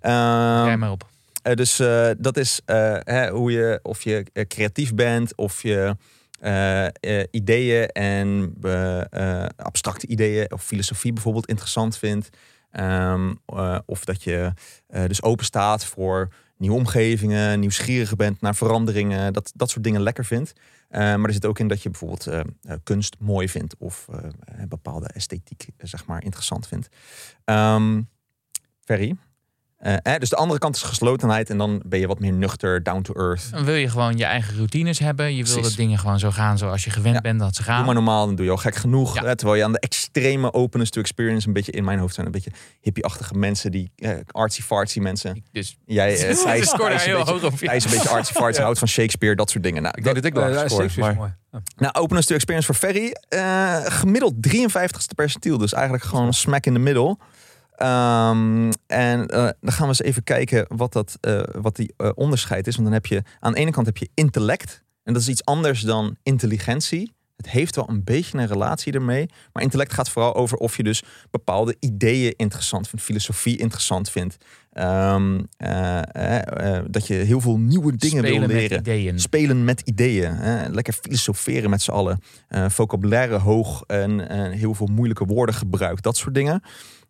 Ehm, 0.00 0.64
Jij 0.64 0.76
maar 0.76 0.90
op. 0.90 1.06
Eh, 1.42 1.54
dus 1.54 1.78
eh, 1.78 2.10
dat 2.18 2.36
is 2.36 2.60
eh, 2.64 2.96
hè, 3.00 3.30
hoe 3.30 3.52
je, 3.52 3.80
of 3.82 4.02
je 4.02 4.26
eh, 4.32 4.46
creatief 4.46 4.94
bent, 4.94 5.36
of 5.36 5.62
je 5.62 5.96
eh, 6.40 6.86
eh, 6.86 7.26
ideeën 7.30 7.88
en 7.88 8.54
eh, 8.62 9.42
eh, 9.42 9.48
abstracte 9.56 10.06
ideeën 10.06 10.52
of 10.52 10.62
filosofie 10.62 11.12
bijvoorbeeld 11.12 11.46
interessant 11.46 11.98
vindt. 11.98 12.28
Ehm, 12.76 13.34
eh, 13.46 13.78
of 13.86 14.04
dat 14.04 14.22
je 14.22 14.52
eh, 14.86 15.06
dus 15.06 15.22
open 15.22 15.44
staat 15.44 15.84
voor 15.84 16.28
nieuwe 16.56 16.76
omgevingen, 16.76 17.60
nieuwsgierig 17.60 18.16
bent 18.16 18.40
naar 18.40 18.54
veranderingen, 18.54 19.32
dat, 19.32 19.52
dat 19.54 19.70
soort 19.70 19.84
dingen 19.84 20.00
lekker 20.00 20.24
vindt. 20.24 20.52
Eh, 20.88 21.00
maar 21.00 21.24
er 21.24 21.32
zit 21.32 21.46
ook 21.46 21.58
in 21.58 21.68
dat 21.68 21.82
je 21.82 21.90
bijvoorbeeld 21.90 22.26
eh, 22.26 22.40
kunst 22.82 23.16
mooi 23.18 23.48
vindt 23.48 23.76
of 23.78 24.06
een 24.44 24.68
bepaalde 24.68 25.06
esthetiek 25.06 25.66
zeg 25.78 26.06
maar 26.06 26.24
interessant 26.24 26.66
vindt. 26.66 26.88
Ehm 27.44 28.00
Ferry, 28.80 29.16
eh, 29.76 29.94
eh, 30.02 30.18
dus 30.20 30.28
de 30.28 30.36
andere 30.36 30.58
kant 30.58 30.76
is 30.76 30.82
geslotenheid 30.82 31.50
en 31.50 31.58
dan 31.58 31.82
ben 31.86 31.98
je 31.98 32.06
wat 32.06 32.18
meer 32.20 32.32
nuchter, 32.32 32.82
down 32.82 33.02
to 33.02 33.14
earth. 33.14 33.50
Dan 33.50 33.64
wil 33.64 33.74
je 33.74 33.88
gewoon 33.88 34.16
je 34.16 34.24
eigen 34.24 34.56
routines 34.56 34.98
hebben. 34.98 35.26
Je 35.34 35.34
wil 35.44 35.52
Precies. 35.52 35.62
dat 35.68 35.76
dingen 35.76 35.98
gewoon 35.98 36.18
zo 36.18 36.30
gaan 36.30 36.58
zoals 36.58 36.84
je 36.84 36.90
gewend 36.90 37.14
Ja. 37.14 37.20
bent 37.20 37.40
dat 37.40 37.54
ze 37.56 37.62
Doe 37.62 37.72
gaan. 37.72 37.84
maar 37.84 37.94
normaal, 37.94 38.26
dan 38.26 38.34
doe 38.34 38.44
je 38.44 38.50
al 38.50 38.56
gek 38.56 38.74
genoeg. 38.74 39.14
Ja. 39.14 39.24
Hè, 39.24 39.36
terwijl 39.36 39.58
je 39.58 39.64
aan 39.64 39.72
de 39.72 39.78
extreme 39.80 40.52
openness 40.52 40.90
to 40.90 41.00
experience 41.00 41.46
een 41.46 41.52
beetje 41.52 41.72
in 41.72 41.84
mijn 41.84 41.98
hoofd 41.98 42.14
zijn. 42.14 42.26
Een 42.26 42.32
beetje 42.32 42.50
hippie-achtige 42.80 43.34
mensen, 43.34 43.70
die 43.70 43.90
eh, 43.96 44.10
artsy-fartsy 44.30 44.98
mensen. 44.98 45.44
Dus 45.52 45.76
Jij, 45.86 46.12
eh, 46.12 46.16
scoorde 46.36 46.42
Thijs 46.44 46.70
daar 46.70 46.80
een 46.92 46.98
heel 46.98 47.16
beetje, 47.16 47.32
hoog 47.32 47.44
op. 47.44 47.58
ja. 47.60 47.66
Thijs 47.68 47.84
een 47.84 47.90
beetje 47.90 48.08
artsy-fartsy, 48.08 48.60
houdt 48.66 48.78
van 48.78 48.88
Shakespeare, 48.88 49.34
dat 49.36 49.50
soort 49.50 49.62
dingen. 49.64 49.82
Nou, 49.82 49.94
Ik 49.96 50.02
denk 50.04 50.14
dat 50.16 50.24
ik 50.24 50.36
Eh, 50.36 50.84
is 50.84 50.96
Maar 50.96 51.14
mooi. 51.14 51.34
Nou, 51.76 51.94
openness 51.94 52.28
to 52.28 52.34
experience 52.34 52.66
voor 52.66 52.74
Ferry. 52.88 53.12
eh, 53.28 53.76
gemiddeld 53.84 54.34
53ste 54.40 55.14
percentiel. 55.14 55.58
Dus 55.58 55.72
eigenlijk 55.72 56.04
gewoon 56.04 56.32
smack 56.32 56.66
in 56.66 56.72
de 56.72 56.78
middle. 56.78 57.16
Ehm, 57.76 58.72
en 58.86 59.26
eh, 59.26 59.48
dan 59.60 59.72
gaan 59.72 59.82
we 59.82 59.86
eens 59.86 60.02
even 60.02 60.22
kijken 60.22 60.66
wat, 60.68 60.92
dat, 60.92 61.18
eh, 61.20 61.42
wat 61.60 61.76
die 61.76 61.94
eh, 61.96 62.10
onderscheid 62.14 62.66
is. 62.66 62.74
Want 62.76 62.86
dan 62.86 62.96
heb 62.96 63.06
je 63.06 63.22
aan 63.40 63.52
de 63.52 63.58
ene 63.58 63.70
kant 63.70 63.86
heb 63.86 63.96
je 63.96 64.10
intellect. 64.14 64.84
En 65.02 65.12
dat 65.12 65.22
is 65.22 65.28
iets 65.28 65.44
anders 65.44 65.80
dan 65.80 66.16
intelligentie. 66.22 67.14
Het 67.36 67.50
heeft 67.50 67.76
wel 67.76 67.88
een 67.88 68.04
beetje 68.04 68.38
een 68.38 68.46
relatie 68.46 68.92
ermee. 68.92 69.28
Maar 69.52 69.62
intellect 69.62 69.92
gaat 69.92 70.10
vooral 70.10 70.34
over 70.34 70.58
of 70.58 70.76
je 70.76 70.82
dus 70.82 71.02
bepaalde 71.30 71.76
ideeën 71.80 72.34
interessant 72.36 72.88
vindt. 72.88 73.04
Filosofie 73.04 73.58
interessant 73.58 74.10
vindt. 74.10 74.36
Ehm, 74.72 75.40
eh, 75.56 75.98
eh, 75.98 76.76
eh, 76.76 76.84
dat 76.90 77.06
je 77.06 77.14
heel 77.14 77.40
veel 77.40 77.58
nieuwe 77.58 77.96
dingen 77.96 78.18
Spelen 78.18 78.30
wil 78.30 78.48
met 78.48 78.56
leren. 78.56 78.78
ideeën. 78.78 79.20
Spelen 79.20 79.64
met 79.64 79.80
ideeën. 79.80 80.38
Lekker 80.70 80.92
filosoferen 81.02 81.70
met 81.70 81.82
z'n 81.82 81.90
allen. 81.90 82.20
Vocabulaire 82.48 83.36
hoog 83.36 83.82
en 83.86 84.50
heel 84.50 84.74
veel 84.74 84.86
moeilijke 84.86 85.24
woorden 85.24 85.54
gebruikt. 85.54 86.02
Dat 86.02 86.16
soort 86.16 86.34
dingen. 86.34 86.62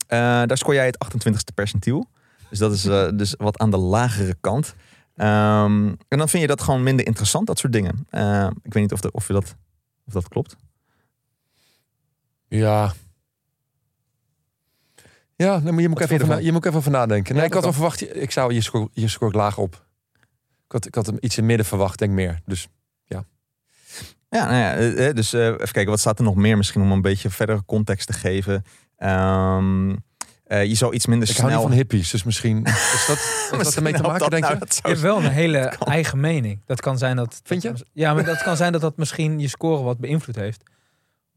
Eh, 0.06 0.18
daar 0.18 0.58
scoor 0.58 0.74
jij 0.74 0.86
het 0.86 0.98
28ste 1.04 1.54
percentiel. 1.54 2.06
Dus 2.50 2.58
dat 2.58 2.72
is 2.72 2.84
eh, 2.84 3.08
dus 3.14 3.34
wat 3.38 3.58
aan 3.58 3.70
de 3.70 3.76
lagere 3.76 4.36
kant. 4.40 4.74
Ehm, 5.16 5.86
en 6.08 6.18
dan 6.18 6.28
vind 6.28 6.42
je 6.42 6.48
dat 6.48 6.62
gewoon 6.62 6.82
minder 6.82 7.06
interessant, 7.06 7.46
dat 7.46 7.58
soort 7.58 7.72
dingen. 7.72 8.06
Eh, 8.10 8.48
ik 8.62 8.72
weet 8.72 8.82
niet 8.82 8.92
of, 8.92 9.00
de, 9.00 9.10
of, 9.12 9.26
je 9.26 9.32
dat, 9.32 9.54
of 10.06 10.12
dat 10.12 10.28
klopt. 10.28 10.56
ja. 12.48 12.92
Ja, 15.36 15.58
nee, 15.58 15.72
maar 15.72 15.82
je 15.82 15.88
moet, 15.88 16.00
even 16.00 16.14
over, 16.14 16.28
na- 16.28 16.36
je 16.36 16.52
moet 16.52 16.64
even 16.66 16.78
over 16.78 16.90
nadenken. 16.90 17.32
Nee, 17.32 17.40
Ja, 17.42 17.48
ik 17.48 17.54
had 17.54 17.62
wel 17.62 17.72
verwacht, 17.72 18.16
ik 18.16 18.30
zou 18.30 18.54
je 18.54 18.60
scoort 18.60 18.90
je 18.92 19.08
scoort 19.08 19.34
laag 19.34 19.58
op. 19.58 19.86
Ik 20.64 20.72
had, 20.72 20.86
ik 20.86 20.94
had 20.94 21.06
hem 21.06 21.16
iets 21.20 21.34
in 21.36 21.40
het 21.42 21.46
midden 21.46 21.66
verwacht, 21.66 21.98
denk 21.98 22.12
meer. 22.12 22.40
Dus 22.46 22.68
Ja, 24.30 24.44
nou 24.44 24.56
ja, 24.56 24.74
eh, 24.74 25.08
eh, 25.08 25.14
dus 25.14 25.32
even 25.32 25.56
kijken, 25.58 25.86
wat 25.86 26.00
staat 26.00 26.18
er 26.18 26.24
nog 26.24 26.34
meer 26.34 26.56
misschien 26.56 26.82
om 26.82 26.92
een 26.92 27.00
beetje 27.02 27.30
verdere 27.30 27.64
context 27.64 28.06
te 28.06 28.12
geven. 28.12 28.64
Ehm, 28.96 29.96
eh, 30.44 30.64
je 30.64 30.74
zou 30.74 30.94
iets 30.94 31.06
minder 31.06 31.30
ik 31.30 31.36
hou 31.36 31.48
snel... 31.48 31.60
niet 31.60 31.68
van 31.68 31.76
hippies, 31.76 32.10
dus 32.10 32.24
misschien 32.24 32.64
is 32.94 33.04
dat, 33.06 33.16
is 33.60 33.64
dat 33.64 33.74
ermee 33.74 33.92
te 33.92 34.02
maken, 34.02 34.18
dat 34.18 34.30
denk 34.30 34.42
nou, 34.42 34.54
je? 34.54 34.60
dat 34.60 34.74
Je 34.82 34.88
hebt 34.88 35.00
wel 35.00 35.16
een 35.16 35.30
hele 35.42 35.58
eigen 35.78 36.20
mening. 36.20 36.60
Dat 36.66 36.80
kan 36.80 36.98
zijn 36.98 37.16
dat. 37.16 37.40
Vind 37.44 37.62
je? 37.62 37.72
Ja, 37.92 38.14
maar 38.14 38.24
dat 38.24 38.42
kan 38.42 38.56
zijn 38.56 38.72
dat 38.72 38.80
dat 38.80 38.96
misschien 38.96 39.38
je 39.40 39.48
score 39.48 39.82
wat 39.82 39.98
beïnvloed 39.98 40.36
heeft. 40.36 40.62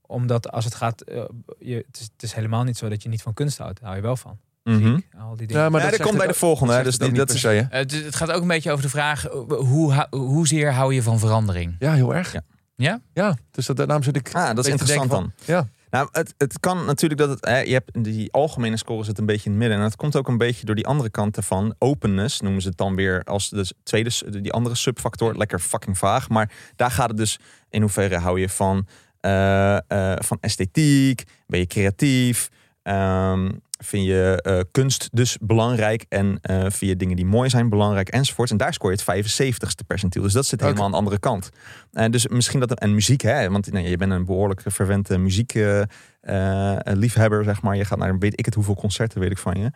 Omdat 0.01 0.51
als 0.51 0.65
het 0.65 0.75
gaat. 0.75 1.01
eh, 1.01 1.23
je, 1.59 1.75
het, 1.75 1.97
is, 1.99 2.01
het 2.13 2.23
is 2.23 2.33
helemaal 2.33 2.63
niet 2.63 2.77
zo 2.77 2.89
dat 2.89 3.03
je 3.03 3.09
niet 3.09 3.21
van 3.21 3.33
kunst 3.33 3.57
houdt. 3.57 3.75
Daar 3.79 3.85
hou 3.89 3.95
je 3.95 4.01
wel 4.01 4.15
van. 4.17 4.39
Mhm. 4.63 4.77
Muziek, 4.91 5.07
al 5.19 5.35
die 5.35 5.47
dingen. 5.47 5.63
Ja, 5.63 5.69
maar 5.69 5.81
Ja, 5.83 5.89
dat 5.89 6.01
komt 6.01 6.17
bij 6.17 6.25
het 6.25 6.33
de 6.33 6.39
volgende. 6.39 6.73
hè, 6.73 6.83
Dus 6.83 6.97
dat 6.97 7.11
niet 7.11 7.33
is? 7.33 7.43
Eh, 7.43 7.61
Het, 7.69 7.91
het 7.91 8.15
gaat 8.15 8.31
ook 8.31 8.41
een 8.41 8.47
beetje 8.47 8.71
over 8.71 8.83
de 8.83 8.89
vraag: 8.89 9.23
hoe, 9.47 10.07
hoezeer 10.09 10.73
hou 10.73 10.93
je 10.93 11.03
van 11.03 11.19
verandering? 11.19 11.75
Ja, 11.79 11.93
heel 11.93 12.15
erg. 12.15 12.33
Ja. 12.33 12.41
Ja? 12.75 13.01
Ja, 13.13 13.37
dus 13.51 13.65
dat, 13.65 13.77
daarom 13.77 14.03
zit 14.03 14.15
ik... 14.15 14.29
Ah, 14.33 14.55
dat 14.55 14.65
is 14.65 14.71
interessant 14.71 15.09
dan. 15.09 15.31
Ja. 15.45 15.67
Nou, 15.89 16.07
het, 16.11 16.33
het 16.37 16.59
kan 16.59 16.85
natuurlijk 16.85 17.19
dat 17.19 17.29
het. 17.29 17.45
Hè, 17.45 17.59
je 17.59 17.73
hebt 17.73 18.03
die 18.03 18.31
algemene 18.31 18.77
score 18.77 19.03
zit 19.03 19.17
een 19.17 19.25
beetje 19.25 19.45
in 19.45 19.51
het 19.51 19.59
midden. 19.59 19.77
En 19.77 19.83
dat 19.83 19.95
komt 19.95 20.15
ook 20.15 20.27
een 20.27 20.37
beetje 20.37 20.65
door 20.65 20.75
die 20.75 20.87
andere 20.87 21.09
kanten 21.09 21.43
van 21.43 21.75
openness. 21.77 22.41
Noemen 22.41 22.61
ze 22.61 22.67
het 22.67 22.77
dan 22.77 22.95
weer 22.95 23.23
als 23.23 23.49
de 23.49 23.73
tweede, 23.83 24.41
die 24.41 24.53
andere 24.53 24.75
subfactor. 24.75 25.37
Lekker 25.37 25.59
fucking 25.59 25.97
vaag. 25.97 26.29
Maar 26.29 26.51
daar 26.75 26.91
gaat 26.91 27.07
het 27.07 27.17
dus 27.17 27.39
in 27.69 27.81
hoeverre 27.81 28.17
hou 28.17 28.39
je 28.39 28.49
van, 28.49 28.87
eh, 29.19 29.77
eh, 29.77 30.19
van 30.19 30.37
esthetiek? 30.41 31.23
Ben 31.47 31.59
je 31.59 31.67
creatief? 31.67 32.49
Ehm, 32.83 33.51
vind 33.83 34.05
je 34.05 34.39
eh, 34.41 34.59
kunst 34.71 35.09
dus 35.11 35.37
belangrijk? 35.41 36.05
En 36.09 36.37
eh, 36.41 36.59
vind 36.59 36.79
je 36.79 36.95
dingen 36.95 37.15
die 37.15 37.25
mooi 37.25 37.49
zijn 37.49 37.69
belangrijk? 37.69 38.09
Enzovoorts. 38.09 38.51
En 38.51 38.57
daar 38.57 38.73
scoor 38.73 38.91
je 38.91 38.97
het 39.05 39.25
75ste 39.25 39.85
percentiel. 39.87 40.21
Dus 40.23 40.33
dat 40.33 40.45
zit 40.45 40.61
helemaal 40.61 40.83
aan 40.85 40.91
de 40.91 40.97
andere 40.97 41.19
kant. 41.19 41.49
En 41.91 42.11
dus 42.11 42.27
misschien 42.27 42.59
dat 42.59 42.73
en 42.79 42.93
muziek, 42.93 43.21
hè? 43.21 43.49
Want 43.49 43.71
nou, 43.71 43.87
je 43.87 43.97
bent 43.97 44.11
een 44.11 44.25
behoorlijk 44.25 44.61
verwente 44.65 45.17
muziek 45.17 45.53
eh, 45.55 45.81
eh, 46.21 46.77
liefhebber, 46.83 47.43
zeg 47.43 47.61
maar. 47.61 47.75
Je 47.75 47.85
gaat 47.85 47.97
naar 47.97 48.17
weet 48.17 48.39
ik 48.39 48.45
het 48.45 48.53
hoeveel 48.53 48.75
concerten, 48.75 49.19
weet 49.19 49.31
ik 49.31 49.37
van 49.37 49.59
je. 49.59 49.71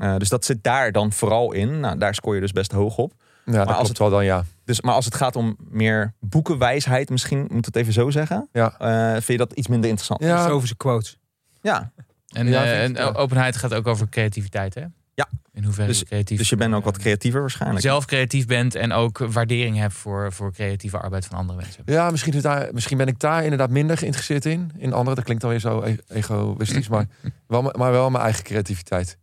Eh, 0.00 0.16
dus 0.16 0.28
dat 0.28 0.44
zit 0.44 0.62
daar 0.62 0.92
dan 0.92 1.12
vooral 1.12 1.52
in. 1.52 1.80
Nou, 1.80 1.98
daar 1.98 2.14
scoor 2.14 2.34
je 2.34 2.40
dus 2.40 2.52
best 2.52 2.72
hoog 2.72 2.96
op. 2.98 3.12
Ja, 3.44 3.52
dat 3.52 3.66
als 3.66 3.74
klopt 3.74 3.88
het- 3.88 3.98
wel 3.98 4.10
dan, 4.10 4.24
ja. 4.24 4.44
Dus, 4.64 4.80
maar 4.80 4.94
als 4.94 5.04
het 5.04 5.14
gaat 5.14 5.36
om 5.36 5.56
meer 5.68 6.14
boekenwijsheid, 6.20 7.10
misschien 7.10 7.46
moet 7.52 7.66
het 7.66 7.76
even 7.76 7.92
zo 7.92 8.10
zeggen. 8.10 8.48
Ja. 8.52 8.74
eh, 8.78 9.12
vind 9.12 9.26
je 9.26 9.36
dat 9.36 9.52
iets 9.52 9.68
minder 9.68 9.88
interessant? 9.88 10.22
Ja, 10.22 10.36
Filosofische 10.36 10.76
quotes. 10.76 11.18
Ja, 11.60 11.92
En, 12.28 12.46
Ja, 12.48 12.64
eh, 12.64 12.82
en 12.82 12.94
ja. 12.94 13.04
openheid 13.12 13.56
gaat 13.56 13.74
ook 13.74 13.86
over 13.86 14.08
creativiteit, 14.08 14.74
hè? 14.74 14.84
Ja. 15.14 15.28
In 15.52 15.64
hoeverre 15.64 15.88
Dus- 15.88 15.98
je 15.98 16.04
creatief 16.04 16.38
dus 16.38 16.48
je 16.48 16.56
bent 16.56 16.74
ook 16.74 16.84
wat 16.84 16.98
creatiever 16.98 17.40
waarschijnlijk. 17.40 17.80
zelf 17.80 18.04
creatief 18.04 18.46
bent 18.46 18.74
en 18.74 18.92
ook 18.92 19.18
waardering 19.18 19.76
hebt 19.76 19.94
voor, 19.94 20.32
voor 20.32 20.52
creatieve 20.52 20.98
arbeid 20.98 21.26
van 21.26 21.38
andere 21.38 21.58
mensen. 21.60 21.82
Ja, 21.86 22.10
misschien, 22.10 22.32
is 22.32 22.42
daar, 22.42 22.68
misschien 22.72 22.96
ben 22.96 23.06
ik 23.06 23.18
daar 23.20 23.42
inderdaad 23.42 23.70
minder 23.70 23.98
geïnteresseerd 23.98 24.44
in. 24.44 24.70
In 24.76 24.92
andere, 24.92 25.14
dat 25.14 25.24
klinkt 25.24 25.42
dan 25.42 25.50
weer 25.50 25.60
zo 25.60 25.82
e- 25.82 25.96
egoïstisch, 26.08 26.88
maar 26.88 27.06
wel, 27.46 27.62
maar 27.62 27.90
wel 27.90 28.10
mijn 28.10 28.24
eigen 28.24 28.44
creativiteit. 28.44 29.18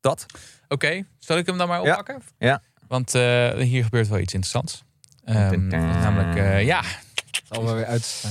Dat. 0.00 0.26
Oké, 0.68 1.02
zal 1.18 1.36
ik 1.38 1.46
hem 1.46 1.58
dan 1.58 1.68
maar 1.68 1.82
Ja. 1.82 1.90
oppakken? 1.90 2.22
Ja. 2.38 2.62
Want 2.88 3.14
eh, 3.14 3.54
hier 3.54 3.84
gebeurt 3.84 4.08
wel 4.08 4.18
iets 4.18 4.34
interessants. 4.34 4.84
Ehm, 5.24 5.66
namelijk, 5.66 6.36
eh, 6.36 6.64
ja, 6.64 6.82
Het 6.82 7.42
zal 7.50 7.64
wel 7.64 7.74
weer 7.74 7.84
uit. 7.84 8.24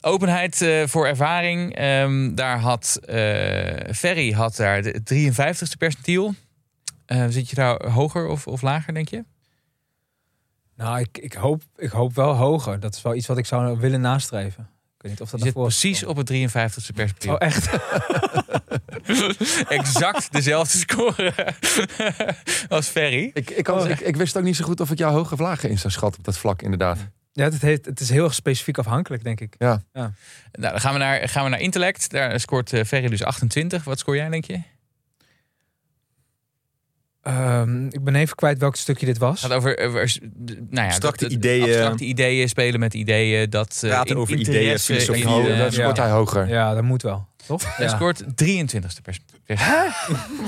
Openheid 0.00 0.62
eh, 0.62 0.86
voor 0.86 1.06
ervaring. 1.06 1.74
Ehm, 1.76 2.34
daar 2.34 2.58
had 2.58 2.98
eh, 3.04 3.14
Ferry 3.94 4.32
had 4.32 4.56
daar 4.56 4.82
de 4.82 5.00
53ste 5.04 5.76
percentiel. 5.78 6.34
Eh, 7.06 7.24
zit 7.28 7.48
je 7.48 7.54
daar 7.54 7.90
hoger 7.90 8.26
of, 8.26 8.46
of 8.46 8.62
lager, 8.62 8.94
denk 8.94 9.08
je? 9.08 9.24
Nou, 10.76 11.00
ik, 11.00 11.18
ik, 11.18 11.32
hoop, 11.32 11.62
ik 11.76 11.90
hoop 11.90 12.14
wel 12.14 12.34
hoger. 12.34 12.80
Dat 12.80 12.94
is 12.94 13.02
wel 13.02 13.14
iets 13.14 13.26
wat 13.26 13.38
ik 13.38 13.46
zou 13.46 13.78
willen 13.78 14.00
nastreven. 14.00 14.68
Ik 14.96 15.06
weet 15.06 15.12
niet 15.12 15.20
of 15.20 15.30
Je 15.30 15.36
dat 15.36 15.46
zit 15.46 15.54
daarvoor 15.54 15.70
precies 15.70 16.04
op 16.04 16.16
het 16.16 16.30
53ste 16.32 16.94
percentiel. 16.94 17.32
Oh, 17.32 17.38
echt? 17.38 17.68
exact 19.68 20.32
dezelfde 20.32 20.78
score 20.78 21.34
als 22.68 22.86
Ferry. 22.86 23.30
Ik, 23.34 23.50
ik, 23.50 23.64
kan, 23.64 23.78
Oh. 23.78 23.88
ik, 23.88 24.00
ik 24.00 24.16
wist 24.16 24.36
ook 24.36 24.42
niet 24.42 24.56
zo 24.56 24.64
goed 24.64 24.80
of 24.80 24.90
ik 24.90 24.98
jou 24.98 25.12
hoog 25.12 25.32
of 25.32 25.38
lager 25.38 25.70
in 25.70 25.78
zou 25.78 25.92
schatten 25.92 26.18
op 26.18 26.24
dat 26.24 26.38
vlak, 26.38 26.62
inderdaad. 26.62 26.98
Ja, 27.40 27.46
het, 27.46 27.62
heeft, 27.62 27.84
het 27.84 28.00
is 28.00 28.08
heel 28.10 28.24
erg 28.24 28.34
specifiek 28.34 28.78
afhankelijk, 28.78 29.24
denk 29.24 29.40
ik. 29.40 29.54
Nou, 29.58 29.78
dan 30.50 30.80
gaan 30.80 30.92
we 30.92 30.98
naar, 30.98 31.28
gaan 31.28 31.44
we 31.44 31.50
naar 31.50 31.60
intellect. 31.60 32.10
Daar 32.10 32.40
scoort 32.40 32.72
eh, 32.72 32.84
Ferry 32.84 33.08
dus 33.08 33.22
28. 33.24 33.84
Wat 33.84 33.98
scoor 33.98 34.16
jij, 34.16 34.28
denk 34.28 34.44
je? 34.44 34.60
Ehm, 37.22 37.86
ik 37.86 38.04
ben 38.04 38.14
even 38.14 38.36
kwijt 38.36 38.58
welk 38.58 38.76
stukje 38.76 39.06
dit 39.06 39.18
was. 39.18 39.42
Het 39.42 39.50
gaat 39.50 39.58
over, 39.58 39.78
over 39.78 40.16
nou 40.46 40.66
ja, 40.70 40.84
Abstracte 40.84 41.24
dat- 41.24 41.32
ideeën. 41.32 41.62
abstracte 41.64 42.04
ideeën, 42.04 42.48
spelen 42.48 42.80
met 42.80 42.94
ideeën. 42.94 43.50
Dat, 43.50 43.80
eh, 43.84 43.90
Praten 43.90 44.14
in- 44.14 44.20
over 44.20 44.34
ideeën, 44.34 44.78
filosofie. 44.78 45.56
dat 45.56 45.72
scoort 45.72 45.96
ja. 45.96 46.02
hij 46.02 46.12
hoger. 46.12 46.48
Ja, 46.48 46.74
dat 46.74 46.82
moet 46.82 47.02
wel. 47.02 47.28
Toch? 47.46 47.76
Hij 47.76 47.88
scoort 47.88 48.22
23ste 48.34 49.02
perspectief. 49.02 49.29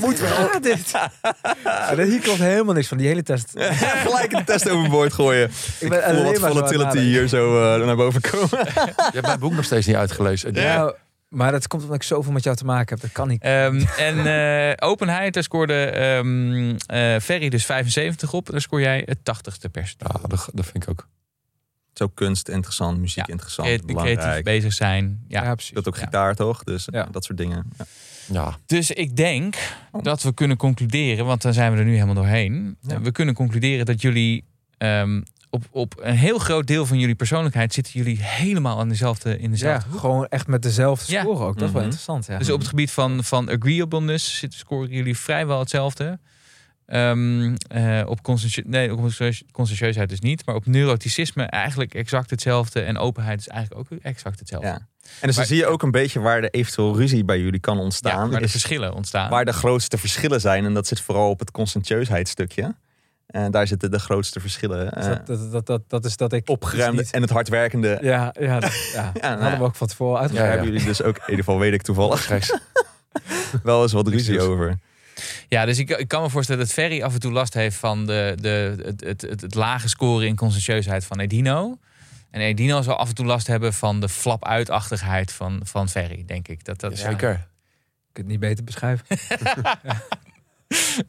Moet 0.00 0.18
wel. 0.20 0.60
dit. 0.60 0.90
Ja, 1.64 1.96
hier 2.04 2.20
klopt 2.20 2.38
helemaal 2.38 2.74
niks 2.74 2.88
van. 2.88 2.98
Die 2.98 3.06
hele 3.06 3.22
test. 3.22 3.52
Gelijk 4.06 4.32
een 4.32 4.44
test 4.44 4.68
overboord 4.70 5.12
gooien. 5.12 5.50
Ik 5.80 5.88
ben 5.88 6.02
Voel 6.02 6.10
alleen 6.12 6.40
wat 6.40 6.50
volatility 6.52 6.98
hier 6.98 7.28
zo 7.28 7.74
eh, 7.74 7.84
naar 7.86 7.96
boven 7.96 8.20
komen. 8.20 8.48
Je 8.96 9.10
hebt 9.12 9.26
mijn 9.26 9.38
boek 9.38 9.52
nog 9.52 9.64
steeds 9.64 9.86
niet 9.86 9.96
uitgelezen. 9.96 10.54
Ja, 10.54 10.94
maar 11.28 11.52
dat 11.52 11.66
komt 11.66 11.82
omdat 11.82 11.96
ik 11.96 12.02
zoveel 12.02 12.32
met 12.32 12.44
jou 12.44 12.56
te 12.56 12.64
maken 12.64 12.94
heb. 12.94 13.00
Dat 13.04 13.12
kan 13.12 13.28
niet. 13.28 13.42
Ehm, 13.42 13.84
en 13.98 14.26
eh, 14.26 14.88
openheid, 14.88 15.34
daar 15.34 15.42
scoorde 15.42 15.84
ehm 15.84 16.74
eh, 16.86 17.20
Ferry 17.20 17.48
dus 17.48 17.64
75 17.64 18.32
op. 18.32 18.50
Daar 18.50 18.60
scoor 18.60 18.80
jij 18.80 19.02
het 19.06 19.18
80ste 19.18 19.70
perspectief. 19.70 20.20
Ja, 20.22 20.28
dat, 20.28 20.48
dat 20.52 20.64
vind 20.66 20.82
ik 20.82 20.90
ook. 20.90 21.08
Zo 21.94 22.08
kunst 22.08 22.48
interessant, 22.48 22.98
muziek 22.98 23.26
Ja, 23.26 23.32
interessant, 23.32 23.68
Creatief 23.68 23.86
belangrijk. 23.86 24.44
bezig 24.44 24.72
zijn. 24.72 25.24
Ja. 25.28 25.42
Ja, 25.42 25.52
precies. 25.52 25.70
Speelt 25.70 25.88
ook 25.88 25.96
Ja. 25.96 26.02
gitaar 26.04 26.34
toch? 26.34 26.64
Dus 26.64 26.88
Ja. 26.92 27.08
dat 27.10 27.24
soort 27.24 27.38
dingen. 27.38 27.70
Ja. 27.78 27.84
Ja, 28.26 28.56
Dus 28.66 28.90
ik 28.90 29.16
denk 29.16 29.54
Oh. 29.92 30.02
dat 30.02 30.22
we 30.22 30.34
kunnen 30.34 30.56
concluderen, 30.56 31.24
want 31.26 31.42
dan 31.42 31.52
zijn 31.52 31.72
we 31.72 31.78
er 31.78 31.84
nu 31.84 31.92
helemaal 31.92 32.14
doorheen. 32.14 32.76
Ja. 32.80 33.00
We 33.00 33.12
kunnen 33.12 33.34
concluderen 33.34 33.86
dat 33.86 34.00
jullie 34.00 34.44
ehm, 34.78 35.20
op, 35.50 35.64
op 35.70 35.94
een 36.00 36.14
heel 36.16 36.38
groot 36.38 36.66
deel 36.66 36.86
van 36.86 36.98
jullie 36.98 37.14
persoonlijkheid 37.14 37.72
zitten 37.74 37.92
jullie 37.92 38.18
helemaal 38.22 38.78
aan 38.78 38.88
dezelfde, 38.88 39.36
in 39.38 39.42
Ja, 39.42 39.48
dezelfde 39.48 39.88
hoek. 39.90 40.00
gewoon 40.00 40.26
echt 40.26 40.46
met 40.46 40.62
dezelfde 40.62 41.12
Ja. 41.12 41.20
score 41.22 41.44
ook. 41.44 41.54
Dat 41.58 41.68
is 41.68 41.74
wel 41.74 41.82
Mhm. 41.82 41.82
interessant. 41.82 42.26
Ja. 42.26 42.38
Dus 42.38 42.50
op 42.50 42.58
het 42.58 42.68
gebied 42.68 42.90
van, 42.90 43.24
van 43.24 43.48
agreeableness 43.48 44.38
zitten, 44.38 44.58
scoren 44.58 44.88
jullie 44.90 45.16
vrijwel 45.16 45.58
hetzelfde. 45.58 46.18
Ehm, 46.86 47.54
eh, 47.68 48.02
op 48.06 48.22
consensu- 48.22 48.62
nee, 48.66 48.92
op 48.92 48.98
dus 50.08 50.20
niet. 50.20 50.46
Maar 50.46 50.54
op 50.54 50.66
neuroticisme 50.66 51.42
eigenlijk 51.44 51.94
exact 51.94 52.30
hetzelfde. 52.30 52.80
En 52.80 52.98
openheid 52.98 53.40
is 53.40 53.48
eigenlijk 53.48 53.92
ook 53.92 53.98
exact 54.00 54.38
hetzelfde. 54.38 54.68
Ja. 54.68 54.88
En 55.20 55.26
dus 55.26 55.36
dan 55.36 55.44
zie 55.46 55.56
je 55.56 55.66
ook 55.66 55.82
een 55.82 55.90
beetje 55.90 56.20
waar 56.20 56.40
de 56.40 56.48
eventueel 56.48 56.96
ruzie 56.96 57.24
bij 57.24 57.38
jullie 57.40 57.60
kan 57.60 57.76
Ja, 57.76 57.82
ontstaan. 57.82 58.30
waar 58.30 58.40
de 58.40 58.48
verschillen 58.48 58.94
ontstaan. 58.94 59.30
waar 59.30 59.44
de 59.44 59.52
grootste 59.52 59.98
verschillen 59.98 60.40
zijn. 60.40 60.64
En 60.64 60.74
dat 60.74 60.86
zit 60.86 61.00
vooral 61.00 61.30
op 61.30 61.38
het 61.38 61.50
conscientieusheidsstukje. 61.50 62.74
En 63.26 63.50
daar 63.50 63.66
zitten 63.66 63.90
de 63.90 63.98
grootste 63.98 64.40
verschillen. 64.40 64.90
Dus 64.94 65.06
eh, 65.06 65.10
dat, 65.10 65.26
dat, 65.26 65.50
dat, 65.52 65.66
dat, 65.66 65.82
dat 65.88 66.04
is 66.04 66.16
dat 66.16 66.32
ik... 66.32 66.48
opgeruimde 66.48 66.96
dus 66.96 67.04
niet- 67.06 67.14
en 67.14 67.22
het 67.22 67.30
hardwerkende. 67.30 67.98
Ja, 68.02 68.34
ja, 68.40 68.60
dat, 68.60 68.90
ja. 68.94 69.12
nou 69.20 69.40
hadden 69.40 69.58
we 69.58 69.64
ook 69.64 69.76
van 69.76 69.86
tevoren 69.86 70.14
Daar 70.14 70.22
Ja, 70.22 70.28
uitgelegd. 70.38 70.54
hebben 70.54 70.72
jullie 70.72 70.86
dus 70.86 71.02
ook, 71.02 71.16
in 71.16 71.22
ieder 71.30 71.44
geval 71.44 71.58
weet 71.58 71.72
ik 71.72 71.82
toevallig, 71.82 72.28
wel 73.62 73.82
eens 73.82 73.92
wat 73.92 74.08
ruzie 74.08 74.40
over. 74.40 74.78
Ja, 75.48 75.64
dus 75.64 75.78
ik, 75.78 75.90
ik 75.90 76.08
kan 76.08 76.22
me 76.22 76.30
voorstellen 76.30 76.60
dat 76.60 76.72
Ferry 76.72 77.02
af 77.02 77.14
en 77.14 77.20
toe 77.20 77.32
last 77.32 77.54
heeft 77.54 77.76
van 77.76 78.06
de, 78.06 78.36
de, 78.40 78.74
het, 78.84 79.00
het, 79.00 79.20
het, 79.22 79.40
het 79.40 79.54
lage 79.54 79.88
scoren 79.88 80.26
in 80.26 80.36
conscientieusheid 80.36 81.04
van 81.04 81.20
Edino. 81.20 81.78
En 82.32 82.40
Edino 82.40 82.82
zal 82.82 82.96
af 82.96 83.08
en 83.08 83.14
toe 83.14 83.26
last 83.26 83.46
hebben 83.46 83.72
van 83.74 84.00
de 84.00 84.08
flap-uitachtigheid 84.08 85.32
van, 85.32 85.60
van 85.64 85.88
Ferry, 85.88 86.24
denk 86.26 86.48
ik. 86.48 86.64
Dat, 86.64 86.80
dat, 86.80 86.98
Zeker. 86.98 87.30
Ik 87.32 87.38
kan 88.12 88.22
het 88.24 88.26
niet 88.26 88.40
beter 88.40 88.64
beschrijven. 88.64 89.06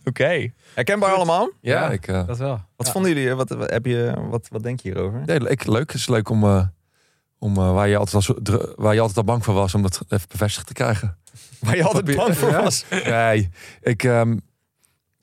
Oké. 0.03 0.51
Herkenbaar 0.73 1.11
allemaal? 1.13 1.49
Ja, 1.61 1.73
Ja. 1.83 1.89
ik... 1.91 2.07
eh, 2.07 2.27
Dat 2.27 2.37
wel. 2.37 2.61
Wat 2.75 2.85
Ja. 2.85 2.91
vonden 2.91 3.13
jullie? 3.13 3.33
Wat, 3.33 3.49
wat, 3.49 3.69
heb 3.69 3.85
je, 3.85 4.13
wat, 4.29 4.47
wat 4.49 4.63
denk 4.63 4.79
je 4.79 4.89
hierover? 4.91 5.21
nee, 5.25 5.39
ik, 5.49 5.65
leuk. 5.65 5.91
Het 5.91 5.99
is 5.99 6.07
leuk 6.07 6.29
om, 6.29 6.43
eh, 6.43 6.65
om 7.39 7.57
eh, 7.57 7.73
waar, 7.73 7.87
je 7.87 7.97
altijd 7.97 8.15
al 8.15 8.21
zo, 8.21 8.33
dr- 8.41 8.73
waar 8.81 8.93
je 8.93 8.99
altijd 8.99 9.17
al 9.17 9.23
bang 9.23 9.43
voor 9.43 9.53
was, 9.53 9.73
om 9.75 9.81
dat 9.81 10.01
even 10.09 10.27
bevestigd 10.29 10.67
te 10.67 10.73
krijgen. 10.73 11.17
Waar 11.59 11.75
je 11.75 11.83
altijd 11.83 12.15
bang 12.15 12.37
voor 12.37 12.49
Ja. 12.49 12.61
was. 12.63 12.85
Nee, 13.05 13.49
ik, 13.81 14.03
ehm, 14.03 14.37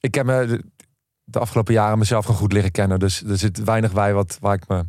ik 0.01 0.15
heb 0.15 0.27
me 0.27 0.47
de, 0.47 0.65
de 1.25 1.39
afgelopen 1.39 1.75
jaren 1.75 1.99
mezelf 1.99 2.25
gewoon 2.25 2.41
goed 2.41 2.53
leren 2.53 2.71
kennen. 2.71 2.99
Dus 2.99 3.23
er 3.23 3.39
zit 3.39 3.65
weinig 3.65 3.93
bij 3.93 4.15
wat, 4.15 4.37
waar 4.41 4.55
ik 4.55 4.69
me... 4.69 4.85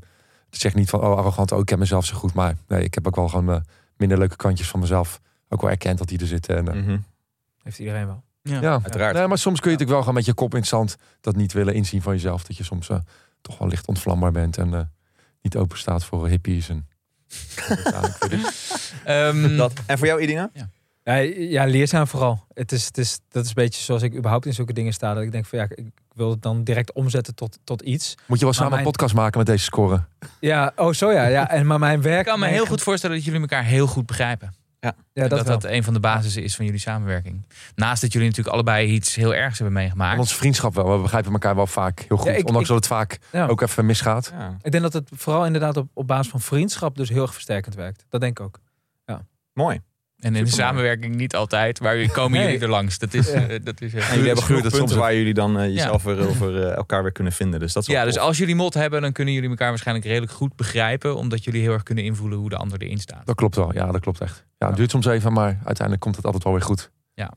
Ik 0.52 0.60
zeg 0.60 0.74
niet 0.74 0.90
van, 0.90 1.00
oh 1.02 1.18
arrogant, 1.18 1.52
oh 1.52 1.60
ik 1.60 1.66
ken 1.66 1.80
mezelf 1.80 2.06
zo 2.06 2.16
goed. 2.18 2.34
Maar 2.34 2.56
nee, 2.68 2.84
ik 2.84 2.94
heb 2.94 3.08
ook 3.08 3.16
wel 3.16 3.28
gewoon 3.28 3.52
eh, 3.52 3.62
minder 3.98 4.18
leuke 4.18 4.36
kantjes 4.36 4.68
van 4.68 4.80
mezelf 4.80 5.22
ook 5.50 5.62
wel 5.62 5.70
erkend 5.70 5.98
dat 5.98 6.08
die 6.08 6.20
er 6.20 6.28
zitten. 6.28 6.58
En, 6.58 6.68
eh, 6.68 6.84
Mhm. 6.84 6.98
Heeft 7.64 7.80
iedereen 7.80 8.06
wel. 8.06 8.24
Ja. 8.44 8.62
ja. 8.62 8.80
Uiteraard. 8.84 9.16
Nee, 9.16 9.28
maar 9.28 9.38
soms 9.38 9.60
kun 9.60 9.72
je 9.72 9.78
natuurlijk 9.78 9.90
wel 9.90 10.00
gewoon 10.00 10.14
met 10.14 10.26
je 10.26 10.34
kop 10.34 10.54
in 10.54 10.60
het 10.60 10.68
zand 10.70 10.98
dat 11.22 11.36
niet 11.36 11.54
willen 11.54 11.74
inzien 11.74 12.02
van 12.02 12.14
jezelf. 12.14 12.44
Dat 12.44 12.58
je 12.58 12.64
soms 12.64 12.90
eh, 12.90 12.98
toch 13.42 13.58
wel 13.58 13.68
licht 13.68 13.88
ontvlambaar 13.88 14.32
bent 14.32 14.58
en 14.58 14.74
eh, 14.74 14.82
niet 15.42 15.56
open 15.56 15.78
staat 15.78 16.04
voor 16.04 16.28
hippies. 16.28 16.70
En... 16.70 16.88
Ehm, 19.04 19.58
Dat. 19.58 19.74
En 19.86 19.98
voor 19.98 20.08
jou, 20.08 20.22
Idina? 20.22 20.50
Ja, 20.54 20.70
ja, 21.04 21.66
leerzaam 21.66 22.08
vooral. 22.08 22.46
Het 22.54 22.72
is, 22.72 22.86
het 22.86 22.98
is, 22.98 23.20
dat 23.30 23.44
is 23.44 23.50
een 23.50 23.56
beetje 23.56 23.82
zoals 23.84 24.02
ik 24.02 24.16
überhaupt 24.16 24.46
in 24.46 24.54
zulke 24.54 24.74
dingen 24.74 24.94
sta. 24.94 25.14
Dat 25.14 25.24
ik 25.24 25.32
denk 25.32 25.46
van 25.46 25.60
ja, 25.60 25.66
ik 25.70 25.86
wil 26.14 26.30
het 26.30 26.42
dan 26.42 26.64
direct 26.64 26.94
omzetten 26.94 27.36
tot, 27.36 27.60
tot 27.64 27.82
iets. 27.82 28.16
Moet 28.28 28.40
je 28.40 28.46
wel 28.46 28.54
samen 28.54 28.70
mijn- 28.72 28.86
een 28.86 28.92
podcast 28.92 29.14
maken 29.16 29.38
met 29.38 29.48
deze 29.48 29.64
score. 29.64 30.04
Ja, 30.40 30.72
oh 30.76 30.94
zo 30.94 31.12
ja. 31.12 31.26
ja. 31.26 31.50
En, 31.50 31.66
maar 31.66 31.80
mijn 31.80 32.02
werk... 32.02 32.20
ik 32.20 32.26
kan 32.26 32.34
me 32.34 32.40
mijn 32.40 32.54
heel 32.54 32.66
goed 32.66 32.82
voorstellen 32.82 33.16
dat 33.16 33.26
jullie 33.26 33.40
elkaar 33.42 33.64
heel 33.64 33.88
goed 33.88 34.06
begrijpen. 34.06 34.54
Ja, 34.80 34.94
dat, 35.14 35.30
dat 35.30 35.48
wel. 35.48 35.60
dat 35.60 35.72
een 35.72 35.84
van 35.84 35.94
de 35.94 36.00
basissen 36.00 36.44
is 36.44 36.56
van 36.56 36.66
jullie 36.66 36.80
samenwerking. 36.80 37.46
Naast 37.76 38.02
dat 38.02 38.12
jullie 38.14 38.28
natuurlijk 38.28 38.56
allebei 38.56 38.88
iets 38.88 39.16
heel 39.16 39.36
ergs 39.36 39.58
hebben 39.58 39.76
meegemaakt. 39.76 40.14
En 40.14 40.20
onze 40.20 40.36
vriendschap 40.36 40.74
wel. 40.76 40.96
We 40.96 41.02
begrijpen 41.02 41.32
elkaar 41.32 41.56
wel 41.56 41.68
vaak 41.68 42.00
heel 42.08 42.18
goed. 42.18 42.26
Ja, 42.28 42.32
ik- 42.34 42.48
ondanks 42.48 42.62
ik- 42.70 42.74
dat 42.74 42.78
het 42.78 42.88
vaak 42.88 43.20
Ja. 43.32 43.48
ook 43.48 43.62
even 43.62 43.86
misgaat. 43.86 44.32
Ja. 44.38 44.58
Ik 44.62 44.72
denk 44.72 44.84
dat 44.84 44.94
het 44.94 45.10
vooral 45.16 45.46
inderdaad 45.46 45.78
op, 45.78 45.88
op 45.94 46.08
basis 46.08 46.32
van 46.32 46.42
vriendschap 46.42 46.96
dus 46.96 47.10
heel 47.10 47.22
erg 47.22 47.34
versterkend 47.34 47.76
werkt. 47.76 48.06
Dat 48.10 48.22
denk 48.22 48.40
ik 48.40 48.46
ook. 48.46 48.60
Mooi. 49.54 49.82
En 50.22 50.36
in 50.36 50.44
de 50.44 50.50
samenwerking 50.50 51.16
niet 51.16 51.36
altijd, 51.36 51.82
maar 51.82 51.96
jullie 51.96 52.12
komen 52.12 52.32
Nee. 52.40 52.46
jullie 52.48 52.62
er 52.62 52.70
langs. 52.70 52.98
Dat 52.98 53.14
is, 53.14 53.32
Ja. 53.32 53.48
eh, 53.48 53.60
dat 53.64 53.82
is, 53.82 53.94
eh, 53.94 54.04
En 54.04 54.10
jullie 54.10 54.26
hebben 54.26 54.44
genoeg 54.44 54.64
het 54.64 54.76
soms 54.76 54.94
waar 54.94 55.16
jullie 55.16 55.34
dan 55.34 55.60
eh, 55.60 55.68
jezelf 55.68 56.04
weer 56.04 56.28
over 56.28 56.66
elkaar 56.72 57.02
weer 57.04 57.12
kunnen 57.12 57.34
vinden. 57.34 57.60
Dus 57.60 57.74
dat 57.74 57.84
is 57.84 57.90
ja, 57.94 58.04
dus 58.04 58.18
als 58.18 58.38
jullie 58.38 58.56
mot 58.56 58.74
hebben, 58.74 59.02
dan 59.02 59.12
kunnen 59.12 59.34
jullie 59.34 59.50
elkaar 59.50 59.70
waarschijnlijk 59.70 60.08
redelijk 60.08 60.32
goed 60.32 60.56
begrijpen. 60.56 61.16
Omdat 61.16 61.44
jullie 61.44 61.62
heel 61.62 61.74
erg 61.74 61.84
kunnen 61.84 62.04
invoelen 62.04 62.38
hoe 62.38 62.50
de 62.50 62.58
ander 62.58 62.82
erin 62.82 62.98
staat. 63.00 63.26
Dat 63.26 63.36
klopt 63.36 63.56
wel. 63.56 63.74
Ja, 63.74 63.92
dat 63.92 64.02
klopt 64.02 64.22
echt. 64.22 64.46
Ja, 64.58 64.68
het 64.68 64.76
duurt 64.76 64.92
soms 64.92 65.06
even, 65.06 65.34
maar 65.34 65.48
uiteindelijk 65.64 66.00
komt 66.00 66.16
het 66.16 66.26
altijd 66.26 66.44
wel 66.44 66.54
weer 66.54 66.62
goed. 66.62 66.92
Ja. 67.14 67.34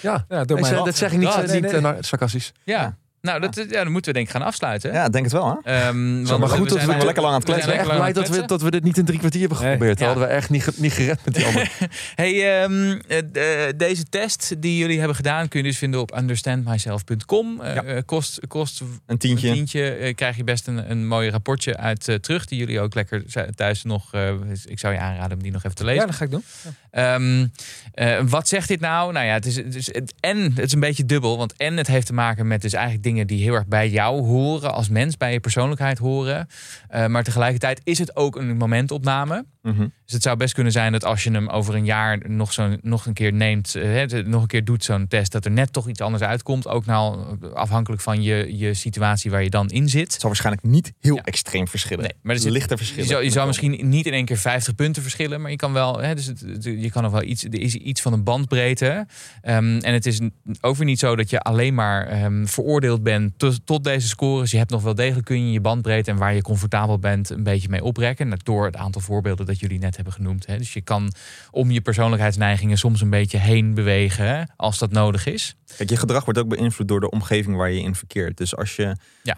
Ja, 0.00 0.24
Ja, 0.28 0.44
dat 0.44 0.96
zeg 0.96 1.12
ik 1.12 1.18
niet, 1.18 1.28
Ja, 1.28 1.40
nee, 1.40 1.60
niet 1.60 1.80
nee. 1.80 1.94
sarcastisch. 2.00 2.52
Ja, 2.64 2.96
nou, 3.22 3.40
dat, 3.40 3.54
ja, 3.56 3.82
dan 3.82 3.92
moeten 3.92 4.12
we 4.12 4.16
denk 4.18 4.26
ik 4.30 4.32
gaan 4.36 4.42
afsluiten. 4.42 4.92
Ja, 4.92 5.08
denk 5.08 5.24
het 5.24 5.32
wel, 5.32 5.60
hè? 5.62 5.72
Ehm, 5.72 6.22
maar 6.22 6.38
want 6.38 6.50
goed 6.52 6.60
we 6.62 6.68
zijn 6.68 6.78
we 6.78 6.84
zijn 6.84 6.96
wel 6.96 7.04
lekker 7.04 7.22
lang 7.22 7.34
aan 7.34 7.40
het 7.40 7.48
kletsen. 7.50 7.72
echt 7.72 7.84
blij 7.96 8.12
dat 8.12 8.28
we, 8.28 8.46
dat 8.46 8.62
we 8.62 8.70
dit 8.70 8.84
niet 8.84 8.98
in 8.98 9.04
drie 9.04 9.18
kwartier 9.18 9.40
hebben 9.40 9.58
Nee. 9.60 9.70
geprobeerd. 9.70 9.98
Ja. 9.98 10.04
Dat 10.04 10.14
hadden 10.14 10.30
we 10.32 10.38
echt 10.40 10.50
niet, 10.50 10.78
niet 10.80 10.92
gered 10.92 11.24
met 11.24 11.34
die 11.34 11.44
allemaal. 11.44 11.64
Hey, 12.14 12.62
ehm, 12.62 13.00
eh, 13.08 13.66
eh, 13.68 13.74
deze 13.76 14.04
test 14.04 14.54
die 14.58 14.76
jullie 14.78 14.98
hebben 14.98 15.16
gedaan 15.16 15.48
kun 15.48 15.60
je 15.62 15.66
dus 15.68 15.78
vinden 15.78 16.00
op 16.00 16.16
understandmyself.com. 16.16 17.60
Eh, 17.60 17.74
Ja. 17.74 17.82
eh, 17.82 18.02
kost, 18.06 18.40
kost 18.48 18.82
Een 19.06 19.18
tientje. 19.18 19.48
Een 19.48 19.54
tientje 19.54 19.90
eh, 19.90 20.14
krijg 20.14 20.36
je 20.36 20.44
best 20.44 20.66
een, 20.66 20.90
een 20.90 21.06
mooi 21.06 21.30
rapportje 21.30 21.76
uit 21.76 22.08
eh, 22.08 22.14
terug. 22.14 22.44
Die 22.46 22.58
jullie 22.58 22.80
ook 22.80 22.94
lekker 22.94 23.24
thuis 23.54 23.82
nog. 23.82 24.14
eh, 24.14 24.28
ik 24.64 24.78
zou 24.78 24.92
je 24.94 24.98
aanraden 25.00 25.36
om 25.36 25.42
die 25.42 25.52
nog 25.52 25.64
even 25.64 25.76
te 25.76 25.84
lezen. 25.84 26.00
Ja, 26.00 26.06
dat 26.06 26.16
ga 26.16 26.24
ik 26.24 26.30
doen. 26.30 26.44
Ehm, 26.90 27.46
eh, 27.94 28.20
wat 28.28 28.48
zegt 28.48 28.68
dit 28.68 28.80
nou? 28.80 29.12
Nou 29.12 29.26
ja, 29.26 29.32
het 29.32 29.46
is, 29.46 29.56
het 29.56 29.74
is 29.74 29.86
het, 29.94 30.14
en 30.20 30.38
het 30.42 30.58
is 30.58 30.72
een 30.72 30.80
beetje 30.80 31.06
dubbel. 31.06 31.38
Want 31.38 31.54
en 31.56 31.76
het 31.76 31.86
heeft 31.86 32.06
te 32.06 32.12
maken 32.12 32.46
met 32.46 32.62
dus 32.62 32.72
eigenlijk 32.72 33.04
dingen 33.04 33.10
die 33.26 33.42
heel 33.42 33.54
erg 33.54 33.66
bij 33.66 33.88
jou 33.88 34.22
horen. 34.22 34.72
Als 34.72 34.88
mens, 34.88 35.16
bij 35.16 35.32
je 35.32 35.40
persoonlijkheid 35.40 35.98
horen. 35.98 36.46
Eh, 36.88 37.06
maar 37.06 37.22
tegelijkertijd 37.22 37.80
is 37.84 37.98
het 37.98 38.16
ook 38.16 38.36
een 38.36 38.56
momentopname. 38.56 39.44
Mhm. 39.62 39.86
Dus 40.12 40.20
het 40.20 40.30
zou 40.30 40.36
best 40.42 40.54
kunnen 40.54 40.72
zijn 40.72 40.92
dat 40.92 41.04
als 41.04 41.24
je 41.24 41.30
hem 41.30 41.48
over 41.48 41.74
een 41.74 41.84
jaar 41.84 42.18
nog, 42.30 42.52
zo, 42.52 42.76
nog 42.82 43.06
een 43.06 43.12
keer 43.12 43.32
neemt, 43.32 43.74
eh, 43.74 44.24
nog 44.24 44.42
een 44.42 44.46
keer 44.48 44.64
doet 44.64 44.84
zo'n 44.84 45.06
test, 45.08 45.32
dat 45.32 45.44
er 45.44 45.50
net 45.50 45.72
toch 45.72 45.88
iets 45.88 46.00
anders 46.00 46.22
uitkomt. 46.22 46.68
Ook 46.68 46.84
nou 46.86 47.18
afhankelijk 47.54 48.02
van 48.02 48.22
je, 48.22 48.56
je 48.58 48.74
situatie 48.74 49.30
waar 49.30 49.42
je 49.42 49.50
dan 49.50 49.68
in 49.68 49.88
zit. 49.88 50.12
Het 50.12 50.20
zal 50.20 50.28
waarschijnlijk 50.28 50.66
niet 50.66 50.92
heel 51.00 51.14
Ja. 51.16 51.22
extreem 51.22 51.68
verschillen. 51.68 52.02
Nee, 52.04 52.12
maar 52.22 52.34
er 52.34 52.40
zit- 52.40 52.50
lichte 52.52 52.70
Je 52.70 52.76
verschillen. 52.76 53.08
zou, 53.08 53.24
je 53.24 53.30
zou 53.30 53.46
misschien 53.46 53.88
niet 53.88 54.06
in 54.06 54.12
één 54.12 54.24
keer 54.24 54.36
50 54.38 54.74
punten 54.74 55.02
verschillen, 55.02 55.40
maar 55.40 55.50
je 55.50 55.56
kan 55.56 55.72
wel, 55.72 55.98
hè, 56.00 56.14
dus 56.14 56.26
het, 56.26 56.64
je 56.64 56.90
kan 56.90 57.02
nog 57.02 57.12
wel 57.12 57.22
iets, 57.22 57.44
er 57.44 57.60
is 57.60 57.74
iets 57.74 58.00
van 58.00 58.12
een 58.12 58.22
bandbreedte. 58.24 59.06
Ehm, 59.42 59.78
en 59.78 59.92
het 59.92 60.06
is 60.06 60.20
ook 60.60 60.76
weer 60.76 60.86
niet 60.86 60.98
zo 60.98 61.16
dat 61.16 61.30
je 61.30 61.40
alleen 61.40 61.74
maar 61.74 62.06
ehm, 62.06 62.44
veroordeeld 62.46 63.02
bent 63.02 63.38
tot, 63.38 63.60
tot 63.66 63.84
deze 63.84 64.08
scores. 64.08 64.50
Je 64.50 64.58
hebt 64.58 64.70
nog 64.70 64.82
wel 64.82 64.94
degelijk 64.94 65.26
kun 65.26 65.46
je 65.46 65.52
je 65.52 65.60
bandbreedte 65.60 66.10
en 66.10 66.16
waar 66.16 66.34
je 66.34 66.42
comfortabel 66.42 66.98
bent 66.98 67.30
een 67.30 67.42
beetje 67.42 67.68
mee 67.68 67.84
oprekken. 67.84 68.28
Nou, 68.28 68.40
Door 68.42 68.64
het 68.64 68.76
aantal 68.76 69.00
voorbeelden 69.00 69.46
dat 69.46 69.60
jullie 69.60 69.78
net 69.78 69.94
hebben 69.94 70.01
genoemd. 70.10 70.46
Hè. 70.46 70.58
Dus 70.58 70.72
je 70.72 70.80
kan 70.80 71.12
om 71.50 71.70
je 71.70 71.80
persoonlijkheidsneigingen 71.80 72.78
soms 72.78 73.00
een 73.00 73.10
beetje 73.10 73.38
heen 73.38 73.74
bewegen 73.74 74.26
hè, 74.26 74.42
als 74.56 74.78
dat 74.78 74.90
nodig 74.90 75.26
is. 75.26 75.56
Kijk, 75.76 75.90
je 75.90 75.96
gedrag 75.96 76.24
wordt 76.24 76.38
ook 76.40 76.48
beïnvloed 76.48 76.88
door 76.88 77.00
de 77.00 77.10
omgeving 77.10 77.56
waar 77.56 77.70
je 77.70 77.80
in 77.80 77.94
verkeert. 77.94 78.36
Dus 78.36 78.56
als 78.56 78.76
je, 78.76 78.96
Ja. 79.22 79.36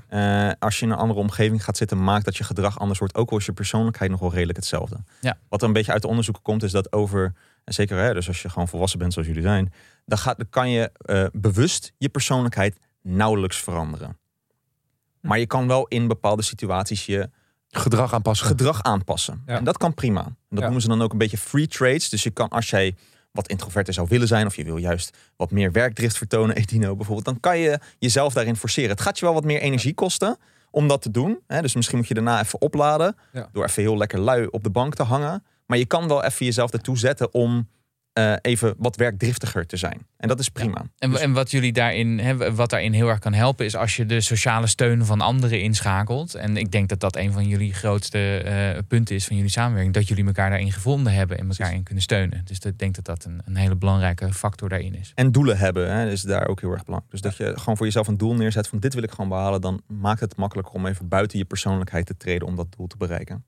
eh, 0.49 0.53
als 0.59 0.79
je 0.79 0.85
in 0.87 0.91
een 0.93 0.99
andere 0.99 1.21
omgeving 1.21 1.65
gaat 1.65 1.77
zitten, 1.77 2.05
maakt 2.05 2.25
dat 2.25 2.37
je 2.37 2.45
gedrag 2.45 2.79
anders 2.79 2.99
wordt. 2.99 3.15
Ook 3.15 3.31
al 3.31 3.37
is 3.37 3.47
je 3.47 3.53
persoonlijkheid 3.53 4.11
nog 4.11 4.21
wel 4.21 4.33
redelijk 4.33 4.59
hetzelfde. 4.59 4.97
Ja. 5.21 5.37
Wat 5.49 5.61
er 5.63 5.67
een 5.67 5.73
beetje 5.75 5.93
uit 5.93 6.03
de 6.03 6.09
onderzoeken 6.09 6.43
komt, 6.43 6.63
is 6.63 6.73
dat 6.73 6.93
over, 6.93 7.33
en 7.65 7.75
zeker 7.75 7.99
hè, 7.99 8.15
dus 8.15 8.29
als 8.29 8.43
je 8.43 8.49
gewoon 8.49 8.69
volwassen 8.69 8.99
bent 8.99 9.13
zoals 9.13 9.29
jullie 9.29 9.43
zijn, 9.43 9.73
dan, 10.07 10.19
gaat, 10.19 10.37
dan 10.37 10.47
kan 10.51 10.71
je 10.71 10.91
eh, 10.99 11.25
bewust 11.33 11.93
je 11.99 12.09
persoonlijkheid 12.09 12.79
nauwelijks 13.03 13.57
veranderen. 13.57 14.17
Maar 15.21 15.39
je 15.39 15.47
kan 15.47 15.67
wel 15.67 15.87
in 15.89 16.09
bepaalde 16.09 16.43
situaties 16.43 17.07
je 17.07 17.31
Gedrag 17.69 18.13
aanpassen. 18.15 18.47
gedrag 18.47 18.83
aanpassen. 18.83 19.43
Ja. 19.47 19.57
En 19.57 19.65
dat 19.65 19.77
kan 19.77 19.95
prima. 19.95 20.37
Dat 20.55 20.63
noemen 20.65 20.83
ze 20.83 20.89
dan 20.89 21.03
ook 21.03 21.13
een 21.13 21.19
beetje 21.19 21.39
free 21.39 21.67
trades. 21.67 22.09
Dus 22.09 22.23
je 22.23 22.31
kan, 22.31 22.49
als 22.49 22.71
jij 22.71 22.95
wat 23.33 23.49
introverter 23.49 23.95
zou 23.95 24.07
willen 24.11 24.29
zijn, 24.29 24.47
of 24.47 24.57
je 24.57 24.65
wil 24.65 24.77
juist 24.77 25.17
wat 25.37 25.51
meer 25.51 25.73
werkdrift 25.73 26.17
vertonen, 26.17 26.57
Edino 26.63 26.97
bijvoorbeeld, 26.97 27.25
dan 27.27 27.41
kan 27.41 27.59
je 27.59 27.79
jezelf 27.99 28.33
daarin 28.33 28.57
forceren. 28.57 28.91
Het 28.91 29.01
gaat 29.01 29.19
je 29.19 29.25
wel 29.25 29.35
wat 29.35 29.45
meer 29.45 29.61
energie 29.61 29.95
kosten 29.95 30.37
om 30.71 30.89
dat 30.89 31.03
te 31.03 31.11
doen. 31.11 31.39
Hè? 31.47 31.61
Dus 31.63 31.75
misschien 31.75 31.99
moet 31.99 32.09
je 32.09 32.15
daarna 32.15 32.41
even 32.41 32.61
opladen 32.61 33.17
Ja. 33.33 33.49
door 33.53 33.65
even 33.65 33.83
heel 33.83 33.97
lekker 33.97 34.19
lui 34.19 34.47
op 34.51 34.63
de 34.63 34.71
bank 34.71 34.95
te 34.95 35.03
hangen. 35.03 35.45
Maar 35.67 35.79
je 35.79 35.87
kan 35.87 36.09
wel 36.09 36.25
even 36.25 36.47
jezelf 36.47 36.73
ertoe 36.73 36.99
zetten 36.99 37.35
om 37.35 37.69
eh, 38.15 38.33
even 38.41 38.75
wat 38.79 38.97
werkdriftiger 38.97 39.67
te 39.67 39.77
zijn. 39.77 40.07
En 40.17 40.29
dat 40.29 40.39
is 40.41 40.49
prima. 40.49 40.85
En, 40.99 41.11
Dus- 41.11 41.21
en 41.21 41.33
wat 41.33 41.51
jullie 41.51 41.73
daarin, 41.73 42.19
hè, 42.19 42.55
wat 42.55 42.71
daarin 42.71 42.93
heel 42.93 43.09
erg 43.09 43.19
kan 43.19 43.33
helpen, 43.33 43.65
is 43.65 43.77
als 43.77 43.97
je 43.97 44.07
de 44.07 44.21
sociale 44.21 44.67
steun 44.67 45.05
van 45.05 45.21
anderen 45.21 45.61
inschakelt. 45.61 46.35
En 46.35 46.57
ik 46.57 46.71
denk 46.71 46.89
dat 46.89 47.01
dat 47.01 47.17
een 47.17 47.33
van 47.33 47.49
jullie 47.49 47.73
grootste 47.75 48.39
eh, 48.39 48.79
punten 48.89 49.15
is 49.15 49.25
van 49.27 49.37
jullie 49.37 49.51
samenwerking. 49.51 49.95
Dat 49.95 50.09
jullie 50.09 50.27
elkaar 50.27 50.51
daarin 50.51 50.73
gevonden 50.73 51.13
hebben 51.13 51.39
en 51.39 51.49
elkaar 51.49 51.75
in 51.75 51.83
kunnen 51.83 52.03
steunen. 52.03 52.41
Dus 52.45 52.61
dat- 52.61 52.73
ik 52.73 52.79
denk 52.79 52.95
dat 52.95 53.05
dat 53.05 53.25
een, 53.25 53.41
een 53.45 53.57
hele 53.57 53.77
belangrijke 53.77 54.33
factor 54.33 54.69
daarin 54.69 54.95
is. 54.95 55.13
En 55.15 55.33
doelen 55.33 55.59
hebben 55.59 55.93
hè, 55.93 56.11
is 56.11 56.23
daar 56.23 56.49
ook 56.49 56.61
heel 56.61 56.71
erg 56.73 56.85
belangrijk. 56.85 57.13
Dus 57.13 57.21
dat 57.23 57.37
je 57.37 57.59
gewoon 57.59 57.77
voor 57.77 57.87
jezelf 57.87 58.07
een 58.09 58.17
doel 58.17 58.35
neerzet 58.35 58.69
van 58.69 58.79
dit 58.79 58.95
wil 58.95 59.03
ik 59.03 59.11
gewoon 59.11 59.29
behalen. 59.29 59.61
Dan 59.61 59.83
maakt 59.87 60.21
het 60.21 60.37
makkelijker 60.37 60.75
om 60.75 60.87
even 60.87 61.09
buiten 61.09 61.39
je 61.39 61.45
persoonlijkheid 61.45 62.07
te 62.07 62.17
treden 62.17 62.49
om 62.49 62.57
dat 62.57 62.67
doel 62.77 62.87
te 62.87 62.97
bereiken. 62.97 63.45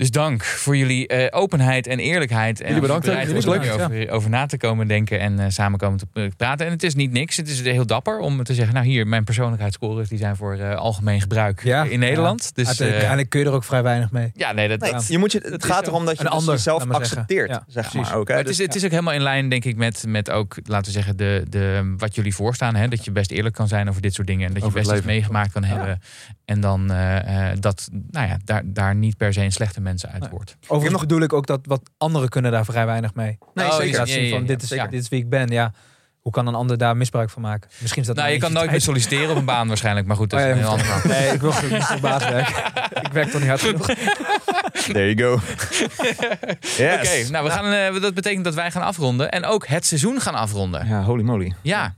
Dus 0.00 0.10
dank 0.10 0.44
voor 0.44 0.76
jullie 0.76 1.06
eh, 1.06 1.40
openheid 1.40 1.86
en 1.86 1.98
eerlijkheid. 1.98 2.60
En 2.60 2.66
Jullie 2.66 2.82
bedankt 2.82 3.06
Jullie 3.06 3.34
bedankt, 3.34 3.70
over, 3.70 4.10
over 4.10 4.30
na 4.30 4.46
te 4.46 4.56
komen 4.56 4.88
denken 4.88 5.20
en 5.20 5.38
eh, 5.38 5.46
samen 5.48 5.78
komen 5.78 5.98
te 5.98 6.06
eh, 6.12 6.24
praten. 6.36 6.66
En 6.66 6.72
het 6.72 6.82
is 6.82 6.94
niet 6.94 7.12
niks. 7.12 7.36
Het 7.36 7.48
is 7.48 7.60
heel 7.60 7.86
dapper 7.86 8.18
om 8.18 8.42
te 8.44 8.54
zeggen, 8.54 8.74
nou 8.74 8.86
hier, 8.86 9.06
mijn 9.06 9.24
persoonlijkheidsscores 9.24 10.08
die 10.08 10.18
zijn 10.18 10.36
voor 10.36 10.54
eh, 10.54 10.74
algemeen 10.74 11.20
gebruik 11.20 11.62
Ja, 11.64 11.84
in 11.84 11.98
Nederland. 11.98 12.54
Dus 12.54 12.80
eh, 12.80 12.86
Uiteindelijk 12.88 13.28
kun 13.28 13.40
je 13.40 13.46
er 13.46 13.52
ook 13.52 13.64
vrij 13.64 13.82
weinig 13.82 14.10
mee. 14.10 14.30
ja, 14.34 14.52
nee, 14.52 14.68
dat, 14.68 14.80
Nee, 14.80 14.94
je 15.08 15.18
moet 15.18 15.32
je, 15.32 15.38
het 15.50 15.64
gaat 15.64 15.86
erom 15.86 16.04
dat 16.04 16.18
je 16.18 16.24
Een 16.24 16.30
dus 16.30 16.38
ander, 16.38 16.54
jezelf 16.54 16.84
maar 16.84 16.96
zeggen. 16.96 17.16
accepteert. 17.18 17.48
Ja, 17.50 17.64
zeg 17.68 17.90
precies. 17.90 18.10
maar 18.10 18.18
ook. 18.18 18.28
Hè? 18.28 18.34
Maar 18.34 18.42
het, 18.44 18.52
Dus- 18.52 18.58
is, 18.60 18.66
het 18.66 18.74
is 18.74 18.84
ook 18.84 18.90
helemaal 18.90 19.14
in 19.14 19.22
lijn, 19.22 19.48
denk 19.48 19.64
ik, 19.64 19.76
met, 19.76 20.04
met 20.06 20.30
ook, 20.30 20.56
laten 20.64 20.86
we 20.86 20.92
zeggen, 20.92 21.16
de, 21.16 21.44
de, 21.48 21.94
wat 21.96 22.14
jullie 22.14 22.34
voorstaan. 22.34 22.74
Hè? 22.74 22.88
Dat 22.88 23.04
je 23.04 23.10
best 23.10 23.30
eerlijk 23.30 23.54
kan 23.54 23.68
zijn 23.68 23.88
over 23.88 24.02
dit 24.02 24.14
soort 24.14 24.26
dingen. 24.26 24.46
En 24.46 24.52
dat 24.52 24.62
je 24.62 24.68
Over 24.68 24.80
best 24.80 24.92
iets 24.92 25.06
meegemaakt 25.06 25.52
kan 25.52 25.64
hebben. 25.64 26.00
En 26.44 26.60
dan 26.60 26.90
eh, 26.90 27.50
eh, 27.50 27.56
dat, 27.60 27.88
nou 28.10 28.26
ja, 28.26 28.36
daar, 28.44 28.62
daar 28.64 28.94
niet 28.94 29.16
per 29.16 29.32
se 29.32 29.40
een 29.40 29.52
slechte 29.52 29.80
mensen 29.80 29.89
uit 29.98 30.20
Nee. 30.20 30.30
wordt. 30.30 30.56
Overigens 30.62 30.90
nog- 30.92 31.00
bedoel 31.00 31.20
ik 31.20 31.32
ook 31.32 31.46
dat 31.46 31.60
wat 31.62 31.80
anderen 31.98 32.28
kunnen 32.28 32.52
daar 32.52 32.64
vrij 32.64 32.86
weinig 32.86 33.14
mee. 33.14 33.38
Nee, 33.54 33.66
Oh, 33.66 33.76
zeker. 33.76 34.06
ja, 34.08 34.14
ja, 34.20 34.30
van 34.30 34.46
dit 34.46 34.62
is, 34.62 34.68
dit 34.68 34.92
is 34.92 35.08
wie 35.08 35.20
ik 35.20 35.28
ben. 35.28 35.48
Ja, 35.48 35.72
hoe 36.20 36.32
kan 36.32 36.46
een 36.46 36.54
ander 36.54 36.78
daar 36.78 36.96
misbruik 36.96 37.30
van 37.30 37.42
maken? 37.42 37.70
Misschien 37.78 38.00
is 38.02 38.08
dat 38.08 38.16
Nou, 38.16 38.30
je 38.30 38.38
kan 38.38 38.52
nooit 38.52 38.70
meer 38.70 38.80
solliciteren 38.80 39.30
op 39.30 39.36
een 39.36 39.44
baan 39.44 39.68
waarschijnlijk. 39.68 40.06
Maar 40.06 40.16
goed, 40.16 40.30
dat 40.30 40.40
Oh, 40.40 40.46
is 40.46 40.52
ja, 40.54 40.60
een 40.60 40.66
ander. 40.68 41.02
Nee, 41.08 41.28
ik 41.32 41.40
wil 41.40 41.52
niet 41.70 41.84
voor 41.84 42.00
baas 42.00 42.24
werken. 42.28 42.64
ik 43.02 43.12
werk 43.12 43.30
toch 43.30 43.40
niet 43.40 43.48
hard 43.48 43.60
genoeg. 43.60 43.86
There 44.92 45.14
you 45.14 45.18
go. 45.18 45.40
yes. 46.76 46.94
Oké, 46.98 47.30
nou, 47.30 47.44
we 47.44 47.50
gaan, 47.50 47.72
eh, 47.94 48.00
dat 48.02 48.14
betekent 48.14 48.44
dat 48.44 48.54
wij 48.54 48.70
gaan 48.70 48.82
afronden. 48.82 49.30
En 49.30 49.44
ook 49.44 49.66
het 49.66 49.86
seizoen 49.86 50.20
gaan 50.20 50.34
afronden. 50.34 50.86
Ja, 50.86 51.02
holy 51.02 51.22
moly. 51.22 51.54
Ja. 51.62 51.94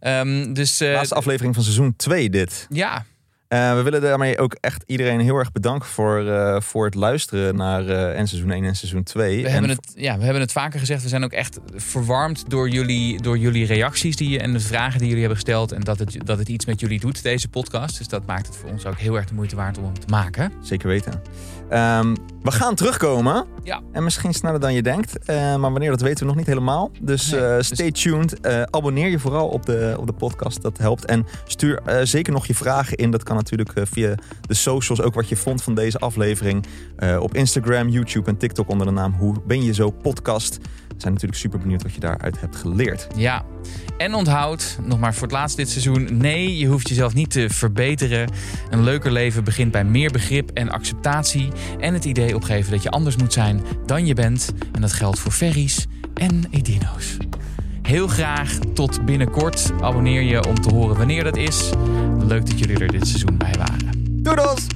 Ehm, 0.00 0.52
dus 0.52 0.80
eh, 0.80 0.92
Laatste 0.92 1.14
aflevering 1.14 1.54
van 1.54 1.62
seizoen 1.64 1.96
2 1.96 2.30
dit. 2.30 2.66
ja, 2.70 3.04
Eh, 3.48 3.74
we 3.74 3.82
willen 3.82 4.00
daarmee 4.00 4.38
ook 4.38 4.56
echt 4.60 4.82
iedereen 4.86 5.20
heel 5.20 5.36
erg 5.36 5.52
bedanken 5.52 5.88
voor, 5.88 6.26
eh, 6.28 6.60
voor 6.60 6.84
het 6.84 6.94
luisteren 6.94 7.56
naar 7.56 7.88
eh, 7.88 8.18
en 8.18 8.28
seizoen 8.28 8.50
1 8.50 8.64
en 8.64 8.76
seizoen 8.76 9.02
2. 9.02 9.40
We 9.40 9.46
en 9.46 9.52
hebben, 9.52 9.70
het, 9.70 9.92
ja, 9.94 10.18
we 10.18 10.24
hebben 10.24 10.42
het 10.42 10.52
vaker 10.52 10.78
gezegd. 10.80 11.02
We 11.02 11.08
zijn 11.08 11.24
ook 11.24 11.32
echt 11.32 11.58
verwarmd 11.74 12.50
door 12.50 12.68
jullie, 12.68 13.22
door 13.22 13.38
jullie 13.38 13.66
reacties 13.66 14.16
die, 14.16 14.28
je- 14.28 14.38
en 14.40 14.52
de 14.52 14.60
vragen 14.60 14.98
die 14.98 15.06
jullie 15.08 15.22
hebben 15.24 15.38
gesteld. 15.40 15.72
En 15.72 15.80
dat 15.80 15.98
het, 15.98 16.16
dat 16.24 16.38
het 16.38 16.48
iets 16.48 16.64
met 16.64 16.80
jullie 16.80 17.00
doet, 17.00 17.22
deze 17.22 17.48
podcast. 17.48 17.98
Dus 17.98 18.08
dat 18.08 18.26
maakt 18.26 18.46
het 18.46 18.56
voor 18.56 18.70
ons 18.70 18.86
ook 18.86 18.98
heel 18.98 19.16
erg 19.16 19.24
de 19.26 19.34
moeite 19.34 19.56
waard 19.56 19.78
om 19.78 19.84
hem 19.84 19.98
te 20.00 20.06
maken. 20.10 20.52
Zeker 20.62 20.88
weten. 20.88 21.22
Ehm, 21.68 22.14
we 22.42 22.50
gaan 22.50 22.74
terugkomen. 22.74 23.44
Ja. 23.62 23.80
En 23.92 24.04
misschien 24.04 24.32
sneller 24.34 24.60
dan 24.60 24.74
je 24.74 24.82
denkt. 24.82 25.18
Eh, 25.18 25.36
maar 25.36 25.70
wanneer, 25.70 25.90
dat 25.90 26.00
weten 26.00 26.18
we 26.20 26.26
nog 26.26 26.36
niet 26.36 26.46
helemaal. 26.46 26.90
Dus 27.00 27.30
Nee, 27.30 27.40
eh, 27.40 27.56
dus- 27.56 27.66
stay 27.66 27.90
tuned. 27.92 28.40
Eh, 28.40 28.62
abonneer 28.62 29.08
je 29.08 29.18
vooral 29.18 29.48
op 29.48 29.66
de, 29.66 29.94
op 29.98 30.06
de 30.06 30.12
podcast. 30.12 30.62
Dat 30.62 30.78
helpt. 30.78 31.04
En 31.04 31.26
stuur 31.46 31.80
eh, 31.84 31.98
zeker 32.02 32.32
nog 32.32 32.46
je 32.46 32.54
vragen 32.54 32.96
in. 32.96 33.10
Dat 33.10 33.22
kan 33.22 33.36
natuurlijk 33.36 33.72
via 33.82 34.14
de 34.40 34.54
socials. 34.54 35.02
Ook 35.02 35.14
wat 35.14 35.28
je 35.28 35.36
vond 35.36 35.62
van 35.62 35.74
deze 35.74 35.98
aflevering. 35.98 36.66
Op 37.20 37.34
Instagram, 37.34 37.88
YouTube 37.88 38.30
en 38.30 38.36
TikTok 38.36 38.68
onder 38.68 38.86
de 38.86 38.92
naam 38.92 39.12
Hoe 39.12 39.34
Ben 39.46 39.62
Je 39.62 39.74
Zo 39.74 39.90
Podcast. 39.90 40.56
We 40.88 41.02
zijn 41.02 41.12
natuurlijk 41.12 41.40
super 41.40 41.58
benieuwd 41.58 41.82
wat 41.82 41.94
je 41.94 42.00
daaruit 42.00 42.40
hebt 42.40 42.56
geleerd. 42.56 43.06
Ja. 43.16 43.44
En 43.96 44.14
onthoud, 44.14 44.78
nog 44.84 44.98
maar 44.98 45.14
voor 45.14 45.22
het 45.22 45.32
laatst 45.32 45.56
dit 45.56 45.68
seizoen. 45.70 46.08
Nee, 46.12 46.58
je 46.58 46.66
hoeft 46.66 46.88
jezelf 46.88 47.14
niet 47.14 47.30
te 47.30 47.50
verbeteren. 47.50 48.30
Een 48.70 48.82
leuker 48.82 49.12
leven 49.12 49.44
begint 49.44 49.70
bij 49.70 49.84
meer 49.84 50.10
begrip 50.10 50.50
en 50.50 50.70
acceptatie. 50.70 51.48
En 51.78 51.94
het 51.94 52.04
idee 52.04 52.34
opgeven 52.34 52.72
dat 52.72 52.82
je 52.82 52.90
anders 52.90 53.16
moet 53.16 53.32
zijn 53.32 53.62
dan 53.86 54.06
je 54.06 54.14
bent. 54.14 54.52
En 54.72 54.80
dat 54.80 54.92
geldt 54.92 55.18
voor 55.18 55.32
ferries 55.32 55.86
en 56.14 56.44
edino's. 56.50 57.16
Heel 57.82 58.08
graag 58.08 58.58
tot 58.74 59.04
binnenkort. 59.04 59.72
Abonneer 59.80 60.22
je 60.22 60.46
om 60.46 60.60
te 60.60 60.74
horen 60.74 60.96
wanneer 60.96 61.24
dat 61.24 61.36
is. 61.36 61.70
Leuk 62.18 62.46
dat 62.46 62.58
jullie 62.58 62.78
er 62.78 62.92
dit 62.92 63.06
seizoen 63.06 63.36
bij 63.36 63.54
waren. 63.58 63.90
Doei! 64.22 64.75